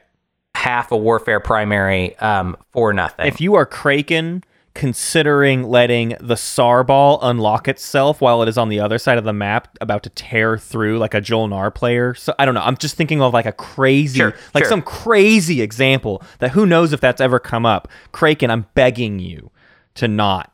half 0.55 0.91
a 0.91 0.97
warfare 0.97 1.39
primary 1.39 2.17
um, 2.19 2.55
for 2.71 2.93
nothing. 2.93 3.27
If 3.27 3.41
you 3.41 3.55
are 3.55 3.65
Kraken, 3.65 4.43
considering 4.73 5.63
letting 5.63 6.15
the 6.21 6.37
SAR 6.37 6.83
ball 6.85 7.19
unlock 7.21 7.67
itself 7.67 8.21
while 8.21 8.41
it 8.41 8.47
is 8.47 8.57
on 8.57 8.69
the 8.69 8.79
other 8.79 8.97
side 8.97 9.17
of 9.17 9.25
the 9.25 9.33
map, 9.33 9.77
about 9.81 10.03
to 10.03 10.09
tear 10.11 10.57
through 10.57 10.97
like 10.97 11.13
a 11.13 11.19
Joel 11.19 11.49
Jolnar 11.49 11.73
player. 11.75 12.13
So 12.13 12.33
I 12.39 12.45
don't 12.45 12.53
know. 12.55 12.61
I'm 12.61 12.77
just 12.77 12.95
thinking 12.95 13.21
of 13.21 13.33
like 13.33 13.45
a 13.45 13.51
crazy, 13.51 14.19
Sure, 14.19 14.33
like 14.53 14.63
sure. 14.63 14.69
some 14.69 14.81
crazy 14.81 15.61
example 15.61 16.23
that 16.39 16.51
who 16.51 16.65
knows 16.65 16.93
if 16.93 17.01
that's 17.01 17.19
ever 17.19 17.39
come 17.39 17.65
up. 17.65 17.89
Kraken, 18.13 18.49
I'm 18.49 18.65
begging 18.73 19.19
you 19.19 19.51
to 19.95 20.07
not 20.07 20.53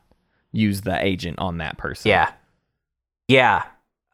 use 0.50 0.80
the 0.80 1.00
agent 1.04 1.38
on 1.38 1.58
that 1.58 1.78
person. 1.78 2.08
Yeah. 2.08 2.32
Yeah. 3.28 3.62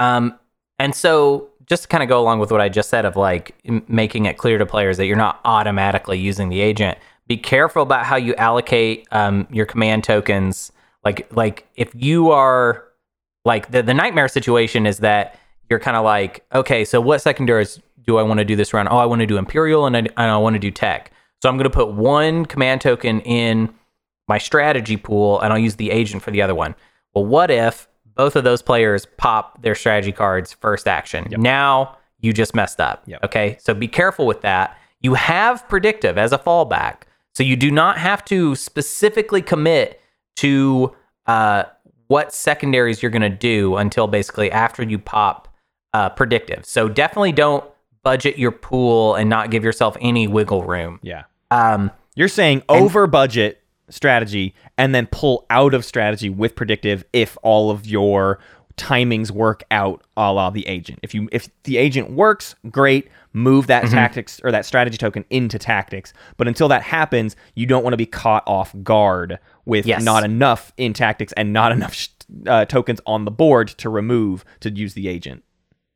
Um, 0.01 0.39
and 0.79 0.95
so 0.95 1.49
just 1.67 1.83
to 1.83 1.89
kind 1.89 2.03
of 2.03 2.09
go 2.09 2.21
along 2.21 2.39
with 2.41 2.51
what 2.51 2.61
I 2.61 2.69
just 2.69 2.91
said 2.91 3.05
of 3.05 3.17
like 3.17 3.55
making 3.89 4.27
it 4.27 4.37
clear 4.39 4.59
to 4.59 4.67
players 4.67 4.97
that 4.99 5.07
you're 5.07 5.17
not 5.17 5.41
automatically 5.45 6.19
using 6.19 6.49
the 6.49 6.61
agent, 6.61 6.99
be 7.27 7.37
careful 7.37 7.83
about 7.83 8.05
how 8.05 8.17
you 8.17 8.35
allocate 8.37 9.07
um, 9.11 9.47
your 9.51 9.67
command 9.67 10.05
tokens. 10.05 10.73
Like, 11.05 11.35
like 11.35 11.67
if 11.77 11.91
you 11.95 12.31
are 12.31 12.85
like 13.45 13.71
the, 13.71 13.83
the 13.83 13.95
nightmare 13.95 14.29
situation 14.29 14.87
is 14.87 14.99
that 14.99 15.39
you're 15.71 15.81
kind 15.81 15.97
of 15.97 16.05
like, 16.05 16.45
okay, 16.55 16.85
so 16.85 17.01
what 17.01 17.23
secondaries 17.23 17.81
do 18.07 18.19
I 18.19 18.23
want 18.23 18.39
to 18.39 18.45
do 18.45 18.57
this 18.57 18.75
round? 18.75 18.89
Oh, 18.91 18.99
I 18.99 19.07
want 19.07 19.21
to 19.21 19.27
do 19.27 19.39
Imperial 19.39 19.87
and 19.87 19.97
I, 19.97 20.01
and 20.01 20.13
I 20.17 20.37
want 20.37 20.55
to 20.55 20.61
do 20.61 20.71
tech. 20.71 21.11
So 21.43 21.49
I'm 21.49 21.57
going 21.57 21.65
to 21.65 21.71
put 21.71 21.93
one 21.93 22.45
command 22.47 22.81
token 22.81 23.21
in 23.21 23.75
my 24.29 24.39
strategy 24.39 24.97
pool 24.97 25.41
and 25.41 25.53
I'll 25.53 25.59
use 25.59 25.77
the 25.77 25.91
agent 25.91 26.23
for 26.23 26.31
the 26.31 26.43
other 26.43 26.55
one. 26.55 26.75
Well, 27.15 27.25
what 27.25 27.51
if 27.51 27.89
both 28.15 28.37
of 28.37 28.45
those 28.45 28.63
players 28.63 29.07
pop 29.17 29.63
their 29.63 29.75
strategy 29.75 30.13
cards 30.13 30.53
first 30.53 30.87
action? 30.87 31.27
Now 31.31 31.97
you 32.21 32.33
just 32.33 32.55
messed 32.55 32.81
up. 32.81 33.03
Yep. 33.07 33.25
Okay. 33.25 33.57
So 33.61 33.75
be 33.75 33.89
careful 33.89 34.27
with 34.27 34.41
that. 34.43 34.79
You 35.01 35.15
have 35.15 35.69
predictive 35.69 36.17
as 36.17 36.33
a 36.33 36.39
fallback. 36.39 37.03
So 37.35 37.43
you 37.43 37.57
do 37.57 37.71
not 37.71 37.99
have 37.99 38.25
to 38.27 38.55
specifically 38.55 39.43
commit 39.43 40.01
to 40.37 40.95
uh, 41.27 41.65
what 42.07 42.33
secondaries 42.33 43.03
you're 43.03 43.11
going 43.11 43.23
to 43.23 43.29
do 43.29 43.77
until 43.77 44.07
basically 44.07 44.51
after 44.51 44.83
you 44.83 44.99
pop 44.99 45.49
uh, 45.93 46.09
predictive. 46.11 46.65
So 46.65 46.89
definitely 46.89 47.33
don't 47.33 47.65
budget 48.03 48.39
your 48.39 48.53
pool 48.53 49.15
and 49.15 49.29
not 49.29 49.51
give 49.51 49.65
yourself 49.65 49.97
any 50.01 50.29
wiggle 50.29 50.63
room. 50.63 51.01
Yeah. 51.03 51.25
Um, 51.51 51.91
You're 52.15 52.29
saying 52.29 52.63
over 52.69 53.07
budget 53.07 53.63
strategy 53.89 54.55
and 54.79 54.95
then 54.95 55.07
pull 55.11 55.47
out 55.51 55.75
of 55.75 55.85
strategy 55.85 56.29
with 56.31 56.55
predictive 56.57 57.05
if 57.13 57.37
all 57.43 57.71
of 57.71 57.87
your 57.87 58.39
timings 58.77 59.31
work 59.31 59.63
out 59.71 60.03
a 60.17 60.33
la 60.33 60.51
the 60.51 60.67
agent. 60.67 60.99
If 61.03 61.15
you 61.15 61.29
if 61.31 61.49
the 61.63 61.77
agent 61.77 62.11
works, 62.11 62.57
great, 62.71 63.09
move 63.33 63.69
that 63.69 63.85
Mm-hmm. 63.85 63.95
tactics 63.95 64.41
or 64.43 64.51
that 64.51 64.67
strategy 64.67 64.97
token 64.97 65.25
into 65.31 65.59
tactics. 65.59 66.13
But 66.37 66.49
until 66.49 66.67
that 66.69 66.83
happens, 66.83 67.37
you 67.55 67.67
don't 67.67 67.85
want 67.85 67.93
to 67.93 67.99
be 67.99 68.07
caught 68.07 68.43
off 68.47 68.75
guard 68.83 69.39
with 69.65 69.87
Yes. 69.87 70.03
not 70.03 70.25
enough 70.25 70.73
in 70.77 70.93
tactics 70.93 71.33
and 71.37 71.53
not 71.53 71.71
enough 71.73 71.95
sh- 71.95 72.09
uh, 72.47 72.65
tokens 72.65 73.01
on 73.07 73.25
the 73.25 73.31
board 73.31 73.69
to 73.69 73.89
remove 73.89 74.45
to 74.61 74.71
use 74.71 74.95
the 74.95 75.07
agent. 75.09 75.45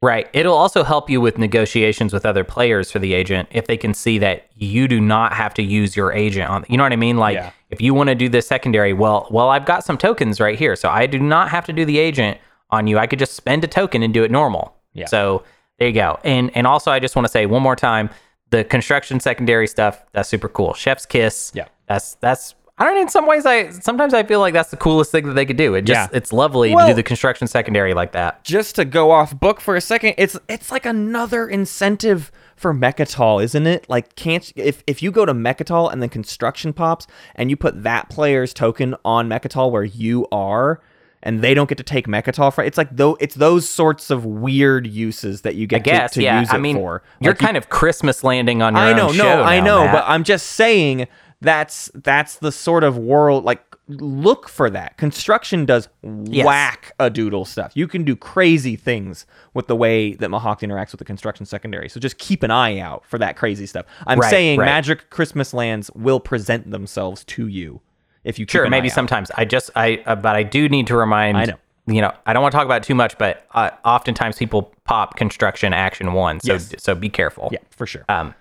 Right. 0.01 0.29
It'll 0.33 0.55
also 0.55 0.85
help 0.85 1.11
you 1.11 1.21
with 1.21 1.39
negotiations 1.39 2.13
with 2.13 2.25
other 2.25 2.45
players 2.45 2.93
for 2.93 3.01
the 3.01 3.13
agent 3.15 3.49
if 3.51 3.67
they 3.67 3.77
can 3.77 3.93
see 3.95 4.19
that 4.19 4.47
you 4.55 4.87
do 4.87 5.01
not 5.01 5.33
have 5.33 5.53
to 5.55 5.63
use 5.65 5.97
your 5.97 6.13
agent 6.13 6.49
on. 6.49 6.65
You 6.69 6.77
know 6.77 6.85
what 6.85 6.93
I 6.93 6.97
mean? 6.97 7.17
Like 7.17 7.35
Yeah. 7.35 7.51
If 7.71 7.81
you 7.81 7.95
want 7.95 8.09
to 8.09 8.15
do 8.15 8.29
the 8.29 8.41
secondary, 8.43 8.93
well, 8.93 9.27
well, 9.31 9.49
I've 9.49 9.67
got 9.67 9.85
some 9.85 9.99
tokens 9.99 10.41
right 10.41 10.59
here, 10.59 10.75
so 10.77 10.89
I 10.89 11.07
do 11.07 11.19
not 11.19 11.51
have 11.51 11.67
to 11.67 11.73
do 11.73 11.85
the 11.85 11.99
agent 11.99 12.39
on 12.71 12.87
you. 12.87 12.99
I 12.99 13.07
could 13.07 13.19
just 13.19 13.35
spend 13.35 13.65
a 13.65 13.67
token 13.67 14.03
and 14.03 14.13
do 14.15 14.25
it 14.25 14.31
normal. 14.31 14.75
Yeah. 14.95 15.07
So 15.07 15.45
there 15.79 15.89
you 15.89 15.95
go. 15.95 16.19
And 16.25 16.51
and 16.57 16.67
also, 16.67 16.91
I 16.91 16.99
just 16.99 17.15
want 17.17 17.27
to 17.27 17.31
say 17.33 17.47
one 17.47 17.63
more 17.63 17.77
time, 17.77 18.11
the 18.51 18.65
construction 18.65 19.21
secondary 19.21 19.67
stuff 19.67 20.03
that's 20.13 20.29
super 20.29 20.49
cool. 20.49 20.75
Chef's 20.75 21.07
kiss. 21.07 21.53
Yeah. 21.55 21.69
That's 21.87 22.15
that's. 22.17 22.55
I 22.81 22.85
don't 22.85 22.95
know. 22.95 23.03
In 23.03 23.09
some 23.09 23.27
ways, 23.27 23.45
I 23.45 23.71
sometimes 23.71 24.15
I 24.15 24.23
feel 24.23 24.39
like 24.41 24.55
that's 24.55 24.71
the 24.71 24.77
coolest 24.77 25.11
thing 25.11 25.27
that 25.27 25.35
they 25.35 25.45
could 25.45 25.57
do. 25.57 25.75
It 25.75 25.83
just 25.83 26.13
Yeah. 26.13 26.17
it's 26.17 26.33
lovely 26.33 26.75
to 26.75 26.87
do 26.87 26.95
the 26.95 27.03
construction 27.03 27.47
secondary 27.49 27.93
like 27.93 28.13
that. 28.13 28.45
just 28.45 28.77
to 28.77 28.85
go 28.85 29.11
off 29.11 29.39
book 29.39 29.61
for 29.61 29.75
a 29.77 29.81
second, 29.81 30.15
it's 30.17 30.39
it's 30.49 30.71
like 30.71 30.87
another 30.87 31.49
incentive 31.49 32.31
for 32.59 32.75
Mecatol, 32.75 33.43
isn't 33.43 33.67
it? 33.67 33.89
Like, 33.89 34.15
can't 34.17 34.53
if 34.57 34.83
if 34.87 35.03
you 35.03 35.11
go 35.11 35.25
to 35.25 35.33
Mecatol 35.35 35.93
and 35.93 36.01
then 36.03 36.09
construction 36.09 36.73
pops 36.73 37.07
and 37.35 37.51
you 37.51 37.57
put 37.57 37.83
that 37.83 38.09
player's 38.11 38.53
token 38.53 38.95
on 39.05 39.29
Mecatol 39.29 39.71
where 39.71 39.85
you 39.85 40.27
are, 40.33 40.81
and 41.23 41.41
they 41.43 41.55
don't 41.55 41.69
get 41.69 41.79
to 41.79 41.85
take 41.85 42.07
Mecatol 42.07 42.53
for 42.55 42.63
it's 42.65 42.79
like 42.79 42.89
though 42.97 43.17
it's 43.21 43.35
those 43.35 43.69
sorts 43.69 44.11
of 44.11 44.25
weird 44.25 44.87
uses 44.87 45.43
that 45.43 45.55
you 45.57 45.67
get 45.67 45.77
I 45.77 45.83
guess, 45.83 46.11
to, 46.13 46.21
to 46.21 46.25
yeah. 46.25 46.41
use 46.41 46.49
it 46.51 46.55
I 46.55 46.59
mean, 46.59 46.77
for. 46.77 47.03
you're 47.21 47.33
Like, 47.33 47.41
you- 47.41 47.47
kind 47.47 47.57
of 47.57 47.69
Christmas 47.69 48.23
landing 48.25 48.63
on 48.63 48.75
your 48.75 48.83
I 48.85 48.91
own 48.93 48.97
know, 48.97 49.11
no, 49.25 49.43
I 49.43 49.59
now, 49.61 49.65
know, 49.65 49.85
Matt. 49.85 49.95
but 49.95 50.05
I'm 50.07 50.25
just 50.25 50.47
saying 50.49 51.09
that's 51.41 51.91
that's 51.95 52.37
the 52.37 52.51
sort 52.51 52.83
of 52.85 52.99
world 52.99 53.45
like 53.45 53.68
look 53.89 54.49
for 54.49 54.69
that. 54.71 54.97
Construction 54.99 55.65
does 55.65 55.89
whack 56.03 56.93
a 56.99 57.09
doodle 57.11 57.45
stuff. 57.45 57.73
You 57.75 57.89
can 57.89 58.05
do 58.05 58.15
crazy 58.15 58.77
things 58.77 59.27
with 59.55 59.67
the 59.67 59.75
way 59.77 60.15
that 60.15 60.29
Mahact 60.31 60.61
interacts 60.61 60.93
with 60.93 60.99
the 60.99 61.05
construction 61.05 61.47
secondary. 61.47 61.89
So 61.89 61.99
just 61.99 62.19
keep 62.19 62.43
an 62.43 62.51
eye 62.51 62.79
out 62.79 63.05
for 63.07 63.19
that 63.19 63.37
crazy 63.37 63.67
stuff. 63.67 63.87
I'm 64.07 64.19
Right, 64.21 64.31
saying 64.31 64.59
right. 64.61 64.67
Magic 64.67 65.11
Christmas 65.11 65.55
lands 65.55 65.91
will 65.95 66.21
present 66.21 66.71
themselves 66.71 67.25
to 67.25 67.47
you 67.47 67.81
if 68.25 68.39
you 68.39 68.45
keep 68.47 68.53
Sure, 68.53 68.69
maybe 68.69 68.89
eye 68.89 68.91
out. 68.91 68.95
sometimes. 68.95 69.31
I 69.37 69.45
just 69.45 69.71
I 69.75 70.03
uh, 70.07 70.15
but 70.17 70.37
I 70.37 70.43
do 70.43 70.69
need 70.69 70.87
to 70.89 70.97
remind 70.97 71.37
I 71.39 71.45
know. 71.47 71.55
You 71.87 72.03
know, 72.03 72.13
I 72.27 72.35
don't 72.35 72.43
want 72.43 72.53
to 72.53 72.57
talk 72.59 72.67
about 72.67 72.83
it 72.83 72.87
too 72.87 72.95
much, 72.95 73.17
but 73.17 73.47
uh, 73.53 73.71
oftentimes 73.83 74.37
people 74.37 74.75
pop 74.85 75.17
construction 75.17 75.73
action 75.73 76.13
one, 76.13 76.39
so 76.41 76.53
Yes. 76.53 76.75
so 76.77 76.95
be 76.95 77.09
careful. 77.09 77.49
Yeah, 77.51 77.61
for 77.71 77.87
sure. 77.87 78.05
Um. 78.11 78.35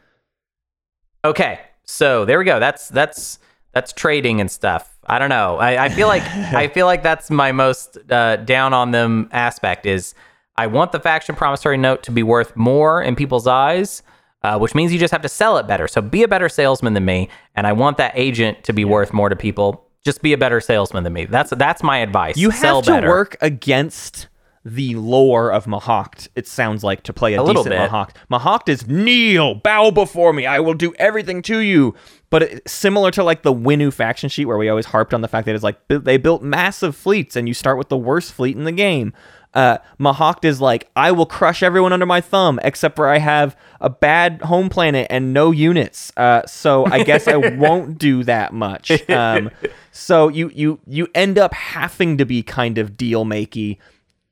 Okay, 1.26 1.60
so 1.84 2.26
there 2.26 2.38
we 2.40 2.44
go. 2.46 2.60
That's 2.60 2.90
that's 2.90 3.40
that's 3.78 3.94
trading 3.94 4.42
and 4.42 4.50
stuff. 4.50 4.98
I 5.06 5.20
don't 5.20 5.30
know. 5.30 5.58
I, 5.58 5.86
I 5.86 5.90
feel 5.90 6.08
like 6.08 6.24
I 6.24 6.68
feel 6.76 6.88
like 6.88 7.04
that's 7.04 7.30
my 7.30 7.52
most 7.52 7.96
uh, 8.12 8.38
down 8.38 8.74
on 8.74 8.90
them 8.90 9.30
aspect 9.32 9.86
is 9.86 10.16
I 10.56 10.66
want 10.66 10.92
the 10.94 11.00
faction 11.00 11.36
promissory 11.36 11.78
note 11.78 12.02
to 12.04 12.12
be 12.12 12.24
worth 12.24 12.56
more 12.56 13.04
in 13.04 13.16
people's 13.16 13.46
eyes, 13.46 14.02
uh, 14.42 14.58
which 14.58 14.74
means 14.74 14.92
you 14.92 14.98
just 14.98 15.12
have 15.12 15.22
to 15.22 15.30
sell 15.30 15.60
it 15.60 15.68
better. 15.68 15.88
So 15.88 16.02
be 16.02 16.24
a 16.24 16.28
better 16.28 16.50
salesman 16.50 16.96
than 16.96 17.06
me, 17.06 17.30
and 17.56 17.68
I 17.68 17.74
want 17.74 17.98
that 17.98 18.14
agent 18.16 18.64
to 18.64 18.74
be 18.74 18.84
worth 18.84 19.14
more 19.14 19.30
to 19.30 19.36
people. 19.36 19.88
Just 20.04 20.24
be 20.24 20.34
a 20.34 20.38
better 20.40 20.60
salesman 20.60 21.04
than 21.04 21.14
me. 21.14 21.26
That's 21.26 21.52
that's 21.52 21.84
my 21.84 22.00
advice. 22.00 22.36
You 22.36 22.50
Sell 22.50 22.78
have 22.78 22.86
to 22.86 22.92
better. 22.94 23.08
work 23.08 23.38
against 23.42 24.28
the 24.68 24.96
lore 24.96 25.52
of 25.52 25.66
Mahact, 25.66 26.28
it 26.36 26.46
sounds 26.46 26.84
like, 26.84 27.04
to 27.04 27.14
play 27.14 27.36
a, 27.36 27.42
A 27.42 27.54
decent. 27.54 27.74
Mahact. 27.74 28.16
Mahact 28.30 28.68
is 28.68 28.86
kneel, 28.88 29.56
bow 29.56 29.92
before 29.92 30.34
me, 30.34 30.46
I 30.46 30.60
will 30.60 30.74
do 30.74 30.94
everything 30.96 31.42
to 31.44 31.60
you. 31.60 31.96
But 32.30 32.44
it, 32.44 32.70
similar 32.70 33.12
to 33.12 33.24
like 33.24 33.44
the 33.44 33.54
Winnu 33.54 33.94
faction 33.94 34.30
sheet, 34.30 34.46
where 34.46 34.58
we 34.58 34.68
always 34.70 34.88
harped 34.88 35.14
on 35.14 35.22
the 35.22 35.28
fact 35.28 35.46
that 35.46 35.56
it's 35.56 35.64
like 35.64 35.88
bu- 35.88 36.00
they 36.00 36.18
built 36.18 36.42
massive 36.42 36.96
fleets 36.96 37.36
and 37.36 37.48
you 37.48 37.54
start 37.54 37.78
with 37.78 37.90
the 37.90 37.98
worst 37.98 38.34
fleet 38.34 38.58
in 38.58 38.66
the 38.66 38.72
game. 38.72 39.14
Uh, 39.54 39.78
Mahact 40.00 40.46
is 40.46 40.62
like, 40.62 40.90
I 40.96 41.12
will 41.12 41.26
crush 41.26 41.64
everyone 41.64 41.92
under 41.92 42.06
my 42.06 42.22
thumb, 42.22 42.60
except 42.64 42.96
for 42.96 43.08
I 43.08 43.18
have 43.18 43.56
a 43.82 43.90
bad 43.90 44.42
home 44.44 44.70
planet 44.70 45.08
and 45.10 45.34
no 45.34 45.52
units. 45.52 46.12
Uh, 46.16 46.46
so 46.46 46.86
I 46.86 47.04
guess 47.04 47.28
I 47.28 47.38
won't 47.56 47.98
do 47.98 48.24
that 48.26 48.54
much. 48.54 49.10
Um, 49.10 49.50
so 49.92 50.28
you 50.28 50.52
you 50.54 50.80
you 50.86 51.08
end 51.16 51.40
up 51.40 51.54
having 51.54 52.18
to 52.18 52.26
be 52.26 52.44
kind 52.44 52.78
of 52.78 52.98
deal 52.98 53.26
makey 53.26 53.78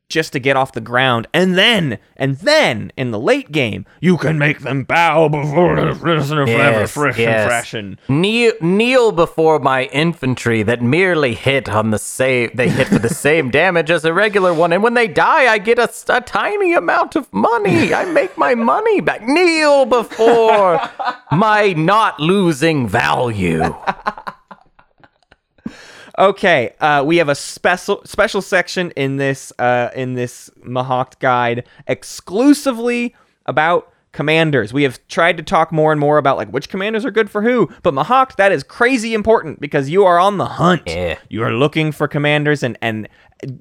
just 0.08 0.34
to 0.34 0.40
get 0.40 0.56
off 0.56 0.72
the 0.74 0.82
ground, 0.82 1.28
and 1.34 1.58
then 1.58 1.98
and 2.16 2.38
then 2.38 2.92
in 2.96 3.12
the 3.12 3.20
late 3.20 3.52
game 3.52 3.86
you 4.00 4.18
can 4.18 4.38
make 4.38 4.60
them 4.60 4.84
bow 4.84 5.28
before 5.28 5.76
the 5.76 5.96
prisoner 5.96 6.46
forever, 6.46 6.80
Yes, 6.82 6.92
fresh 6.92 7.18
yes. 7.18 7.40
and 7.42 7.50
freshen. 7.50 8.00
Kneel, 8.08 8.54
kneel 8.62 9.12
before 9.12 9.60
my 9.60 9.86
infantry 9.86 10.62
that 10.64 10.82
merely 10.82 11.34
hit 11.34 11.68
on 11.70 11.90
the 11.92 11.98
same. 12.00 12.52
They 12.54 12.70
hit 12.70 12.88
for 12.88 13.00
the 13.00 13.10
same 13.14 13.50
damage 13.50 13.90
as 13.92 14.06
a 14.06 14.14
regular 14.14 14.54
one, 14.54 14.72
and 14.74 14.84
when 14.84 14.94
they 14.94 15.08
die, 15.08 15.52
I 15.52 15.58
get 15.58 15.80
a 15.80 15.90
tiny 16.26 16.74
amount 16.74 17.16
of 17.16 17.32
money. 17.34 17.94
I 17.94 18.06
make 18.06 18.38
my 18.38 18.54
money 18.56 19.02
back. 19.02 19.24
Kneel 19.24 19.86
before 19.86 20.80
my 21.32 21.74
not 21.74 22.20
losing 22.20 22.88
value. 22.88 23.64
Okay, 26.18 26.74
uh, 26.80 27.04
we 27.06 27.18
have 27.18 27.30
a 27.30 27.36
special 27.36 28.02
special 28.06 28.42
section 28.42 28.92
in 28.92 29.18
this 29.18 29.52
uh, 29.60 29.90
in 29.96 30.14
this 30.14 30.50
Mahact 30.66 31.20
guide 31.20 31.68
exclusively 31.88 33.14
about 33.46 33.92
commanders. 34.14 34.72
We 34.72 34.84
have 34.84 35.06
tried 35.10 35.36
to 35.38 35.44
talk 35.44 35.74
more 35.74 35.92
and 35.92 36.00
more 36.00 36.18
about 36.18 36.38
like 36.38 36.50
which 36.50 36.70
commanders 36.70 37.04
are 37.04 37.12
good 37.12 37.30
for 37.30 37.42
who, 37.42 37.70
but 37.84 37.94
Mahact 37.94 38.38
that 38.38 38.54
is 38.54 38.64
crazy 38.64 39.14
important 39.14 39.60
because 39.60 39.90
you 39.90 40.06
are 40.06 40.18
on 40.18 40.38
the 40.38 40.46
hunt. 40.46 40.84
Yeah. 40.86 41.18
You 41.30 41.44
are 41.44 41.52
looking 41.52 41.92
for 41.92 42.08
commanders, 42.08 42.64
and 42.64 42.78
and 42.82 43.10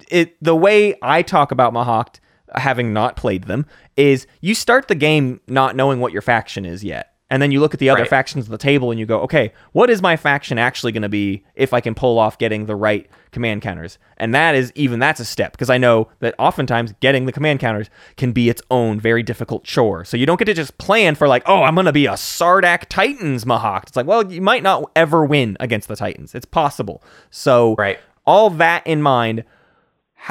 it 0.08 0.36
the 0.42 0.54
way 0.54 0.94
I 1.02 1.22
talk 1.22 1.50
about 1.50 1.72
Mahact, 1.72 2.20
having 2.54 2.92
not 2.92 3.16
played 3.16 3.44
them, 3.44 3.66
is 3.96 4.28
you 4.40 4.54
start 4.54 4.86
the 4.86 4.94
game 4.94 5.40
not 5.48 5.74
knowing 5.74 5.98
what 5.98 6.12
your 6.12 6.22
faction 6.22 6.64
is 6.64 6.84
yet. 6.84 7.13
And 7.34 7.42
then 7.42 7.50
you 7.50 7.58
look 7.58 7.74
at 7.74 7.80
the 7.80 7.90
other 7.90 8.02
Right. 8.02 8.08
factions 8.08 8.44
of 8.44 8.52
the 8.52 8.58
table 8.58 8.92
and 8.92 9.00
you 9.00 9.06
go, 9.06 9.18
okay, 9.22 9.52
what 9.72 9.90
is 9.90 10.00
my 10.00 10.16
faction 10.16 10.56
actually 10.56 10.92
going 10.92 11.02
to 11.02 11.08
be 11.08 11.42
if 11.56 11.74
I 11.74 11.80
can 11.80 11.92
pull 11.92 12.16
off 12.16 12.38
getting 12.38 12.66
the 12.66 12.76
right 12.76 13.08
command 13.32 13.60
counters? 13.62 13.98
And 14.18 14.32
that 14.36 14.54
is 14.54 14.70
even 14.76 15.00
that's 15.00 15.18
a 15.18 15.24
step 15.24 15.50
because 15.50 15.68
I 15.68 15.76
know 15.76 16.06
that 16.20 16.36
oftentimes 16.38 16.94
getting 17.00 17.26
the 17.26 17.32
command 17.32 17.58
counters 17.58 17.90
can 18.16 18.30
be 18.30 18.48
its 18.48 18.62
own 18.70 19.00
very 19.00 19.24
difficult 19.24 19.64
chore. 19.64 20.04
So 20.04 20.16
you 20.16 20.26
don't 20.26 20.38
get 20.38 20.44
to 20.44 20.54
just 20.54 20.78
plan 20.78 21.16
for 21.16 21.26
like, 21.26 21.42
oh, 21.46 21.64
I'm 21.64 21.74
going 21.74 21.86
to 21.86 21.92
be 21.92 22.06
a 22.06 22.12
Sardakk 22.12 22.84
Titans 22.88 23.44
Mahact. 23.44 23.88
It's 23.88 23.96
like, 23.96 24.06
well, 24.06 24.30
you 24.30 24.40
might 24.40 24.62
not 24.62 24.92
ever 24.94 25.24
win 25.24 25.56
against 25.58 25.88
the 25.88 25.96
Titans. 25.96 26.36
It's 26.36 26.46
possible. 26.46 27.02
So 27.30 27.74
Right. 27.76 27.98
all 28.24 28.48
that 28.50 28.86
in 28.86 29.02
mind, 29.02 29.42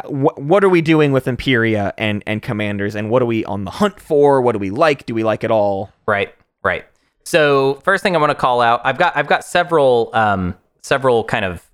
what, 0.06 0.42
what 0.42 0.64
are 0.64 0.70
we 0.70 0.82
doing 0.82 1.12
with 1.12 1.28
Imperia 1.28 1.94
and 1.98 2.24
and 2.26 2.42
commanders, 2.42 2.96
and 2.96 3.10
what 3.10 3.22
are 3.22 3.26
we 3.26 3.44
on 3.46 3.66
the 3.66 3.72
hunt 3.72 4.00
for? 4.00 4.42
What 4.42 4.54
do 4.54 4.60
we 4.60 4.70
like? 4.72 5.06
Do 5.06 5.14
we 5.14 5.24
like 5.24 5.44
it 5.44 5.52
all? 5.52 5.92
Right, 6.08 6.34
right. 6.64 6.86
So 7.24 7.76
first 7.84 8.04
thing 8.04 8.16
I 8.16 8.20
want 8.20 8.32
to 8.32 8.36
call 8.36 8.62
out, 8.62 8.82
I've 8.84 8.98
got 8.98 9.16
I've 9.16 9.28
got 9.28 9.44
several 9.44 10.10
um, 10.14 10.56
several 10.82 11.24
kind 11.24 11.46
of 11.46 11.70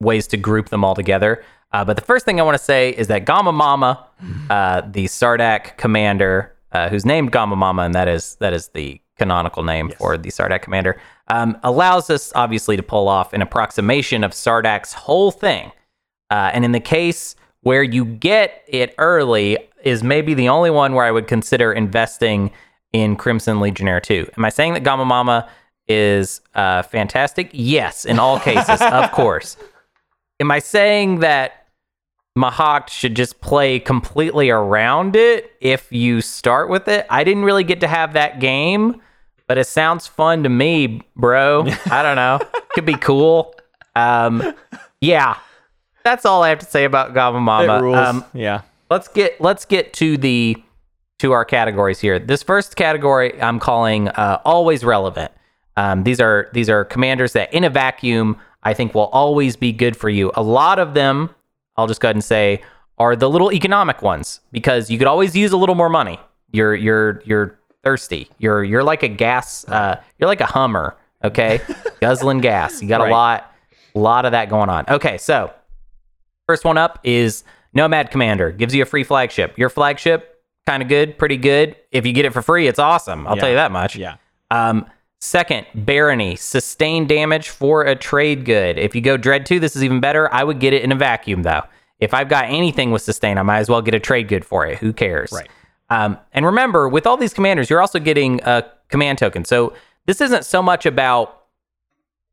ways 0.00 0.26
to 0.28 0.36
group 0.36 0.68
them 0.68 0.84
all 0.84 0.94
together. 0.94 1.44
Uh, 1.72 1.84
but 1.84 1.96
the 1.96 2.02
first 2.02 2.24
thing 2.24 2.38
I 2.38 2.42
want 2.42 2.56
to 2.56 2.62
say 2.62 2.90
is 2.90 3.06
that 3.06 3.24
Gamma 3.24 3.52
Mama, 3.52 4.06
uh, 4.50 4.82
the 4.82 5.06
Sardakk 5.06 5.78
commander, 5.78 6.54
uh, 6.72 6.88
who's 6.88 7.06
named 7.06 7.32
Gamma 7.32 7.56
Mama, 7.56 7.82
and 7.82 7.94
that 7.94 8.08
is 8.08 8.36
that 8.36 8.52
is 8.52 8.68
the 8.68 9.00
canonical 9.18 9.62
name 9.62 9.90
for 9.98 10.16
the 10.16 10.30
Sardakk 10.30 10.62
commander, 10.62 11.00
um, 11.28 11.58
allows 11.62 12.10
us 12.10 12.32
obviously 12.34 12.76
to 12.76 12.82
pull 12.82 13.08
off 13.08 13.32
an 13.32 13.42
approximation 13.42 14.24
of 14.24 14.32
Sardakk's 14.32 14.92
whole 14.92 15.30
thing. 15.30 15.72
Uh, 16.30 16.50
and 16.52 16.64
in 16.64 16.72
the 16.72 16.80
case 16.80 17.36
where 17.60 17.82
you 17.82 18.04
get 18.04 18.64
it 18.66 18.94
early, 18.98 19.56
is 19.82 20.02
maybe 20.02 20.34
the 20.34 20.48
only 20.48 20.70
one 20.70 20.94
where 20.94 21.04
I 21.04 21.10
would 21.10 21.26
consider 21.26 21.72
investing 21.72 22.50
in 22.92 23.16
Crimson 23.16 23.60
Legionnaire 23.60 24.00
2. 24.00 24.30
Am 24.36 24.44
I 24.44 24.48
saying 24.50 24.74
that 24.74 24.84
Gamma 24.84 25.04
Mama 25.04 25.48
is 25.88 26.40
uh, 26.54 26.82
fantastic? 26.82 27.50
Yes, 27.52 28.04
in 28.04 28.18
all 28.18 28.38
cases, 28.38 28.80
of 28.80 29.10
course. 29.12 29.56
Am 30.40 30.50
I 30.50 30.58
saying 30.58 31.20
that 31.20 31.66
Mahact 32.36 32.88
should 32.88 33.14
just 33.14 33.40
play 33.40 33.78
completely 33.78 34.50
around 34.50 35.16
it 35.16 35.52
if 35.60 35.90
you 35.92 36.20
start 36.20 36.68
with 36.68 36.88
it? 36.88 37.06
I 37.10 37.24
didn't 37.24 37.44
really 37.44 37.64
get 37.64 37.80
to 37.80 37.88
have 37.88 38.14
that 38.14 38.40
game, 38.40 39.00
but 39.46 39.58
it 39.58 39.66
sounds 39.66 40.06
fun 40.06 40.42
to 40.42 40.48
me, 40.48 41.02
bro. 41.16 41.66
I 41.90 42.02
don't 42.02 42.16
know. 42.16 42.40
Could 42.74 42.86
be 42.86 42.94
cool. 42.94 43.54
Um, 43.94 44.54
yeah, 45.00 45.38
that's 46.04 46.24
all 46.24 46.42
I 46.42 46.48
have 46.48 46.60
to 46.60 46.66
say 46.66 46.84
about 46.84 47.12
Gamma 47.12 47.40
Mama. 47.40 47.92
Um, 47.92 48.24
yeah. 48.32 48.62
let's 48.90 49.08
get 49.08 49.40
let's 49.40 49.66
get 49.66 49.92
to 49.94 50.16
the 50.16 50.62
to 51.22 51.32
our 51.32 51.44
categories 51.44 52.00
here. 52.00 52.18
This 52.18 52.42
first 52.42 52.76
category 52.76 53.40
I'm 53.40 53.58
calling 53.58 54.08
uh, 54.08 54.40
always 54.44 54.84
relevant. 54.84 55.32
Um, 55.76 56.04
these 56.04 56.20
are 56.20 56.50
these 56.52 56.68
are 56.68 56.84
commanders 56.84 57.32
that 57.32 57.52
in 57.54 57.64
a 57.64 57.70
vacuum 57.70 58.36
I 58.62 58.74
think 58.74 58.94
will 58.94 59.06
always 59.06 59.56
be 59.56 59.72
good 59.72 59.96
for 59.96 60.08
you. 60.08 60.30
A 60.34 60.42
lot 60.42 60.78
of 60.78 60.94
them, 60.94 61.30
I'll 61.76 61.86
just 61.86 62.00
go 62.00 62.08
ahead 62.08 62.16
and 62.16 62.22
say, 62.24 62.62
are 62.98 63.16
the 63.16 63.28
little 63.30 63.52
economic 63.52 64.02
ones 64.02 64.40
because 64.52 64.90
you 64.90 64.98
could 64.98 65.06
always 65.08 65.34
use 65.34 65.50
a 65.52 65.56
little 65.56 65.74
more 65.74 65.88
money. 65.88 66.20
You're 66.52 66.74
you're 66.74 67.22
you're 67.24 67.58
thirsty. 67.82 68.28
You're 68.38 68.62
you're 68.62 68.84
like 68.84 69.02
a 69.02 69.08
gas. 69.08 69.66
Uh, 69.66 70.00
you're 70.18 70.28
like 70.28 70.40
a 70.40 70.46
Hummer. 70.46 70.96
Okay, 71.24 71.60
guzzling 72.00 72.40
gas. 72.40 72.82
You 72.82 72.88
got 72.88 73.00
Right. 73.00 73.08
a 73.10 73.12
lot 73.12 73.52
lot 73.94 74.24
of 74.24 74.32
that 74.32 74.48
going 74.50 74.68
on. 74.68 74.84
Okay, 74.88 75.18
so 75.18 75.52
First 76.48 76.64
one 76.64 76.76
up 76.76 76.98
is 77.04 77.44
Nomad 77.72 78.10
Commander. 78.10 78.50
Gives 78.50 78.74
you 78.74 78.82
a 78.82 78.86
free 78.86 79.04
flagship. 79.04 79.56
Your 79.56 79.70
flagship, 79.70 80.31
kind 80.66 80.82
of 80.82 80.88
good, 80.88 81.18
pretty 81.18 81.36
good. 81.36 81.76
If 81.90 82.06
you 82.06 82.12
get 82.12 82.24
it 82.24 82.32
for 82.32 82.42
free, 82.42 82.66
it's 82.68 82.78
awesome. 82.78 83.26
I'll 83.26 83.36
Yeah. 83.36 83.40
tell 83.40 83.50
you 83.50 83.56
that 83.56 83.72
much. 83.72 83.96
Yeah. 83.96 84.14
Um, 84.50 84.86
second, 85.20 85.66
Barony. 85.74 86.36
Sustain 86.36 87.06
damage 87.06 87.48
for 87.48 87.82
a 87.82 87.94
trade 87.96 88.44
good. 88.44 88.78
If 88.78 88.94
you 88.94 89.00
go 89.00 89.16
Dread 89.16 89.46
2, 89.46 89.58
this 89.60 89.74
is 89.76 89.82
even 89.84 90.00
better. 90.00 90.32
I 90.32 90.44
would 90.44 90.58
get 90.60 90.72
it 90.72 90.82
in 90.82 90.92
a 90.92 90.96
vacuum, 90.96 91.42
though. 91.42 91.62
If 91.98 92.14
I've 92.14 92.28
got 92.28 92.46
anything 92.46 92.90
with 92.90 93.02
sustain, 93.02 93.38
I 93.38 93.42
might 93.42 93.58
as 93.58 93.68
well 93.68 93.82
get 93.82 93.94
a 93.94 94.00
trade 94.00 94.28
good 94.28 94.44
for 94.44 94.66
it. 94.66 94.78
Who 94.78 94.92
cares? 94.92 95.32
Right. 95.32 95.48
Um, 95.90 96.18
and 96.32 96.44
remember, 96.46 96.88
with 96.88 97.06
all 97.06 97.16
these 97.16 97.34
commanders, 97.34 97.68
you're 97.70 97.80
also 97.80 97.98
getting 97.98 98.40
a 98.44 98.64
command 98.88 99.18
token. 99.18 99.44
So 99.44 99.72
this 100.06 100.20
isn't 100.20 100.44
so 100.44 100.62
much 100.62 100.86
about 100.86 101.41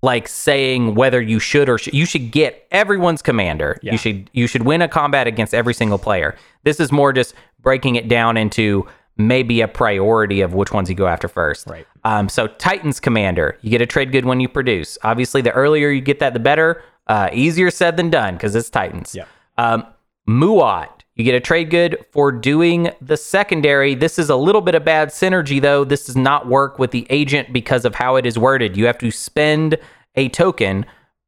like 0.01 0.27
saying 0.27 0.95
whether 0.95 1.21
you 1.21 1.39
should 1.39 1.69
or 1.69 1.77
sh- 1.77 1.89
you 1.91 2.05
should 2.05 2.31
get 2.31 2.67
everyone's 2.71 3.21
commander. 3.21 3.79
Yeah. 3.81 3.93
You 3.93 3.97
should 3.97 4.29
you 4.33 4.47
should 4.47 4.63
win 4.63 4.81
a 4.81 4.87
combat 4.87 5.27
against 5.27 5.53
every 5.53 5.73
single 5.73 5.97
player. 5.97 6.35
This 6.63 6.79
is 6.79 6.91
more 6.91 7.11
just 7.13 7.33
breaking 7.61 7.95
it 7.95 8.07
down 8.07 8.37
into 8.37 8.87
maybe 9.17 9.59
a 9.59 9.67
priority 9.67 10.41
of 10.41 10.53
which 10.53 10.71
ones 10.71 10.89
you 10.89 10.95
go 10.95 11.07
after 11.07 11.27
first. 11.27 11.67
Right. 11.67 11.85
Um, 12.05 12.29
so 12.29 12.47
Titans 12.47 12.99
commander, 13.01 13.57
you 13.61 13.69
get 13.69 13.81
a 13.81 13.85
trade 13.85 14.13
good 14.13 14.25
when 14.25 14.39
you 14.39 14.47
produce. 14.47 14.97
Obviously, 15.03 15.41
the 15.41 15.51
earlier 15.51 15.89
you 15.89 16.01
get 16.01 16.19
that, 16.19 16.33
the 16.33 16.39
better. 16.39 16.81
Uh, 17.07 17.27
easier 17.33 17.71
said 17.71 17.97
than 17.97 18.09
done 18.09 18.35
because 18.35 18.55
it's 18.55 18.69
Titans. 18.69 19.15
Yeah. 19.15 19.25
Um, 19.57 19.85
Muat, 20.27 20.98
you 21.19 21.25
get 21.25 21.35
a 21.35 21.39
trade 21.41 21.69
good 21.69 21.97
for 22.11 22.31
doing 22.31 22.89
the 23.01 23.17
secondary. 23.17 23.93
This 23.93 24.17
is 24.17 24.29
a 24.29 24.37
little 24.37 24.61
bit 24.61 24.73
of 24.73 24.85
bad 24.85 25.09
synergy, 25.09 25.61
though. 25.61 25.83
This 25.83 26.05
does 26.05 26.15
not 26.15 26.47
work 26.47 26.79
with 26.79 26.91
the 26.91 27.05
agent 27.09 27.51
because 27.51 27.83
of 27.83 27.93
how 27.93 28.15
it 28.15 28.25
is 28.25 28.39
worded. 28.39 28.77
You 28.77 28.85
have 28.85 28.97
to 28.99 29.11
spend 29.11 29.77
a 30.15 30.29
token 30.29 30.85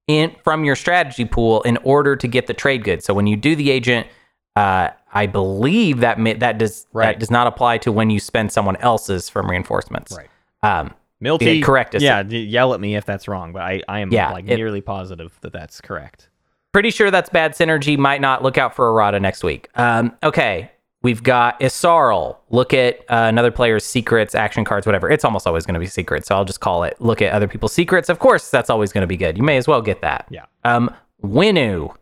in 0.07 0.34
from 0.45 0.63
your 0.63 0.76
strategy 0.77 1.26
pool 1.26 1.61
in 1.63 1.76
order 1.84 2.15
to 2.15 2.27
get 2.27 2.47
the 2.47 2.53
trade 2.53 2.85
good. 2.85 3.03
So 3.03 3.13
when 3.13 3.27
you 3.27 3.35
do 3.35 3.53
the 3.55 3.69
agent, 3.69 4.07
uh, 4.55 4.89
I 5.13 5.26
believe 5.27 5.99
that 5.99 6.18
that 6.39 6.57
does 6.57 6.88
Right. 6.93 7.07
that 7.07 7.19
does 7.19 7.30
not 7.30 7.47
apply 7.47 7.77
to 7.80 7.91
when 7.91 8.09
you 8.09 8.19
spend 8.22 8.51
someone 8.53 8.77
else's 8.77 9.30
from 9.30 9.49
reinforcements. 9.49 10.18
Right. 10.18 10.30
Um, 10.63 10.93
Milty, 11.19 11.61
correct 11.61 11.93
us. 11.95 12.01
Yeah, 12.01 12.22
yell 12.23 12.73
at 12.73 12.80
me 12.80 12.95
if 12.95 13.05
that's 13.05 13.27
wrong, 13.27 13.53
but 13.53 13.61
I, 13.61 13.81
I 13.88 13.99
am 13.99 14.11
Yeah, 14.11 14.31
like 14.31 14.45
it- 14.47 14.55
nearly 14.55 14.81
positive 14.81 15.38
that 15.41 15.53
that's 15.53 15.80
correct. 15.80 16.30
Pretty 16.73 16.89
sure 16.89 17.11
that's 17.11 17.30
bad 17.30 17.53
synergy. 17.53 17.98
Might 17.98 18.22
not 18.22 18.43
look 18.43 18.57
out 18.57 18.76
for 18.76 18.89
errata 18.89 19.19
next 19.19 19.43
week. 19.43 19.69
Um, 19.76 20.15
okay, 20.23 20.72
we've 21.02 21.22
got 21.22 21.60
Yssaril. 21.60 22.38
Look 22.49 22.73
at 22.73 22.99
uh, 23.10 23.27
another 23.27 23.52
player's 23.52 23.84
secrets, 23.84 24.35
action 24.35 24.64
cards, 24.64 24.85
whatever. 24.85 25.10
It's 25.10 25.26
almost 25.26 25.45
always 25.45 25.65
going 25.65 25.73
to 25.73 25.80
be 25.80 25.88
secrets, 25.88 26.27
so 26.27 26.35
I'll 26.35 26.45
just 26.45 26.61
call 26.61 26.84
it. 26.84 26.95
Look 26.99 27.22
at 27.22 27.34
other 27.34 27.48
people's 27.48 27.73
secrets. 27.73 28.07
Of 28.07 28.19
course, 28.19 28.49
that's 28.49 28.69
always 28.69 28.93
going 28.93 29.02
to 29.02 29.07
be 29.07 29.18
good. 29.18 29.38
You 29.38 29.43
may 29.43 29.57
as 29.57 29.68
well 29.68 29.81
get 29.81 30.02
that. 30.02 30.27
Yeah. 30.30 30.45
Um, 30.64 30.93
Winnu 31.23 31.93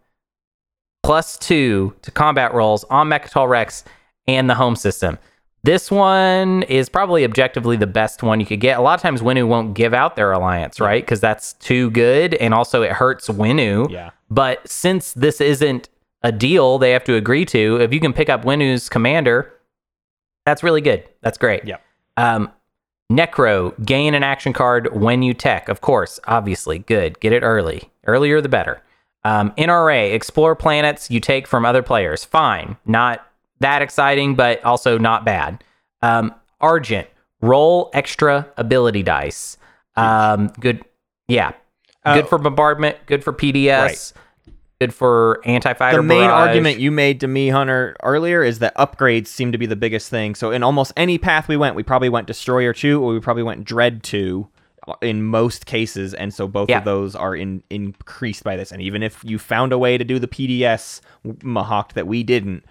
plus 1.03 1.37
two 1.37 1.95
to 2.03 2.11
combat 2.11 2.53
rolls 2.53 2.83
on 2.85 3.09
Mecatol 3.09 3.49
Rex 3.49 3.83
and 4.27 4.49
the 4.49 4.55
home 4.55 4.75
system. 4.75 5.17
This 5.63 5.91
one 5.91 6.63
is 6.63 6.87
probably 6.87 7.25
objectively 7.25 7.75
the 7.75 7.87
best 7.87 8.23
one 8.23 8.39
you 8.39 8.45
could 8.45 8.61
get. 8.61 8.79
A 8.79 8.81
lot 8.81 8.93
of 8.93 9.01
times 9.01 9.21
Winnu 9.21 9.47
won't 9.47 9.73
give 9.73 9.93
out 9.93 10.15
their 10.15 10.31
alliance, 10.31 10.79
right? 10.79 11.03
Because 11.03 11.19
that's 11.19 11.53
too 11.53 11.91
good, 11.91 12.33
and 12.35 12.53
also 12.53 12.81
it 12.81 12.91
hurts 12.91 13.27
Winnu. 13.27 13.89
Yeah. 13.89 14.11
But 14.29 14.67
since 14.67 15.13
this 15.13 15.41
isn't 15.41 15.89
a 16.21 16.31
deal 16.31 16.77
they 16.77 16.91
have 16.91 17.03
to 17.05 17.15
agree 17.15 17.45
to, 17.45 17.77
if 17.81 17.93
you 17.93 17.99
can 17.99 18.13
pick 18.13 18.29
up 18.29 18.43
Winnu's 18.43 18.87
commander, 18.89 19.53
that's 20.45 20.63
really 20.63 20.81
good. 20.81 21.07
That's 21.21 21.37
great. 21.37 21.65
Yep. 21.65 21.81
Um, 22.17 22.51
Nekro, 23.11 23.73
gain 23.83 24.13
an 24.13 24.23
action 24.23 24.53
card 24.53 24.93
when 24.93 25.23
you 25.23 25.33
tech. 25.33 25.67
Of 25.67 25.81
course, 25.81 26.19
obviously, 26.27 26.79
good. 26.79 27.19
Get 27.19 27.33
it 27.33 27.41
early. 27.41 27.89
Earlier, 28.05 28.39
the 28.39 28.49
better. 28.49 28.81
Um, 29.23 29.51
NRA, 29.57 30.13
explore 30.13 30.55
planets 30.55 31.11
you 31.11 31.19
take 31.19 31.47
from 31.47 31.65
other 31.65 31.81
players. 31.81 32.23
Fine. 32.23 32.77
Not 32.85 33.25
that 33.59 33.81
exciting, 33.81 34.35
but 34.35 34.63
also 34.63 34.97
not 34.97 35.25
bad. 35.25 35.63
Um, 36.01 36.33
Argent, 36.61 37.07
roll 37.41 37.89
extra 37.93 38.47
ability 38.57 39.03
dice. 39.03 39.57
Um, 39.95 40.47
good. 40.59 40.83
Yeah. 41.27 41.51
Good 42.05 42.25
Uh, 42.25 42.27
for 42.27 42.37
bombardment. 42.37 42.97
Good 43.05 43.23
for 43.23 43.33
PDS. 43.33 44.13
Good 44.79 44.93
for 44.93 45.41
anti-fighter. 45.43 45.97
the 45.97 46.03
main 46.03 46.21
barrage. 46.21 46.47
argument 46.47 46.79
you 46.79 46.89
made 46.89 47.19
to 47.19 47.27
me, 47.27 47.49
Hunter, 47.49 47.97
earlier 48.01 48.41
is 48.43 48.59
that 48.59 48.73
upgrades 48.77 49.27
seem 49.27 49.51
to 49.51 49.57
be 49.57 49.65
the 49.65 49.75
biggest 49.75 50.09
thing. 50.09 50.35
So 50.35 50.51
in 50.51 50.63
almost 50.63 50.93
any 50.95 51.17
path 51.17 51.49
we 51.49 51.57
went, 51.57 51.75
we 51.75 51.83
probably 51.83 52.07
went 52.07 52.27
Destroyer 52.27 52.71
2 52.71 53.03
or 53.03 53.11
we 53.13 53.19
probably 53.19 53.43
went 53.43 53.65
Dread 53.65 54.03
2 54.03 54.47
in 55.01 55.21
most 55.23 55.65
cases. 55.65 56.13
And 56.13 56.33
so 56.33 56.47
both 56.47 56.69
Yeah. 56.69 56.77
of 56.77 56.85
those 56.85 57.13
are 57.13 57.35
in, 57.35 57.61
increased 57.69 58.45
by 58.45 58.55
this. 58.55 58.71
And 58.71 58.81
even 58.81 59.03
if 59.03 59.21
you 59.25 59.37
found 59.37 59.73
a 59.73 59.77
way 59.77 59.97
to 59.97 60.05
do 60.05 60.17
the 60.17 60.27
PDS 60.29 61.01
Mahact 61.25 61.93
that 61.93 62.07
we 62.07 62.23
didn't, 62.23 62.63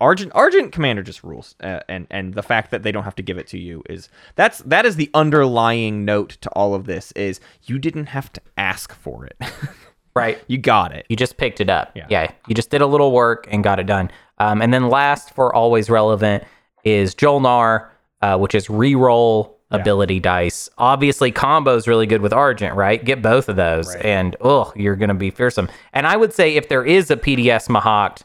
Argent 0.00 0.30
Argent 0.34 0.72
Commander 0.72 1.02
just 1.02 1.24
rules, 1.24 1.56
uh, 1.62 1.80
and 1.88 2.06
and 2.10 2.34
the 2.34 2.42
fact 2.42 2.70
that 2.70 2.84
they 2.84 2.92
don't 2.92 3.02
have 3.02 3.16
to 3.16 3.22
give 3.22 3.36
it 3.36 3.48
to 3.48 3.58
you 3.58 3.82
is 3.88 4.08
that's 4.36 4.58
that 4.60 4.86
is 4.86 4.96
the 4.96 5.10
underlying 5.12 6.04
note 6.04 6.30
to 6.40 6.48
all 6.50 6.74
of 6.74 6.86
this 6.86 7.10
is 7.12 7.40
you 7.64 7.78
didn't 7.78 8.06
have 8.06 8.32
to 8.34 8.40
ask 8.56 8.94
for 8.94 9.26
it, 9.26 9.36
right? 10.14 10.40
you 10.46 10.56
got 10.56 10.92
it. 10.92 11.04
You 11.08 11.16
just 11.16 11.36
picked 11.36 11.60
it 11.60 11.68
up. 11.68 11.90
Yeah. 11.94 12.06
You 12.46 12.54
just 12.54 12.70
did 12.70 12.80
a 12.80 12.86
little 12.86 13.10
work 13.12 13.48
and 13.50 13.64
got 13.64 13.80
it 13.80 13.86
done. 13.86 14.10
Um, 14.38 14.62
and 14.62 14.72
then 14.72 14.88
last 14.88 15.34
for 15.34 15.52
always 15.52 15.90
relevant 15.90 16.44
is 16.84 17.14
Jolnar, 17.14 17.88
uh, 18.22 18.38
which 18.38 18.54
is 18.54 18.68
reroll 18.68 19.54
ability 19.70 20.20
dice. 20.20 20.68
Obviously, 20.78 21.32
combo's 21.32 21.88
really 21.88 22.06
good 22.06 22.22
with 22.22 22.32
Argent, 22.32 22.74
right? 22.74 23.04
Get 23.04 23.20
both 23.20 23.48
of 23.48 23.56
those, 23.56 23.94
and 23.96 24.36
oh, 24.40 24.72
you're 24.76 24.96
gonna 24.96 25.14
be 25.14 25.30
fearsome. 25.30 25.68
And 25.92 26.06
I 26.06 26.16
would 26.16 26.32
say 26.32 26.54
if 26.54 26.68
there 26.68 26.84
is 26.84 27.10
a 27.10 27.16
PDS 27.16 27.68
Mahact, 27.68 28.20
it 28.20 28.24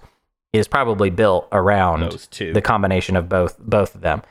is 0.54 0.68
probably 0.68 1.10
built 1.10 1.48
around 1.52 2.02
Those 2.02 2.28
two. 2.28 2.54
the 2.54 2.62
combination 2.62 3.16
of 3.16 3.28
both 3.28 3.58
both 3.60 3.96
of 3.96 4.02
them. 4.02 4.22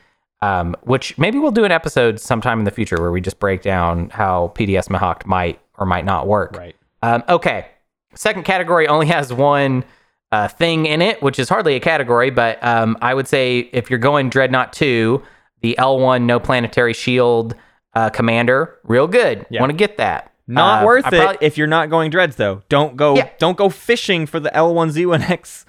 Um, 0.41 0.75
which 0.83 1.17
maybe 1.17 1.37
we'll 1.39 1.51
do 1.51 1.63
an 1.63 1.71
episode 1.71 2.19
sometime 2.19 2.59
in 2.59 2.65
the 2.65 2.71
future 2.71 2.97
where 2.99 3.11
we 3.11 3.21
just 3.21 3.39
break 3.39 3.61
down 3.61 4.09
how 4.09 4.51
PDS 4.55 4.89
Mahact 4.89 5.25
might 5.25 5.61
or 5.77 5.85
might 5.85 6.03
not 6.03 6.27
work. 6.27 6.57
Right. 6.57 6.75
Um, 7.01 7.23
okay. 7.29 7.67
Second 8.15 8.43
category 8.43 8.85
only 8.87 9.07
has 9.07 9.31
one 9.31 9.85
uh, 10.33 10.49
thing 10.49 10.85
in 10.85 11.01
it, 11.01 11.21
which 11.21 11.39
is 11.39 11.47
hardly 11.47 11.75
a 11.75 11.79
category, 11.79 12.29
but 12.29 12.61
um, 12.61 12.97
I 13.01 13.13
would 13.13 13.27
say 13.27 13.59
if 13.71 13.89
you're 13.89 13.99
going 13.99 14.29
Dreadnought 14.29 14.73
2, 14.73 15.23
the 15.61 15.75
L1 15.79 16.23
No 16.23 16.39
Planetary 16.41 16.93
Shield 16.93 17.55
uh, 17.93 18.09
Commander, 18.09 18.77
real 18.83 19.07
good. 19.07 19.45
Yeah. 19.49 19.61
Want 19.61 19.69
to 19.71 19.77
get 19.77 19.95
that. 19.97 20.33
Not 20.45 20.83
Uh, 20.83 20.85
worth 20.87 21.05
I 21.05 21.07
it 21.07 21.11
probably- 21.21 21.37
if 21.47 21.57
you're 21.57 21.67
not 21.67 21.89
going 21.89 22.11
dreads 22.11 22.35
though. 22.35 22.63
Don't 22.67 22.97
go 22.97 23.15
Yeah. 23.15 23.29
don't 23.39 23.55
go 23.57 23.69
fishing 23.69 24.25
for 24.25 24.41
the 24.41 24.49
L1Z1X. 24.49 25.63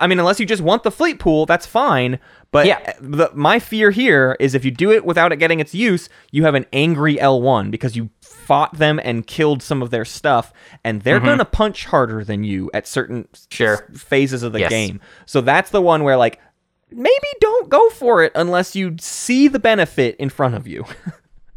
I 0.00 0.06
mean 0.06 0.18
unless 0.18 0.40
you 0.40 0.46
just 0.46 0.62
want 0.62 0.82
the 0.82 0.90
fleet 0.90 1.18
pool, 1.18 1.46
that's 1.46 1.66
fine. 1.66 2.18
But 2.50 2.66
Yeah. 2.66 2.92
the, 3.00 3.30
my 3.34 3.58
fear 3.58 3.90
here 3.90 4.36
is 4.40 4.54
if 4.54 4.64
you 4.64 4.70
do 4.70 4.90
it 4.90 5.04
without 5.04 5.32
it 5.32 5.36
getting 5.36 5.60
its 5.60 5.74
use, 5.74 6.08
you 6.30 6.44
have 6.44 6.54
an 6.54 6.64
angry 6.72 7.16
L1 7.16 7.70
because 7.70 7.96
you 7.96 8.08
fought 8.20 8.78
them 8.78 9.00
and 9.02 9.26
killed 9.26 9.62
some 9.62 9.82
of 9.82 9.90
their 9.90 10.04
stuff 10.04 10.52
and 10.84 11.02
they're 11.02 11.20
going 11.20 11.38
to 11.38 11.44
punch 11.44 11.86
harder 11.86 12.24
than 12.24 12.44
you 12.44 12.70
at 12.72 12.86
certain 12.86 13.26
s- 13.34 13.46
Mm-hmm. 13.50 13.94
Phases 13.96 14.42
of 14.42 14.52
the 14.52 14.60
Yes. 14.60 14.70
game. 14.70 15.00
So 15.26 15.40
that's 15.40 15.70
the 15.70 15.82
one 15.82 16.04
where 16.04 16.16
like 16.16 16.40
maybe 16.90 17.26
don't 17.40 17.68
go 17.68 17.90
for 17.90 18.22
it 18.22 18.32
unless 18.34 18.76
you 18.76 18.96
see 19.00 19.48
the 19.48 19.58
benefit 19.58 20.16
in 20.16 20.28
front 20.30 20.54
of 20.54 20.66
you. 20.66 20.84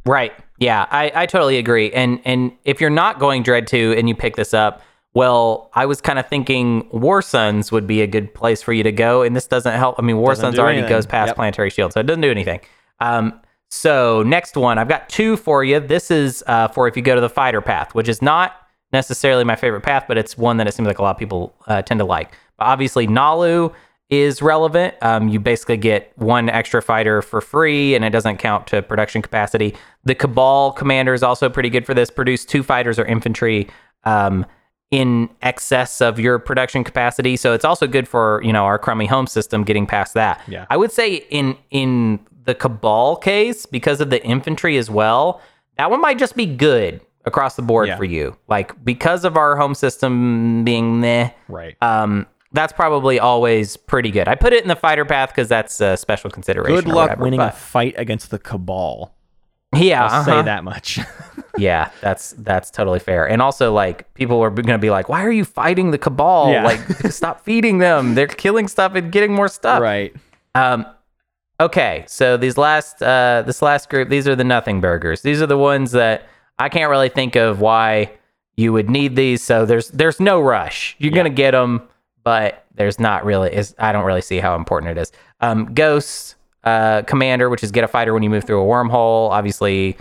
Right. 0.06 0.34
Yeah, 0.58 0.88
I, 0.90 1.12
I 1.14 1.26
totally 1.28 1.58
agree. 1.58 1.92
And 1.92 2.20
and 2.26 2.54
if 2.66 2.82
you're 2.82 2.90
not 2.90 3.20
going 3.20 3.44
Dread 3.44 3.68
2 3.68 3.94
and 3.98 4.10
you 4.10 4.16
pick 4.16 4.38
this 4.38 4.54
up, 4.56 4.82
well, 5.14 5.72
I 5.74 5.86
was 5.86 6.02
kind 6.02 6.20
of 6.20 6.28
thinking 6.28 6.88
War 6.92 7.22
Suns 7.22 7.72
would 7.72 7.88
be 7.88 8.02
a 8.02 8.08
good 8.08 8.34
place 8.34 8.62
for 8.62 8.74
you 8.74 8.84
to 8.84 8.92
go, 8.92 9.22
and 9.24 9.36
this 9.36 9.48
doesn't 9.48 9.74
help. 9.74 9.96
I 9.98 10.02
mean, 10.04 10.18
War 10.18 10.32
Doesn't 10.32 10.44
Sons 10.44 10.60
already 10.60 10.80
anything. 10.80 10.96
goes 10.96 11.06
past 11.06 11.30
Yep. 11.30 11.36
Planetary 11.36 11.70
Shield, 11.70 11.94
so 11.94 12.00
it 12.00 12.06
doesn't 12.06 12.22
do 12.22 12.32
anything. 12.32 12.60
Um, 13.00 13.40
so 13.70 14.24
next 14.24 14.56
one, 14.58 14.78
I've 14.78 14.88
got 14.90 15.10
two 15.10 15.36
for 15.38 15.64
you. 15.64 15.80
This 15.80 16.12
is 16.12 16.44
uh, 16.48 16.68
for 16.70 16.88
if 16.88 16.96
you 16.96 17.04
go 17.04 17.16
to 17.16 17.22
the 17.22 17.30
fighter 17.30 17.62
path, 17.62 17.94
which 17.96 18.08
is 18.08 18.22
not 18.22 18.56
necessarily 18.94 19.44
my 19.44 19.56
favorite 19.56 19.82
path, 19.82 20.06
but 20.08 20.18
it's 20.18 20.38
one 20.38 20.58
that 20.58 20.68
it 20.68 20.74
seems 20.74 20.88
like 20.88 21.00
a 21.00 21.04
lot 21.04 21.12
of 21.12 21.18
people 21.20 21.56
uh, 21.68 21.82
tend 21.82 22.00
to 22.00 22.06
like. 22.06 22.32
But 22.58 22.66
obviously, 22.66 23.08
Naalu 23.08 23.74
is 24.10 24.42
relevant. 24.42 24.96
Um, 25.04 25.28
you 25.30 25.40
basically 25.40 25.78
get 25.78 26.12
one 26.18 26.50
extra 26.50 26.82
fighter 26.82 27.22
for 27.22 27.42
free, 27.42 27.94
and 27.96 28.04
it 28.04 28.10
doesn't 28.10 28.38
count 28.38 28.66
to 28.68 28.82
production 28.82 29.22
capacity. 29.22 29.76
The 30.04 30.16
Cabal 30.16 30.72
commander 30.72 31.14
is 31.14 31.22
also 31.22 31.50
pretty 31.50 31.70
good 31.70 31.86
for 31.86 31.94
this. 31.94 32.10
Produce 32.10 32.46
two 32.46 32.64
fighters 32.64 32.98
or 32.98 33.06
infantry 33.06 33.70
um, 34.06 34.46
in 34.92 35.30
excess 35.42 36.02
of 36.02 36.20
your 36.20 36.40
production 36.40 36.84
capacity, 36.84 37.38
so 37.38 37.54
it's 37.54 37.66
also 37.66 37.88
good 37.88 38.08
for 38.08 38.42
you 38.44 38.52
know 38.52 38.64
our 38.66 38.80
crummy 38.80 39.06
home 39.06 39.28
system 39.28 39.64
getting 39.64 39.86
past 39.86 40.14
that. 40.16 40.42
Yeah. 40.48 40.66
I 40.70 40.78
would 40.78 40.92
say 40.92 41.26
in 41.30 41.58
in 41.72 42.20
the 42.46 42.56
Cabal 42.56 43.16
case, 43.18 43.66
because 43.66 44.02
of 44.02 44.10
the 44.10 44.24
infantry 44.26 44.78
as 44.78 44.90
well, 44.90 45.42
that 45.78 45.92
one 45.92 46.02
might 46.02 46.18
just 46.18 46.36
be 46.36 46.46
good 46.46 47.02
across 47.26 47.56
the 47.56 47.62
board 47.62 47.88
Yeah. 47.88 47.98
for 47.98 48.06
you. 48.06 48.36
Like 48.48 48.84
because 48.84 49.24
of 49.26 49.38
our 49.38 49.56
home 49.56 49.76
system 49.76 50.64
being 50.64 51.00
meh, 51.00 51.30
right. 51.48 51.76
um, 51.82 52.26
that's 52.52 52.74
probably 52.74 53.20
always 53.20 53.78
pretty 53.78 54.10
good. 54.10 54.28
I 54.28 54.34
put 54.36 54.54
it 54.54 54.64
in 54.64 54.68
the 54.68 54.76
fighter 54.76 55.06
path 55.06 55.30
because 55.30 55.48
that's 55.48 55.80
a 55.82 55.96
special 55.98 56.32
consideration. 56.32 56.76
Good 56.76 56.88
luck 56.88 57.10
whatever, 57.10 57.24
winning 57.24 57.40
a 57.42 57.52
fight 57.52 57.94
against 57.98 58.32
the 58.32 58.40
Cabal. 58.40 59.14
yeah, 59.76 60.06
I'll 60.06 60.24
say 60.24 60.32
uh-huh. 60.32 60.42
that 60.44 60.64
much. 60.64 61.00
Yeah, 61.58 61.92
that's 62.02 62.32
that's 62.38 62.72
totally 62.72 63.00
fair. 63.00 63.28
And 63.28 63.42
also, 63.42 63.74
like 63.74 64.14
people 64.14 64.42
are 64.42 64.50
going 64.50 64.68
to 64.68 64.78
be 64.78 64.90
like, 64.90 65.10
"Why 65.10 65.24
are 65.24 65.32
you 65.32 65.46
fighting 65.46 65.92
the 65.92 65.98
cabal? 65.98 66.52
Yeah. 66.52 66.64
Like, 66.64 66.80
stop 67.10 67.42
feeding 67.42 67.80
them. 67.80 68.16
They're 68.16 68.28
killing 68.28 68.68
stuff 68.68 68.96
and 68.96 69.12
getting 69.12 69.34
more 69.34 69.48
stuff." 69.48 69.82
right. 69.82 70.14
Um, 70.56 70.86
okay, 71.60 72.06
so 72.08 72.38
these 72.38 72.58
last 72.58 73.02
uh, 73.02 73.44
this 73.46 73.62
last 73.62 73.90
group, 73.90 74.10
these 74.10 74.28
are 74.28 74.36
the 74.36 74.44
nothing 74.44 74.82
burgers. 74.82 75.22
These 75.22 75.42
are 75.42 75.48
the 75.48 75.58
ones 75.58 75.92
that 75.92 76.28
I 76.58 76.70
can't 76.70 76.90
really 76.90 77.10
think 77.10 77.36
of 77.36 77.62
why 77.62 78.12
you 78.56 78.74
would 78.74 78.90
need 78.90 79.16
these. 79.16 79.42
So 79.42 79.66
there's 79.66 79.90
there's 79.90 80.20
no 80.20 80.42
rush. 80.42 80.96
You're 81.00 81.14
gonna 81.14 81.30
get 81.30 81.52
them, 81.52 81.82
but 82.24 82.66
there's 82.76 83.00
not 83.00 83.26
really. 83.26 83.54
Is 83.54 83.76
I 83.80 83.92
don't 83.92 84.06
really 84.06 84.22
see 84.22 84.40
how 84.40 84.56
important 84.56 84.98
it 84.98 85.02
is. 85.02 85.12
Um, 85.42 85.74
Ghost 85.74 86.36
uh, 86.64 87.04
Commander, 87.04 87.50
which 87.50 87.64
is 87.64 87.72
get 87.72 87.84
a 87.84 87.88
fighter 87.88 88.14
when 88.14 88.24
you 88.24 88.30
move 88.30 88.44
through 88.44 88.62
a 88.62 88.66
wormhole. 88.66 89.30
Obviously, 89.30 89.98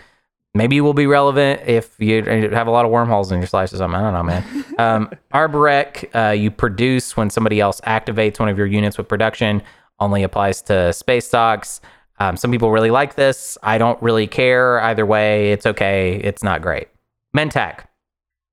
maybe 0.54 0.76
you 0.76 0.84
will 0.84 0.94
be 0.94 1.06
relevant 1.06 1.62
if 1.66 1.98
you 1.98 2.22
have 2.24 2.66
a 2.66 2.70
lot 2.70 2.84
of 2.84 2.90
wormholes 2.90 3.30
in 3.32 3.38
your 3.38 3.46
slice 3.46 3.72
or 3.72 3.76
something. 3.76 3.98
I 3.98 4.02
don't 4.02 4.14
know, 4.14 4.22
man. 4.22 4.64
Um, 4.78 5.10
Arborec, 5.34 6.08
uh, 6.14 6.30
you 6.30 6.52
produce 6.52 7.16
when 7.16 7.30
somebody 7.30 7.58
else 7.58 7.80
activates 7.80 8.38
one 8.38 8.48
of 8.48 8.56
your 8.56 8.68
units 8.68 8.96
with 8.96 9.08
production. 9.08 9.60
Only 9.98 10.22
applies 10.22 10.62
to 10.62 10.92
space 10.92 11.28
docks. 11.28 11.80
Um, 12.20 12.36
some 12.36 12.52
people 12.52 12.70
really 12.70 12.92
like 12.92 13.16
this. 13.16 13.58
I 13.64 13.78
don't 13.78 14.00
really 14.00 14.28
care 14.28 14.80
either 14.82 15.04
way. 15.04 15.50
It's 15.50 15.66
okay. 15.66 16.20
It's 16.22 16.44
not 16.44 16.62
great. 16.62 16.86
Mentak. 17.36 17.86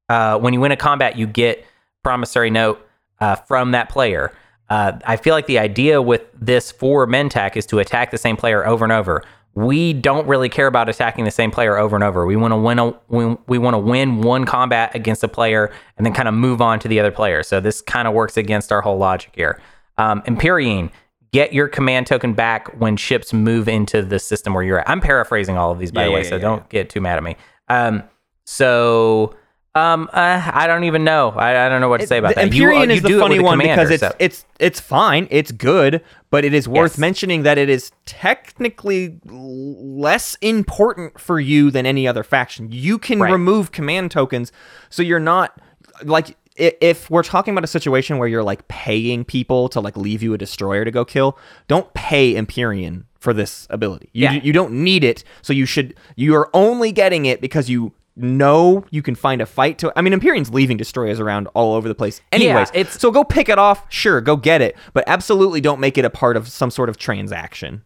Uh, 0.10 0.40
when 0.40 0.54
you 0.56 0.60
win 0.60 0.72
a 0.72 0.78
combat, 0.78 1.16
you 1.16 1.28
get 1.28 1.64
promissory 2.04 2.50
note 2.50 2.84
uh, 3.20 3.36
from 3.36 3.72
that 3.72 3.90
player. 3.90 4.32
Uh, 4.70 4.94
I 5.06 5.18
feel 5.18 5.34
like 5.34 5.46
the 5.46 5.60
idea 5.60 6.02
with 6.02 6.24
this 6.34 6.72
for 6.72 7.06
Mentak 7.06 7.56
is 7.56 7.66
to 7.68 7.80
attack 7.80 8.12
the 8.12 8.18
same 8.18 8.36
player 8.36 8.66
over 8.66 8.84
and 8.84 8.92
over. 8.92 9.24
We 9.56 9.94
don't 9.94 10.28
really 10.28 10.50
care 10.50 10.68
about 10.68 10.90
attacking 10.90 11.24
the 11.24 11.32
same 11.32 11.50
player 11.50 11.78
over 11.78 11.96
and 11.96 12.04
over. 12.04 12.26
We 12.26 12.36
want 12.36 12.52
to 12.52 12.58
win 12.58 12.78
a 12.78 12.94
we, 13.08 13.38
we 13.48 13.58
want 13.58 13.74
to 13.74 13.80
win 13.80 14.22
one 14.22 14.44
combat 14.46 14.94
against 14.94 15.24
a 15.24 15.30
player 15.30 15.72
and 15.98 16.06
then 16.06 16.14
kind 16.14 16.28
of 16.28 16.34
move 16.34 16.62
on 16.62 16.80
to 16.80 16.90
the 16.90 17.00
other 17.00 17.12
player. 17.12 17.42
So 17.42 17.62
this 17.62 17.82
kind 17.82 18.08
of 18.08 18.14
works 18.14 18.36
against 18.36 18.72
our 18.74 18.82
whole 18.82 18.98
logic 18.98 19.32
here. 19.34 19.62
Um, 19.98 20.22
Empyrean, 20.26 20.92
get 21.32 21.54
your 21.54 21.70
command 21.70 22.06
token 22.06 22.34
back 22.34 22.68
when 22.80 22.98
ships 22.98 23.32
move 23.32 23.70
into 23.70 24.02
the 24.02 24.20
system 24.20 24.54
where 24.54 24.64
you're 24.64 24.80
at. 24.80 24.90
I'm 24.90 25.00
paraphrasing 25.00 25.58
all 25.58 25.72
of 25.72 25.80
these 25.80 25.92
by 25.92 26.02
Yeah, 26.02 26.08
the 26.08 26.14
way, 26.14 26.24
yeah, 26.24 26.30
so 26.30 26.36
yeah, 26.36 26.42
don't 26.42 26.70
get 26.70 26.90
too 26.90 27.00
mad 27.00 27.18
at 27.18 27.24
me. 27.24 27.38
Um, 27.70 28.04
so 28.46 29.36
um, 29.76 30.10
uh, 30.14 30.52
I 30.54 30.68
don't 30.68 30.86
even 30.86 31.04
know. 31.04 31.30
I, 31.32 31.66
I 31.66 31.70
don't 31.70 31.82
know 31.82 31.90
what 31.90 32.00
to 32.02 32.08
say 32.08 32.18
about 32.18 32.30
the 32.30 32.36
that. 32.42 32.54
You- 32.54 32.64
Empyrean 32.64 32.90
you 32.90 32.96
is 32.96 33.02
the 33.02 33.10
do 33.10 33.18
it 33.18 33.22
funny 33.22 33.40
one 33.40 33.60
because 33.60 33.90
it's 33.92 34.02
so- 34.02 34.16
it's 34.20 34.46
it's 34.60 34.80
fine, 34.80 35.28
it's 35.30 35.52
good, 35.52 36.02
but 36.32 36.46
it 36.46 36.54
is 36.54 36.68
worth 36.68 36.94
Yes. 36.94 36.98
mentioning 36.98 37.44
that 37.44 37.58
it 37.58 37.70
is 37.70 37.92
technically 38.06 39.20
less 39.26 40.36
important 40.42 41.20
for 41.20 41.40
you 41.40 41.72
than 41.72 41.86
any 41.86 42.08
other 42.08 42.24
faction. 42.24 42.70
You 42.72 42.98
can 42.98 43.20
Right. 43.20 43.32
remove 43.32 43.72
command 43.72 44.12
tokens, 44.12 44.52
so 44.90 45.04
you're 45.04 45.20
not 45.20 45.60
like 46.04 46.38
if 46.58 47.10
we're 47.10 47.22
talking 47.24 47.54
about 47.54 47.66
a 47.66 47.68
situation 47.68 48.18
where 48.18 48.30
you're 48.30 48.44
like 48.44 48.66
paying 48.70 49.26
people 49.26 49.68
to 49.68 49.82
like 49.82 49.98
leave 49.98 50.24
you 50.24 50.34
a 50.34 50.38
destroyer 50.38 50.86
to 50.86 50.92
go 50.92 51.04
kill, 51.04 51.38
don't 51.68 51.94
pay 51.94 52.34
Empyrean 52.38 53.04
for 53.20 53.34
this 53.34 53.68
ability. 53.70 54.10
You 54.14 54.24
Yeah. 54.24 54.32
you 54.42 54.54
don't 54.54 54.72
need 54.72 55.04
it, 55.04 55.24
so 55.42 55.52
you 55.52 55.66
should 55.66 55.96
you 56.16 56.34
are 56.36 56.50
only 56.54 56.92
getting 56.94 57.26
it 57.26 57.42
because 57.42 57.70
you 57.70 57.92
know 58.16 58.86
you 58.92 59.02
can 59.02 59.14
find 59.16 59.42
a 59.42 59.46
fight 59.46 59.78
to 59.80 59.92
I 59.96 60.02
mean 60.02 60.14
Empyrean's 60.14 60.50
leaving 60.54 60.78
destroyers 60.78 61.20
around 61.20 61.48
all 61.54 61.74
over 61.76 61.88
the 61.88 61.96
place 61.96 62.22
anyways. 62.32 62.70
it's- 62.74 63.00
so 63.00 63.12
go 63.12 63.24
pick 63.24 63.50
it 63.50 63.60
off, 63.60 63.86
sure, 63.90 64.22
go 64.22 64.36
get 64.36 64.62
it, 64.62 64.76
but 64.94 65.04
absolutely 65.08 65.60
don't 65.62 65.80
make 65.80 65.98
it 65.98 66.06
a 66.06 66.10
part 66.10 66.38
of 66.38 66.48
some 66.48 66.72
sort 66.72 66.88
of 66.90 66.98
transaction. 66.98 67.84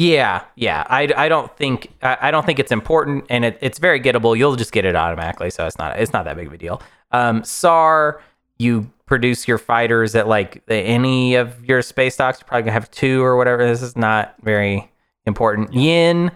Yeah, 0.00 0.44
yeah. 0.54 0.84
I, 0.88 1.12
I 1.16 1.28
don't 1.28 1.54
think 1.56 1.92
I, 2.02 2.16
I 2.20 2.30
don't 2.30 2.46
think 2.46 2.60
it's 2.60 2.70
important, 2.70 3.24
and 3.30 3.44
it, 3.44 3.58
it's 3.60 3.80
very 3.80 4.00
gettable. 4.00 4.38
You'll 4.38 4.54
just 4.54 4.70
get 4.70 4.84
it 4.84 4.94
automatically, 4.94 5.50
so 5.50 5.66
it's 5.66 5.76
not 5.76 5.98
it's 5.98 6.12
not 6.12 6.24
that 6.24 6.36
big 6.36 6.46
of 6.46 6.52
a 6.52 6.58
deal. 6.58 6.80
Um, 7.10 7.42
Saar, 7.42 8.22
you 8.58 8.88
produce 9.06 9.48
your 9.48 9.58
fighters 9.58 10.14
at 10.14 10.28
like 10.28 10.62
any 10.68 11.34
of 11.34 11.64
your 11.64 11.82
space 11.82 12.16
docks. 12.16 12.38
You're 12.38 12.46
probably 12.46 12.62
gonna 12.62 12.72
have 12.74 12.88
two 12.92 13.24
or 13.24 13.36
whatever. 13.36 13.66
This 13.66 13.82
is 13.82 13.96
not 13.96 14.36
very 14.42 14.88
important. 15.26 15.74
Yin, 15.74 16.30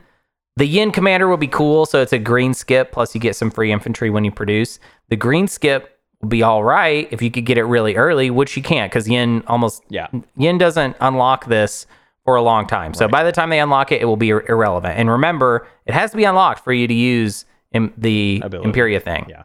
the 0.56 0.66
Yin 0.66 0.90
commander 0.92 1.28
will 1.28 1.36
be 1.36 1.46
cool. 1.48 1.86
So 1.86 2.02
it's 2.02 2.12
a 2.12 2.18
green 2.18 2.54
skip 2.54 2.92
plus 2.92 3.14
you 3.14 3.20
get 3.20 3.36
some 3.36 3.50
free 3.50 3.72
infantry 3.72 4.10
when 4.10 4.24
you 4.24 4.30
produce. 4.30 4.78
The 5.08 5.16
green 5.16 5.48
skip 5.48 5.98
will 6.20 6.28
be 6.28 6.42
all 6.42 6.62
right 6.62 7.08
if 7.10 7.22
you 7.22 7.30
could 7.30 7.46
get 7.46 7.58
it 7.58 7.64
really 7.64 7.96
early, 7.96 8.30
which 8.30 8.56
you 8.56 8.62
can't 8.62 8.90
because 8.90 9.08
Yin 9.08 9.42
almost 9.46 9.82
Yeah. 9.88 10.08
Yin 10.36 10.58
doesn't 10.58 10.96
unlock 11.00 11.46
this 11.46 11.86
for 12.24 12.36
a 12.36 12.42
long 12.42 12.66
time. 12.66 12.94
So 12.94 13.08
by 13.08 13.24
the 13.24 13.32
time 13.32 13.50
they 13.50 13.58
unlock 13.60 13.90
it, 13.90 14.00
it 14.00 14.04
will 14.04 14.16
be 14.16 14.28
ir- 14.30 14.44
irrelevant. 14.48 14.98
And 14.98 15.10
remember, 15.10 15.66
it 15.86 15.94
has 15.94 16.12
to 16.12 16.16
be 16.16 16.24
unlocked 16.24 16.62
for 16.62 16.72
you 16.72 16.86
to 16.86 16.94
use 16.94 17.44
Im- 17.72 17.92
the 17.96 18.40
Ability. 18.44 18.66
Imperia 18.68 19.00
thing. 19.00 19.26
Yeah. 19.28 19.42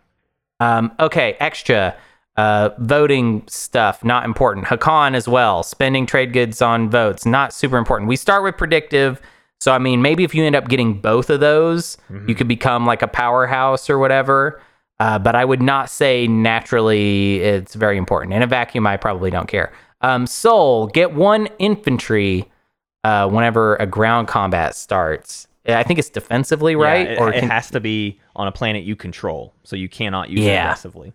Um, 0.60 0.92
okay, 1.00 1.36
extra. 1.40 1.96
Uh, 2.36 2.70
voting 2.78 3.44
stuff, 3.48 4.04
not 4.04 4.26
important. 4.26 4.68
Hacan 4.68 5.16
as 5.16 5.28
well. 5.28 5.64
Spending 5.64 6.06
trade 6.06 6.34
goods 6.34 6.62
on 6.62 6.88
votes, 6.88 7.26
not 7.26 7.52
super 7.52 7.78
important. 7.78 8.08
We 8.08 8.16
start 8.16 8.44
with 8.44 8.58
predictive. 8.58 9.20
So, 9.60 9.72
I 9.72 9.80
mean, 9.80 10.02
maybe 10.02 10.24
if 10.24 10.36
you 10.36 10.44
end 10.44 10.56
up 10.56 10.68
getting 10.70 11.00
both 11.02 11.30
of 11.30 11.40
those, 11.40 11.98
you 12.28 12.36
could 12.36 12.48
become 12.48 12.86
like 12.86 13.02
a 13.02 13.08
powerhouse 13.08 13.90
or 13.90 13.98
whatever. 13.98 14.62
Uh, 15.00 15.20
but 15.20 15.36
I 15.36 15.46
would 15.46 15.62
not 15.62 15.90
say 15.90 16.28
naturally 16.28 17.38
it's 17.40 17.76
very 17.76 17.98
important. 17.98 18.34
In 18.34 18.42
a 18.42 18.48
vacuum, 18.48 18.86
I 18.88 18.98
probably 18.98 19.30
don't 19.32 19.48
care. 19.48 19.72
Um, 20.02 20.28
Sol, 20.28 20.88
get 20.88 21.14
one 21.14 21.48
infantry 21.60 22.50
uh, 23.04 23.28
whenever 23.30 23.76
a 23.78 23.86
ground 23.88 24.28
combat 24.28 24.76
starts. 24.76 25.48
I 25.68 25.84
think 25.84 26.00
it's 26.00 26.10
defensively, 26.10 26.76
right? 26.76 27.08
Yeah, 27.08 27.14
it, 27.14 27.20
or 27.20 27.30
it 27.34 27.40
can- 27.42 27.50
has 27.50 27.70
to 27.72 27.80
be 27.80 28.20
on 28.36 28.48
a 28.48 28.52
planet 28.52 28.84
you 28.84 28.96
control, 28.96 29.54
so 29.64 29.76
you 29.76 29.90
cannot 29.90 30.30
use 30.30 30.42
it 30.42 30.48
Yeah. 30.50 30.64
aggressively. 30.66 31.14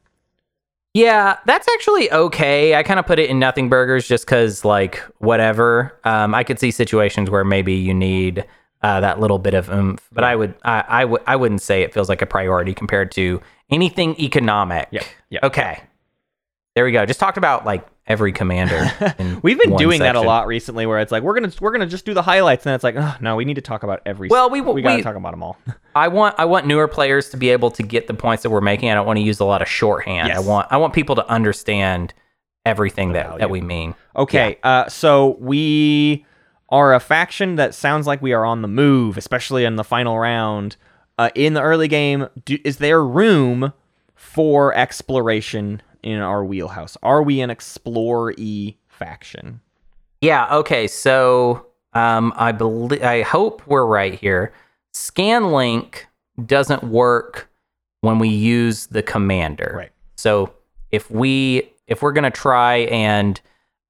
Yeah, 0.95 1.39
that's 1.47 1.67
actually 1.73 2.13
okay. 2.13 2.75
I 2.75 2.83
kind 2.83 3.01
of 3.01 3.07
put 3.07 3.19
it 3.19 3.31
in 3.31 3.39
nothing 3.39 3.71
burgers 3.71 4.07
just 4.07 4.27
because, 4.27 4.65
like, 4.65 4.99
whatever. 5.19 5.99
Um, 6.05 6.35
I 6.35 6.45
could 6.45 6.59
see 6.59 6.71
situations 6.71 7.31
where 7.31 7.45
maybe 7.45 7.73
you 7.73 7.95
need 7.95 8.45
uh, 8.83 9.01
that 9.01 9.19
little 9.19 9.39
bit 9.39 9.55
of 9.55 9.71
oomph, 9.71 10.07
but 10.13 10.23
I 10.25 10.37
would, 10.37 10.55
I, 10.65 10.85
I 10.87 11.05
would, 11.07 11.23
I 11.27 11.37
wouldn't 11.37 11.63
say 11.63 11.83
it 11.83 11.95
feels 11.95 12.09
like 12.11 12.21
a 12.21 12.27
priority 12.27 12.75
compared 12.75 13.11
to 13.13 13.41
anything 13.71 14.21
economic. 14.21 14.89
Yep, 14.91 15.05
yep, 15.31 15.45
Okay. 15.45 15.83
There 16.75 16.85
we 16.85 16.93
go. 16.93 17.05
Just 17.05 17.21
talked 17.21 17.37
about 17.37 17.67
like 17.67 17.87
every 18.07 18.33
commander. 18.33 18.91
We've 19.43 19.59
been 19.59 19.77
doing 19.77 20.01
that 20.01 20.17
a 20.17 20.21
lot 20.23 20.47
recently, 20.47 20.87
where 20.87 21.01
it's 21.01 21.13
like 21.13 21.23
we're 21.23 21.35
gonna 21.35 21.53
we're 21.61 21.73
gonna 21.73 21.87
just 21.87 22.07
do 22.07 22.15
the 22.15 22.23
highlights, 22.23 22.65
and 22.65 22.75
it's 22.75 22.83
like, 22.83 22.95
oh, 22.97 23.15
no, 23.21 23.37
we 23.37 23.45
need 23.45 23.55
to 23.55 23.61
talk 23.61 23.83
about 23.83 24.01
every. 24.07 24.29
Well, 24.29 24.49
we- 24.49 24.63
we 24.63 24.81
gotta 24.81 24.97
we- 24.97 25.03
talk 25.03 25.17
about 25.17 25.33
them 25.33 25.43
all. 25.43 25.59
I 25.95 26.09
want 26.09 26.35
I 26.39 26.47
want 26.47 26.67
newer 26.67 26.89
players 26.89 27.29
to 27.31 27.37
be 27.37 27.51
able 27.51 27.71
to 27.73 27.83
get 27.83 28.07
the 28.07 28.15
points 28.15 28.43
that 28.45 28.51
we're 28.51 28.63
making. 28.63 28.91
I 28.91 28.95
don't 28.95 29.07
want 29.07 29.19
to 29.19 29.23
use 29.23 29.41
a 29.41 29.45
lot 29.45 29.61
of 29.61 29.69
shorthand. 29.69 30.33
I 30.33 30.41
want 30.41 30.69
I 30.71 30.79
want 30.79 30.95
people 30.95 31.15
to 31.17 31.29
understand 31.29 32.15
everything 32.65 33.13
that, 33.13 33.39
that 33.39 33.51
we 33.51 33.61
mean. 33.61 33.95
Okay, 34.17 34.59
uh, 34.63 34.89
so 34.89 35.37
we 35.41 36.25
are 36.71 36.95
a 36.95 37.01
faction 37.01 37.57
that 37.57 37.75
sounds 37.75 38.07
like 38.07 38.23
we 38.23 38.33
are 38.33 38.47
on 38.47 38.63
the 38.63 38.69
move, 38.69 39.19
especially 39.19 39.65
in 39.65 39.77
the 39.77 39.85
final 39.85 40.19
round. 40.19 40.77
Uh, 41.19 41.29
in 41.35 41.53
the 41.53 41.61
early 41.61 41.89
game, 41.89 42.27
do, 42.47 42.57
is 42.65 42.79
there 42.79 43.05
room 43.05 43.75
for 44.15 44.75
exploration 44.75 45.83
in 46.03 46.19
our 46.21 46.45
wheelhouse? 46.45 46.97
Are 47.03 47.23
we 47.23 47.41
an 47.41 47.51
explore-y 47.51 48.77
faction? 48.89 49.61
Yeah. 50.21 50.55
Okay. 50.57 50.87
So 50.87 51.67
um, 51.95 52.33
I 52.37 52.53
believe 52.53 53.03
I 53.03 53.23
hope 53.23 53.67
we're 53.67 53.87
right 53.87 54.15
here. 54.15 54.53
Scanlink 54.95 56.03
doesn't 56.47 56.85
work 56.85 57.51
when 58.01 58.19
we 58.19 58.29
use 58.29 58.87
the 58.87 59.03
commander. 59.03 59.75
Right. 59.77 59.93
So 60.17 60.53
if 60.91 61.11
we 61.11 61.71
if 61.87 62.03
we're 62.03 62.13
gonna 62.13 62.31
try 62.31 62.79
and 62.91 63.41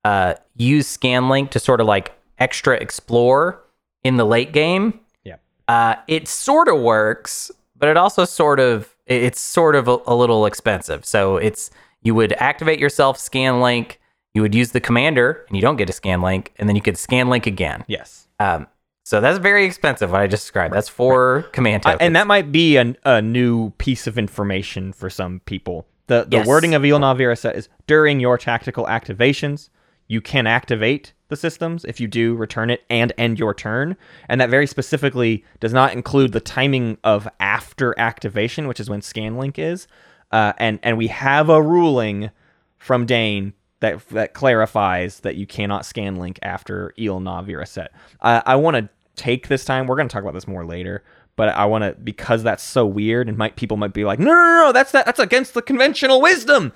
uh, 0.04 0.34
use 0.56 0.96
Scanlink 0.96 1.50
to 1.50 1.58
sort 1.58 1.80
of 1.80 1.86
like 1.86 2.12
extra 2.38 2.74
explore 2.76 3.62
in 4.02 4.16
the 4.16 4.24
late 4.24 4.52
game, 4.52 4.98
Yeah. 5.24 5.36
uh, 5.68 5.96
it 6.08 6.26
sort 6.26 6.66
of 6.68 6.80
works, 6.80 7.50
but 7.76 7.88
it 7.88 7.96
also 7.96 8.24
sort 8.24 8.58
of 8.58 8.94
it's 9.06 9.40
sort 9.40 9.74
of 9.76 9.86
a, 9.88 9.98
a 10.06 10.14
little 10.14 10.46
expensive. 10.46 11.04
So 11.04 11.36
it's 11.36 11.70
you 12.02 12.14
would 12.14 12.32
activate 12.34 12.78
yourself 12.78 13.18
scan 13.18 13.60
link, 13.60 14.00
you 14.34 14.42
would 14.42 14.54
use 14.54 14.72
the 14.72 14.80
commander, 14.80 15.44
and 15.48 15.56
you 15.56 15.62
don't 15.62 15.76
get 15.76 15.88
a 15.90 15.92
scan 15.92 16.20
link, 16.22 16.52
and 16.56 16.68
then 16.68 16.76
you 16.76 16.82
could 16.82 16.96
scan 16.96 17.28
link 17.28 17.46
again. 17.46 17.84
Yes. 17.86 18.28
Um, 18.40 18.66
so 19.04 19.20
that's 19.20 19.38
very 19.38 19.64
expensive. 19.64 20.10
What 20.12 20.20
I 20.20 20.26
just 20.26 20.44
described. 20.44 20.74
That's 20.74 20.88
four 20.88 21.42
command 21.52 21.84
Uh, 21.84 21.92
tokens. 21.92 22.06
and 22.06 22.16
that 22.16 22.26
might 22.26 22.52
be 22.52 22.76
an, 22.76 22.96
a 23.04 23.20
new 23.20 23.70
piece 23.78 24.06
of 24.06 24.16
information 24.16 24.92
for 24.92 25.10
some 25.10 25.40
people. 25.44 25.86
The 26.06 26.24
the 26.28 26.38
Yes. 26.38 26.46
wording 26.46 26.74
of 26.74 26.84
Il 26.84 26.98
Na 26.98 27.14
Viroset 27.14 27.54
is 27.54 27.68
during 27.86 28.20
your 28.20 28.38
tactical 28.38 28.86
activations, 28.86 29.70
you 30.08 30.20
can 30.20 30.46
activate 30.46 31.12
the 31.28 31.36
systems. 31.36 31.84
If 31.84 32.00
you 32.00 32.06
do, 32.08 32.34
return 32.34 32.68
it 32.70 32.84
and 32.90 33.12
end 33.16 33.38
your 33.38 33.54
turn. 33.54 33.96
And 34.28 34.40
that 34.40 34.50
very 34.50 34.66
specifically 34.66 35.44
does 35.60 35.72
not 35.72 35.92
include 35.94 36.32
the 36.32 36.40
timing 36.40 36.98
of 37.04 37.26
after 37.40 37.98
activation, 37.98 38.66
which 38.68 38.80
is 38.80 38.90
when 38.90 39.00
Scanlink 39.00 39.58
is. 39.58 39.86
Uh, 40.32 40.52
and 40.58 40.78
and 40.82 40.96
we 40.96 41.08
have 41.08 41.48
a 41.48 41.62
ruling 41.62 42.30
from 42.78 43.06
Dane 43.06 43.52
that 43.80 44.08
that 44.08 44.32
clarifies 44.32 45.20
that 45.20 45.36
you 45.36 45.46
cannot 45.46 45.84
scan 45.84 46.16
link 46.16 46.38
after 46.42 46.94
Il 46.96 47.20
Na 47.20 47.42
Viroset. 47.42 47.88
Uh, 48.20 48.40
I 48.46 48.56
want 48.56 48.76
to 48.76 48.88
take 49.16 49.48
this 49.48 49.64
time. 49.64 49.86
We're 49.86 49.96
going 49.96 50.08
to 50.08 50.12
talk 50.12 50.22
about 50.22 50.34
this 50.34 50.48
more 50.48 50.64
later, 50.64 51.04
but 51.36 51.50
I 51.50 51.66
want 51.66 51.84
to 51.84 51.92
because 52.00 52.42
that's 52.42 52.62
so 52.62 52.86
weird, 52.86 53.28
and 53.28 53.36
might 53.36 53.56
people 53.56 53.76
might 53.76 53.92
be 53.92 54.04
like, 54.04 54.18
no, 54.18 54.26
no, 54.26 54.32
no, 54.32 54.66
no, 54.66 54.72
that's 54.72 54.92
that 54.92 55.04
that's 55.04 55.18
against 55.18 55.54
the 55.54 55.62
conventional 55.62 56.22
wisdom. 56.22 56.72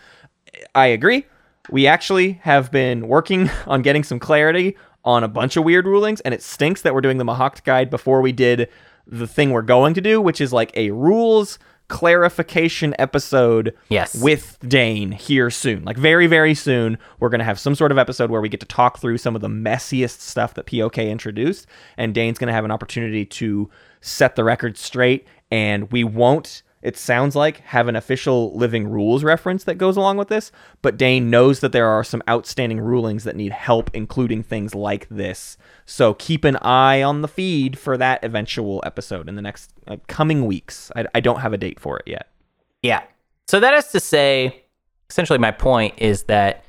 I 0.75 0.87
agree. 0.87 1.27
We 1.71 1.87
actually 1.87 2.33
have 2.43 2.71
been 2.71 3.09
working 3.09 3.51
on 3.67 3.83
getting 3.83 4.05
some 4.05 4.19
clarity 4.19 4.77
on 5.05 5.23
a 5.25 5.29
bunch 5.29 5.57
of 5.57 5.65
weird 5.65 5.87
rulings, 5.87 6.21
and 6.23 6.35
it 6.35 6.43
stinks 6.43 6.83
that 6.83 6.93
we're 6.93 7.01
doing 7.01 7.19
the 7.19 7.25
Mahact 7.25 7.65
guide 7.65 7.89
before 7.89 8.21
we 8.21 8.33
did 8.33 8.69
the 9.07 9.27
thing 9.27 9.51
we're 9.51 9.63
going 9.63 9.95
to 9.95 10.01
do, 10.01 10.21
which 10.21 10.41
is 10.41 10.53
like 10.53 10.77
a 10.77 10.91
rules 10.91 11.61
clarification 11.89 12.95
episode 12.99 13.75
Yes. 13.89 14.15
with 14.21 14.59
Dane 14.67 15.13
here 15.13 15.51
soon. 15.51 15.85
Like 15.85 15.97
very, 15.97 16.27
very 16.27 16.55
soon, 16.55 16.99
we're 17.21 17.29
gonna 17.29 17.45
have 17.45 17.59
some 17.59 17.75
sort 17.75 17.93
of 17.93 17.99
episode 17.99 18.31
where 18.31 18.41
we 18.41 18.49
get 18.49 18.61
to 18.61 18.67
talk 18.67 18.99
through 18.99 19.19
some 19.19 19.35
of 19.35 19.43
the 19.43 19.49
messiest 19.49 20.21
stuff 20.21 20.55
that 20.55 20.67
POK 20.67 20.99
introduced, 20.99 21.67
and 21.97 22.15
Dane's 22.15 22.39
gonna 22.39 22.53
have 22.53 22.65
an 22.65 22.71
opportunity 22.71 23.25
to 23.25 23.71
set 24.01 24.37
the 24.37 24.45
record 24.45 24.77
straight, 24.79 25.27
and 25.51 25.91
we 25.93 26.05
won't. 26.05 26.63
It 26.87 26.97
sounds 26.97 27.35
like 27.35 27.59
have 27.63 27.89
an 27.89 27.97
official 27.97 28.57
living 28.57 28.87
rules 28.87 29.25
reference 29.25 29.65
that 29.65 29.75
goes 29.75 29.97
along 29.97 30.19
with 30.19 30.29
this, 30.29 30.53
but 30.83 30.97
Dane 30.97 31.31
knows 31.31 31.59
that 31.59 31.73
there 31.73 31.89
are 31.89 32.05
some 32.05 32.23
outstanding 32.31 32.79
rulings 32.79 33.25
that 33.25 33.35
need 33.35 33.51
help, 33.51 33.91
including 33.93 34.45
things 34.45 34.73
like 34.73 35.09
this. 35.09 35.59
So 35.85 36.15
keep 36.15 36.45
an 36.45 36.55
eye 36.59 37.03
on 37.03 37.23
the 37.23 37.29
feed 37.29 37.77
for 37.77 37.97
that 37.97 38.23
eventual 38.23 38.85
episode 38.87 39.29
in 39.29 39.35
the 39.35 39.43
next 39.43 39.73
uh, 39.89 39.97
coming 40.07 40.47
weeks. 40.47 40.93
I, 40.95 41.07
I 41.13 41.19
don't 41.19 41.41
have 41.41 41.53
a 41.53 41.59
date 41.59 41.81
for 41.81 41.99
it 41.99 42.05
yet. 42.07 42.29
Yeah. 42.83 43.03
So 43.49 43.59
that 43.59 43.75
is 43.75 43.89
to 43.89 43.99
say, 43.99 44.63
essentially, 45.11 45.41
my 45.41 45.51
point 45.51 45.95
is 45.99 46.23
that 46.25 46.65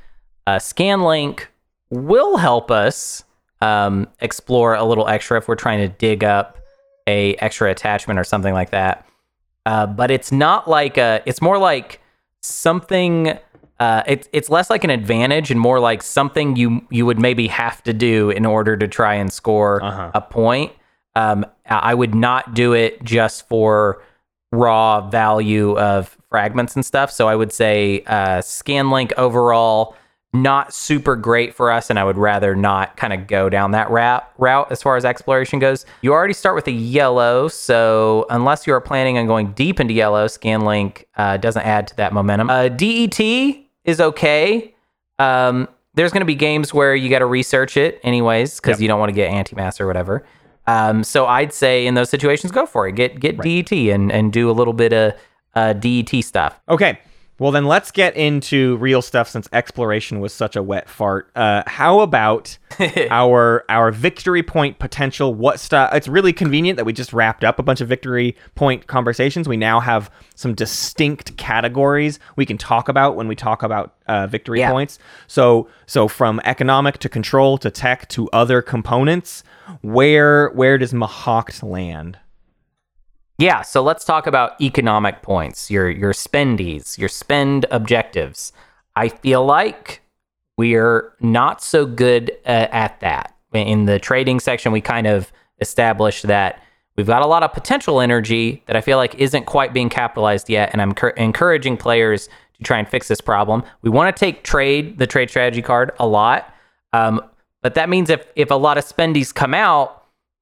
uh, 0.47 0.55
Scanlink 0.55 1.45
will 1.91 2.37
help 2.37 2.71
us 2.71 3.23
um, 3.61 4.07
explore 4.19 4.73
a 4.73 4.83
little 4.83 5.07
extra 5.07 5.37
if 5.37 5.47
we're 5.47 5.53
trying 5.53 5.87
to 5.87 5.95
dig 5.95 6.23
up 6.23 6.57
a 7.05 7.35
extra 7.35 7.69
attachment 7.69 8.19
or 8.19 8.23
something 8.23 8.55
like 8.55 8.71
that. 8.71 9.06
Uh, 9.67 9.85
but 9.85 10.09
it's 10.09 10.31
not 10.31 10.61
like 10.69 10.97
a. 10.97 11.21
It's 11.25 11.41
more 11.41 11.57
like 11.57 11.99
something. 12.41 13.37
Uh, 13.79 14.01
it's 14.07 14.27
it's 14.33 14.49
less 14.49 14.69
like 14.69 14.83
an 14.83 14.89
advantage 14.89 15.51
and 15.51 15.59
more 15.59 15.79
like 15.79 16.01
something 16.01 16.55
you 16.55 16.85
you 16.89 17.05
would 17.05 17.19
maybe 17.19 17.47
have 17.47 17.83
to 17.83 17.93
do 17.93 18.29
in 18.31 18.45
order 18.45 18.75
to 18.77 18.87
try 18.87 19.13
and 19.21 19.31
score 19.31 19.83
Uh-huh. 19.83 20.11
a 20.13 20.21
point. 20.21 20.71
Um, 21.15 21.45
I 21.65 21.93
would 21.93 22.15
not 22.15 22.53
do 22.53 22.73
it 22.73 23.03
just 23.03 23.47
for 23.47 24.01
raw 24.51 25.09
value 25.09 25.77
of 25.77 26.17
fragments 26.29 26.75
and 26.75 26.85
stuff. 26.85 27.11
So 27.11 27.27
I 27.27 27.35
would 27.35 27.51
say 27.51 28.03
uh, 28.07 28.39
ScanLink 28.39 29.11
overall 29.17 29.95
not 30.33 30.73
super 30.73 31.15
great 31.15 31.53
for 31.55 31.71
us, 31.71 31.89
and 31.89 31.97
I 31.97 32.03
would 32.03 32.17
rather 32.17 32.55
not 32.55 32.97
kind 32.97 33.13
of 33.13 33.27
go 33.27 33.49
down 33.49 33.71
that 33.71 33.89
route 33.89 34.29
route 34.37 34.71
as 34.71 34.83
far 34.83 34.97
as 34.97 35.05
exploration 35.05 35.57
goes. 35.59 35.85
You 36.01 36.13
already 36.13 36.33
start 36.33 36.53
with 36.55 36.67
a 36.67 36.71
yellow, 36.71 37.47
so 37.47 38.25
unless 38.29 38.67
you 38.67 38.73
are 38.73 38.81
planning 38.81 39.17
on 39.17 39.25
going 39.25 39.53
deep 39.53 39.79
into 39.79 39.93
yellow, 39.93 40.25
ScanLink 40.27 41.05
uh, 41.15 41.37
doesn't 41.37 41.63
add 41.65 41.87
to 41.87 41.95
that 41.97 42.13
momentum. 42.13 42.49
Uh, 42.49 42.67
DET 42.69 43.19
is 43.85 44.01
okay. 44.01 44.75
Um, 45.17 45.67
there's 45.95 46.11
going 46.11 46.21
to 46.21 46.25
be 46.25 46.35
games 46.35 46.73
where 46.73 46.93
you 46.95 47.09
got 47.09 47.19
to 47.19 47.25
research 47.25 47.75
it 47.77 47.99
anyways 48.03 48.57
because 48.59 48.75
Yep. 48.77 48.81
you 48.81 48.87
don't 48.87 48.99
want 48.99 49.09
to 49.09 49.15
get 49.15 49.31
anti-mass 49.31 49.81
or 49.81 49.87
whatever. 49.87 50.25
Um, 50.67 51.03
so 51.03 51.25
I'd 51.25 51.53
say 51.53 51.87
in 51.87 51.93
those 51.95 52.09
situations, 52.09 52.51
go 52.51 52.65
for 52.65 52.87
it. 52.87 52.91
Get 52.95 53.19
get 53.21 53.37
DET 53.39 53.71
and 53.71 54.11
and 54.11 54.31
do 54.33 54.51
a 54.51 54.53
little 54.53 54.73
bit 54.73 54.91
of 54.93 55.13
uh, 55.55 55.73
DET 55.73 56.09
stuff. 56.23 56.59
Okay. 56.69 56.99
Well, 57.39 57.51
then 57.51 57.65
let's 57.65 57.91
get 57.91 58.15
into 58.15 58.77
real 58.77 59.03
stuff 59.03 59.29
since 59.29 59.47
exploration 59.53 60.19
was 60.19 60.33
such 60.33 60.55
a 60.55 60.63
wet 60.63 60.89
fart. 60.89 61.29
Uh, 61.35 61.61
how 61.67 61.99
about 61.99 62.57
our 63.11 63.63
our 63.69 63.91
victory 63.91 64.41
point 64.41 64.79
potential? 64.79 65.35
What 65.35 65.59
stuff? 65.59 65.93
It's 65.93 66.07
really 66.07 66.33
convenient 66.33 66.77
that 66.77 66.85
we 66.85 66.93
just 66.93 67.13
wrapped 67.13 67.43
up 67.43 67.59
a 67.59 67.63
bunch 67.63 67.79
of 67.79 67.87
victory 67.87 68.35
point 68.55 68.87
conversations. 68.87 69.47
We 69.47 69.55
now 69.57 69.79
have 69.79 70.09
some 70.33 70.55
distinct 70.55 71.37
categories 71.37 72.19
we 72.37 72.45
can 72.45 72.57
talk 72.57 72.89
about 72.89 73.15
when 73.15 73.27
we 73.27 73.35
talk 73.35 73.61
about 73.61 73.93
uh, 74.07 74.25
victory 74.25 74.59
Yeah. 74.59 74.71
points. 74.71 74.97
So 75.27 75.69
so 75.85 76.07
from 76.07 76.41
economic 76.43 76.97
to 76.99 77.09
control 77.09 77.59
to 77.59 77.69
tech 77.69 78.07
to 78.09 78.27
other 78.31 78.63
components, 78.63 79.43
where 79.81 80.49
where 80.49 80.77
does 80.79 80.91
Mahact 80.91 81.61
land? 81.61 82.17
Yeah, 83.37 83.61
so 83.61 83.83
let's 83.83 84.03
talk 84.03 84.25
about 84.25 84.59
economic 84.59 85.21
points, 85.21 85.69
your 85.69 85.89
your 85.89 86.11
spendies, 86.11 86.97
your 86.97 87.09
spend 87.09 87.65
objectives. 87.69 88.51
I 88.95 89.09
feel 89.09 89.45
like 89.45 90.01
we're 90.57 91.13
not 91.19 91.61
so 91.61 91.85
good 91.85 92.31
uh, 92.45 92.67
at 92.71 92.99
that. 93.01 93.35
In 93.53 93.85
the 93.85 93.99
trading 93.99 94.39
section, 94.39 94.71
we 94.71 94.81
kind 94.81 95.05
of 95.05 95.31
established 95.61 96.23
that 96.23 96.61
we've 96.95 97.05
got 97.05 97.21
a 97.21 97.27
lot 97.27 97.43
of 97.43 97.53
potential 97.53 98.01
energy 98.01 98.63
that 98.65 98.75
I 98.75 98.81
feel 98.81 98.97
like 98.97 99.13
isn't 99.15 99.45
quite 99.45 99.71
being 99.71 99.89
capitalized 99.89 100.49
yet, 100.49 100.71
and 100.73 100.81
I'm 100.81 100.93
cur- 100.93 101.09
encouraging 101.09 101.77
players 101.77 102.27
to 102.57 102.63
try 102.63 102.79
and 102.79 102.89
fix 102.89 103.07
this 103.07 103.21
problem. 103.21 103.63
We 103.83 103.91
want 103.91 104.15
to 104.15 104.19
take 104.19 104.43
trade, 104.43 104.97
the 104.97 105.05
trade 105.05 105.29
strategy 105.29 105.61
card, 105.61 105.91
a 105.99 106.07
lot, 106.07 106.51
um, 106.91 107.21
but 107.61 107.75
that 107.75 107.87
means 107.87 108.09
if 108.09 108.25
if 108.35 108.49
a 108.49 108.55
lot 108.55 108.79
of 108.79 108.83
spendies 108.83 109.31
come 109.31 109.53
out, 109.53 109.96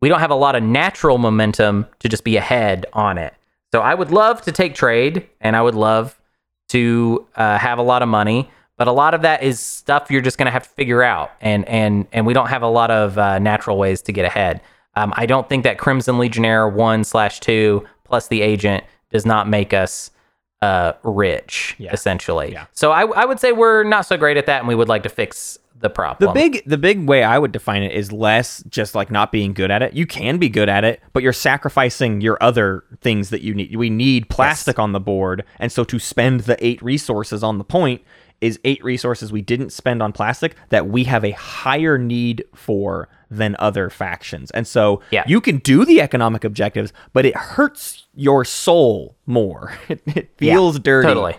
we 0.06 0.10
don't 0.10 0.20
have 0.20 0.30
a 0.30 0.36
lot 0.36 0.56
of 0.56 0.62
natural 0.62 1.18
momentum 1.18 1.88
to 1.98 2.08
just 2.08 2.24
be 2.24 2.38
ahead 2.38 2.86
on 2.94 3.18
it. 3.18 3.34
So 3.74 3.82
I 3.82 3.96
would 3.96 4.12
love 4.12 4.40
to 4.44 4.52
take 4.52 4.76
trade 4.76 5.28
and 5.42 5.56
I 5.56 5.64
would 5.64 5.74
love 5.74 6.22
to 6.70 7.26
uh, 7.36 7.58
have 7.58 7.80
a 7.80 7.82
lot 7.82 8.04
of 8.04 8.08
money, 8.08 8.52
but 8.78 8.88
a 8.88 8.92
lot 8.92 9.16
of 9.16 9.24
that 9.24 9.42
is 9.42 9.60
stuff 9.60 10.12
you're 10.12 10.22
just 10.22 10.38
going 10.38 10.46
to 10.46 10.52
have 10.52 10.62
to 10.62 10.70
figure 10.70 11.02
out, 11.02 11.32
and 11.42 11.68
and 11.68 12.06
and 12.12 12.28
we 12.28 12.34
don't 12.34 12.50
have 12.50 12.62
a 12.62 12.68
lot 12.68 12.92
of 12.92 13.18
uh, 13.18 13.40
natural 13.40 13.80
ways 13.80 14.04
to 14.04 14.12
get 14.12 14.26
ahead. 14.26 14.62
Um, 14.96 15.12
I 15.18 15.26
don't 15.26 15.50
think 15.50 15.64
that 15.64 15.80
Crimson 15.80 16.20
Legionnaire 16.20 16.70
one 16.70 17.04
slash 17.04 17.40
two 17.40 17.84
plus 18.04 18.28
the 18.28 18.44
agent 18.44 18.84
does 19.10 19.26
not 19.26 19.50
make 19.50 19.74
us 19.74 20.12
uh, 20.62 20.94
rich, 21.02 21.74
Yeah. 21.80 21.94
essentially. 21.94 22.52
Yeah. 22.52 22.68
So 22.74 22.92
I, 22.92 23.06
I 23.08 23.26
would 23.26 23.40
say 23.40 23.54
we're 23.54 23.84
not 23.84 24.06
so 24.06 24.18
great 24.18 24.38
at 24.38 24.46
that, 24.46 24.60
and 24.60 24.68
we 24.68 24.76
would 24.76 24.88
like 24.88 25.02
to 25.04 25.10
fix 25.10 25.58
the 25.86 25.90
problem. 25.90 26.28
The 26.28 26.34
big 26.34 26.64
the 26.66 26.78
big 26.78 27.08
way 27.08 27.24
I 27.24 27.38
would 27.40 27.52
define 27.52 27.84
it 27.84 27.92
is 27.94 28.12
less 28.12 28.64
just 28.70 28.96
like 28.96 29.10
not 29.12 29.32
being 29.32 29.54
good 29.54 29.72
at 29.72 29.82
it. 29.82 29.94
You 29.94 30.06
can 30.06 30.38
be 30.38 30.50
good 30.50 30.68
at 30.70 30.84
it, 30.84 31.02
but 31.14 31.22
you're 31.24 31.34
sacrificing 31.34 32.22
your 32.22 32.38
other 32.42 32.84
things 33.02 33.30
that 33.30 33.42
you 33.42 33.54
need. 33.54 33.76
We 33.76 33.90
need 33.90 34.30
plastic 34.30 34.80
on 34.80 34.92
the 34.92 35.00
board, 35.00 35.44
and 35.60 35.72
so 35.72 35.84
to 35.86 36.00
spend 36.00 36.42
the 36.42 36.58
8 36.66 36.82
resources 36.82 37.44
on 37.44 37.58
the 37.58 37.64
point 37.64 38.02
is 38.42 38.60
8 38.66 38.84
resources 38.84 39.32
we 39.32 39.42
didn't 39.42 39.72
spend 39.72 40.04
on 40.04 40.12
plastic 40.12 40.56
that 40.70 40.88
we 40.88 41.06
have 41.06 41.24
a 41.24 41.32
higher 41.32 41.98
need 41.98 42.44
for 42.54 43.08
than 43.32 43.56
other 43.60 43.90
factions. 43.90 44.52
And 44.52 44.68
so 44.68 45.02
Yeah. 45.12 45.24
you 45.26 45.40
can 45.40 45.58
do 45.60 45.86
the 45.86 46.02
economic 46.02 46.44
objectives, 46.44 46.92
but 47.14 47.26
it 47.26 47.36
hurts 47.36 48.06
your 48.14 48.44
soul 48.44 49.16
more. 49.26 49.74
It, 49.90 50.02
it 50.06 50.30
Yeah, 50.40 50.54
feels 50.56 50.80
dirty. 50.80 51.08
Totally. 51.08 51.36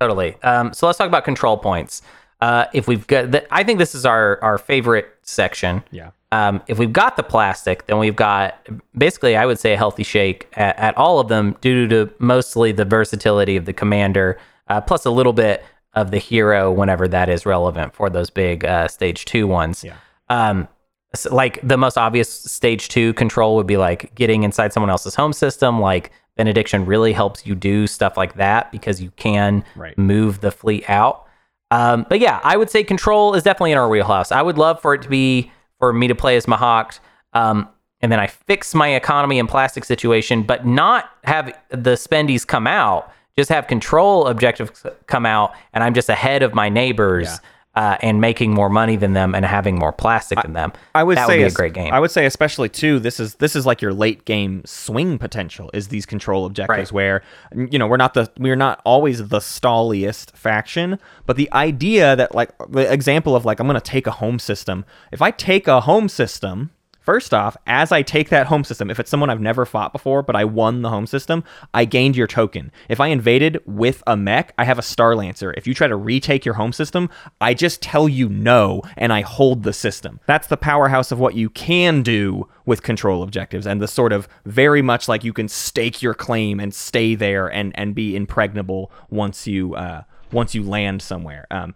Totally. 0.00 0.36
Um, 0.42 0.72
so 0.72 0.86
let's 0.86 0.98
talk 0.98 1.08
about 1.08 1.24
control 1.24 1.56
points. 1.56 2.02
Uh, 2.40 2.66
if 2.74 2.86
we've 2.86 3.06
got, 3.06 3.30
the, 3.30 3.54
I 3.54 3.64
think 3.64 3.78
this 3.78 3.94
is 3.94 4.04
our 4.04 4.38
our 4.42 4.58
favorite 4.58 5.08
section. 5.22 5.82
Yeah. 5.90 6.10
Um, 6.32 6.60
if 6.66 6.78
we've 6.78 6.92
got 6.92 7.16
the 7.16 7.22
plastic, 7.22 7.86
then 7.86 7.98
we've 7.98 8.16
got 8.16 8.68
basically, 8.98 9.36
I 9.36 9.46
would 9.46 9.58
say, 9.58 9.72
a 9.72 9.76
healthy 9.76 10.02
shake 10.02 10.48
at, 10.54 10.76
at 10.78 10.96
all 10.98 11.18
of 11.20 11.28
them 11.28 11.56
due 11.60 11.86
to 11.88 12.12
mostly 12.18 12.72
the 12.72 12.84
versatility 12.84 13.56
of 13.56 13.64
the 13.64 13.72
commander, 13.72 14.38
uh, 14.68 14.80
plus 14.80 15.06
a 15.06 15.10
little 15.10 15.32
bit 15.32 15.64
of 15.94 16.10
the 16.10 16.18
hero 16.18 16.70
whenever 16.70 17.08
that 17.08 17.28
is 17.30 17.46
relevant 17.46 17.94
for 17.94 18.10
those 18.10 18.28
big 18.28 18.64
uh, 18.64 18.86
stage 18.88 19.24
two 19.24 19.46
ones. 19.46 19.82
Yeah. 19.84 19.94
Um, 20.28 20.68
s- 21.14 21.26
like 21.30 21.60
the 21.66 21.78
most 21.78 21.96
obvious 21.96 22.28
stage 22.28 22.88
two 22.88 23.14
control 23.14 23.54
would 23.56 23.66
be 23.68 23.76
like 23.78 24.14
getting 24.14 24.42
inside 24.42 24.72
someone 24.74 24.90
else's 24.90 25.14
home 25.14 25.32
system. 25.32 25.80
Like 25.80 26.10
benediction 26.36 26.84
really 26.84 27.12
helps 27.14 27.46
you 27.46 27.54
do 27.54 27.86
stuff 27.86 28.16
like 28.18 28.34
that 28.34 28.70
because 28.72 29.00
you 29.00 29.10
can 29.12 29.64
Right. 29.74 29.96
move 29.96 30.40
the 30.42 30.50
fleet 30.50 30.84
out. 30.90 31.25
Um, 31.70 32.06
but 32.08 32.20
yeah, 32.20 32.40
I 32.44 32.56
would 32.56 32.70
say 32.70 32.84
control 32.84 33.34
is 33.34 33.42
definitely 33.42 33.72
in 33.72 33.78
our 33.78 33.88
wheelhouse. 33.88 34.30
I 34.30 34.42
would 34.42 34.58
love 34.58 34.80
for 34.80 34.94
it 34.94 35.02
to 35.02 35.08
be 35.08 35.50
for 35.78 35.92
me 35.92 36.08
to 36.08 36.14
play 36.14 36.36
as 36.36 36.46
Mahact. 36.46 37.00
Um, 37.32 37.68
and 38.00 38.12
then 38.12 38.20
I 38.20 38.26
fix 38.26 38.74
my 38.74 38.88
economy 38.88 39.38
and 39.38 39.48
plastic 39.48 39.84
situation, 39.84 40.42
but 40.42 40.66
not 40.66 41.10
have 41.24 41.58
the 41.70 41.92
spendies 41.92 42.46
come 42.46 42.66
out. 42.66 43.10
Just 43.36 43.50
have 43.50 43.66
control 43.66 44.26
objectives 44.28 44.84
come 45.06 45.26
out, 45.26 45.54
and 45.74 45.84
I'm 45.84 45.92
just 45.92 46.08
ahead 46.08 46.42
of 46.42 46.54
my 46.54 46.68
neighbors 46.70 47.28
uh, 47.76 47.96
and 48.00 48.20
making 48.20 48.52
more 48.52 48.68
money 48.70 48.96
than 48.96 49.12
them 49.12 49.34
and 49.34 49.44
having 49.44 49.78
more 49.78 49.92
plastic 49.92 50.40
than 50.42 50.54
them. 50.54 50.72
I 50.94 51.04
would 51.04 51.18
that 51.18 51.26
say 51.28 51.38
would 51.38 51.44
be 51.44 51.48
a 51.48 51.54
great 51.54 51.74
game. 51.74 51.92
I 51.92 52.00
would 52.00 52.10
say 52.10 52.26
especially 52.26 52.68
too. 52.70 52.98
This 52.98 53.20
is 53.20 53.34
this 53.36 53.54
is 53.54 53.66
like 53.66 53.80
your 53.82 53.92
late 53.92 54.24
game 54.24 54.62
swing 54.64 55.18
potential. 55.18 55.70
Is 55.74 55.88
these 55.88 56.06
control 56.06 56.46
objectives 56.46 56.90
Right. 56.90 56.92
where 56.92 57.22
you 57.54 57.78
know 57.78 57.86
we're 57.86 57.96
not 57.98 58.14
the 58.14 58.30
we're 58.38 58.56
not 58.56 58.80
always 58.84 59.28
the 59.28 59.40
stalliest 59.40 60.34
faction, 60.36 60.98
but 61.26 61.36
the 61.36 61.52
idea 61.52 62.16
that 62.16 62.34
like 62.34 62.50
the 62.70 62.90
example 62.90 63.36
of 63.36 63.44
like 63.44 63.60
I'm 63.60 63.66
gonna 63.66 63.80
take 63.80 64.06
a 64.06 64.12
home 64.12 64.38
system. 64.38 64.84
If 65.12 65.20
I 65.22 65.30
take 65.30 65.68
a 65.68 65.82
home 65.82 66.08
system. 66.08 66.70
First 67.06 67.32
off, 67.32 67.56
as 67.68 67.92
I 67.92 68.02
take 68.02 68.30
that 68.30 68.48
home 68.48 68.64
system, 68.64 68.90
if 68.90 68.98
it's 68.98 69.08
someone 69.08 69.30
I've 69.30 69.40
never 69.40 69.64
fought 69.64 69.92
before, 69.92 70.24
but 70.24 70.34
I 70.34 70.42
won 70.42 70.82
the 70.82 70.90
home 70.90 71.06
system, 71.06 71.44
I 71.72 71.84
gained 71.84 72.16
your 72.16 72.26
token. 72.26 72.72
If 72.88 72.98
I 72.98 73.06
invaded 73.06 73.60
with 73.64 74.02
a 74.08 74.16
mech, 74.16 74.52
I 74.58 74.64
have 74.64 74.80
a 74.80 74.82
Starlancer. 74.82 75.54
If 75.56 75.68
you 75.68 75.72
try 75.72 75.86
to 75.86 75.94
retake 75.94 76.44
your 76.44 76.54
home 76.54 76.72
system, 76.72 77.08
I 77.40 77.54
just 77.54 77.80
tell 77.80 78.08
you 78.08 78.28
no 78.28 78.82
and 78.96 79.12
I 79.12 79.20
hold 79.20 79.62
the 79.62 79.72
system. 79.72 80.18
That's 80.26 80.48
the 80.48 80.56
powerhouse 80.56 81.12
of 81.12 81.20
what 81.20 81.36
you 81.36 81.48
can 81.48 82.02
do 82.02 82.48
with 82.64 82.82
control 82.82 83.22
objectives 83.22 83.68
and 83.68 83.80
the 83.80 83.86
sort 83.86 84.12
of 84.12 84.26
very 84.44 84.82
much 84.82 85.06
like 85.06 85.22
you 85.22 85.32
can 85.32 85.46
stake 85.46 86.02
your 86.02 86.14
claim 86.14 86.58
and 86.58 86.74
stay 86.74 87.14
there 87.14 87.46
and 87.46 87.70
and 87.78 87.94
be 87.94 88.16
impregnable 88.16 88.90
once 89.10 89.46
you 89.46 89.76
uh 89.76 90.02
once 90.32 90.56
you 90.56 90.64
land 90.64 91.00
somewhere. 91.00 91.46
Um 91.52 91.72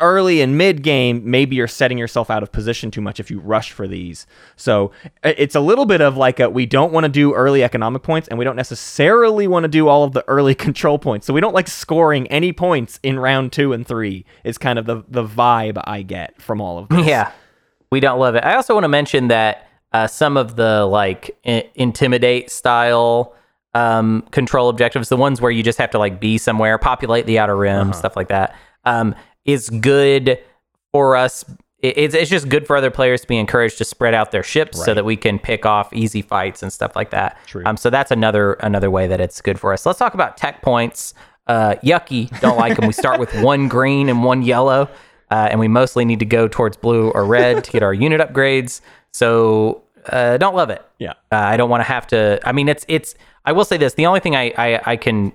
early 0.00 0.40
and 0.40 0.58
mid 0.58 0.82
game, 0.82 1.22
maybe 1.24 1.56
you're 1.56 1.66
setting 1.66 1.98
yourself 1.98 2.30
out 2.30 2.42
of 2.42 2.52
position 2.52 2.90
too 2.90 3.00
much 3.00 3.20
if 3.20 3.30
you 3.30 3.38
rush 3.40 3.72
for 3.72 3.86
these. 3.88 4.26
So 4.56 4.92
it's 5.22 5.54
a 5.54 5.60
little 5.60 5.86
bit 5.86 6.00
of 6.00 6.16
like 6.16 6.40
a, 6.40 6.50
we 6.50 6.66
don't 6.66 6.92
want 6.92 7.04
to 7.04 7.08
do 7.08 7.32
early 7.34 7.62
economic 7.64 8.02
points 8.02 8.28
and 8.28 8.38
we 8.38 8.44
don't 8.44 8.56
necessarily 8.56 9.46
want 9.46 9.64
to 9.64 9.68
do 9.68 9.88
all 9.88 10.04
of 10.04 10.12
the 10.12 10.24
early 10.28 10.54
control 10.66 10.98
points. 10.98 11.26
So 11.26 11.32
we 11.32 11.40
don't 11.40 11.54
like 11.54 11.68
scoring 11.68 12.26
any 12.28 12.52
points 12.52 13.00
in 13.02 13.18
round 13.18 13.52
two 13.52 13.72
and 13.72 13.86
three 13.86 14.24
is 14.44 14.58
kind 14.58 14.78
of 14.78 14.86
the, 14.86 15.04
the 15.08 15.24
vibe 15.24 15.80
I 15.84 16.02
get 16.02 16.40
from 16.40 16.60
all 16.60 16.78
of 16.78 16.88
this. 16.90 17.06
Yeah, 17.06 17.32
we 17.90 18.00
don't 18.00 18.18
love 18.18 18.34
it. 18.34 18.44
I 18.44 18.56
also 18.56 18.74
want 18.74 18.84
to 18.84 18.88
mention 18.88 19.28
that 19.28 19.68
uh, 19.92 20.06
some 20.06 20.36
of 20.36 20.56
the 20.56 20.84
like 20.84 21.36
I- 21.46 21.70
intimidate 21.74 22.50
style 22.50 23.34
um, 23.74 24.22
control 24.30 24.68
objectives, 24.68 25.08
the 25.08 25.16
ones 25.16 25.40
where 25.40 25.50
you 25.50 25.62
just 25.62 25.78
have 25.78 25.90
to 25.90 25.98
like 25.98 26.18
be 26.18 26.38
somewhere, 26.38 26.78
populate 26.78 27.26
the 27.26 27.38
outer 27.38 27.56
rim, 27.56 27.92
stuff 27.92 28.16
like 28.16 28.28
that, 28.28 28.56
um, 28.86 29.14
is 29.46 29.70
good 29.70 30.38
for 30.92 31.16
us. 31.16 31.44
It's, 31.80 32.14
it's 32.14 32.30
just 32.30 32.48
good 32.48 32.66
for 32.66 32.76
other 32.76 32.90
players 32.90 33.20
to 33.20 33.26
be 33.28 33.36
encouraged 33.36 33.78
to 33.78 33.84
spread 33.84 34.14
out 34.14 34.30
their 34.32 34.42
ships 34.42 34.82
so 34.84 34.94
that 34.94 35.04
we 35.04 35.14
can 35.16 35.38
pick 35.38 35.66
off 35.66 35.92
easy 35.92 36.22
fights 36.22 36.62
and 36.62 36.72
stuff 36.72 36.96
like 36.96 37.10
that. 37.10 37.38
True. 37.46 37.62
Um, 37.66 37.76
so 37.76 37.90
that's 37.90 38.10
another 38.10 38.54
another 38.54 38.90
way 38.90 39.06
that 39.06 39.20
it's 39.20 39.40
good 39.40 39.60
for 39.60 39.72
us. 39.72 39.84
Let's 39.86 39.98
talk 39.98 40.14
about 40.14 40.36
tech 40.36 40.62
points. 40.62 41.14
Uh, 41.46 41.76
yucky, 41.84 42.28
don't 42.40 42.56
like 42.58 42.76
them. 42.76 42.86
We 42.86 42.92
start 42.92 43.20
with 43.20 43.32
one 43.42 43.68
green 43.76 44.08
and 44.08 44.24
one 44.24 44.42
yellow. 44.42 44.88
uh, 45.30 45.48
and 45.50 45.60
we 45.60 45.68
mostly 45.68 46.04
need 46.04 46.18
to 46.20 46.24
go 46.24 46.48
towards 46.48 46.76
blue 46.76 47.10
or 47.10 47.24
red 47.24 47.62
to 47.64 47.70
get 47.70 47.82
our 47.82 47.94
unit 47.94 48.20
upgrades. 48.20 48.80
So 49.12 49.82
uh, 50.06 50.38
don't 50.38 50.56
love 50.56 50.70
it. 50.70 50.84
Yeah. 50.98 51.12
Uh, 51.30 51.36
I 51.36 51.56
don't 51.56 51.70
want 51.70 51.80
to 51.82 51.84
have 51.84 52.06
to. 52.08 52.40
I 52.44 52.52
mean, 52.52 52.68
it's 52.68 52.84
it's. 52.88 53.14
I 53.44 53.52
will 53.52 53.64
say 53.64 53.76
this: 53.76 53.94
the 53.94 54.06
only 54.06 54.20
thing 54.20 54.34
I 54.34 54.52
I, 54.56 54.80
I 54.92 54.96
can 54.96 55.32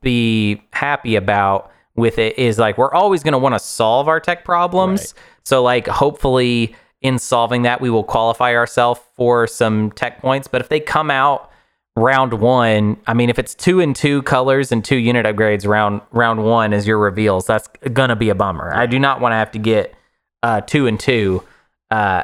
be 0.00 0.62
happy 0.72 1.16
about 1.16 1.72
with 1.96 2.18
it 2.18 2.38
is 2.38 2.58
like 2.58 2.78
we're 2.78 2.92
always 2.94 3.22
going 3.22 3.32
to 3.32 3.38
want 3.38 3.54
to 3.54 3.58
solve 3.58 4.08
our 4.08 4.20
tech 4.20 4.44
problems. 4.44 5.14
So 5.44 5.62
like 5.62 5.86
hopefully 5.86 6.74
in 7.00 7.18
solving 7.18 7.62
that 7.62 7.80
we 7.80 7.90
will 7.90 8.04
qualify 8.04 8.54
ourselves 8.54 9.00
for 9.16 9.46
some 9.46 9.90
tech 9.92 10.20
points. 10.20 10.48
But 10.48 10.60
if 10.60 10.68
they 10.68 10.80
come 10.80 11.10
out 11.10 11.50
round 11.96 12.34
one, 12.34 12.96
I 13.06 13.12
mean, 13.14 13.28
if 13.28 13.38
it's 13.38 13.54
two 13.54 13.80
and 13.80 13.94
two 13.94 14.22
colors 14.22 14.72
and 14.72 14.84
two 14.84 14.96
unit 14.96 15.26
upgrades 15.26 15.66
round 15.68 16.00
round 16.12 16.44
one 16.44 16.72
as 16.72 16.86
your 16.86 16.98
reveals, 16.98 17.46
that's 17.46 17.68
gonna 17.92 18.16
be 18.16 18.30
a 18.30 18.34
bummer. 18.34 18.72
I 18.72 18.86
do 18.86 18.98
not 18.98 19.20
want 19.20 19.32
to 19.32 19.36
have 19.36 19.50
to 19.52 19.58
get 19.58 19.94
uh, 20.42 20.60
two 20.62 20.86
and 20.86 20.98
two. 20.98 21.42
Uh, 21.90 22.22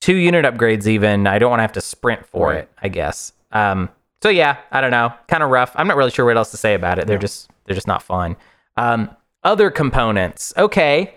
two 0.00 0.14
unit 0.14 0.44
upgrades 0.44 0.86
even 0.86 1.26
i 1.26 1.40
don't 1.40 1.50
want 1.50 1.58
to 1.58 1.62
have 1.62 1.72
to 1.72 1.80
sprint 1.80 2.24
for 2.24 2.50
Right. 2.50 2.58
it 2.58 2.70
i 2.80 2.86
guess 2.88 3.32
um 3.50 3.88
so 4.22 4.28
yeah 4.28 4.58
i 4.70 4.80
don't 4.80 4.92
know 4.92 5.12
kind 5.26 5.42
of 5.42 5.50
rough 5.50 5.72
i'm 5.74 5.88
not 5.88 5.96
really 5.96 6.12
sure 6.12 6.24
what 6.24 6.36
else 6.36 6.52
to 6.52 6.56
say 6.56 6.74
about 6.74 7.00
it 7.00 7.08
they're 7.08 7.18
just 7.18 7.50
they're 7.64 7.74
just 7.74 7.88
not 7.88 8.00
fun 8.00 8.36
um 8.78 9.10
other 9.44 9.70
components 9.70 10.52
okay 10.56 11.14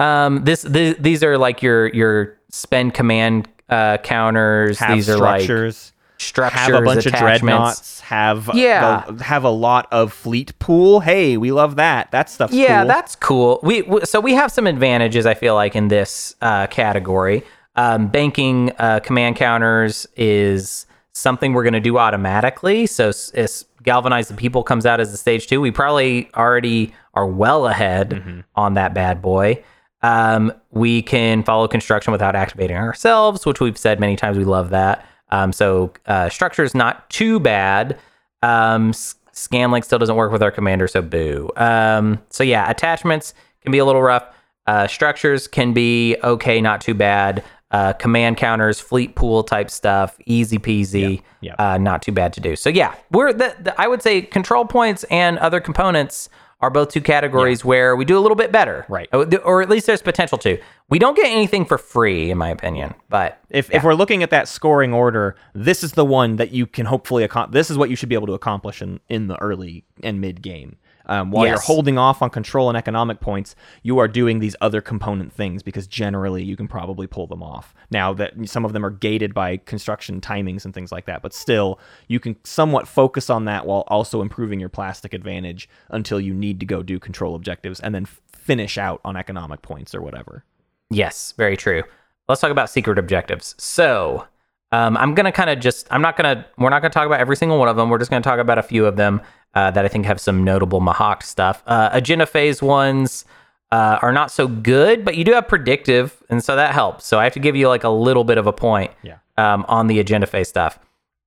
um 0.00 0.44
this 0.44 0.62
th- 0.62 0.96
these 0.98 1.22
are 1.22 1.38
like 1.38 1.62
your 1.62 1.88
your 1.88 2.38
spend 2.50 2.94
command 2.94 3.48
uh 3.68 3.96
counters 3.98 4.78
Have 4.78 4.94
these 4.96 5.08
are 5.08 5.16
like 5.18 5.42
structures. 5.42 5.92
structures 6.18 6.60
have 6.60 6.74
a 6.74 6.82
bunch 6.82 7.06
of 7.06 7.12
dreadnoughts. 7.14 8.00
Have 8.00 8.50
Yeah. 8.54 9.04
the- 9.08 9.24
have 9.24 9.44
a 9.44 9.50
lot 9.50 9.88
of 9.90 10.12
fleet 10.12 10.56
pool. 10.58 11.00
Hey, 11.00 11.36
we 11.36 11.50
love 11.52 11.76
that. 11.76 12.10
That 12.10 12.28
stuff's 12.28 12.52
yeah 12.52 12.80
cool. 12.80 12.88
that's 12.88 13.16
cool 13.16 13.60
we 13.62 13.82
w- 13.82 14.04
so 14.04 14.20
we 14.20 14.34
have 14.34 14.50
some 14.52 14.66
advantages 14.66 15.24
i 15.26 15.34
feel 15.34 15.54
like 15.54 15.74
in 15.74 15.88
this 15.88 16.34
uh, 16.42 16.66
category 16.66 17.42
um, 17.76 18.08
banking 18.08 18.70
uh, 18.78 19.00
command 19.00 19.36
counters 19.36 20.06
is 20.16 20.84
something 21.14 21.52
we're 21.52 21.62
going 21.62 21.72
to 21.74 21.80
do 21.80 21.98
automatically 21.98 22.86
so 22.86 23.08
s- 23.08 23.30
as 23.30 23.64
galvanize 23.82 24.28
the 24.28 24.34
people 24.34 24.62
comes 24.62 24.86
out 24.86 25.00
as 25.00 25.10
the 25.10 25.16
stage 25.18 25.46
two 25.46 25.60
we 25.60 25.70
probably 25.70 26.30
already 26.34 26.92
are 27.14 27.26
well 27.26 27.66
ahead 27.66 28.10
Mm-hmm. 28.10 28.40
on 28.56 28.74
that 28.74 28.94
bad 28.94 29.20
boy 29.20 29.62
um, 30.02 30.52
we 30.70 31.02
can 31.02 31.42
follow 31.44 31.68
construction 31.68 32.12
without 32.12 32.34
activating 32.34 32.76
ourselves 32.76 33.44
which 33.46 33.60
we've 33.60 33.76
said 33.78 34.00
many 34.00 34.16
times 34.16 34.38
we 34.38 34.44
love 34.44 34.70
that 34.70 35.06
um, 35.30 35.52
so 35.52 35.92
uh, 36.06 36.28
structure 36.28 36.62
is 36.64 36.74
not 36.74 37.08
too 37.10 37.38
bad 37.40 37.98
um, 38.42 38.92
Scanlink 38.92 39.84
still 39.84 39.98
doesn't 39.98 40.16
work 40.16 40.30
with 40.30 40.42
our 40.42 40.50
commander, 40.50 40.86
so 40.86 41.00
boo. 41.00 41.48
Um, 41.56 42.20
so 42.28 42.44
yeah, 42.44 42.68
attachments 42.68 43.32
can 43.62 43.72
be 43.72 43.78
a 43.78 43.84
little 43.86 44.02
rough. 44.02 44.24
Uh, 44.66 44.86
structures 44.86 45.48
can 45.48 45.72
be 45.72 46.16
okay, 46.22 46.60
not 46.60 46.82
too 46.82 46.92
bad. 46.92 47.42
Uh, 47.72 47.92
command 47.94 48.36
counters, 48.36 48.78
fleet 48.80 49.14
pool 49.14 49.42
type 49.42 49.70
stuff, 49.70 50.18
easy 50.26 50.58
peasy, 50.58 51.22
Yeah, 51.40 51.54
Uh, 51.58 51.78
not 51.78 52.02
too 52.02 52.12
bad 52.12 52.32
to 52.34 52.40
do. 52.40 52.54
So 52.54 52.68
yeah, 52.68 52.94
we're 53.10 53.32
the, 53.32 53.56
the, 53.58 53.80
I 53.80 53.88
would 53.88 54.02
say 54.02 54.20
control 54.20 54.66
points 54.66 55.04
and 55.10 55.38
other 55.38 55.58
components 55.58 56.28
are 56.60 56.70
both 56.70 56.90
two 56.90 57.00
categories 57.00 57.64
where 57.64 57.96
we 57.96 58.04
do 58.04 58.16
a 58.16 58.20
little 58.20 58.36
bit 58.36 58.52
better, 58.52 58.86
Right. 58.88 59.08
Or, 59.12 59.26
or 59.38 59.62
at 59.62 59.68
least 59.68 59.86
there's 59.86 60.00
potential 60.02 60.38
to. 60.38 60.58
We 60.90 60.98
don't 61.00 61.16
get 61.16 61.26
anything 61.26 61.64
for 61.64 61.76
free, 61.78 62.30
in 62.30 62.38
my 62.38 62.50
opinion, 62.50 62.94
but 63.08 63.40
If, 63.50 63.68
if 63.74 63.82
we're 63.82 63.94
looking 63.94 64.22
at 64.22 64.30
that 64.30 64.46
scoring 64.46 64.92
order, 64.92 65.34
this 65.54 65.82
is 65.82 65.92
the 65.92 66.04
one 66.04 66.36
that 66.36 66.52
you 66.52 66.66
can 66.66 66.86
hopefully 66.86 67.24
accomplish. 67.24 67.54
This 67.54 67.70
is 67.70 67.76
what 67.78 67.90
you 67.90 67.96
should 67.96 68.08
be 68.10 68.14
able 68.14 68.28
to 68.28 68.34
accomplish 68.34 68.80
in, 68.80 69.00
in 69.08 69.26
the 69.26 69.36
early 69.40 69.84
and 70.04 70.20
mid 70.20 70.40
game. 70.42 70.76
Um, 71.06 71.30
while 71.30 71.46
you're 71.46 71.60
holding 71.60 71.98
off 71.98 72.22
on 72.22 72.30
control 72.30 72.68
and 72.68 72.76
economic 72.76 73.20
points, 73.20 73.54
you 73.82 73.98
are 73.98 74.08
doing 74.08 74.38
these 74.38 74.56
other 74.60 74.80
component 74.80 75.32
things 75.32 75.62
because 75.62 75.86
generally 75.86 76.42
you 76.42 76.56
can 76.56 76.68
probably 76.68 77.06
pull 77.06 77.26
them 77.26 77.42
off. 77.42 77.74
Now 77.90 78.12
that 78.14 78.34
some 78.48 78.64
of 78.64 78.72
them 78.72 78.84
are 78.84 78.90
gated 78.90 79.34
by 79.34 79.56
construction 79.58 80.20
timings 80.20 80.64
and 80.64 80.72
things 80.72 80.92
like 80.92 81.06
that, 81.06 81.22
but 81.22 81.34
still 81.34 81.78
you 82.08 82.20
can 82.20 82.36
somewhat 82.44 82.86
focus 82.88 83.30
on 83.30 83.44
that 83.46 83.66
while 83.66 83.84
also 83.88 84.22
improving 84.22 84.60
your 84.60 84.68
plastic 84.68 85.14
advantage 85.14 85.68
until 85.90 86.20
you 86.20 86.34
need 86.34 86.60
to 86.60 86.66
go 86.66 86.82
do 86.82 86.98
control 86.98 87.34
objectives 87.34 87.80
and 87.80 87.94
then 87.94 88.06
finish 88.32 88.78
out 88.78 89.00
on 89.04 89.16
economic 89.16 89.62
points 89.62 89.94
or 89.94 90.02
whatever. 90.02 90.44
Yes, 90.90 91.32
very 91.36 91.56
true. 91.56 91.82
Let's 92.28 92.40
talk 92.40 92.50
about 92.50 92.70
secret 92.70 92.98
objectives. 92.98 93.54
So, 93.58 94.26
um, 94.72 94.96
I'm 94.96 95.14
gonna 95.14 95.32
kind 95.32 95.50
of 95.50 95.60
just 95.60 95.86
I'm 95.90 96.02
not 96.02 96.16
gonna 96.16 96.46
we're 96.56 96.70
not 96.70 96.80
gonna 96.80 96.92
talk 96.92 97.06
about 97.06 97.20
every 97.20 97.36
single 97.36 97.58
one 97.58 97.68
of 97.68 97.76
them. 97.76 97.90
We're 97.90 97.98
just 97.98 98.10
gonna 98.10 98.22
talk 98.22 98.38
about 98.38 98.58
a 98.58 98.62
few 98.62 98.86
of 98.86 98.96
them 98.96 99.20
uh, 99.54 99.70
that 99.70 99.84
I 99.84 99.88
think 99.88 100.06
have 100.06 100.20
some 100.20 100.44
notable 100.44 100.80
Mahact 100.80 101.22
stuff. 101.24 101.62
Uh, 101.66 101.90
agenda 101.92 102.26
phase 102.26 102.62
ones 102.62 103.24
uh, 103.70 103.98
are 104.02 104.12
not 104.12 104.30
so 104.30 104.46
good, 104.48 105.04
but 105.04 105.16
you 105.16 105.24
do 105.24 105.32
have 105.32 105.48
predictive, 105.48 106.22
and 106.28 106.42
so 106.44 106.56
that 106.56 106.72
helps. 106.74 107.06
So 107.06 107.18
I 107.18 107.24
have 107.24 107.32
to 107.34 107.40
give 107.40 107.56
you 107.56 107.68
like 107.68 107.84
a 107.84 107.88
little 107.88 108.24
bit 108.24 108.38
of 108.38 108.46
a 108.46 108.52
point 108.52 108.90
Yeah. 109.02 109.16
um, 109.38 109.64
on 109.68 109.86
the 109.86 109.98
agenda 109.98 110.26
phase 110.26 110.48
stuff. 110.48 110.78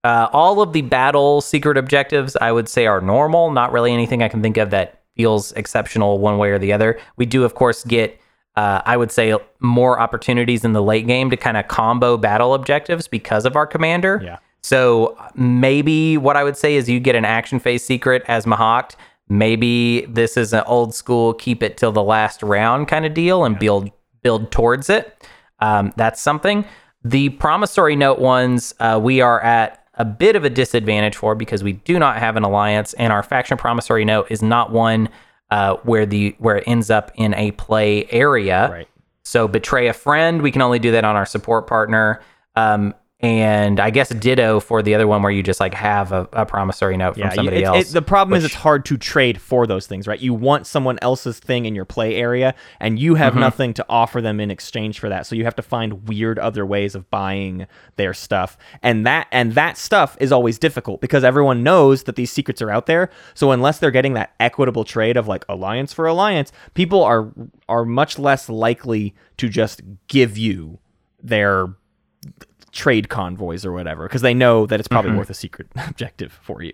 Uh, 0.03 0.27
all 0.33 0.61
of 0.61 0.71
the 0.73 0.83
battle 0.83 1.41
secret 1.41 1.77
objectives, 1.77 2.35
I 2.39 2.51
would 2.51 2.69
say, 2.69 2.85
are 2.85 3.01
normal. 3.01 3.49
Not 3.51 3.71
really 3.71 3.91
anything 3.91 4.21
I 4.21 4.27
can 4.29 4.43
think 4.43 4.57
of 4.57 4.69
that 4.69 5.01
feels 5.15 5.51
exceptional 5.53 6.19
one 6.19 6.37
way 6.37 6.51
or 6.51 6.59
the 6.59 6.73
other. 6.73 6.99
We 7.17 7.25
do, 7.25 7.43
of 7.43 7.55
course, 7.55 7.83
get, 7.83 8.19
uh, 8.55 8.81
I 8.85 8.97
would 8.97 9.11
say, 9.11 9.35
more 9.59 9.99
opportunities 9.99 10.63
in 10.63 10.73
the 10.73 10.83
late 10.83 11.07
game 11.07 11.31
to 11.31 11.37
kind 11.37 11.57
of 11.57 11.67
combo 11.67 12.17
battle 12.17 12.53
objectives 12.53 13.07
because 13.07 13.45
of 13.45 13.55
our 13.55 13.65
commander. 13.65 14.21
Yeah. 14.23 14.37
So 14.65 15.15
maybe 15.35 16.17
what 16.17 16.35
I 16.35 16.43
would 16.43 16.57
say 16.57 16.75
is 16.75 16.89
you 16.89 16.99
get 16.99 17.15
an 17.15 17.23
action 17.23 17.59
phase 17.59 17.85
secret 17.85 18.23
as 18.27 18.47
Mahact. 18.47 18.95
Maybe 19.29 20.07
this 20.07 20.37
is 20.37 20.53
an 20.53 20.63
old 20.65 20.95
school 20.95 21.35
keep 21.35 21.61
it 21.61 21.77
till 21.77 21.91
the 21.91 22.01
last 22.01 22.41
round 22.41 22.87
kind 22.87 23.05
of 23.05 23.13
deal 23.13 23.45
and 23.45 23.59
build 23.59 23.91
build 24.23 24.51
towards 24.51 24.89
it. 24.89 25.23
Um, 25.59 25.93
that's 25.97 26.19
something. 26.19 26.65
The 27.03 27.29
promissory 27.29 27.95
note 27.95 28.17
ones 28.17 28.73
uh, 28.79 28.99
we 28.99 29.21
are 29.21 29.39
at 29.41 29.85
a 29.99 30.03
bit 30.03 30.35
of 30.35 30.43
a 30.43 30.49
disadvantage 30.49 31.15
for 31.15 31.35
because 31.35 31.63
we 31.63 31.73
do 31.73 31.99
not 31.99 32.17
have 32.17 32.35
an 32.35 32.41
alliance, 32.41 32.93
and 32.93 33.13
our 33.13 33.21
faction 33.21 33.59
promissory 33.59 34.03
note 34.03 34.31
is 34.31 34.41
not 34.41 34.71
one 34.71 35.09
uh, 35.51 35.75
where 35.83 36.07
the 36.07 36.35
where 36.39 36.55
it 36.55 36.63
ends 36.65 36.89
up 36.89 37.11
in 37.13 37.35
a 37.35 37.51
play 37.51 38.07
area. 38.09 38.67
Right. 38.71 38.87
So 39.21 39.47
betray 39.47 39.89
a 39.89 39.93
friend, 39.93 40.41
we 40.41 40.49
can 40.49 40.63
only 40.63 40.79
do 40.79 40.91
that 40.93 41.05
on 41.05 41.15
our 41.15 41.27
support 41.27 41.67
partner. 41.67 42.19
Um, 42.55 42.95
and 43.25 43.79
I 43.79 43.89
guess 43.89 44.09
ditto 44.09 44.59
for 44.59 44.81
the 44.81 44.95
other 44.95 45.07
one 45.07 45.21
where 45.21 45.31
you 45.31 45.43
just 45.43 45.59
like 45.59 45.73
have 45.73 46.11
a, 46.11 46.27
a 46.33 46.45
promissory 46.45 46.97
note 46.97 47.13
from 47.13 47.21
Yeah, 47.21 47.29
you- 47.29 47.35
somebody 47.35 47.57
it- 47.63 47.75
it- 47.75 47.87
the 47.93 48.01
problem 48.01 48.37
is 48.37 48.45
it's 48.45 48.53
hard 48.53 48.85
to 48.85 48.97
trade 48.97 49.41
for 49.41 49.65
those 49.67 49.87
things, 49.87 50.07
right? 50.07 50.19
You 50.19 50.33
want 50.33 50.67
someone 50.67 50.99
else's 51.01 51.39
thing 51.39 51.65
in 51.65 51.75
your 51.75 51.85
play 51.85 52.15
area, 52.15 52.53
and 52.79 52.99
you 52.99 53.15
have 53.15 53.33
mm-hmm. 53.33 53.41
nothing 53.41 53.73
to 53.75 53.85
offer 53.89 54.21
them 54.21 54.39
in 54.39 54.51
exchange 54.51 54.99
for 54.99 55.09
that. 55.09 55.25
So 55.25 55.35
you 55.35 55.43
have 55.43 55.55
to 55.55 55.61
find 55.61 56.07
weird 56.07 56.39
other 56.39 56.65
ways 56.65 56.95
of 56.95 57.09
buying 57.09 57.67
their 57.95 58.13
stuff, 58.13 58.57
and 58.83 59.05
that 59.05 59.27
and 59.31 59.53
that 59.53 59.77
stuff 59.77 60.15
is 60.19 60.31
always 60.31 60.59
difficult 60.59 61.01
because 61.01 61.23
everyone 61.23 61.63
knows 61.63 62.03
that 62.03 62.15
these 62.15 62.31
secrets 62.31 62.61
are 62.61 62.69
out 62.69 62.85
there. 62.85 63.09
So 63.33 63.51
unless 63.51 63.79
they're 63.79 63.91
getting 63.91 64.13
that 64.13 64.33
equitable 64.39 64.83
trade 64.83 65.17
of 65.17 65.27
like 65.27 65.45
alliance 65.49 65.93
for 65.93 66.05
alliance, 66.05 66.51
people 66.73 67.03
are 67.03 67.31
are 67.67 67.85
much 67.85 68.19
less 68.19 68.49
likely 68.49 69.15
to 69.37 69.49
just 69.49 69.81
give 70.07 70.37
you 70.37 70.79
their 71.21 71.67
trade 72.75 73.09
convoys 73.09 73.65
or 73.65 73.71
whatever 73.71 74.03
because 74.03 74.21
they 74.21 74.33
know 74.33 74.67
that 74.67 74.79
it's 74.79 74.87
probably 74.87 75.13
worth 75.13 75.29
a 75.29 75.33
secret 75.33 75.67
objective 75.87 76.37
for 76.43 76.61
you. 76.61 76.73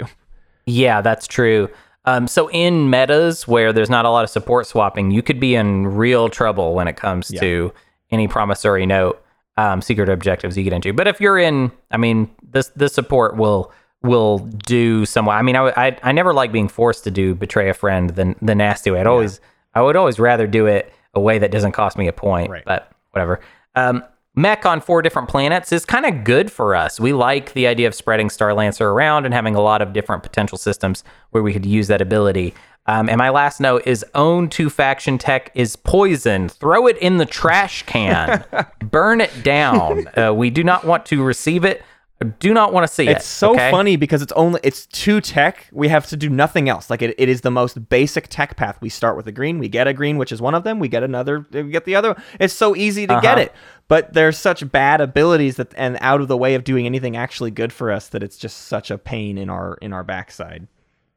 Yeah, 0.65 1.01
that's 1.01 1.27
true. 1.27 1.69
Um, 2.05 2.27
so 2.27 2.49
in 2.49 2.89
metas 2.89 3.47
where 3.47 3.71
there's 3.71 3.89
not 3.89 4.05
a 4.05 4.09
lot 4.09 4.23
of 4.23 4.29
support 4.29 4.65
swapping, 4.65 5.11
you 5.11 5.21
could 5.21 5.39
be 5.39 5.55
in 5.55 5.87
real 5.87 6.29
trouble 6.29 6.73
when 6.73 6.87
it 6.87 6.97
comes 6.97 7.27
to 7.29 7.71
any 8.09 8.27
promissory 8.27 8.87
note 8.87 9.23
um, 9.57 9.81
secret 9.81 10.09
objectives 10.09 10.57
you 10.57 10.63
get 10.63 10.73
into. 10.73 10.91
But 10.91 11.07
if 11.07 11.21
you're 11.21 11.37
in, 11.37 11.71
I 11.91 11.97
mean, 11.97 12.29
this 12.41 12.69
this 12.69 12.93
support 12.93 13.37
will 13.37 13.71
will 14.01 14.39
do 14.39 15.05
somewhat. 15.05 15.35
I 15.35 15.43
mean, 15.43 15.55
I, 15.55 15.71
I 15.77 15.97
I 16.01 16.11
never 16.11 16.33
like 16.33 16.51
being 16.51 16.67
forced 16.67 17.03
to 17.03 17.11
do 17.11 17.35
betray 17.35 17.69
a 17.69 17.73
friend 17.75 18.09
than 18.11 18.35
the 18.41 18.55
nasty 18.55 18.89
way. 18.89 18.99
I'd 18.99 19.07
always 19.07 19.39
I 19.75 19.81
would 19.81 19.95
always 19.95 20.19
rather 20.19 20.47
do 20.47 20.65
it 20.65 20.91
a 21.13 21.19
way 21.19 21.37
that 21.37 21.51
doesn't 21.51 21.73
cost 21.73 21.97
me 21.97 22.07
a 22.07 22.13
point. 22.13 22.49
Right. 22.49 22.65
But 22.65 22.91
whatever. 23.11 23.41
Um, 23.75 24.03
mech 24.35 24.65
on 24.65 24.81
four 24.81 25.01
different 25.01 25.27
planets 25.27 25.71
is 25.71 25.85
kind 25.85 26.05
of 26.05 26.23
good 26.23 26.51
for 26.51 26.75
us. 26.75 26.99
We 26.99 27.13
like 27.13 27.53
the 27.53 27.67
idea 27.67 27.87
of 27.87 27.95
spreading 27.95 28.29
Starlancer 28.29 28.81
around 28.81 29.25
and 29.25 29.33
having 29.33 29.55
a 29.55 29.61
lot 29.61 29.81
of 29.81 29.93
different 29.93 30.23
potential 30.23 30.57
systems 30.57 31.03
where 31.31 31.43
we 31.43 31.53
could 31.53 31.65
use 31.65 31.87
that 31.87 32.01
ability. 32.01 32.53
Um, 32.87 33.09
and 33.09 33.17
my 33.17 33.29
last 33.29 33.59
note 33.59 33.83
is 33.85 34.03
own 34.15 34.49
two 34.49 34.69
faction 34.69 35.17
tech 35.17 35.51
is 35.53 35.75
poison. 35.75 36.49
Throw 36.49 36.87
it 36.87 36.97
in 36.97 37.17
the 37.17 37.25
trash 37.25 37.83
can. 37.83 38.43
Burn 38.79 39.21
it 39.21 39.43
down. 39.43 40.07
Uh, 40.17 40.33
we 40.33 40.49
do 40.49 40.63
not 40.63 40.83
want 40.83 41.05
to 41.07 41.23
receive 41.23 41.63
it. 41.63 41.83
Do 42.39 42.53
not 42.53 42.71
want 42.73 42.87
to 42.87 42.93
see 42.93 43.07
it. 43.07 43.17
It's 43.17 43.25
so 43.25 43.51
okay? 43.51 43.71
funny 43.71 43.95
because 43.95 44.21
it's 44.21 44.31
only 44.33 44.59
it's 44.63 44.85
two 44.85 45.21
tech. 45.21 45.67
We 45.71 45.87
have 45.87 46.05
to 46.07 46.17
do 46.17 46.29
nothing 46.29 46.69
else. 46.69 46.89
Like 46.89 47.01
it, 47.01 47.15
it 47.17 47.29
is 47.29 47.41
the 47.41 47.51
most 47.51 47.89
basic 47.89 48.27
tech 48.27 48.57
path. 48.57 48.77
We 48.81 48.89
start 48.89 49.17
with 49.17 49.27
a 49.27 49.31
green, 49.31 49.59
we 49.59 49.67
get 49.69 49.87
a 49.87 49.93
green, 49.93 50.17
which 50.17 50.31
is 50.31 50.41
one 50.41 50.53
of 50.55 50.63
them. 50.63 50.79
We 50.79 50.87
get 50.87 51.03
another, 51.03 51.45
we 51.51 51.63
get 51.71 51.85
the 51.85 51.95
other. 51.95 52.15
It's 52.39 52.53
so 52.53 52.75
easy 52.75 53.07
to 53.07 53.19
get 53.21 53.33
Uh-huh. 53.33 53.41
it. 53.41 53.53
But 53.87 54.13
there's 54.13 54.37
such 54.37 54.69
bad 54.71 55.01
abilities 55.01 55.55
that 55.57 55.73
and 55.75 55.97
out 56.01 56.21
of 56.21 56.27
the 56.27 56.37
way 56.37 56.55
of 56.55 56.63
doing 56.63 56.85
anything 56.85 57.17
actually 57.17 57.51
good 57.51 57.73
for 57.73 57.91
us 57.91 58.07
that 58.09 58.23
it's 58.23 58.37
just 58.37 58.67
such 58.67 58.91
a 58.91 58.97
pain 58.97 59.37
in 59.37 59.49
our 59.49 59.75
in 59.81 59.91
our 59.93 60.03
backside. 60.03 60.67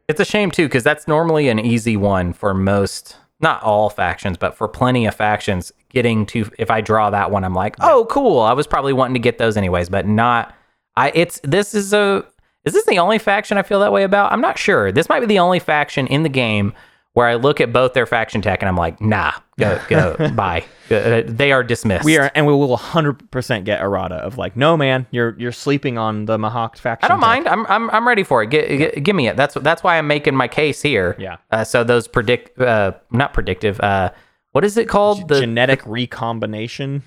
It's 0.08 0.20
a 0.20 0.24
shame 0.24 0.50
too, 0.50 0.66
because 0.66 0.84
that's 0.84 1.06
normally 1.08 1.48
an 1.48 1.58
easy 1.58 1.96
one 1.96 2.32
for 2.32 2.52
most 2.54 3.16
not 3.40 3.62
all 3.62 3.90
factions, 3.90 4.36
but 4.38 4.56
for 4.56 4.66
plenty 4.68 5.06
of 5.06 5.14
factions, 5.14 5.70
getting 5.90 6.24
to 6.26 6.48
if 6.58 6.70
I 6.70 6.80
draw 6.80 7.10
that 7.10 7.30
one, 7.30 7.44
I'm 7.44 7.54
like, 7.54 7.76
oh, 7.80 8.06
cool. 8.10 8.40
I 8.40 8.52
was 8.52 8.66
probably 8.66 8.92
wanting 8.92 9.14
to 9.14 9.20
get 9.20 9.38
those 9.38 9.56
anyways, 9.56 9.88
but 9.88 10.06
not. 10.06 10.54
I 10.96 11.12
it's 11.14 11.40
this 11.42 11.74
is 11.74 11.92
a 11.92 12.24
is 12.64 12.72
this 12.72 12.84
the 12.86 12.98
only 12.98 13.18
faction 13.18 13.58
I 13.58 13.62
feel 13.62 13.80
that 13.80 13.92
way 13.92 14.04
about? 14.04 14.32
I'm 14.32 14.40
not 14.40 14.58
sure. 14.58 14.90
This 14.90 15.08
might 15.08 15.20
be 15.20 15.26
the 15.26 15.38
only 15.38 15.58
faction 15.58 16.06
in 16.06 16.22
the 16.22 16.28
game 16.28 16.72
where 17.12 17.28
I 17.28 17.36
look 17.36 17.60
at 17.60 17.72
both 17.72 17.92
their 17.92 18.06
faction 18.06 18.42
tech 18.42 18.60
and 18.60 18.68
I'm 18.68 18.76
like, 18.76 19.00
nah, 19.00 19.32
go 19.58 19.80
go 19.88 20.30
bye. 20.34 20.64
Uh, 20.90 21.22
they 21.26 21.52
are 21.52 21.62
dismissed. 21.62 22.04
We 22.04 22.18
are, 22.18 22.30
and 22.34 22.44
we 22.46 22.52
will 22.52 22.76
100% 22.76 23.64
get 23.64 23.80
errata 23.80 24.16
of 24.16 24.36
like, 24.36 24.56
no 24.56 24.76
man, 24.76 25.06
you're 25.10 25.34
you're 25.38 25.52
sleeping 25.52 25.96
on 25.96 26.24
the 26.26 26.36
Mahact 26.38 26.78
faction. 26.78 27.04
I 27.04 27.08
don't 27.08 27.20
tech." 27.20 27.26
mind. 27.28 27.48
I'm 27.48 27.66
I'm 27.66 27.90
I'm 27.90 28.06
ready 28.08 28.24
for 28.24 28.42
it. 28.42 28.50
G- 28.50 28.78
g- 28.94 29.00
give 29.00 29.14
me 29.14 29.28
it. 29.28 29.36
That's 29.36 29.54
that's 29.54 29.82
why 29.82 29.96
I'm 29.96 30.06
making 30.06 30.34
my 30.34 30.48
case 30.48 30.82
here. 30.82 31.16
Yeah. 31.18 31.36
Uh, 31.50 31.64
so 31.64 31.84
those 31.84 32.08
predict 32.08 32.58
uh 32.60 32.92
not 33.12 33.32
predictive 33.32 33.80
uh 33.80 34.10
what 34.52 34.64
is 34.64 34.76
it 34.76 34.88
called 34.88 35.28
the 35.28 35.40
Genetic 35.40 35.82
recombination. 35.86 37.02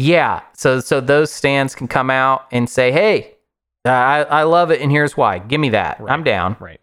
Yeah 0.00 0.42
so 0.54 0.80
so 0.80 1.00
those 1.00 1.32
stands 1.32 1.74
can 1.74 1.88
come 1.88 2.10
out 2.10 2.46
and 2.50 2.68
say 2.68 2.90
hey 2.92 3.34
uh, 3.84 3.90
I 3.90 4.22
I 4.22 4.42
love 4.42 4.70
it 4.70 4.80
and 4.80 4.90
here's 4.90 5.16
why. 5.16 5.38
Give 5.38 5.60
me 5.60 5.70
that. 5.70 6.00
I'm 6.06 6.22
down. 6.22 6.56
Right. 6.60 6.80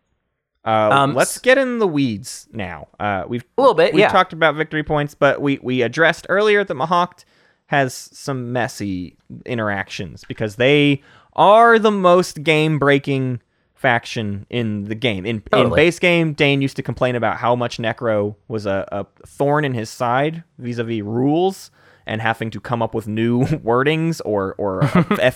Uh, 0.65 0.89
Um, 0.91 1.13
let's 1.13 1.37
get 1.37 1.57
in 1.57 1.79
the 1.79 1.87
weeds 1.87 2.47
now. 2.51 2.87
Uh, 2.99 3.23
we've 3.27 3.45
A 3.57 3.61
little 3.61 3.75
bit, 3.75 3.93
we 3.93 4.01
yeah. 4.01 4.09
talked 4.09 4.33
about 4.33 4.55
victory 4.55 4.83
points, 4.83 5.15
but 5.15 5.41
we 5.41 5.59
we 5.61 5.81
addressed 5.81 6.25
earlier 6.29 6.63
that 6.63 6.73
Mahact 6.73 7.23
has 7.67 7.93
some 7.93 8.51
messy 8.51 9.15
interactions 9.45 10.23
because 10.27 10.55
they 10.55 11.01
are 11.33 11.77
the 11.77 11.91
most 11.91 12.43
game 12.43 12.79
breaking 12.79 13.41
faction 13.75 14.47
in 14.49 14.85
the 14.85 14.95
game. 14.95 15.25
In 15.25 15.43
in 15.53 15.69
base 15.73 15.99
game, 15.99 16.33
Dane 16.33 16.61
used 16.61 16.75
to 16.77 16.83
complain 16.83 17.15
about 17.15 17.37
how 17.37 17.55
much 17.55 17.77
Nekro 17.77 18.35
was 18.47 18.65
a, 18.65 18.87
a 18.91 19.05
thorn 19.27 19.63
in 19.63 19.73
his 19.73 19.89
side 19.89 20.43
vis 20.57 20.79
a 20.79 20.83
vis 20.83 21.01
rules 21.03 21.69
and 22.07 22.21
having 22.21 22.49
to 22.51 22.59
come 22.59 22.81
up 22.81 22.93
with 22.95 23.07
new 23.07 23.43
wordings 23.45 24.21
or 24.25 24.55
or 24.57 24.81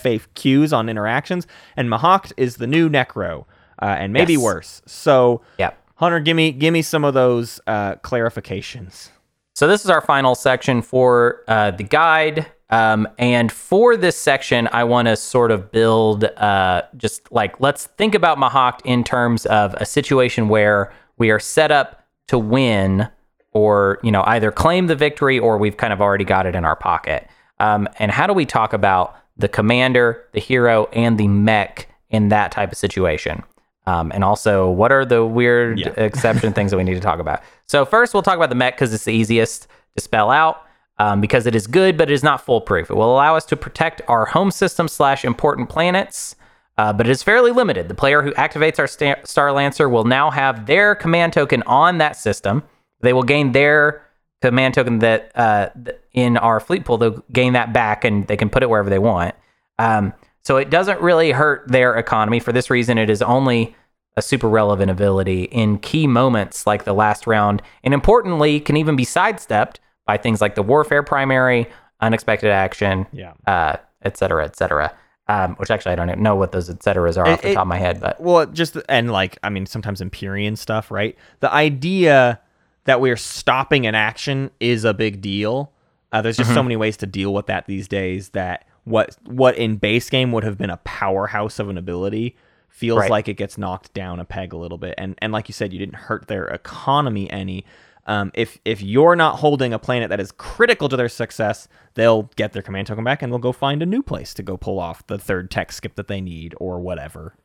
FAQs 0.02 0.76
on 0.76 0.88
interactions. 0.88 1.46
And 1.76 1.88
Mahact 1.88 2.32
is 2.36 2.56
the 2.56 2.66
new 2.66 2.88
Nekro, 2.88 3.44
uh, 3.80 3.84
and 3.98 4.12
maybe 4.12 4.32
Yes. 4.34 4.42
worse. 4.42 4.82
So 4.86 5.42
Yep. 5.58 5.78
Hunter, 5.96 6.18
give 6.20 6.36
me 6.36 6.50
give 6.52 6.72
me 6.72 6.82
some 6.82 7.04
of 7.04 7.14
those 7.14 7.60
uh, 7.66 7.94
clarifications. 7.96 9.10
So 9.54 9.68
this 9.68 9.84
is 9.84 9.90
our 9.90 10.00
final 10.00 10.34
section 10.34 10.82
for 10.82 11.42
uh, 11.46 11.70
the 11.72 11.84
guide. 11.84 12.46
Um, 12.70 13.06
and 13.18 13.52
for 13.52 13.98
this 13.98 14.16
section, 14.16 14.66
I 14.72 14.84
want 14.84 15.06
to 15.06 15.14
sort 15.14 15.50
of 15.50 15.70
build 15.70 16.24
uh, 16.24 16.82
just 16.96 17.30
like 17.30 17.60
let's 17.60 17.86
think 17.86 18.14
about 18.14 18.38
Mahact 18.38 18.80
in 18.86 19.04
terms 19.04 19.44
of 19.46 19.74
a 19.74 19.84
situation 19.84 20.48
where 20.48 20.90
we 21.18 21.30
are 21.30 21.38
set 21.38 21.70
up 21.70 22.02
to 22.28 22.38
win, 22.38 23.08
or 23.52 23.98
you 24.02 24.10
know 24.10 24.22
either 24.26 24.50
claim 24.50 24.86
the 24.86 24.96
victory 24.96 25.38
or 25.38 25.58
we've 25.58 25.76
kind 25.76 25.92
of 25.92 26.00
already 26.00 26.24
got 26.24 26.46
it 26.46 26.54
in 26.54 26.64
our 26.64 26.76
pocket. 26.76 27.28
Um, 27.60 27.88
and 27.98 28.10
how 28.10 28.26
do 28.26 28.32
we 28.32 28.44
talk 28.46 28.72
about 28.72 29.16
the 29.36 29.48
commander, 29.48 30.24
the 30.32 30.40
hero, 30.40 30.86
and 30.92 31.16
the 31.18 31.28
mech 31.28 31.88
in 32.10 32.28
that 32.28 32.50
type 32.52 32.72
of 32.72 32.78
situation? 32.78 33.42
Um, 33.86 34.12
and 34.12 34.22
also, 34.24 34.70
what 34.70 34.92
are 34.92 35.04
the 35.04 35.24
weird 35.24 35.78
Yeah. 35.78 35.88
exception 35.96 36.52
things 36.52 36.70
that 36.70 36.76
we 36.76 36.84
need 36.84 36.94
to 36.94 37.00
talk 37.00 37.18
about? 37.18 37.40
So 37.66 37.84
first, 37.84 38.14
we'll 38.14 38.22
talk 38.22 38.36
about 38.36 38.48
the 38.48 38.54
mech 38.54 38.74
because 38.76 38.92
it's 38.94 39.04
the 39.04 39.12
easiest 39.12 39.66
to 39.96 40.02
spell 40.02 40.30
out. 40.30 40.62
Um, 40.98 41.20
because 41.20 41.46
it 41.46 41.54
is 41.56 41.66
good, 41.66 41.96
but 41.96 42.10
it 42.10 42.14
is 42.14 42.22
not 42.22 42.44
foolproof. 42.44 42.90
It 42.90 42.94
will 42.94 43.12
allow 43.12 43.34
us 43.34 43.44
to 43.46 43.56
protect 43.56 44.02
our 44.08 44.26
home 44.26 44.50
system 44.52 44.86
slash 44.86 45.24
important 45.24 45.68
planets, 45.68 46.36
uh, 46.78 46.92
but 46.92 47.08
it 47.08 47.10
is 47.10 47.22
fairly 47.24 47.50
limited. 47.50 47.88
The 47.88 47.94
player 47.94 48.22
who 48.22 48.30
activates 48.32 48.78
our 48.78 48.86
sta- 48.86 49.22
Starlancer 49.24 49.90
will 49.90 50.04
now 50.04 50.30
have 50.30 50.66
their 50.66 50.94
command 50.94 51.32
token 51.32 51.62
on 51.64 51.98
that 51.98 52.14
system. 52.16 52.62
They 53.02 53.12
will 53.12 53.22
gain 53.22 53.52
their 53.52 54.02
command 54.40 54.74
token 54.74 54.98
that 55.00 55.30
uh, 55.36 55.68
in 56.12 56.36
our 56.36 56.60
fleet 56.60 56.84
pool. 56.84 56.98
They'll 56.98 57.22
gain 57.32 57.52
that 57.52 57.72
back, 57.72 58.04
and 58.04 58.26
they 58.26 58.36
can 58.36 58.48
put 58.50 58.62
it 58.62 58.70
wherever 58.70 58.90
they 58.90 58.98
want. 58.98 59.34
Um, 59.78 60.12
so 60.42 60.56
it 60.56 60.70
doesn't 60.70 61.00
really 61.00 61.30
hurt 61.32 61.68
their 61.68 61.96
economy. 61.96 62.40
For 62.40 62.52
this 62.52 62.70
reason, 62.70 62.98
it 62.98 63.10
is 63.10 63.22
only 63.22 63.76
a 64.16 64.22
super 64.22 64.48
relevant 64.48 64.90
ability 64.90 65.44
in 65.44 65.78
key 65.78 66.06
moments 66.06 66.66
like 66.66 66.84
the 66.84 66.92
last 66.92 67.26
round, 67.26 67.62
and 67.84 67.94
importantly, 67.94 68.60
can 68.60 68.76
even 68.76 68.94
be 68.96 69.04
sidestepped 69.04 69.80
by 70.06 70.16
things 70.16 70.40
like 70.40 70.54
the 70.54 70.62
warfare 70.62 71.02
primary, 71.02 71.66
unexpected 72.00 72.50
action, 72.50 73.06
Yeah. 73.12 73.32
uh, 73.46 73.76
et 74.02 74.16
cetera, 74.16 74.44
et 74.44 74.56
cetera. 74.56 74.92
Um, 75.28 75.54
which 75.54 75.70
actually 75.70 75.92
I 75.92 75.94
don't 75.94 76.18
know 76.18 76.34
what 76.34 76.50
those 76.50 76.68
et 76.68 76.82
ceteras 76.82 77.16
are 77.16 77.26
off 77.26 77.40
the 77.42 77.50
it- 77.50 77.54
top 77.54 77.62
of 77.62 77.68
my 77.68 77.78
head, 77.78 78.00
but 78.00 78.20
Well, 78.20 78.44
just 78.46 78.76
and 78.88 79.12
like 79.12 79.38
I 79.44 79.50
mean, 79.50 79.66
sometimes 79.66 80.02
Empyrean 80.02 80.56
stuff, 80.56 80.90
right? 80.90 81.16
The 81.38 81.50
idea 81.50 82.40
that 82.84 83.00
we're 83.00 83.16
stopping 83.16 83.86
an 83.86 83.94
action 83.94 84.50
is 84.60 84.84
a 84.84 84.92
big 84.94 85.20
deal. 85.20 85.72
Uh, 86.12 86.20
there's 86.22 86.36
just 86.36 86.52
so 86.52 86.62
many 86.62 86.76
ways 86.76 86.96
to 86.98 87.06
deal 87.06 87.32
with 87.32 87.46
that 87.46 87.66
these 87.66 87.88
days. 87.88 88.30
That 88.30 88.66
what 88.84 89.16
what 89.24 89.56
in 89.56 89.76
base 89.76 90.10
game 90.10 90.32
would 90.32 90.44
have 90.44 90.58
been 90.58 90.70
a 90.70 90.76
powerhouse 90.78 91.58
of 91.58 91.68
an 91.68 91.78
ability 91.78 92.36
feels 92.68 93.00
Right. 93.00 93.10
like 93.10 93.28
it 93.28 93.34
gets 93.34 93.56
knocked 93.56 93.92
down 93.94 94.18
a 94.20 94.24
peg 94.24 94.52
a 94.52 94.56
little 94.56 94.78
bit. 94.78 94.94
And 94.98 95.14
and 95.22 95.32
like 95.32 95.48
you 95.48 95.52
said, 95.54 95.72
you 95.72 95.78
didn't 95.78 95.94
hurt 95.96 96.26
their 96.28 96.46
economy 96.46 97.30
any. 97.30 97.64
Um, 98.04 98.32
if 98.34 98.58
if 98.64 98.82
you're 98.82 99.14
not 99.14 99.36
holding 99.36 99.72
a 99.72 99.78
planet 99.78 100.10
that 100.10 100.18
is 100.20 100.32
critical 100.32 100.88
to 100.88 100.96
their 100.96 101.08
success, 101.08 101.68
they'll 101.94 102.24
get 102.36 102.52
their 102.52 102.60
command 102.62 102.88
token 102.88 103.04
back 103.04 103.22
and 103.22 103.32
they'll 103.32 103.38
go 103.38 103.52
find 103.52 103.80
a 103.82 103.86
new 103.86 104.02
place 104.02 104.34
to 104.34 104.42
go 104.42 104.56
pull 104.56 104.80
off 104.80 105.06
the 105.06 105.18
third 105.18 105.50
tech 105.50 105.70
skip 105.70 105.94
that 105.94 106.08
they 106.08 106.20
need 106.20 106.54
or 106.58 106.80
whatever. 106.80 107.36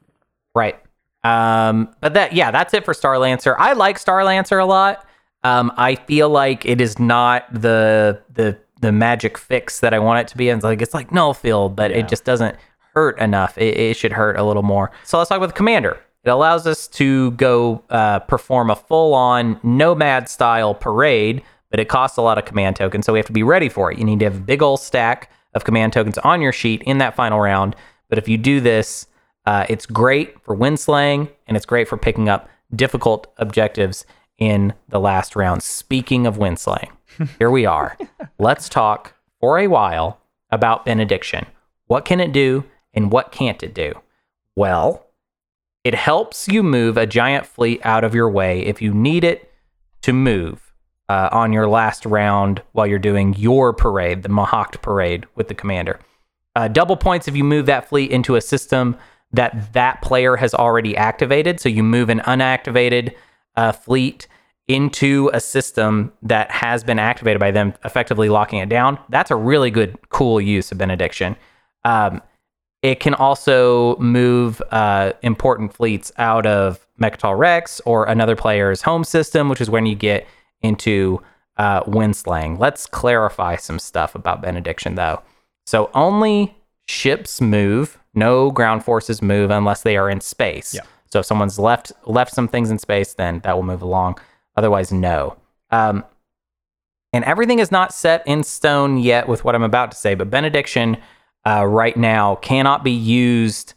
Right. 0.56 0.76
Um, 1.24 1.94
but 2.02 2.16
that 2.16 2.34
yeah, 2.34 2.52
that's 2.52 2.74
it 2.74 2.84
for 2.86 2.94
Starlancer. 2.94 3.56
I 3.58 3.74
like 3.74 3.98
Starlancer 4.00 4.62
a 4.62 4.66
lot. 4.66 5.06
Um, 5.48 5.72
I 5.78 5.96
feel 5.96 6.30
like 6.30 6.66
it 6.66 6.82
is 6.82 7.00
not 7.00 7.46
the 7.54 8.22
the 8.34 8.58
the 8.82 8.92
magic 8.92 9.38
fix 9.38 9.80
that 9.80 9.94
I 9.94 10.00
want 10.00 10.20
it 10.20 10.28
to 10.30 10.38
be. 10.38 10.50
And 10.50 10.58
it's 10.58 10.64
like 10.64 10.82
it's 10.82 10.94
like 10.94 11.12
null 11.12 11.34
field, 11.34 11.76
but 11.76 11.92
it 11.92 12.08
just 12.08 12.26
doesn't 12.26 12.56
hurt 12.94 13.18
enough. 13.20 13.58
It, 13.58 13.78
it 13.78 13.98
should 13.98 14.12
hurt 14.12 14.38
a 14.38 14.44
little 14.44 14.64
more. 14.64 14.92
So 15.04 15.18
let's 15.18 15.30
talk 15.30 15.38
about 15.38 15.48
the 15.48 15.54
commander. 15.54 16.00
It 16.24 16.30
allows 16.30 16.68
us 16.68 16.88
to 16.90 17.32
go 17.32 17.82
uh, 17.90 18.20
perform 18.20 18.70
a 18.70 18.76
full 18.76 19.14
on 19.14 19.60
nomad 19.64 20.28
style 20.28 20.76
parade, 20.76 21.42
but 21.72 21.80
it 21.80 21.88
costs 21.88 22.18
a 22.18 22.22
lot 22.22 22.38
of 22.38 22.44
command 22.44 22.76
tokens, 22.76 23.06
so 23.06 23.14
we 23.14 23.20
have 23.20 23.28
to 23.28 23.34
be 23.34 23.44
ready 23.44 23.70
for 23.70 23.92
it. 23.92 23.98
You 23.98 24.04
need 24.04 24.20
to 24.20 24.26
have 24.26 24.36
a 24.36 24.42
big 24.42 24.62
old 24.62 24.82
stack 24.82 25.32
of 25.54 25.64
command 25.64 25.94
tokens 25.94 26.18
on 26.20 26.42
your 26.42 26.52
sheet 26.52 26.84
in 26.84 26.98
that 26.98 27.16
final 27.16 27.40
round. 27.40 27.76
But 28.10 28.18
if 28.18 28.28
you 28.28 28.38
do 28.38 28.60
this, 28.60 29.08
uh, 29.46 29.66
it's 29.70 29.86
great 29.86 30.42
for 30.44 30.54
wind 30.54 30.80
slaying 30.80 31.30
and 31.48 31.56
it's 31.56 31.66
great 31.66 31.88
for 31.88 31.96
picking 31.98 32.28
up 32.28 32.50
difficult 32.76 33.32
objectives 33.38 34.06
in 34.38 34.74
the 34.90 35.00
last 35.00 35.36
round. 35.36 35.64
Speaking 35.64 36.28
of 36.28 36.38
wind 36.38 36.60
slaying, 36.60 36.92
here 37.40 37.52
we 37.52 37.66
are. 37.66 37.98
Let's 38.40 38.70
talk 38.70 39.14
for 39.40 39.60
a 39.60 39.68
while 39.68 40.20
about 40.50 40.86
benediction. 40.86 41.46
What 41.88 42.06
can 42.06 42.20
it 42.20 42.32
do 42.32 42.66
and 42.94 43.12
what 43.12 43.32
can't 43.32 43.62
it 43.64 43.74
do? 43.74 43.94
Well, 44.56 45.08
it 45.84 45.96
helps 45.96 46.48
you 46.48 46.64
move 46.64 46.98
a 46.98 47.06
giant 47.06 47.46
fleet 47.46 47.80
out 47.84 48.04
of 48.04 48.14
your 48.14 48.30
way 48.30 48.62
if 48.62 48.82
you 48.82 48.94
need 48.94 49.24
it 49.24 49.52
to 50.02 50.14
move 50.14 50.74
uh, 51.10 51.30
on 51.32 51.54
your 51.54 51.68
last 51.68 52.06
round 52.06 52.62
while 52.74 52.86
you're 52.86 53.00
doing 53.00 53.34
your 53.38 53.74
parade, 53.74 54.24
the 54.24 54.30
Mahact 54.30 54.82
parade 54.82 55.26
with 55.36 55.48
the 55.48 55.54
commander. 55.54 56.00
Uh, 56.56 56.68
double 56.68 56.98
points 56.98 57.28
if 57.28 57.36
you 57.36 57.44
move 57.44 57.68
that 57.68 57.88
fleet 57.88 58.12
into 58.12 58.36
a 58.36 58.42
system 58.42 58.98
that 59.32 59.74
that 59.74 60.02
player 60.02 60.36
has 60.36 60.54
already 60.54 60.98
activated. 60.98 61.60
So 61.60 61.70
you 61.70 61.84
move 61.84 62.10
an 62.10 62.20
unactivated 62.22 63.14
uh, 63.58 63.74
fleet 63.74 64.28
into 64.68 65.30
a 65.34 65.40
system 65.40 66.12
that 66.22 66.52
has 66.52 66.84
been 66.84 67.00
activated 67.00 67.40
by 67.40 67.52
them, 67.52 67.74
effectively 67.84 68.30
locking 68.30 68.60
it 68.60 68.70
down. 68.70 69.00
That's 69.10 69.32
a 69.32 69.36
really 69.36 69.72
good, 69.72 69.98
cool 70.10 70.40
use 70.42 70.72
of 70.72 70.78
benediction. 70.78 71.36
Um, 71.84 72.22
it 72.82 73.00
can 73.00 73.14
also 73.14 73.98
move 73.98 74.62
uh, 74.72 75.14
important 75.22 75.74
fleets 75.74 76.12
out 76.18 76.46
of 76.46 76.86
Mecatol 77.02 77.38
Rex 77.38 77.82
or 77.86 78.06
another 78.06 78.36
player's 78.36 78.82
home 78.82 79.04
system, 79.04 79.50
which 79.50 79.62
is 79.62 79.70
when 79.70 79.86
you 79.86 79.96
get 79.96 80.28
into 80.62 81.22
uh, 81.58 81.84
windslaying. 81.84 82.60
Let's 82.60 82.86
clarify 82.86 83.56
some 83.56 83.80
stuff 83.80 84.16
about 84.16 84.42
benediction, 84.42 84.96
though. 84.96 85.22
So 85.66 85.90
only 85.94 86.56
ships 86.88 87.42
move, 87.42 87.98
no 88.14 88.52
ground 88.52 88.84
forces 88.84 89.22
move 89.22 89.50
unless 89.50 89.82
they 89.82 89.98
are 89.98 90.10
in 90.10 90.22
space. 90.22 90.74
Yeah. 90.74 90.82
So 91.08 91.20
if 91.20 91.26
someone's 91.26 91.58
left 91.58 91.92
left 92.06 92.34
some 92.34 92.48
things 92.48 92.70
in 92.70 92.80
space, 92.80 93.14
then 93.14 93.40
that 93.40 93.56
will 93.56 93.64
move 93.64 93.82
along. 93.82 94.20
Otherwise, 94.56 94.92
no. 94.92 95.38
Um, 95.72 96.04
and 97.14 97.24
everything 97.24 97.60
is 97.60 97.72
not 97.72 97.94
set 97.94 98.26
in 98.28 98.44
stone 98.44 98.98
yet 98.98 99.28
with 99.28 99.44
what 99.44 99.56
I'm 99.56 99.64
about 99.64 99.92
to 99.92 99.98
say, 99.98 100.16
but 100.16 100.30
benediction 100.30 100.98
uh, 101.46 101.66
right 101.66 101.96
now 101.96 102.36
cannot 102.36 102.84
be 102.84 102.92
used 102.92 103.74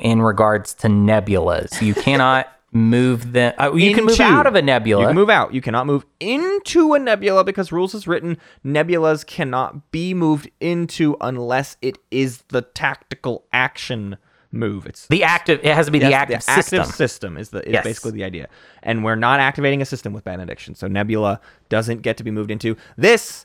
in 0.00 0.22
regards 0.22 0.74
to 0.74 0.88
nebulas. 0.88 1.80
You 1.82 1.94
cannot 2.02 2.48
move 2.72 3.32
them. 3.32 3.54
Uh, 3.58 3.72
you 3.74 3.94
can 3.94 4.04
move 4.04 4.20
out 4.20 4.46
of 4.46 4.54
a 4.54 4.62
nebula. 4.62 5.02
You 5.02 5.06
can 5.08 5.16
move 5.16 5.30
out. 5.30 5.54
You 5.54 5.60
cannot 5.60 5.86
move 5.86 6.04
into 6.18 6.94
a 6.94 6.98
nebula 6.98 7.44
because 7.44 7.70
rules 7.70 7.94
is 7.94 8.06
written 8.06 8.38
nebulas 8.64 9.24
cannot 9.24 9.90
be 9.92 10.12
moved 10.12 10.50
into 10.60 11.16
unless 11.20 11.76
it 11.80 11.98
is 12.10 12.42
the 12.48 12.62
tactical 12.62 13.44
action 13.52 14.16
move. 14.54 14.86
It's 14.86 15.06
The 15.08 15.22
active. 15.24 15.60
It 15.62 15.74
has 15.74 15.86
to 15.86 15.92
be 15.92 15.98
the 15.98 16.12
active 16.14 16.42
system. 16.42 16.80
active 16.80 16.94
system 16.94 17.36
is 17.36 17.50
the 17.50 17.66
is 17.66 17.72
Yes. 17.74 17.84
basically 17.84 18.12
the 18.12 18.24
idea. 18.24 18.48
And 18.82 19.04
we're 19.04 19.16
not 19.16 19.40
activating 19.40 19.82
a 19.82 19.84
system 19.84 20.12
with 20.12 20.24
benediction. 20.24 20.74
So 20.74 20.86
Nebula 20.88 21.40
doesn't 21.68 22.02
get 22.02 22.16
to 22.18 22.24
be 22.24 22.30
moved 22.30 22.50
into. 22.50 22.76
This 22.96 23.44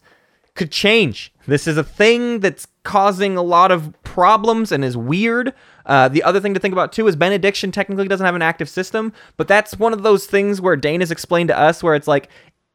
could 0.56 0.72
change. 0.72 1.32
This 1.48 1.68
is 1.68 1.78
a 1.78 1.84
thing 1.84 2.40
that's 2.42 2.68
causing 2.84 3.38
a 3.38 3.42
lot 3.42 3.72
of 3.72 3.94
problems 4.04 4.72
and 4.72 4.84
is 4.84 4.98
weird. 4.98 5.54
Uh, 5.86 6.08
the 6.10 6.22
other 6.24 6.40
thing 6.40 6.54
to 6.54 6.60
think 6.60 6.74
about 6.74 6.92
too 6.92 7.08
is 7.08 7.16
benediction 7.16 7.72
technically 7.72 8.08
doesn't 8.08 8.26
have 8.26 8.36
an 8.36 8.42
active 8.42 8.68
system, 8.68 9.14
but 9.38 9.48
that's 9.48 9.78
one 9.80 9.94
of 9.94 10.04
those 10.04 10.26
things 10.26 10.60
where 10.60 10.76
Dane 10.76 11.00
has 11.00 11.12
explained 11.12 11.48
to 11.50 11.58
us 11.58 11.82
where 11.82 11.96
it's 11.96 12.08
like 12.08 12.30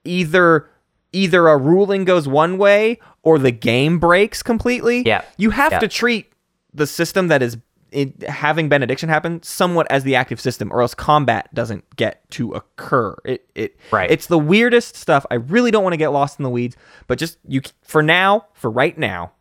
either 0.04 0.68
either 1.12 1.46
a 1.46 1.56
ruling 1.56 2.04
goes 2.04 2.26
one 2.26 2.58
way 2.58 2.98
or 3.22 3.38
the 3.38 3.52
game 3.52 3.98
breaks 4.00 4.42
completely. 4.42 5.02
Yeah. 5.06 5.22
You 5.36 5.50
have 5.50 5.72
Yeah. 5.72 5.78
to 5.80 5.88
treat 5.88 6.32
the 6.72 6.86
system 6.88 7.28
that 7.28 7.40
is 7.42 7.56
it, 7.94 8.22
having 8.24 8.68
benediction 8.68 9.08
happen 9.08 9.42
somewhat 9.42 9.86
as 9.88 10.02
the 10.02 10.16
active 10.16 10.40
system 10.40 10.72
or 10.72 10.82
else 10.82 10.94
combat 10.94 11.48
doesn't 11.54 11.96
get 11.96 12.28
to 12.32 12.52
occur. 12.52 13.16
It 13.24 13.48
it 13.54 13.78
Right. 13.92 14.10
it's 14.10 14.26
the 14.26 14.38
weirdest 14.38 14.96
stuff. 14.96 15.24
I 15.30 15.36
really 15.36 15.70
don't 15.70 15.84
want 15.84 15.92
to 15.92 15.98
get 15.98 16.08
lost 16.08 16.38
in 16.38 16.42
the 16.42 16.50
weeds 16.50 16.76
but 17.06 17.18
just 17.18 17.38
you 17.46 17.62
for 17.82 18.02
now 18.02 18.46
for 18.52 18.70
right 18.70 18.98
now 18.98 19.32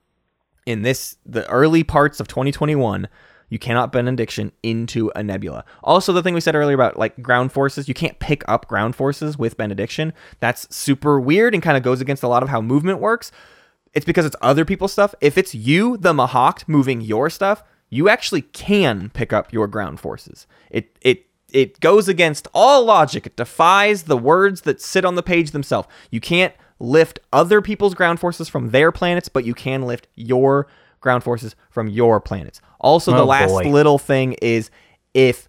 in 0.66 0.84
this 0.84 1.18
the 1.26 1.50
early 1.50 1.84
parts 1.84 2.20
of 2.20 2.28
2021 2.28 3.08
you 3.50 3.60
cannot 3.60 3.92
benediction 3.92 4.52
into 4.64 5.12
a 5.16 5.22
nebula. 5.22 5.66
Also 5.84 6.14
the 6.14 6.24
thing 6.24 6.34
we 6.34 6.42
said 6.42 6.56
earlier 6.56 6.76
about 6.76 6.98
like 6.98 7.22
ground 7.22 7.52
forces 7.52 7.88
you 7.88 7.94
can't 7.94 8.20
pick 8.20 8.44
up 8.48 8.68
ground 8.68 8.96
forces 8.96 9.38
with 9.38 9.58
benediction. 9.58 10.14
That's 10.40 10.74
super 10.74 11.20
weird 11.20 11.54
and 11.54 11.64
kind 11.64 11.76
of 11.78 11.84
goes 11.84 12.02
against 12.02 12.24
a 12.24 12.28
lot 12.28 12.44
of 12.44 12.50
how 12.50 12.62
movement 12.62 13.00
works. 13.00 13.32
It's 13.94 14.06
because 14.06 14.26
it's 14.26 14.36
other 14.42 14.66
people's 14.66 14.92
stuff. 14.92 15.14
If 15.22 15.38
it's 15.38 15.54
you 15.54 15.98
the 15.98 16.14
mahact 16.14 16.68
moving 16.68 17.02
your 17.02 17.30
stuff 17.30 17.64
you 17.94 18.10
actually 18.10 18.42
can 18.42 19.10
pick 19.14 19.32
up 19.34 19.54
your 19.54 19.68
ground 19.68 20.00
forces. 20.00 20.48
It 20.70 20.98
it 21.02 21.26
it 21.52 21.80
goes 21.80 22.08
against 22.08 22.48
all 22.54 22.84
logic. 22.86 23.26
It 23.28 23.36
defies 23.36 24.04
the 24.04 24.18
words 24.18 24.62
that 24.62 24.82
sit 24.82 25.06
on 25.06 25.16
the 25.16 25.24
page 25.24 25.52
themselves. 25.52 25.88
You 26.10 26.20
can't 26.20 26.54
lift 26.80 27.20
other 27.32 27.62
people's 27.62 27.94
ground 27.94 28.20
forces 28.20 28.50
from 28.50 28.72
their 28.72 28.92
planets 28.92 29.30
but 29.30 29.46
you 29.46 29.54
can 29.54 29.84
lift 29.84 30.08
your 30.16 30.68
ground 31.00 31.24
forces 31.24 31.56
from 31.70 31.88
your 31.88 32.20
planets. 32.20 32.60
Also 32.80 33.12
the 33.12 33.20
Oh, 33.20 33.26
last 33.26 33.50
boy. 33.50 33.70
little 33.70 34.00
thing 34.00 34.34
is 34.42 34.70
if 35.14 35.48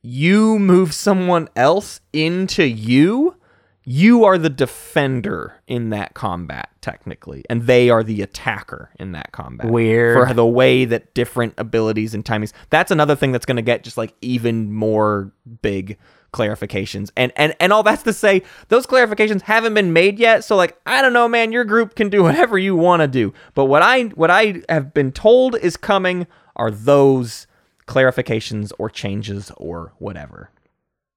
you 0.00 0.58
move 0.58 0.92
someone 0.94 1.48
else 1.54 2.00
into 2.12 2.64
you 2.64 3.36
you 3.84 4.24
are 4.24 4.38
the 4.38 4.48
defender 4.50 5.54
in 5.66 5.90
that 5.90 6.14
combat 6.14 6.68
technically 6.80 7.44
and 7.50 7.62
they 7.62 7.90
are 7.90 8.02
the 8.02 8.22
attacker 8.22 8.90
in 8.98 9.12
that 9.12 9.32
combat 9.32 9.70
Weird. 9.70 10.28
for 10.28 10.34
the 10.34 10.46
way 10.46 10.84
that 10.84 11.14
different 11.14 11.54
abilities 11.58 12.14
and 12.14 12.24
timings 12.24 12.52
that's 12.70 12.90
another 12.90 13.16
thing 13.16 13.32
that's 13.32 13.46
going 13.46 13.56
to 13.56 13.62
get 13.62 13.82
just 13.84 13.96
like 13.96 14.14
even 14.20 14.72
more 14.72 15.32
big 15.62 15.98
clarifications 16.32 17.10
and 17.16 17.30
and 17.36 17.54
and 17.60 17.72
all 17.72 17.82
that's 17.82 18.02
to 18.04 18.12
say 18.12 18.42
those 18.68 18.86
clarifications 18.86 19.42
haven't 19.42 19.74
been 19.74 19.92
made 19.92 20.18
yet 20.18 20.42
so 20.42 20.56
like 20.56 20.78
i 20.86 21.02
don't 21.02 21.12
know 21.12 21.28
man 21.28 21.52
your 21.52 21.64
group 21.64 21.94
can 21.94 22.08
do 22.08 22.22
whatever 22.24 22.58
you 22.58 22.74
want 22.74 23.00
to 23.02 23.08
do 23.08 23.34
but 23.54 23.66
what 23.66 23.82
i 23.82 24.04
what 24.14 24.30
i 24.30 24.62
have 24.68 24.94
been 24.94 25.12
told 25.12 25.56
is 25.56 25.76
coming 25.76 26.26
are 26.56 26.70
those 26.70 27.46
clarifications 27.86 28.72
or 28.78 28.88
changes 28.88 29.50
or 29.56 29.92
whatever 29.98 30.50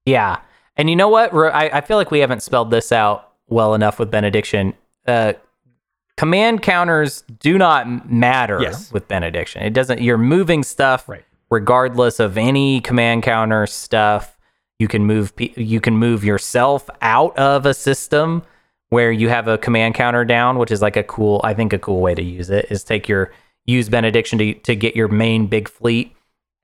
Yeah. 0.05 0.39
And 0.77 0.89
you 0.89 0.95
know 0.95 1.09
what? 1.09 1.33
I, 1.33 1.69
I 1.73 1.81
feel 1.81 1.97
like 1.97 2.11
we 2.11 2.19
haven't 2.19 2.43
spelled 2.43 2.71
this 2.71 2.91
out 2.91 3.31
well 3.47 3.73
enough 3.73 3.99
with 3.99 4.11
benediction. 4.11 4.73
Uh, 5.07 5.33
command 6.17 6.61
counters 6.61 7.23
do 7.39 7.57
not 7.57 8.09
matter 8.09 8.59
Yes. 8.61 8.91
with 8.91 9.07
benediction. 9.07 9.63
It 9.63 9.73
doesn't. 9.73 10.01
You're 10.01 10.17
moving 10.17 10.63
stuff 10.63 11.07
Right. 11.07 11.23
regardless 11.49 12.19
of 12.19 12.37
any 12.37 12.81
command 12.81 13.23
counter 13.23 13.67
stuff. 13.67 14.37
You 14.79 14.87
can 14.89 15.05
move. 15.05 15.31
You 15.37 15.79
can 15.79 15.95
move 15.97 16.25
yourself 16.25 16.89
out 17.01 17.37
of 17.37 17.65
a 17.65 17.73
system 17.73 18.43
where 18.89 19.11
you 19.11 19.29
have 19.29 19.47
a 19.47 19.57
command 19.57 19.95
counter 19.95 20.25
down, 20.25 20.57
which 20.57 20.69
is 20.71 20.81
like 20.81 20.97
a 20.97 21.03
cool. 21.03 21.39
I 21.45 21.53
think 21.53 21.71
a 21.71 21.79
cool 21.79 22.01
way 22.01 22.13
to 22.13 22.21
use 22.21 22.49
it 22.49 22.67
is 22.69 22.83
take 22.83 23.07
your 23.07 23.31
use 23.65 23.87
benediction 23.87 24.37
to 24.39 24.53
to 24.53 24.75
get 24.75 24.93
your 24.95 25.07
main 25.07 25.47
big 25.47 25.69
fleet 25.69 26.13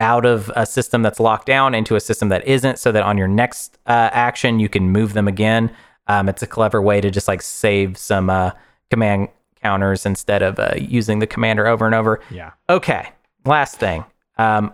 out 0.02 0.26
of 0.26 0.52
a 0.56 0.66
system 0.66 1.02
that's 1.02 1.20
locked 1.20 1.46
down 1.46 1.74
into 1.74 1.96
a 1.96 2.00
system 2.02 2.28
that 2.30 2.46
isn't, 2.46 2.78
so 2.80 2.92
that 2.92 3.04
on 3.04 3.18
your 3.18 3.28
next 3.30 3.78
uh, 3.88 4.10
action 4.12 4.60
you 4.60 4.68
can 4.68 4.90
move 4.90 5.14
them 5.14 5.28
again. 5.28 5.72
Um, 6.08 6.28
it's 6.28 6.42
a 6.42 6.48
clever 6.48 6.82
way 6.82 7.00
to 7.00 7.10
just 7.10 7.28
like 7.30 7.42
save 7.42 7.98
some 7.98 8.30
uh, 8.30 8.52
command 8.90 9.30
counters 9.64 10.06
instead 10.06 10.42
of 10.42 10.60
uh, 10.60 10.74
using 10.78 11.20
the 11.20 11.28
commander 11.28 11.68
over 11.68 11.86
and 11.86 11.96
over. 11.96 12.20
yeah 12.32 12.52
Okay, 12.68 13.10
last 13.46 13.76
thing. 13.78 14.04
Um, 14.38 14.74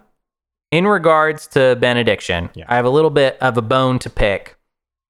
in 0.71 0.87
regards 0.87 1.47
to 1.47 1.75
benediction, 1.79 2.49
Yeah. 2.53 2.65
I 2.67 2.75
have 2.75 2.85
a 2.85 2.89
little 2.89 3.09
bit 3.09 3.37
of 3.41 3.57
a 3.57 3.61
bone 3.61 3.99
to 3.99 4.09
pick 4.09 4.57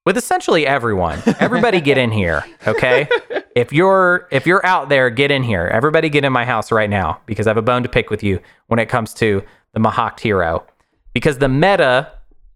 with 0.06 0.18
essentially 0.18 0.66
everyone. 0.66 1.22
Everybody 1.40 1.82
get 1.82 1.98
in 1.98 2.12
here, 2.12 2.44
okay? 2.66 3.08
if 3.56 3.74
you're 3.74 4.28
if 4.32 4.46
you're 4.48 4.66
out 4.66 4.90
there, 4.90 5.10
get 5.10 5.32
in 5.32 5.44
here. 5.44 5.66
Everybody 5.68 6.10
get 6.10 6.24
in 6.26 6.32
my 6.34 6.46
house 6.46 6.72
right 6.72 6.90
now 6.90 7.20
because 7.26 7.46
I 7.48 7.50
have 7.52 7.58
a 7.58 7.62
bone 7.62 7.84
to 7.84 7.90
pick 7.90 8.10
with 8.10 8.24
you 8.24 8.40
when 8.68 8.80
it 8.80 8.88
comes 8.88 9.14
to 9.16 9.44
the 9.74 9.80
Mahact 9.80 10.20
hero. 10.20 10.66
Because 11.14 11.40
the 11.40 11.50
meta, 11.50 12.12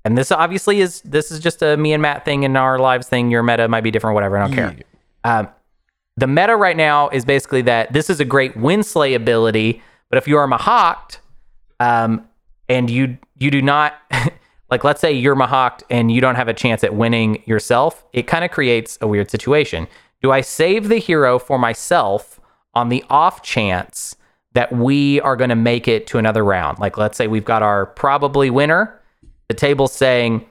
and 0.05 0.17
this 0.17 0.31
obviously 0.31 0.81
is 0.81 1.01
this 1.01 1.31
is 1.31 1.39
just 1.39 1.61
a 1.61 1.77
me 1.77 1.93
and 1.93 2.01
Matt 2.01 2.25
thing 2.25 2.43
in 2.43 2.55
our 2.55 2.79
lives 2.79 3.07
thing. 3.07 3.31
Your 3.31 3.43
meta 3.43 3.67
might 3.67 3.81
be 3.81 3.91
different, 3.91 4.13
whatever. 4.13 4.37
I 4.37 4.47
don't 4.47 4.55
care. 4.55 4.75
Um, 5.23 5.47
the 6.17 6.27
meta 6.27 6.55
right 6.55 6.77
now 6.77 7.09
is 7.09 7.25
basically 7.25 7.61
that 7.63 7.93
this 7.93 8.09
is 8.09 8.19
a 8.19 8.25
great 8.25 8.55
Winslay 8.55 9.15
ability, 9.15 9.81
but 10.09 10.17
if 10.17 10.27
you 10.27 10.37
are 10.37 10.47
Mahact, 10.47 11.17
um, 11.79 12.27
and 12.69 12.89
you 12.89 13.17
you 13.39 13.49
do 13.51 13.61
not 13.61 13.95
like 14.69 14.83
let's 14.83 15.01
say 15.01 15.11
you're 15.11 15.35
Mahact 15.35 15.83
and 15.89 16.11
you 16.11 16.21
don't 16.21 16.35
have 16.35 16.47
a 16.47 16.53
chance 16.53 16.83
at 16.83 16.95
winning 16.95 17.43
yourself, 17.45 18.03
it 18.13 18.27
kind 18.27 18.45
of 18.45 18.51
creates 18.51 18.97
a 19.01 19.07
weird 19.07 19.29
situation. 19.31 19.87
Do 20.21 20.31
I 20.31 20.41
save 20.41 20.87
the 20.87 20.97
hero 20.97 21.39
for 21.39 21.57
myself 21.57 22.39
on 22.73 22.89
the 22.89 23.03
off 23.09 23.41
chance 23.41 24.15
that 24.53 24.71
we 24.71 25.21
are 25.21 25.35
going 25.35 25.49
to 25.49 25.55
make 25.55 25.87
it 25.87 26.07
to 26.07 26.17
another 26.17 26.43
round? 26.43 26.79
Like 26.79 26.97
let's 26.97 27.17
say 27.17 27.27
we've 27.27 27.45
got 27.45 27.63
our 27.63 27.85
probably 27.85 28.49
winner. 28.49 28.99
The 29.47 29.53
table's 29.53 29.93
saying, 29.93 30.45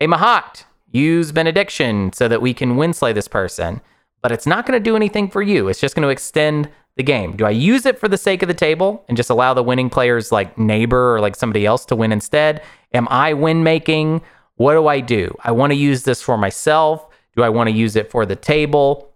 "Hey 0.00 0.06
Mahact, 0.06 0.64
use 0.90 1.32
benediction 1.32 2.12
so 2.12 2.28
that 2.28 2.42
we 2.42 2.54
can 2.54 2.76
winslay 2.76 3.12
this 3.14 3.28
person." 3.28 3.80
But 4.22 4.32
it's 4.32 4.46
not 4.46 4.64
going 4.64 4.78
to 4.78 4.82
do 4.82 4.96
anything 4.96 5.28
for 5.28 5.42
you. 5.42 5.68
It's 5.68 5.80
just 5.80 5.94
going 5.94 6.02
to 6.04 6.08
extend 6.08 6.70
the 6.96 7.02
game. 7.02 7.36
Do 7.36 7.44
I 7.44 7.50
use 7.50 7.84
it 7.86 7.98
for 7.98 8.08
the 8.08 8.16
sake 8.16 8.42
of 8.42 8.48
the 8.48 8.54
table 8.54 9.04
and 9.08 9.16
just 9.16 9.30
allow 9.30 9.52
the 9.52 9.62
winning 9.62 9.90
player's 9.90 10.30
like 10.30 10.56
neighbor 10.56 11.14
or 11.14 11.20
like 11.20 11.36
somebody 11.36 11.66
else 11.66 11.84
to 11.86 11.96
win 11.96 12.12
instead? 12.12 12.62
Am 12.92 13.08
I 13.10 13.34
win 13.34 13.62
making? 13.62 14.22
What 14.56 14.74
do 14.74 14.86
I 14.86 15.00
do? 15.00 15.36
I 15.42 15.52
want 15.52 15.72
to 15.72 15.76
use 15.76 16.04
this 16.04 16.22
for 16.22 16.38
myself. 16.38 17.06
Do 17.36 17.42
I 17.42 17.48
want 17.48 17.68
to 17.68 17.74
use 17.74 17.96
it 17.96 18.10
for 18.10 18.24
the 18.24 18.36
table? 18.36 19.12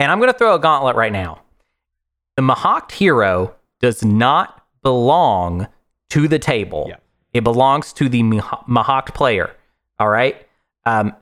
And 0.00 0.10
I'm 0.10 0.18
going 0.18 0.32
to 0.32 0.38
throw 0.38 0.54
a 0.54 0.58
gauntlet 0.58 0.96
right 0.96 1.12
now. 1.12 1.40
The 2.38 2.42
Mahact 2.44 2.92
hero 2.92 3.56
does 3.80 4.04
not 4.04 4.64
belong 4.84 5.66
to 6.10 6.28
the 6.28 6.38
table. 6.38 6.86
Yeah. 6.88 6.98
It 7.32 7.42
belongs 7.42 7.92
to 7.94 8.08
the 8.08 8.22
Mah- 8.22 8.62
Mahact 8.68 9.12
player. 9.12 9.50
All 9.98 10.08
right. 10.08 10.36
Um, 10.86 11.16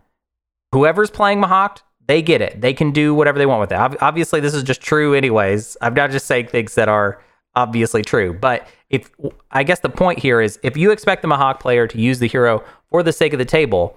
whoever's 0.73 1.11
playing 1.11 1.41
Mahact, 1.41 1.79
they 2.07 2.21
get 2.21 2.43
it. 2.43 2.61
They 2.61 2.75
can 2.75 2.91
do 2.91 3.15
whatever 3.15 3.39
they 3.39 3.47
want 3.47 3.63
with 3.63 3.73
it. 3.73 3.77
Ob- 3.77 3.97
Obviously, 4.03 4.41
this 4.41 4.53
is 4.53 4.63
just 4.63 4.83
true, 4.83 5.15
anyways. 5.15 5.75
I'm 5.81 5.95
not 5.95 6.11
just 6.11 6.27
saying 6.27 6.49
things 6.49 6.75
that 6.75 6.91
are 6.91 7.19
obviously 7.55 8.03
true. 8.03 8.35
But 8.35 8.69
if 8.91 9.11
I 9.51 9.63
guess 9.63 9.81
the 9.81 9.89
point 9.89 10.19
here 10.19 10.43
is, 10.43 10.59
if 10.63 10.77
you 10.77 10.91
expect 10.91 11.23
the 11.23 11.29
Mahact 11.29 11.61
player 11.61 11.87
to 11.87 11.99
use 11.99 12.19
the 12.19 12.29
hero 12.29 12.63
for 12.91 13.03
the 13.03 13.15
sake 13.15 13.33
of 13.33 13.39
the 13.39 13.47
table, 13.47 13.97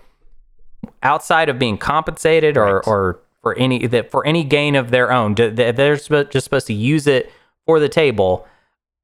outside 1.03 1.49
of 1.49 1.59
being 1.59 1.77
compensated 1.77 2.55
or 2.57 2.75
Right. 2.77 2.87
or 2.87 3.19
for 3.41 3.57
any 3.57 3.87
that 3.87 4.11
for 4.11 4.25
any 4.25 4.43
gain 4.43 4.75
of 4.75 4.91
their 4.91 5.11
own, 5.11 5.35
they're 5.35 5.95
just 5.95 6.43
supposed 6.43 6.67
to 6.67 6.73
use 6.73 7.07
it 7.07 7.31
for 7.65 7.79
the 7.79 7.89
table. 7.89 8.47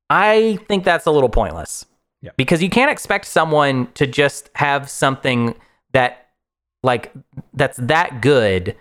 I 0.09 0.59
think 0.67 0.83
that's 0.83 1.05
a 1.05 1.11
little 1.11 1.29
pointless. 1.29 1.85
Yeah. 2.21 2.31
Because 2.37 2.61
you 2.61 2.69
can't 2.69 2.91
expect 2.91 3.25
someone 3.25 3.91
to 3.93 4.07
just 4.07 4.49
have 4.55 4.89
something 4.89 5.55
that 5.93 6.29
like 6.83 7.11
that's 7.53 7.77
that 7.77 8.21
good 8.21 8.75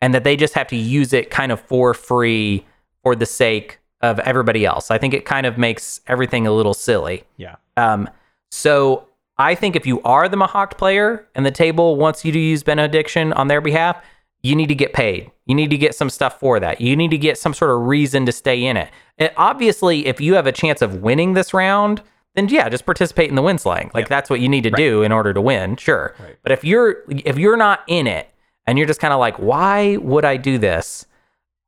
and 0.00 0.14
that 0.14 0.24
they 0.24 0.36
just 0.36 0.54
have 0.54 0.68
to 0.68 0.76
use 0.76 1.12
it 1.12 1.30
kind 1.30 1.50
of 1.52 1.60
for 1.60 1.94
free 1.94 2.64
for 3.02 3.16
the 3.16 3.26
sake 3.26 3.78
of 4.00 4.20
everybody 4.20 4.64
else. 4.64 4.90
I 4.90 4.98
think 4.98 5.14
it 5.14 5.24
kind 5.24 5.46
of 5.46 5.58
makes 5.58 6.00
everything 6.06 6.46
a 6.46 6.52
little 6.52 6.74
silly. 6.74 7.24
yeah 7.36 7.56
Um, 7.76 8.08
so 8.50 9.06
I 9.38 9.54
think 9.54 9.76
if 9.76 9.86
you 9.86 10.00
are 10.02 10.28
the 10.28 10.36
Mahact 10.36 10.78
player 10.78 11.26
and 11.34 11.44
the 11.44 11.50
table 11.50 11.96
wants 11.96 12.24
you 12.24 12.32
to 12.32 12.38
use 12.38 12.62
benediction 12.62 13.32
on 13.32 13.48
their 13.48 13.60
behalf, 13.60 14.02
you 14.48 14.56
need 14.56 14.68
to 14.68 14.74
get 14.74 14.92
paid. 14.92 15.30
You 15.46 15.54
need 15.54 15.70
to 15.70 15.78
get 15.78 15.94
some 15.94 16.10
stuff 16.10 16.40
for 16.40 16.58
that. 16.60 16.80
You 16.80 16.96
need 16.96 17.10
to 17.10 17.18
get 17.18 17.38
some 17.38 17.54
sort 17.54 17.70
of 17.70 17.86
reason 17.86 18.26
to 18.26 18.32
stay 18.32 18.64
in 18.64 18.76
it. 18.76 18.90
Obviously, 19.36 20.06
if 20.06 20.20
you 20.20 20.34
have 20.34 20.46
a 20.46 20.52
chance 20.52 20.82
of 20.82 20.96
winning 20.96 21.34
this 21.34 21.52
round, 21.52 22.02
then 22.34 22.48
yeah, 22.48 22.68
just 22.68 22.86
participate 22.86 23.28
in 23.28 23.34
the 23.34 23.42
win 23.42 23.58
slaying. 23.58 23.90
Like 23.94 24.08
that's 24.08 24.30
what 24.30 24.40
you 24.40 24.48
need 24.48 24.62
to 24.62 24.70
do 24.70 25.02
in 25.02 25.12
order 25.12 25.32
to 25.34 25.40
win. 25.40 25.76
Sure. 25.76 26.14
Right. 26.20 26.36
But 26.42 26.52
if 26.52 26.64
you're 26.64 27.04
if 27.08 27.36
you're 27.36 27.56
not 27.56 27.82
in 27.88 28.06
it 28.06 28.28
and 28.66 28.78
you're 28.78 28.86
just 28.86 29.00
kind 29.00 29.12
of 29.12 29.20
like, 29.20 29.36
why 29.38 29.96
would 29.96 30.24
I 30.24 30.36
do 30.36 30.58
this? 30.58 31.06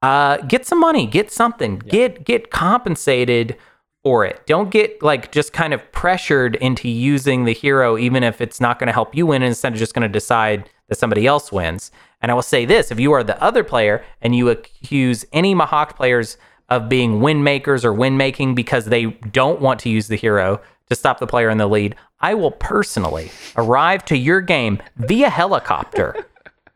Uh, 0.02 0.38
get 0.38 0.66
some 0.66 0.80
money, 0.80 1.06
get 1.06 1.30
something, 1.32 1.78
get 1.78 2.24
get 2.24 2.50
compensated 2.50 3.56
for 4.04 4.24
it. 4.24 4.46
Don't 4.46 4.70
get 4.70 5.02
like 5.02 5.32
just 5.32 5.52
kind 5.52 5.74
of 5.74 5.92
pressured 5.92 6.56
into 6.56 6.88
using 6.88 7.44
the 7.44 7.52
hero, 7.52 7.98
even 7.98 8.22
if 8.22 8.40
it's 8.40 8.60
not 8.60 8.78
going 8.78 8.86
to 8.86 8.92
help 8.92 9.14
you 9.14 9.26
win, 9.26 9.42
instead 9.42 9.72
of 9.72 9.78
just 9.78 9.92
going 9.92 10.02
to 10.02 10.08
decide 10.08 10.70
that 10.90 10.98
somebody 10.98 11.26
else 11.26 11.50
wins. 11.50 11.90
And 12.20 12.30
I 12.30 12.34
will 12.34 12.42
say 12.42 12.66
this 12.66 12.90
if 12.90 13.00
you 13.00 13.12
are 13.12 13.24
the 13.24 13.42
other 13.42 13.64
player 13.64 14.04
and 14.20 14.36
you 14.36 14.50
accuse 14.50 15.24
any 15.32 15.54
Mahact 15.54 15.96
players 15.96 16.36
of 16.68 16.88
being 16.88 17.20
win 17.20 17.42
makers 17.42 17.84
or 17.84 17.94
win 17.94 18.18
making 18.18 18.54
because 18.54 18.84
they 18.84 19.06
don't 19.06 19.60
want 19.60 19.80
to 19.80 19.88
use 19.88 20.08
the 20.08 20.16
hero 20.16 20.60
to 20.90 20.94
stop 20.94 21.18
the 21.18 21.26
player 21.26 21.48
in 21.48 21.58
the 21.58 21.66
lead, 21.66 21.96
I 22.20 22.34
will 22.34 22.50
personally 22.50 23.30
arrive 23.56 24.04
to 24.06 24.16
your 24.16 24.40
game 24.40 24.82
via 24.96 25.30
helicopter. 25.30 26.26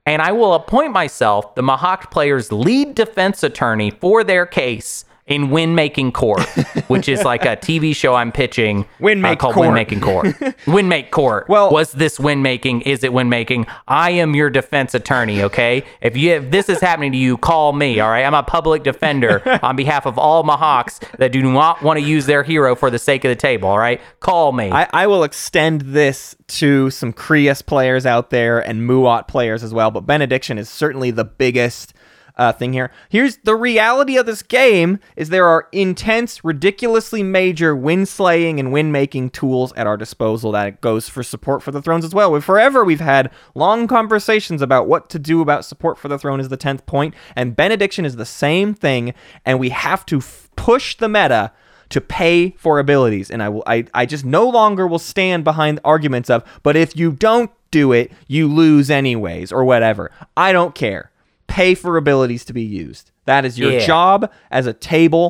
and 0.06 0.22
I 0.22 0.32
will 0.32 0.54
appoint 0.54 0.92
myself 0.92 1.54
the 1.54 1.62
Mahact 1.62 2.10
player's 2.10 2.50
lead 2.50 2.94
defense 2.94 3.42
attorney 3.42 3.90
for 3.90 4.24
their 4.24 4.46
case 4.46 5.04
in 5.26 5.50
Win 5.50 5.74
Making 5.74 6.12
Court, 6.12 6.42
which 6.88 7.08
is 7.08 7.24
like 7.24 7.44
a 7.44 7.56
TV 7.56 7.96
show 7.96 8.14
I'm 8.14 8.30
pitching 8.30 8.86
Win 9.00 9.24
uh, 9.24 9.36
called 9.36 9.54
Court. 9.54 9.68
Win 9.68 9.74
Making 9.74 10.00
Court. 10.00 10.26
win 10.66 10.88
Make 10.88 11.10
Court. 11.10 11.48
Well- 11.48 11.70
was 11.70 11.92
this 11.92 12.20
win 12.20 12.42
making? 12.42 12.82
Is 12.82 13.02
it 13.02 13.12
win 13.12 13.28
making? 13.28 13.66
I 13.88 14.10
am 14.10 14.34
your 14.34 14.50
defense 14.50 14.94
attorney. 14.94 15.42
Okay, 15.42 15.84
if 16.00 16.16
you 16.16 16.32
if 16.32 16.50
this 16.50 16.68
is 16.68 16.80
happening 16.80 17.12
to 17.12 17.18
you, 17.18 17.38
call 17.38 17.72
me. 17.72 18.00
All 18.00 18.10
right, 18.10 18.24
I'm 18.24 18.34
a 18.34 18.42
public 18.42 18.82
defender 18.82 19.42
on 19.62 19.76
behalf 19.76 20.06
of 20.06 20.18
all 20.18 20.44
Mahacts 20.44 21.00
that 21.18 21.32
do 21.32 21.42
not 21.42 21.82
want 21.82 21.98
to 21.98 22.04
use 22.04 22.26
their 22.26 22.42
hero 22.42 22.76
for 22.76 22.90
the 22.90 22.98
sake 22.98 23.24
of 23.24 23.30
the 23.30 23.36
table. 23.36 23.68
All 23.68 23.78
right, 23.78 24.00
call 24.20 24.52
me. 24.52 24.70
I, 24.70 24.88
I 24.92 25.06
will 25.06 25.24
extend 25.24 25.80
this 25.82 26.36
to 26.46 26.90
some 26.90 27.12
Krias 27.12 27.64
players 27.64 28.04
out 28.04 28.30
there 28.30 28.58
and 28.60 28.88
Muaat 28.88 29.26
players 29.28 29.62
as 29.64 29.72
well, 29.72 29.90
but 29.90 30.02
Benediction 30.02 30.58
is 30.58 30.68
certainly 30.68 31.10
the 31.10 31.24
biggest 31.24 31.93
uh, 32.36 32.52
thing 32.52 32.72
here. 32.72 32.90
Here's 33.08 33.36
the 33.38 33.54
reality 33.54 34.16
of 34.16 34.26
this 34.26 34.42
game 34.42 34.98
is 35.16 35.28
there 35.28 35.46
are 35.46 35.68
intense, 35.72 36.44
ridiculously 36.44 37.22
major 37.22 37.76
win 37.76 38.06
slaying 38.06 38.58
and 38.58 38.72
win 38.72 38.90
making 38.90 39.30
tools 39.30 39.72
at 39.74 39.86
our 39.86 39.96
disposal 39.96 40.52
that 40.52 40.80
goes 40.80 41.08
for 41.08 41.22
support 41.22 41.62
for 41.62 41.70
the 41.70 41.82
thrones 41.82 42.04
as 42.04 42.14
well. 42.14 42.32
We've, 42.32 42.44
forever 42.44 42.84
we've 42.84 43.00
had 43.00 43.30
long 43.54 43.86
conversations 43.86 44.62
about 44.62 44.88
what 44.88 45.08
to 45.10 45.18
do 45.18 45.40
about 45.40 45.64
support 45.64 45.98
for 45.98 46.08
the 46.08 46.18
throne 46.18 46.40
is 46.40 46.48
the 46.48 46.58
10th 46.58 46.86
point, 46.86 47.14
and 47.36 47.56
Benediction 47.56 48.04
is 48.04 48.16
the 48.16 48.26
same 48.26 48.74
thing, 48.74 49.14
and 49.44 49.60
we 49.60 49.68
have 49.70 50.04
to 50.06 50.18
f- 50.18 50.50
push 50.56 50.96
the 50.96 51.08
meta 51.08 51.52
to 51.90 52.00
pay 52.00 52.50
for 52.56 52.78
abilities 52.78 53.30
and 53.30 53.42
I 53.42 53.48
will 53.50 53.62
I, 53.66 53.84
I 53.92 54.06
just 54.06 54.24
no 54.24 54.48
longer 54.48 54.86
will 54.86 54.98
stand 54.98 55.44
behind 55.44 55.80
arguments 55.84 56.30
of 56.30 56.42
but 56.62 56.76
if 56.76 56.96
you 56.96 57.12
don't 57.12 57.50
do 57.70 57.92
it 57.92 58.10
you 58.26 58.48
lose 58.48 58.90
anyways 58.90 59.52
or 59.52 59.64
whatever 59.64 60.10
I 60.36 60.52
don't 60.52 60.74
care 60.74 61.12
pay 61.54 61.74
for 61.74 61.96
abilities 61.96 62.44
to 62.44 62.52
be 62.52 62.62
used 62.62 63.10
that 63.26 63.44
is 63.44 63.58
your 63.58 63.72
Yeah. 63.72 63.86
job 63.86 64.30
as 64.50 64.66
a 64.66 64.72
table 64.72 65.24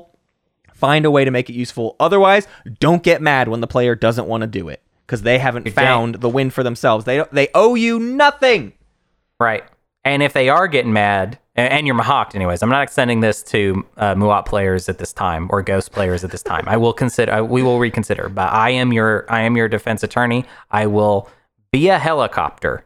find 0.72 1.04
a 1.04 1.10
way 1.10 1.24
to 1.24 1.30
make 1.30 1.48
it 1.50 1.54
useful 1.54 1.96
otherwise 2.00 2.46
don't 2.80 3.02
get 3.02 3.20
mad 3.22 3.48
when 3.48 3.60
the 3.60 3.66
player 3.74 3.94
doesn't 3.94 4.26
want 4.26 4.40
to 4.40 4.46
do 4.60 4.68
it 4.68 4.80
because 5.06 5.22
they 5.22 5.38
haven't 5.38 5.68
found 5.70 6.16
the 6.16 6.28
win 6.28 6.50
for 6.50 6.62
themselves 6.62 7.04
they 7.04 7.22
they 7.32 7.48
owe 7.54 7.74
you 7.74 7.98
nothing 7.98 8.72
Right. 9.40 9.64
And 10.04 10.22
if 10.22 10.32
they 10.32 10.48
are 10.48 10.68
getting 10.68 10.92
mad, 10.92 11.38
and 11.56 11.86
you're 11.86 11.96
Mahact 11.96 12.34
anyways, 12.34 12.62
I'm 12.62 12.68
not 12.68 12.82
extending 12.82 13.20
this 13.20 13.42
to 13.44 13.84
uh, 13.96 14.14
Muaat 14.14 14.44
players 14.46 14.88
at 14.88 14.98
this 14.98 15.12
time 15.12 15.48
or 15.50 15.60
Ghost 15.62 15.92
players 15.92 16.22
at 16.24 16.30
this 16.30 16.42
time. 16.42 16.64
I 16.68 16.76
will 16.76 16.92
consider, 16.92 17.32
I, 17.32 17.40
we 17.40 17.62
will 17.62 17.78
reconsider. 17.80 18.28
But 18.28 18.52
I 18.52 18.70
am 18.70 18.92
your, 18.92 19.24
I 19.28 19.40
am 19.42 19.56
your 19.56 19.68
defense 19.68 20.02
attorney. 20.02 20.44
I 20.70 20.86
will 20.86 21.28
be 21.72 21.88
a 21.88 21.98
helicopter, 21.98 22.84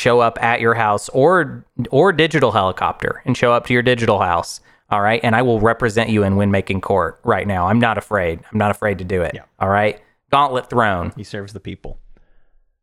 show 0.00 0.20
up 0.20 0.42
at 0.42 0.60
your 0.60 0.74
house 0.74 1.10
or 1.10 1.64
or 1.90 2.10
digital 2.10 2.52
helicopter 2.52 3.22
and 3.26 3.36
show 3.36 3.52
up 3.52 3.66
to 3.66 3.72
your 3.74 3.82
digital 3.82 4.20
house. 4.20 4.60
All 4.90 5.02
right, 5.02 5.20
and 5.22 5.36
I 5.36 5.42
will 5.42 5.60
represent 5.60 6.10
you 6.10 6.24
in 6.24 6.34
win 6.34 6.50
making 6.50 6.80
court 6.80 7.20
right 7.22 7.46
now. 7.46 7.68
I'm 7.68 7.78
not 7.78 7.96
afraid. 7.96 8.40
I'm 8.50 8.58
not 8.58 8.72
afraid 8.72 8.98
to 8.98 9.04
do 9.04 9.22
it. 9.22 9.32
Yeah. 9.34 9.42
All 9.60 9.68
right, 9.68 10.00
gauntlet 10.30 10.68
thrown. 10.68 11.12
He 11.16 11.22
serves 11.22 11.52
the 11.52 11.60
people. 11.60 11.98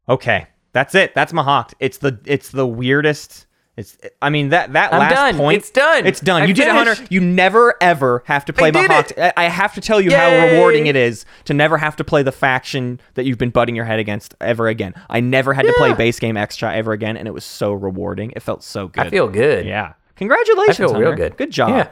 Okay, 0.08 0.48
that's 0.72 0.96
it. 0.96 1.14
That's 1.16 1.34
Mahact. 1.34 1.74
It's 1.80 1.98
the 1.98 2.20
it's 2.26 2.52
the 2.52 2.68
weirdest. 2.68 3.47
It's 3.78 3.96
I 4.24 4.32
mean 4.32 4.50
that 4.50 4.74
that 4.74 4.92
I'm 4.92 5.00
last 5.00 5.14
done. 5.14 5.38
point. 5.38 5.60
It's 5.60 5.70
done. 5.70 6.08
It's 6.08 6.20
done. 6.20 6.42
I 6.42 6.46
you 6.46 6.54
did 6.56 6.68
it, 6.68 6.74
Hunter. 6.74 6.96
You 7.12 7.22
never 7.22 7.76
ever 7.80 8.24
have 8.26 8.44
to 8.46 8.54
play. 8.54 8.72
I 8.74 9.34
I 9.38 9.44
have 9.44 9.76
to 9.76 9.82
tell 9.82 10.02
you 10.02 10.12
how 10.12 10.48
rewarding 10.48 10.88
it 10.88 10.96
is 10.96 11.26
to 11.46 11.54
never 11.54 11.78
have 11.78 11.96
to 11.98 12.04
play 12.04 12.24
the 12.24 12.32
faction 12.32 13.00
that 13.14 13.26
you've 13.26 13.38
been 13.38 13.52
butting 13.52 13.76
your 13.76 13.86
head 13.86 14.00
against 14.00 14.34
ever 14.42 14.68
again. 14.68 14.96
I 15.12 15.20
never 15.20 15.54
had 15.54 15.68
to 15.68 15.74
play 15.78 15.94
base 15.94 16.20
game 16.20 16.38
extra 16.38 16.74
ever 16.74 16.92
again, 16.92 17.18
and 17.18 17.28
it 17.28 17.36
was 17.36 17.46
so 17.46 17.72
rewarding. 17.72 18.34
It 18.36 18.42
felt 18.42 18.64
so 18.64 18.88
good. 18.88 19.06
I 19.06 19.10
feel 19.12 19.28
good. 19.28 19.68
yeah. 19.68 19.94
Congratulations. 20.16 20.80
I 20.80 20.84
feel 20.88 20.96
real 20.96 21.10
Hunter. 21.10 21.30
good. 21.30 21.38
Good 21.38 21.52
job. 21.52 21.70
Yeah, 21.70 21.92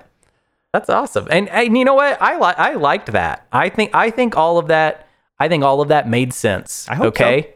that's 0.74 0.90
awesome. 0.90 1.28
And, 1.30 1.48
and 1.50 1.78
you 1.78 1.86
know 1.86 1.94
what? 1.94 2.20
I 2.20 2.38
like 2.38 2.58
I 2.58 2.74
liked 2.74 3.12
that. 3.12 3.46
I 3.52 3.70
think 3.70 3.94
I 3.94 4.10
think 4.10 4.36
all 4.36 4.58
of 4.58 4.70
that. 4.70 5.08
I 5.40 5.50
think 5.50 5.64
all 5.64 5.82
of 5.82 5.90
that 5.90 6.10
made 6.10 6.34
sense. 6.34 6.88
I 6.90 6.96
hope 6.96 7.08
okay. 7.10 7.54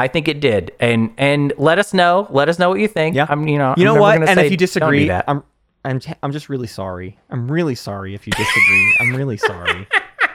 I 0.00 0.08
think 0.08 0.28
it 0.28 0.40
did. 0.40 0.72
And 0.80 1.12
and 1.18 1.52
let 1.58 1.78
us 1.78 1.92
know. 1.92 2.26
Let 2.30 2.48
us 2.48 2.58
know 2.58 2.70
what 2.70 2.80
you 2.80 2.88
think. 2.88 3.14
Yeah. 3.14 3.26
I'm 3.28 3.46
you 3.46 3.58
know 3.58 3.74
You 3.76 3.84
know 3.84 3.94
what? 3.94 4.26
And 4.26 4.40
if 4.40 4.50
you 4.50 4.56
do 4.56 4.66
disagree. 4.66 5.10
I'm 5.10 5.42
I'm 5.84 6.00
I'm 6.22 6.32
just 6.32 6.48
really 6.48 6.66
sorry. 6.66 7.18
I'm 7.30 7.50
really 7.50 7.74
sorry 7.74 8.14
if 8.14 8.26
you 8.26 8.32
disagree. 8.32 8.96
I'm 9.00 9.14
really 9.14 9.36
sorry. 9.36 9.86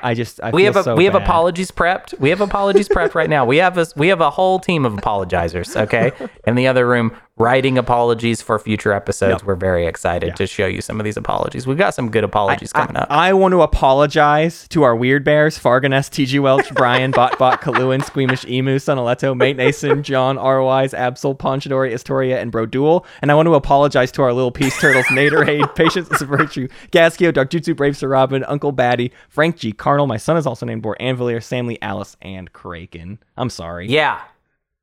I 0.01 0.13
just 0.13 0.39
I 0.43 0.51
we 0.51 0.61
feel 0.61 0.73
have 0.73 0.77
a, 0.77 0.83
so 0.83 0.95
we 0.95 1.05
have 1.05 1.15
apologies 1.15 1.71
prepped. 1.71 2.19
We 2.19 2.29
have 2.29 2.41
apologies 2.41 2.87
prepped 2.87 3.15
right 3.15 3.29
now. 3.29 3.45
We 3.45 3.57
have 3.57 3.77
a 3.77 3.87
we 3.95 4.09
have 4.09 4.21
a 4.21 4.29
whole 4.29 4.59
team 4.59 4.85
of 4.85 4.93
apologizers. 4.93 5.75
Okay, 5.75 6.11
in 6.47 6.53
the 6.55 6.67
other 6.67 6.87
room 6.87 7.15
writing 7.37 7.77
apologies 7.77 8.41
for 8.41 8.57
future 8.57 8.93
episodes. 8.93 9.43
We're 9.43 9.55
very 9.55 9.85
excited 9.87 10.35
to 10.37 10.47
show 10.47 10.67
you 10.67 10.81
some 10.81 10.99
of 10.99 11.03
these 11.03 11.17
apologies. 11.17 11.67
We've 11.67 11.77
got 11.77 11.93
some 11.93 12.09
good 12.09 12.23
apologies 12.23 12.71
coming 12.71 12.95
I, 12.95 13.01
up. 13.01 13.07
I 13.11 13.33
want 13.33 13.51
to 13.51 13.61
apologize 13.61 14.67
to 14.69 14.83
our 14.83 14.95
weird 14.95 15.23
bears: 15.23 15.59
Farganess, 15.59 16.09
TG 16.09 16.39
Welch, 16.39 16.73
Brian, 16.73 17.11
Botbot, 17.11 17.61
Kaluan, 17.61 18.03
Squeamish 18.03 18.45
Emu, 18.45 18.77
Sonoleto, 18.77 19.35
Mate 19.35 19.57
Nason, 19.57 20.03
John, 20.03 20.37
Rwise, 20.37 20.97
Absol, 20.97 21.37
Ponchadori, 21.37 21.93
Astoria, 21.93 22.39
and 22.41 22.51
Broduel. 22.51 23.05
And 23.21 23.31
I 23.31 23.35
want 23.35 23.47
to 23.47 23.55
apologize 23.55 24.11
to 24.13 24.21
our 24.21 24.33
little 24.33 24.51
peace 24.51 24.79
turtles: 24.79 25.05
Naderade, 25.07 25.75
Patience 25.75 26.09
is 26.11 26.21
a 26.21 26.25
Virtue, 26.25 26.67
Gaskio, 26.91 27.33
Dark 27.33 27.49
Jutsu, 27.49 27.75
Brave 27.75 27.97
Sir 27.97 28.07
Robin, 28.07 28.43
Uncle 28.45 28.71
Batty, 28.71 29.11
Frank 29.29 29.57
G, 29.57 29.71
Carnal. 29.71 30.07
My 30.07 30.17
son 30.17 30.37
is 30.37 30.45
also 30.45 30.65
named 30.65 30.81
Bor 30.81 30.95
Anvilier, 30.99 31.39
Samly, 31.39 31.77
Alice, 31.81 32.15
and 32.21 32.53
Kraken. 32.53 33.19
I'm 33.35 33.49
sorry. 33.49 33.87
Yeah. 33.89 34.21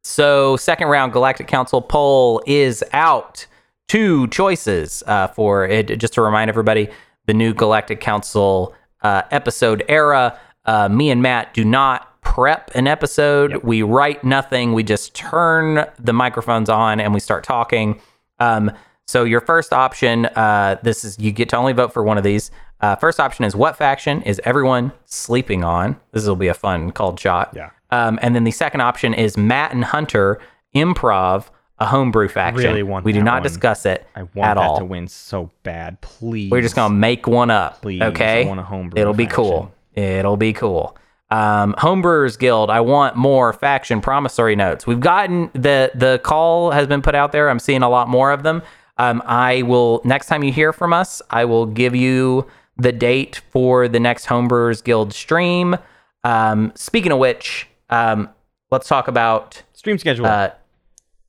So 0.03 0.57
second 0.57 0.89
round 0.89 1.13
Galactic 1.13 1.47
Council 1.47 1.81
poll 1.81 2.43
is 2.47 2.85
out. 2.93 3.47
Two 3.89 4.27
choices 4.29 5.03
uh, 5.07 5.29
for 5.29 5.65
it. 5.65 5.99
Just 5.99 6.15
to 6.15 6.23
remind 6.23 6.49
everybody, 6.49 6.89
the 7.27 7.35
new 7.35 7.55
Galactic 7.55 8.01
Council 8.01 8.75
uh, 9.03 9.23
episode 9.31 9.85
era. 9.89 10.39
Uh, 10.65 10.89
me 10.89 11.11
and 11.11 11.23
Matt 11.23 11.55
do 11.55 11.65
not 11.65 12.21
prep 12.23 12.71
an 12.75 12.87
episode. 12.87 13.63
We 13.63 13.83
write 13.83 14.25
nothing. 14.25 14.73
We 14.73 14.83
just 14.83 15.15
turn 15.15 15.87
the 15.99 16.13
microphones 16.13 16.69
on 16.69 17.01
and 17.01 17.13
we 17.13 17.21
start 17.21 17.45
talking. 17.45 18.01
Um, 18.39 18.73
so 19.07 19.25
your 19.25 19.41
first 19.41 19.73
option, 19.73 20.27
uh, 20.27 20.77
this 20.83 21.05
is 21.05 21.19
you 21.19 21.33
get 21.33 21.49
to 21.51 21.57
only 21.57 21.73
vote 21.73 21.93
for 21.93 22.03
one 22.03 22.17
of 22.17 22.25
these. 22.25 22.51
Uh, 22.81 22.97
first 22.97 23.21
option 23.21 23.45
is 23.45 23.55
what 23.55 23.77
faction 23.77 24.23
is 24.23 24.41
everyone 24.45 24.93
sleeping 25.05 25.63
on? 25.65 26.01
This 26.13 26.27
will 26.27 26.37
be 26.37 26.49
a 26.49 26.55
fun 26.55 26.93
called 26.93 27.21
shot. 27.21 27.53
Yeah. 27.55 27.71
Um, 27.93 28.19
and 28.23 28.35
then 28.35 28.45
the 28.45 28.51
second 28.51 28.81
option 28.81 29.15
is 29.15 29.37
Matt 29.37 29.73
and 29.73 29.85
Hunter 29.85 30.41
improv 30.75 31.51
a 31.79 31.87
homebrew 31.87 32.29
faction. 32.29 32.65
really 32.71 32.83
want 32.83 33.05
we 33.05 33.13
do 33.13 33.23
not 33.23 33.35
one. 33.35 33.43
discuss 33.43 33.85
it 33.87 34.07
I 34.15 34.23
want 34.23 34.37
at 34.39 34.55
that 34.55 34.57
all. 34.59 34.79
to 34.79 34.85
win 34.85 35.09
so 35.09 35.51
bad. 35.63 36.01
Please. 36.01 36.51
We're 36.51 36.63
just 36.63 36.75
gonna 36.77 36.95
make 36.95 37.27
one 37.27 37.51
up. 37.51 37.83
Please, 37.83 38.01
okay. 38.03 38.45
I 38.45 38.49
want 38.49 38.61
a 38.61 38.63
homebrew 38.63 39.01
It'll 39.01 39.15
be 39.15 39.27
cool. 39.27 39.73
It'll 39.95 40.37
be 40.37 40.53
cool. 40.53 40.97
Um, 41.31 41.75
Homebrewers 41.79 42.39
Guild. 42.39 42.71
I 42.71 42.81
want 42.81 43.17
more 43.17 43.53
faction 43.53 44.01
promissory 44.01 44.55
notes. 44.55 44.87
We've 44.87 45.01
gotten 45.01 45.51
the 45.55 45.91
the 45.95 46.21
call 46.23 46.71
has 46.71 46.87
been 46.87 47.03
put 47.03 47.15
out 47.15 47.33
there. 47.33 47.51
I'm 47.51 47.59
seeing 47.59 47.83
a 47.83 47.89
lot 47.91 48.09
more 48.09 48.31
of 48.33 48.43
them. 48.43 48.63
Um, 48.99 49.23
I 49.27 49.63
will 49.63 50.03
next 50.05 50.27
time 50.27 50.45
you 50.45 50.53
hear 50.53 50.73
from 50.73 50.93
us, 50.93 51.21
I 51.31 51.45
will 51.47 51.67
give 51.67 51.97
you 51.97 52.47
the 52.77 52.93
date 52.93 53.41
for 53.51 53.89
the 53.89 53.99
next 54.01 54.27
Homebrewers 54.27 54.85
Guild 54.85 55.13
stream. 55.13 55.77
Um, 56.25 56.73
speaking 56.77 57.11
of 57.13 57.19
which, 57.19 57.67
um, 57.93 58.29
let's 58.71 58.89
talk 58.89 59.09
about 59.09 59.63
Stream 59.75 59.99
schedule. 59.99 60.27
uh, 60.27 60.51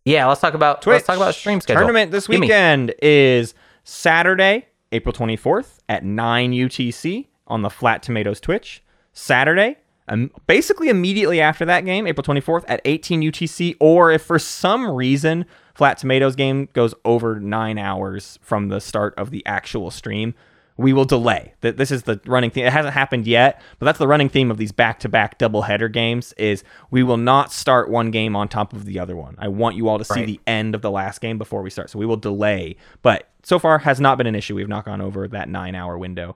yeah, 0.06 0.28
let's 0.28 0.42
talk 0.42 0.54
about 0.54 0.86
let's 0.86 1.06
talk 1.06 1.16
about 1.16 1.34
stream 1.34 1.62
schedule. 1.62 1.80
Tournament 1.82 2.12
this 2.12 2.28
weekend 2.28 2.94
is 3.02 3.54
Saturday, 3.84 4.68
April 4.92 5.14
24th 5.14 5.78
at 5.88 6.04
9 6.04 6.52
UTC 6.52 7.28
on 7.48 7.62
the 7.62 7.70
Flat 7.70 8.04
Tomatoes 8.04 8.42
Twitch. 8.42 8.84
Saturday, 9.14 9.78
um, 10.08 10.32
basically 10.48 10.90
immediately 10.90 11.40
after 11.40 11.64
that 11.66 11.86
game, 11.86 12.06
April 12.08 12.24
24th 12.24 12.66
at 12.68 12.82
18 12.84 13.22
UTC, 13.22 13.78
or 13.80 14.12
if 14.12 14.24
for 14.24 14.40
some 14.40 14.90
reason 14.90 15.46
Flat 15.74 15.98
Tomatoes 15.98 16.36
game 16.36 16.68
goes 16.74 16.94
over 17.06 17.40
nine 17.40 17.78
hours 17.78 18.40
from 18.42 18.68
the 18.68 18.82
start 18.82 19.14
of 19.18 19.32
the 19.32 19.46
actual 19.46 19.90
stream, 19.90 20.34
we 20.78 20.92
will 20.94 21.06
delay. 21.06 21.54
Th- 21.62 21.76
This 21.76 21.92
is 21.92 22.04
the 22.04 22.20
running 22.26 22.50
theme. 22.50 22.66
It 22.66 22.74
hasn't 22.74 22.94
happened 22.94 23.28
yet, 23.28 23.62
but 23.80 23.86
that's 23.86 24.00
the 24.00 24.08
running 24.08 24.30
theme 24.30 24.50
of 24.50 24.58
these 24.58 24.72
back-to-back 24.72 25.38
double-header 25.38 25.88
games. 25.90 26.34
Is 26.38 26.64
we 26.92 27.04
will 27.04 27.18
not 27.18 27.52
start 27.52 27.90
one 27.90 28.10
game 28.12 28.36
on 28.36 28.48
top 28.48 28.74
of 28.74 28.86
the 28.86 28.98
other 29.00 29.16
one. 29.16 29.36
I 29.38 29.48
want 29.50 29.76
you 29.76 29.88
all 29.88 29.98
to 30.00 30.04
see 30.06 30.20
Right. 30.22 30.26
the 30.28 30.40
end 30.48 30.74
of 30.76 30.82
the 30.82 30.90
last 30.92 31.22
game 31.22 31.38
before 31.38 31.62
we 31.62 31.70
start. 31.70 31.90
So 31.90 32.00
we 32.00 32.06
will 32.06 32.18
delay, 32.18 32.76
but 33.02 33.30
so 33.44 33.60
far 33.60 33.80
has 33.80 34.00
not 34.00 34.18
been 34.18 34.28
an 34.28 34.36
issue. 34.36 34.56
We've 34.56 34.68
not 34.68 34.86
gone 34.86 35.02
over 35.02 35.28
that 35.28 35.50
nine-hour 35.50 35.98
window. 35.98 36.36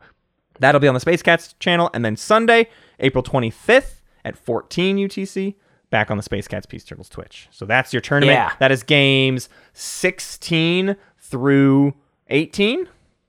That'll 0.60 0.82
be 0.82 0.88
on 0.88 0.94
the 0.94 1.00
Space 1.00 1.22
Cats 1.22 1.54
channel. 1.60 1.90
And 1.94 2.04
then 2.04 2.16
Sunday, 2.18 2.68
April 3.00 3.24
25th 3.24 4.02
at 4.26 4.36
14 4.38 4.98
UTC, 4.98 5.56
back 5.90 6.12
on 6.12 6.18
the 6.18 6.24
Space 6.24 6.48
Cats 6.48 6.66
Peace 6.66 6.84
Turtles 6.84 7.08
Twitch. 7.10 7.48
So 7.52 7.66
that's 7.66 7.94
your 7.94 8.02
tournament. 8.02 8.36
Yeah. 8.36 8.54
That 8.60 8.72
is 8.72 8.84
games 8.84 9.50
16 9.74 10.96
through 11.20 11.94
18. 12.30 12.88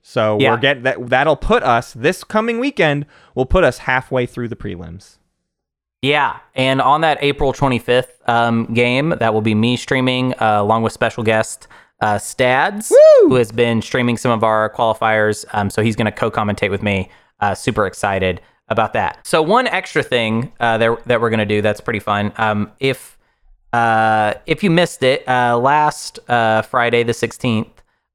So 0.09 0.39
Yeah. 0.41 0.53
we're 0.53 0.57
getting 0.57 0.85
that. 0.85 1.11
That'll 1.11 1.37
put 1.37 1.63
us 1.63 1.93
this 1.93 2.25
coming 2.25 2.59
weekend. 2.59 3.05
Will 3.35 3.45
put 3.45 3.63
us 3.63 3.79
halfway 3.79 4.25
through 4.25 4.49
the 4.49 4.57
prelims. 4.57 5.19
Yeah, 6.01 6.37
and 6.55 6.81
on 6.81 7.03
that 7.03 7.19
April 7.21 7.53
25th 7.53 8.27
um, 8.27 8.73
game, 8.73 9.11
that 9.19 9.35
will 9.35 9.43
be 9.43 9.55
me 9.55 9.77
streaming 9.77 10.33
uh, 10.41 10.63
along 10.63 10.83
with 10.83 10.95
special 10.95 11.23
guest 11.25 11.69
uh, 12.01 12.17
Stads, 12.17 12.91
who 13.21 13.35
has 13.35 13.53
been 13.53 13.83
streaming 13.83 14.17
some 14.17 14.31
of 14.31 14.43
our 14.43 14.71
qualifiers. 14.71 15.45
Um, 15.53 15.69
so 15.69 15.83
he's 15.83 15.95
going 15.97 16.07
to 16.07 16.13
co-commentate 16.13 16.71
with 16.71 16.83
me. 16.83 17.11
Uh, 17.41 17.55
super 17.55 17.87
excited 17.87 18.41
about 18.69 18.95
that. 18.95 19.27
So 19.27 19.43
one 19.43 19.67
extra 19.67 20.03
thing 20.03 20.53
uh, 20.59 20.79
that 20.79 21.05
that 21.05 21.21
we're 21.21 21.31
going 21.31 21.39
to 21.41 21.45
do 21.47 21.61
that's 21.61 21.83
pretty 21.83 22.01
fun. 22.01 22.33
Um, 22.39 22.73
if 22.81 23.19
uh, 23.75 24.35
if 24.47 24.63
you 24.65 24.71
missed 24.71 25.03
it, 25.03 25.29
uh, 25.29 25.59
last 25.59 26.19
uh, 26.31 26.63
Friday 26.63 27.03
the 27.03 27.13
16th, 27.13 27.69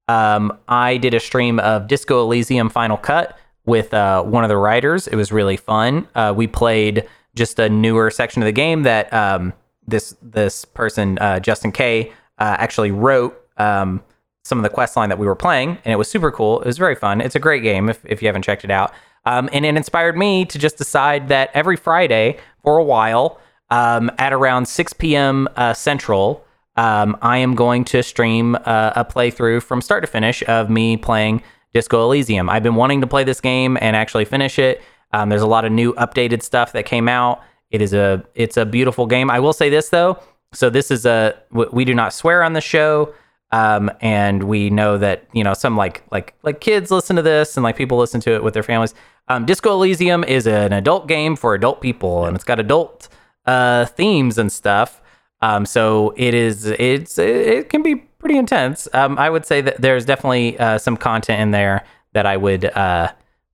um, 0.08 0.58
I 0.68 0.98
did 0.98 1.14
a 1.14 1.20
stream 1.20 1.60
of 1.60 1.88
Disco 1.88 2.22
Elysium 2.22 2.70
Final 2.70 2.98
Cut 2.98 3.38
with 3.66 3.94
uh, 3.94 4.24
one 4.24 4.44
of 4.44 4.50
the 4.50 4.58
writers. 4.58 5.08
It 5.08 5.16
was 5.16 5.32
really 5.32 5.58
fun. 5.58 6.08
Uh, 6.16 6.34
we 6.36 6.48
played 6.48 7.08
just 7.36 7.60
a 7.60 7.70
newer 7.70 8.12
section 8.12 8.42
of 8.42 8.46
the 8.46 8.52
game 8.52 8.84
that 8.84 9.12
um, 9.14 9.54
this 9.88 10.16
this 10.22 10.66
person 10.66 11.18
uh, 11.20 11.40
Justin 11.40 11.72
K 11.72 12.12
uh, 12.40 12.56
actually 12.60 12.92
wrote 12.92 13.40
um, 13.58 14.04
some 14.44 14.58
of 14.58 14.64
the 14.64 14.70
quest 14.70 14.98
line 14.98 15.10
that 15.10 15.18
we 15.18 15.26
were 15.26 15.36
playing, 15.36 15.78
and 15.86 15.94
it 15.94 15.98
was 15.98 16.10
super 16.10 16.32
cool. 16.32 16.60
It 16.62 16.68
was 16.68 16.78
very 16.78 16.96
fun. 16.96 17.22
It's 17.22 17.36
a 17.36 17.40
great 17.40 17.64
game 17.64 17.90
if, 17.90 18.06
if 18.06 18.22
you 18.22 18.28
haven't 18.28 18.44
checked 18.44 18.64
it 18.64 18.72
out. 18.72 18.94
Um, 19.26 19.50
and 19.54 19.66
it 19.66 19.78
inspired 19.78 20.18
me 20.18 20.44
to 20.46 20.60
just 20.60 20.78
decide 20.78 21.30
that 21.30 21.50
every 21.54 21.78
Friday 21.78 22.38
for 22.62 22.78
a 22.78 22.84
while, 22.84 23.40
um, 23.70 24.12
at 24.20 24.34
around 24.34 24.68
6 24.68 24.94
p.m. 24.94 25.48
Uh, 25.56 25.74
Central, 25.74 26.46
um, 26.76 27.18
I 27.22 27.38
am 27.38 27.56
going 27.56 27.86
to 27.86 28.02
stream 28.02 28.56
uh, 28.56 28.94
a 28.96 29.06
playthrough 29.06 29.64
from 29.64 29.82
start 29.82 30.04
to 30.04 30.08
finish 30.08 30.44
of 30.48 30.70
me 30.70 30.98
playing 30.98 31.44
Disco 31.74 32.04
Elysium. 32.04 32.50
I've 32.50 32.64
been 32.64 32.76
wanting 32.76 33.02
to 33.02 33.08
play 33.08 33.24
this 33.24 33.42
game 33.42 33.78
and 33.82 33.96
actually 33.96 34.26
finish 34.26 34.60
it. 34.60 34.82
Um, 35.12 35.30
there's 35.30 35.42
a 35.42 35.48
lot 35.48 35.66
of 35.66 35.72
new 35.72 35.94
updated 35.94 36.42
stuff 36.42 36.74
that 36.74 36.86
came 36.86 37.08
out. 37.08 37.42
It 37.70 37.82
is 37.82 37.94
a 37.94 38.24
it's 38.36 38.58
a 38.58 38.66
beautiful 38.66 39.06
game. 39.06 39.30
I 39.30 39.40
will 39.40 39.54
say 39.54 39.70
this 39.70 39.90
though. 39.90 40.20
So 40.54 40.70
this 40.70 40.92
is 40.92 41.06
a 41.06 41.36
we 41.52 41.86
do 41.86 41.94
not 41.94 42.14
swear 42.14 42.44
on 42.44 42.54
the 42.54 42.62
show. 42.62 43.14
Um, 43.52 43.92
and 44.02 44.44
we 44.44 44.72
know 44.72 44.98
that 44.98 45.28
you 45.32 45.44
know 45.44 45.54
some 45.54 45.78
like 45.78 46.04
like 46.12 46.34
like 46.42 46.60
kids 46.60 46.90
listen 46.90 47.16
to 47.18 47.22
this 47.22 47.56
and 47.56 47.64
like 47.64 47.76
people 47.76 48.00
listen 48.00 48.20
to 48.22 48.34
it 48.34 48.44
with 48.44 48.56
their 48.56 48.64
families. 48.64 48.96
Um, 49.28 49.46
Disco 49.46 49.74
Elysium 49.74 50.24
is 50.24 50.48
an 50.48 50.74
adult 50.74 51.08
game 51.08 51.36
for 51.36 51.54
adult 51.54 51.80
people, 51.80 52.26
and 52.26 52.36
it's 52.36 52.44
got 52.44 52.60
adult 52.60 53.10
uh, 53.46 53.86
themes 53.86 54.40
and 54.40 54.52
stuff. 54.52 55.03
Um, 55.44 55.66
so 55.66 56.14
it 56.16 56.34
is 56.34 56.66
it's 56.66 57.18
it 57.18 57.70
can 57.70 57.84
be 57.84 57.96
pretty 57.96 58.38
intense. 58.38 58.88
Um, 58.94 59.18
I 59.18 59.30
would 59.30 59.46
say 59.46 59.60
that 59.62 59.82
there's 59.82 60.06
definitely 60.06 60.58
uh, 60.58 60.78
some 60.78 60.96
content 60.96 61.42
in 61.42 61.52
there 61.52 61.84
that 62.14 62.26
I 62.26 62.38
would 62.38 62.64
uh, 62.66 63.12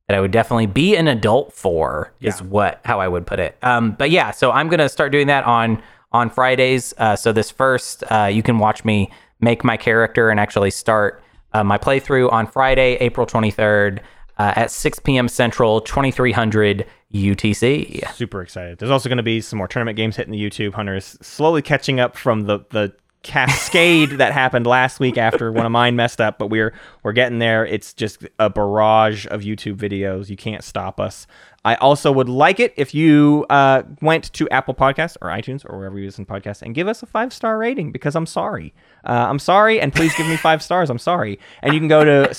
that 0.08 0.18
I 0.18 0.20
would 0.20 0.32
definitely 0.32 0.68
be 0.68 0.96
an 0.96 1.08
adult 1.08 1.52
for 1.54 2.12
is 2.22 2.40
Yeah. 2.42 2.48
what 2.48 2.82
how 2.86 3.00
I 3.00 3.08
would 3.08 3.26
put 3.26 3.40
it. 3.40 3.58
Um, 3.64 3.92
but 3.94 4.12
yeah, 4.12 4.30
so 4.32 4.52
I'm 4.52 4.70
gonna 4.70 4.90
start 4.90 5.12
doing 5.12 5.28
that 5.28 5.46
on 5.46 5.82
on 6.12 6.30
Fridays. 6.30 6.94
Uh, 6.98 7.16
so 7.16 7.32
this 7.32 7.50
first, 7.52 8.04
uh, 8.12 8.26
you 8.32 8.44
can 8.44 8.60
watch 8.60 8.86
me 8.86 9.10
make 9.42 9.64
my 9.64 9.78
character 9.78 10.30
and 10.30 10.40
actually 10.40 10.72
start 10.72 11.24
uh, 11.54 11.64
my 11.64 11.78
playthrough 11.78 12.32
on 12.32 12.46
Friday, 12.46 12.98
April 13.00 13.26
23rd 13.26 14.00
uh, 14.40 14.54
at 14.56 14.72
6 14.72 15.00
p.m. 15.00 15.28
Central, 15.28 15.82
2300 15.82 16.86
UTC. 17.14 18.14
Super 18.14 18.42
excited. 18.42 18.80
There's 18.80 18.90
also 18.92 19.10
going 19.10 19.18
to 19.18 19.24
be 19.24 19.42
some 19.42 19.58
more 19.58 19.68
tournament 19.68 19.98
games 19.98 20.16
hitting 20.16 20.32
the 20.32 20.42
YouTube. 20.42 20.74
Hunter 20.74 20.96
is 20.96 21.18
slowly 21.22 21.62
catching 21.62 22.00
up 22.00 22.18
from 22.18 22.44
the 22.46 22.60
the 22.70 22.94
cascade 23.22 24.10
that 24.18 24.32
happened 24.32 24.66
last 24.66 25.00
week 25.00 25.18
after 25.18 25.52
one 25.52 25.66
of 25.66 25.72
mine 25.72 25.96
messed 25.96 26.22
up, 26.22 26.40
but 26.40 26.48
we're 26.48 26.74
we're 27.04 27.14
getting 27.14 27.40
there. 27.40 27.66
It's 27.66 27.94
just 27.94 28.26
a 28.40 28.50
barrage 28.50 29.26
of 29.28 29.42
YouTube 29.42 29.76
videos. 29.78 30.30
You 30.30 30.38
can't 30.38 30.64
stop 30.64 31.00
us. 31.00 31.28
I 31.66 31.76
also 31.76 32.10
would 32.14 32.30
like 32.30 32.62
it 32.62 32.74
if 32.78 32.94
you 32.96 33.46
uh, 33.50 33.84
went 34.02 34.32
to 34.34 34.48
Apple 34.50 34.74
Podcasts 34.74 35.18
or 35.22 35.28
iTunes 35.30 35.66
or 35.70 35.78
wherever 35.78 36.00
you 36.00 36.06
listen 36.06 36.26
to 36.26 36.32
podcasts 36.32 36.62
and 36.62 36.74
give 36.74 36.88
us 36.88 37.04
a 37.04 37.06
five 37.06 37.34
star 37.34 37.58
rating 37.58 37.92
because 37.92 38.16
I'm 38.16 38.26
sorry. 38.26 38.74
Uh, 39.04 39.28
I'm 39.30 39.40
sorry, 39.40 39.80
and 39.82 39.94
please 39.94 40.16
give 40.16 40.26
me 40.28 40.38
five 40.50 40.64
stars. 40.64 40.90
I'm 40.90 40.98
sorry. 41.00 41.38
And 41.62 41.74
you 41.74 41.80
can 41.82 41.90
go 41.90 42.06
to 42.06 42.30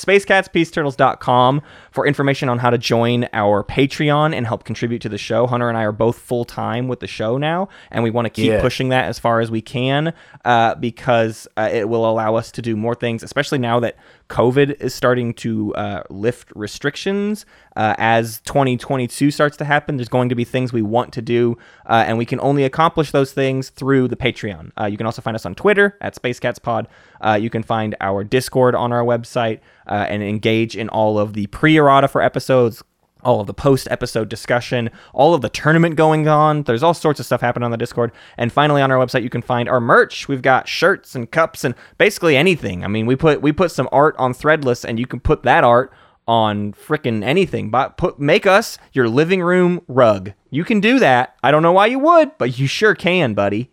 spacecatspeaceturtles.com 0.64 1.62
for 1.90 2.06
information 2.06 2.48
on 2.48 2.58
how 2.58 2.70
to 2.70 2.78
join 2.78 3.26
our 3.32 3.62
Patreon 3.64 4.34
and 4.34 4.46
help 4.46 4.64
contribute 4.64 5.02
to 5.02 5.08
the 5.08 5.18
show. 5.18 5.46
Hunter 5.46 5.68
and 5.68 5.76
I 5.76 5.82
are 5.84 5.92
both 5.92 6.18
full 6.18 6.44
time 6.44 6.88
with 6.88 7.00
the 7.00 7.06
show 7.06 7.36
now, 7.38 7.68
and 7.90 8.02
we 8.02 8.10
want 8.10 8.26
to 8.26 8.30
keep 8.30 8.46
Yeah. 8.50 8.60
pushing 8.60 8.88
that 8.90 9.04
as 9.06 9.18
far 9.18 9.40
as 9.40 9.50
we 9.50 9.60
can 9.60 10.12
uh, 10.44 10.74
because 10.76 11.46
uh, 11.56 11.68
it 11.72 11.88
will 11.88 12.08
allow 12.08 12.34
us 12.36 12.50
to 12.52 12.62
do 12.62 12.76
more 12.76 12.94
things, 12.94 13.22
especially 13.22 13.58
now 13.58 13.80
that 13.80 13.96
COVID 14.30 14.80
is 14.80 14.94
starting 14.94 15.34
to 15.34 15.74
uh, 15.74 16.02
lift 16.08 16.52
restrictions. 16.54 17.44
Uh, 17.76 17.94
as 17.98 18.40
2022 18.42 19.30
starts 19.30 19.56
to 19.56 19.64
happen, 19.64 19.96
there's 19.96 20.08
going 20.08 20.28
to 20.28 20.34
be 20.34 20.44
things 20.44 20.72
we 20.72 20.82
want 20.82 21.12
to 21.12 21.22
do, 21.22 21.58
uh, 21.86 22.04
and 22.06 22.16
we 22.16 22.24
can 22.24 22.40
only 22.40 22.64
accomplish 22.64 23.10
those 23.10 23.32
things 23.32 23.70
through 23.70 24.06
the 24.08 24.16
Patreon. 24.16 24.70
Uh, 24.80 24.86
you 24.86 24.96
can 24.96 25.04
also 25.04 25.20
find 25.20 25.34
us 25.34 25.44
on 25.44 25.54
Twitter 25.54 25.98
at 26.00 26.14
SpaceCatsPod. 26.14 26.86
Uh, 27.20 27.38
you 27.40 27.50
can 27.50 27.62
find 27.62 27.96
our 28.00 28.22
Discord 28.22 28.74
on 28.74 28.92
our 28.92 29.02
website 29.02 29.60
uh, 29.88 30.06
and 30.08 30.22
engage 30.22 30.76
in 30.76 30.88
all 30.88 31.18
of 31.18 31.32
the 31.32 31.46
pre-errata 31.48 32.06
for 32.06 32.22
episodes, 32.22 32.82
all 33.22 33.40
of 33.40 33.46
the 33.46 33.54
post 33.54 33.88
episode 33.90 34.28
discussion, 34.28 34.90
all 35.12 35.34
of 35.34 35.40
the 35.40 35.48
tournament 35.48 35.96
going 35.96 36.28
on. 36.28 36.62
There's 36.62 36.82
all 36.82 36.94
sorts 36.94 37.20
of 37.20 37.26
stuff 37.26 37.40
happening 37.40 37.64
on 37.64 37.70
the 37.70 37.76
Discord. 37.76 38.12
And 38.36 38.52
finally 38.52 38.82
on 38.82 38.90
our 38.90 38.98
website 38.98 39.22
you 39.22 39.30
can 39.30 39.42
find 39.42 39.68
our 39.68 39.80
merch. 39.80 40.28
We've 40.28 40.42
got 40.42 40.68
shirts 40.68 41.14
and 41.14 41.30
cups 41.30 41.64
and 41.64 41.74
basically 41.98 42.36
anything. 42.36 42.84
I 42.84 42.88
mean, 42.88 43.06
we 43.06 43.16
put 43.16 43.42
we 43.42 43.52
put 43.52 43.70
some 43.70 43.88
art 43.92 44.14
on 44.18 44.32
Threadless 44.32 44.84
and 44.84 44.98
you 44.98 45.06
can 45.06 45.20
put 45.20 45.42
that 45.44 45.64
art 45.64 45.92
on 46.26 46.72
frickin' 46.72 47.24
anything. 47.24 47.70
But 47.70 47.96
put 47.96 48.20
make 48.20 48.46
us 48.46 48.78
your 48.92 49.08
living 49.08 49.42
room 49.42 49.82
rug. 49.88 50.32
You 50.50 50.64
can 50.64 50.80
do 50.80 50.98
that. 51.00 51.36
I 51.42 51.50
don't 51.50 51.62
know 51.62 51.72
why 51.72 51.86
you 51.86 51.98
would, 51.98 52.38
but 52.38 52.58
you 52.58 52.66
sure 52.66 52.94
can, 52.94 53.34
buddy. 53.34 53.70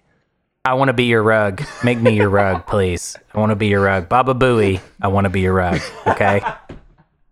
I 0.65 0.73
want 0.73 0.89
to 0.89 0.93
be 0.93 1.05
your 1.05 1.23
rug. 1.23 1.63
Make 1.83 1.99
me 1.99 2.15
your 2.15 2.29
rug, 2.29 2.65
please. 2.67 3.15
I 3.33 3.39
want 3.39 3.51
to 3.51 3.55
be 3.55 3.67
your 3.67 3.81
rug. 3.81 4.09
Baba 4.09 4.33
Booey, 4.33 4.81
I 5.01 5.07
want 5.07 5.25
to 5.25 5.29
be 5.29 5.41
your 5.41 5.53
rug. 5.53 5.79
Okay. 6.05 6.41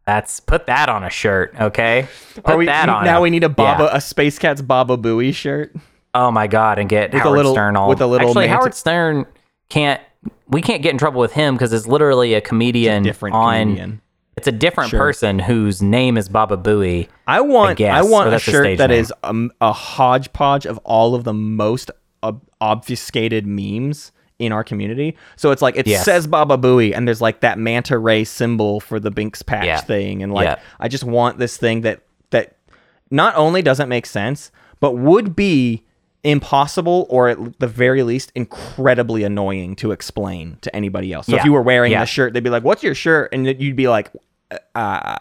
That's 0.05 0.39
put 0.39 0.67
that 0.67 0.87
on 0.87 1.03
a 1.03 1.09
shirt, 1.09 1.55
okay? 1.59 2.07
Put 2.43 2.57
we 2.57 2.65
that 2.67 2.89
on. 2.89 3.05
now 3.05 3.17
a- 3.19 3.21
we 3.21 3.29
need 3.31 3.43
a 3.43 3.49
Baba 3.49 3.85
Yeah. 3.85 3.97
a 3.97 4.01
Space 4.01 4.37
Cats 4.37 4.61
Baba 4.61 4.97
Booey 4.97 5.33
shirt. 5.33 5.75
Oh 6.13 6.29
my 6.31 6.47
god, 6.47 6.77
and 6.79 6.87
get 6.87 7.11
With 7.11 7.21
a 7.21 7.23
Howard 7.23 7.37
little- 7.37 7.53
Stern 7.53 7.75
all 7.75 7.89
with 7.89 8.01
a 8.01 8.07
little 8.07 8.29
Actually, 8.29 8.47
Howard 8.47 8.73
Stern 8.75 9.25
can't. 9.69 9.99
We 10.47 10.61
can't 10.61 10.81
get 10.83 10.91
in 10.91 10.97
trouble 10.99 11.19
with 11.21 11.33
him 11.33 11.55
because 11.55 11.73
it's 11.73 11.87
literally 11.87 12.35
a 12.35 12.41
comedian 12.41 13.01
Different 13.03 13.35
on. 13.35 13.59
comedian. 13.63 14.01
It's 14.37 14.47
a 14.47 14.51
different 14.51 14.89
Sure. 14.91 14.99
person 14.99 15.39
whose 15.39 15.81
name 15.81 16.17
is 16.17 16.29
Baba 16.29 16.55
Booey. 16.57 17.07
I 17.27 17.41
want 17.41 17.77
guess, 17.77 17.93
I, 17.95 18.01
want 18.07 18.31
a 18.33 18.37
shirt 18.37 18.77
that 18.77 18.89
name. 18.91 18.99
is 18.99 19.13
um, 19.23 19.51
a 19.61 19.71
hodgepodge 19.71 20.65
of 20.67 20.77
all 20.83 21.15
of 21.15 21.23
the 21.23 21.33
most 21.33 21.89
ob- 22.21 22.41
obfuscated 22.61 23.47
memes 23.47 24.11
in 24.39 24.51
our 24.51 24.63
community. 24.63 25.15
So 25.37 25.51
it's 25.51 25.61
like 25.61 25.77
it 25.77 25.87
Yes. 25.87 26.03
says 26.03 26.27
Baba 26.27 26.57
Booey 26.57 26.93
and 26.95 27.07
there's 27.07 27.21
like 27.21 27.39
that 27.39 27.57
manta 27.57 27.97
ray 27.97 28.23
symbol 28.25 28.79
for 28.79 28.99
the 28.99 29.09
Binks 29.11 29.41
patch 29.41 29.65
Yeah. 29.65 29.79
thing 29.81 30.21
and 30.23 30.33
like 30.33 30.45
Yeah. 30.45 30.55
I 30.79 30.87
just 30.89 31.03
want 31.05 31.37
this 31.39 31.55
thing 31.57 31.81
that 31.81 32.01
that 32.31 32.57
not 33.09 33.35
only 33.37 33.61
doesn't 33.61 33.87
make 33.87 34.05
sense 34.05 34.51
but 34.81 34.93
would 34.97 35.35
be 35.35 35.83
impossible 36.23 37.05
or 37.09 37.29
at 37.29 37.59
the 37.59 37.67
very 37.67 38.03
least 38.03 38.31
incredibly 38.35 39.23
annoying 39.23 39.75
to 39.77 39.91
explain 39.91 40.57
to 40.61 40.75
anybody 40.75 41.13
else. 41.13 41.27
So 41.27 41.35
if 41.37 41.45
you 41.45 41.53
were 41.53 41.61
wearing 41.61 41.91
Yeah. 41.93 42.01
the 42.01 42.05
shirt 42.07 42.33
they'd 42.33 42.43
be 42.43 42.49
like 42.49 42.63
what's 42.63 42.83
your 42.83 42.95
shirt 42.95 43.29
and 43.31 43.45
you'd 43.47 43.75
be 43.75 43.87
like 43.87 44.11
uh 44.75 45.15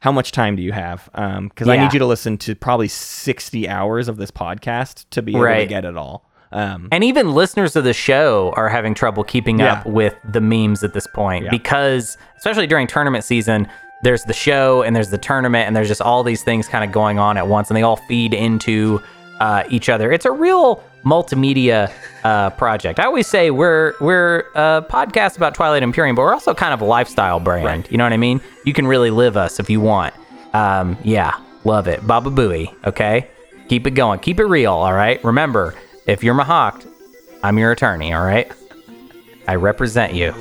how 0.00 0.12
much 0.12 0.32
time 0.32 0.54
do 0.54 0.60
you 0.62 0.72
have? 0.72 1.08
Um, 1.14 1.48
because 1.48 1.66
I 1.66 1.78
need 1.78 1.94
you 1.94 1.98
to 1.98 2.04
listen 2.06 2.36
to 2.38 2.54
probably 2.54 2.88
sixty 2.88 3.66
hours 3.66 4.06
of 4.06 4.18
this 4.18 4.30
podcast 4.30 5.06
to 5.10 5.22
be 5.22 5.32
able 5.34 5.46
to 5.46 5.66
get 5.66 5.86
it 5.86 5.96
all. 5.96 6.30
Um, 6.54 6.88
And 6.92 7.02
even 7.04 7.32
listeners 7.34 7.74
of 7.76 7.84
the 7.84 7.92
show 7.92 8.54
are 8.56 8.68
having 8.68 8.94
trouble 8.94 9.24
keeping 9.24 9.58
Yeah. 9.58 9.72
up 9.74 9.86
with 9.86 10.14
the 10.24 10.40
memes 10.40 10.82
at 10.84 10.94
this 10.94 11.06
point 11.06 11.44
Yeah. 11.44 11.50
because, 11.50 12.16
especially 12.38 12.66
during 12.66 12.86
tournament 12.86 13.24
season, 13.24 13.66
there's 14.02 14.22
the 14.22 14.32
show 14.32 14.82
and 14.82 14.94
there's 14.94 15.10
the 15.10 15.18
tournament 15.18 15.66
and 15.66 15.74
there's 15.74 15.88
just 15.88 16.00
all 16.00 16.22
these 16.22 16.42
things 16.42 16.68
kind 16.68 16.84
of 16.84 16.92
going 16.92 17.18
on 17.18 17.36
at 17.36 17.48
once 17.48 17.68
and 17.70 17.76
they 17.76 17.82
all 17.82 17.96
feed 17.96 18.32
into 18.34 19.00
uh, 19.40 19.64
each 19.68 19.88
other. 19.88 20.12
It's 20.12 20.24
a 20.26 20.30
real 20.30 20.82
multimedia 21.04 21.90
uh, 22.22 22.50
project. 22.50 23.00
I 23.00 23.04
always 23.04 23.26
say 23.26 23.50
we're 23.50 23.94
we're 24.00 24.44
a 24.54 24.84
podcast 24.88 25.36
about 25.36 25.54
Twilight 25.54 25.82
Imperium, 25.82 26.14
but 26.16 26.22
we're 26.22 26.32
also 26.32 26.54
kind 26.54 26.72
of 26.72 26.80
a 26.80 26.84
lifestyle 26.84 27.40
brand. 27.40 27.88
You 27.90 27.98
know 27.98 28.04
what 28.04 28.12
I 28.12 28.16
mean? 28.16 28.40
You 28.64 28.72
can 28.72 28.86
really 28.86 29.10
live 29.10 29.36
us 29.36 29.58
if 29.58 29.68
you 29.68 29.80
want. 29.80 30.14
Um, 30.54 30.96
yeah, 31.02 31.34
love 31.64 31.88
it. 31.88 32.06
Baba 32.06 32.30
Booey, 32.30 32.72
okay? 32.86 33.28
Keep 33.68 33.86
it 33.88 33.92
going. 33.92 34.20
Keep 34.20 34.38
it 34.40 34.44
real, 34.46 34.72
all 34.72 34.92
right? 34.92 35.22
Remember, 35.24 35.74
if 36.06 36.22
you're 36.22 36.34
Mahawked, 36.34 36.86
I'm 37.42 37.58
your 37.58 37.72
attorney, 37.72 38.12
all 38.12 38.24
right? 38.24 38.52
I 39.46 39.56
represent 39.56 40.14
you. 40.14 40.32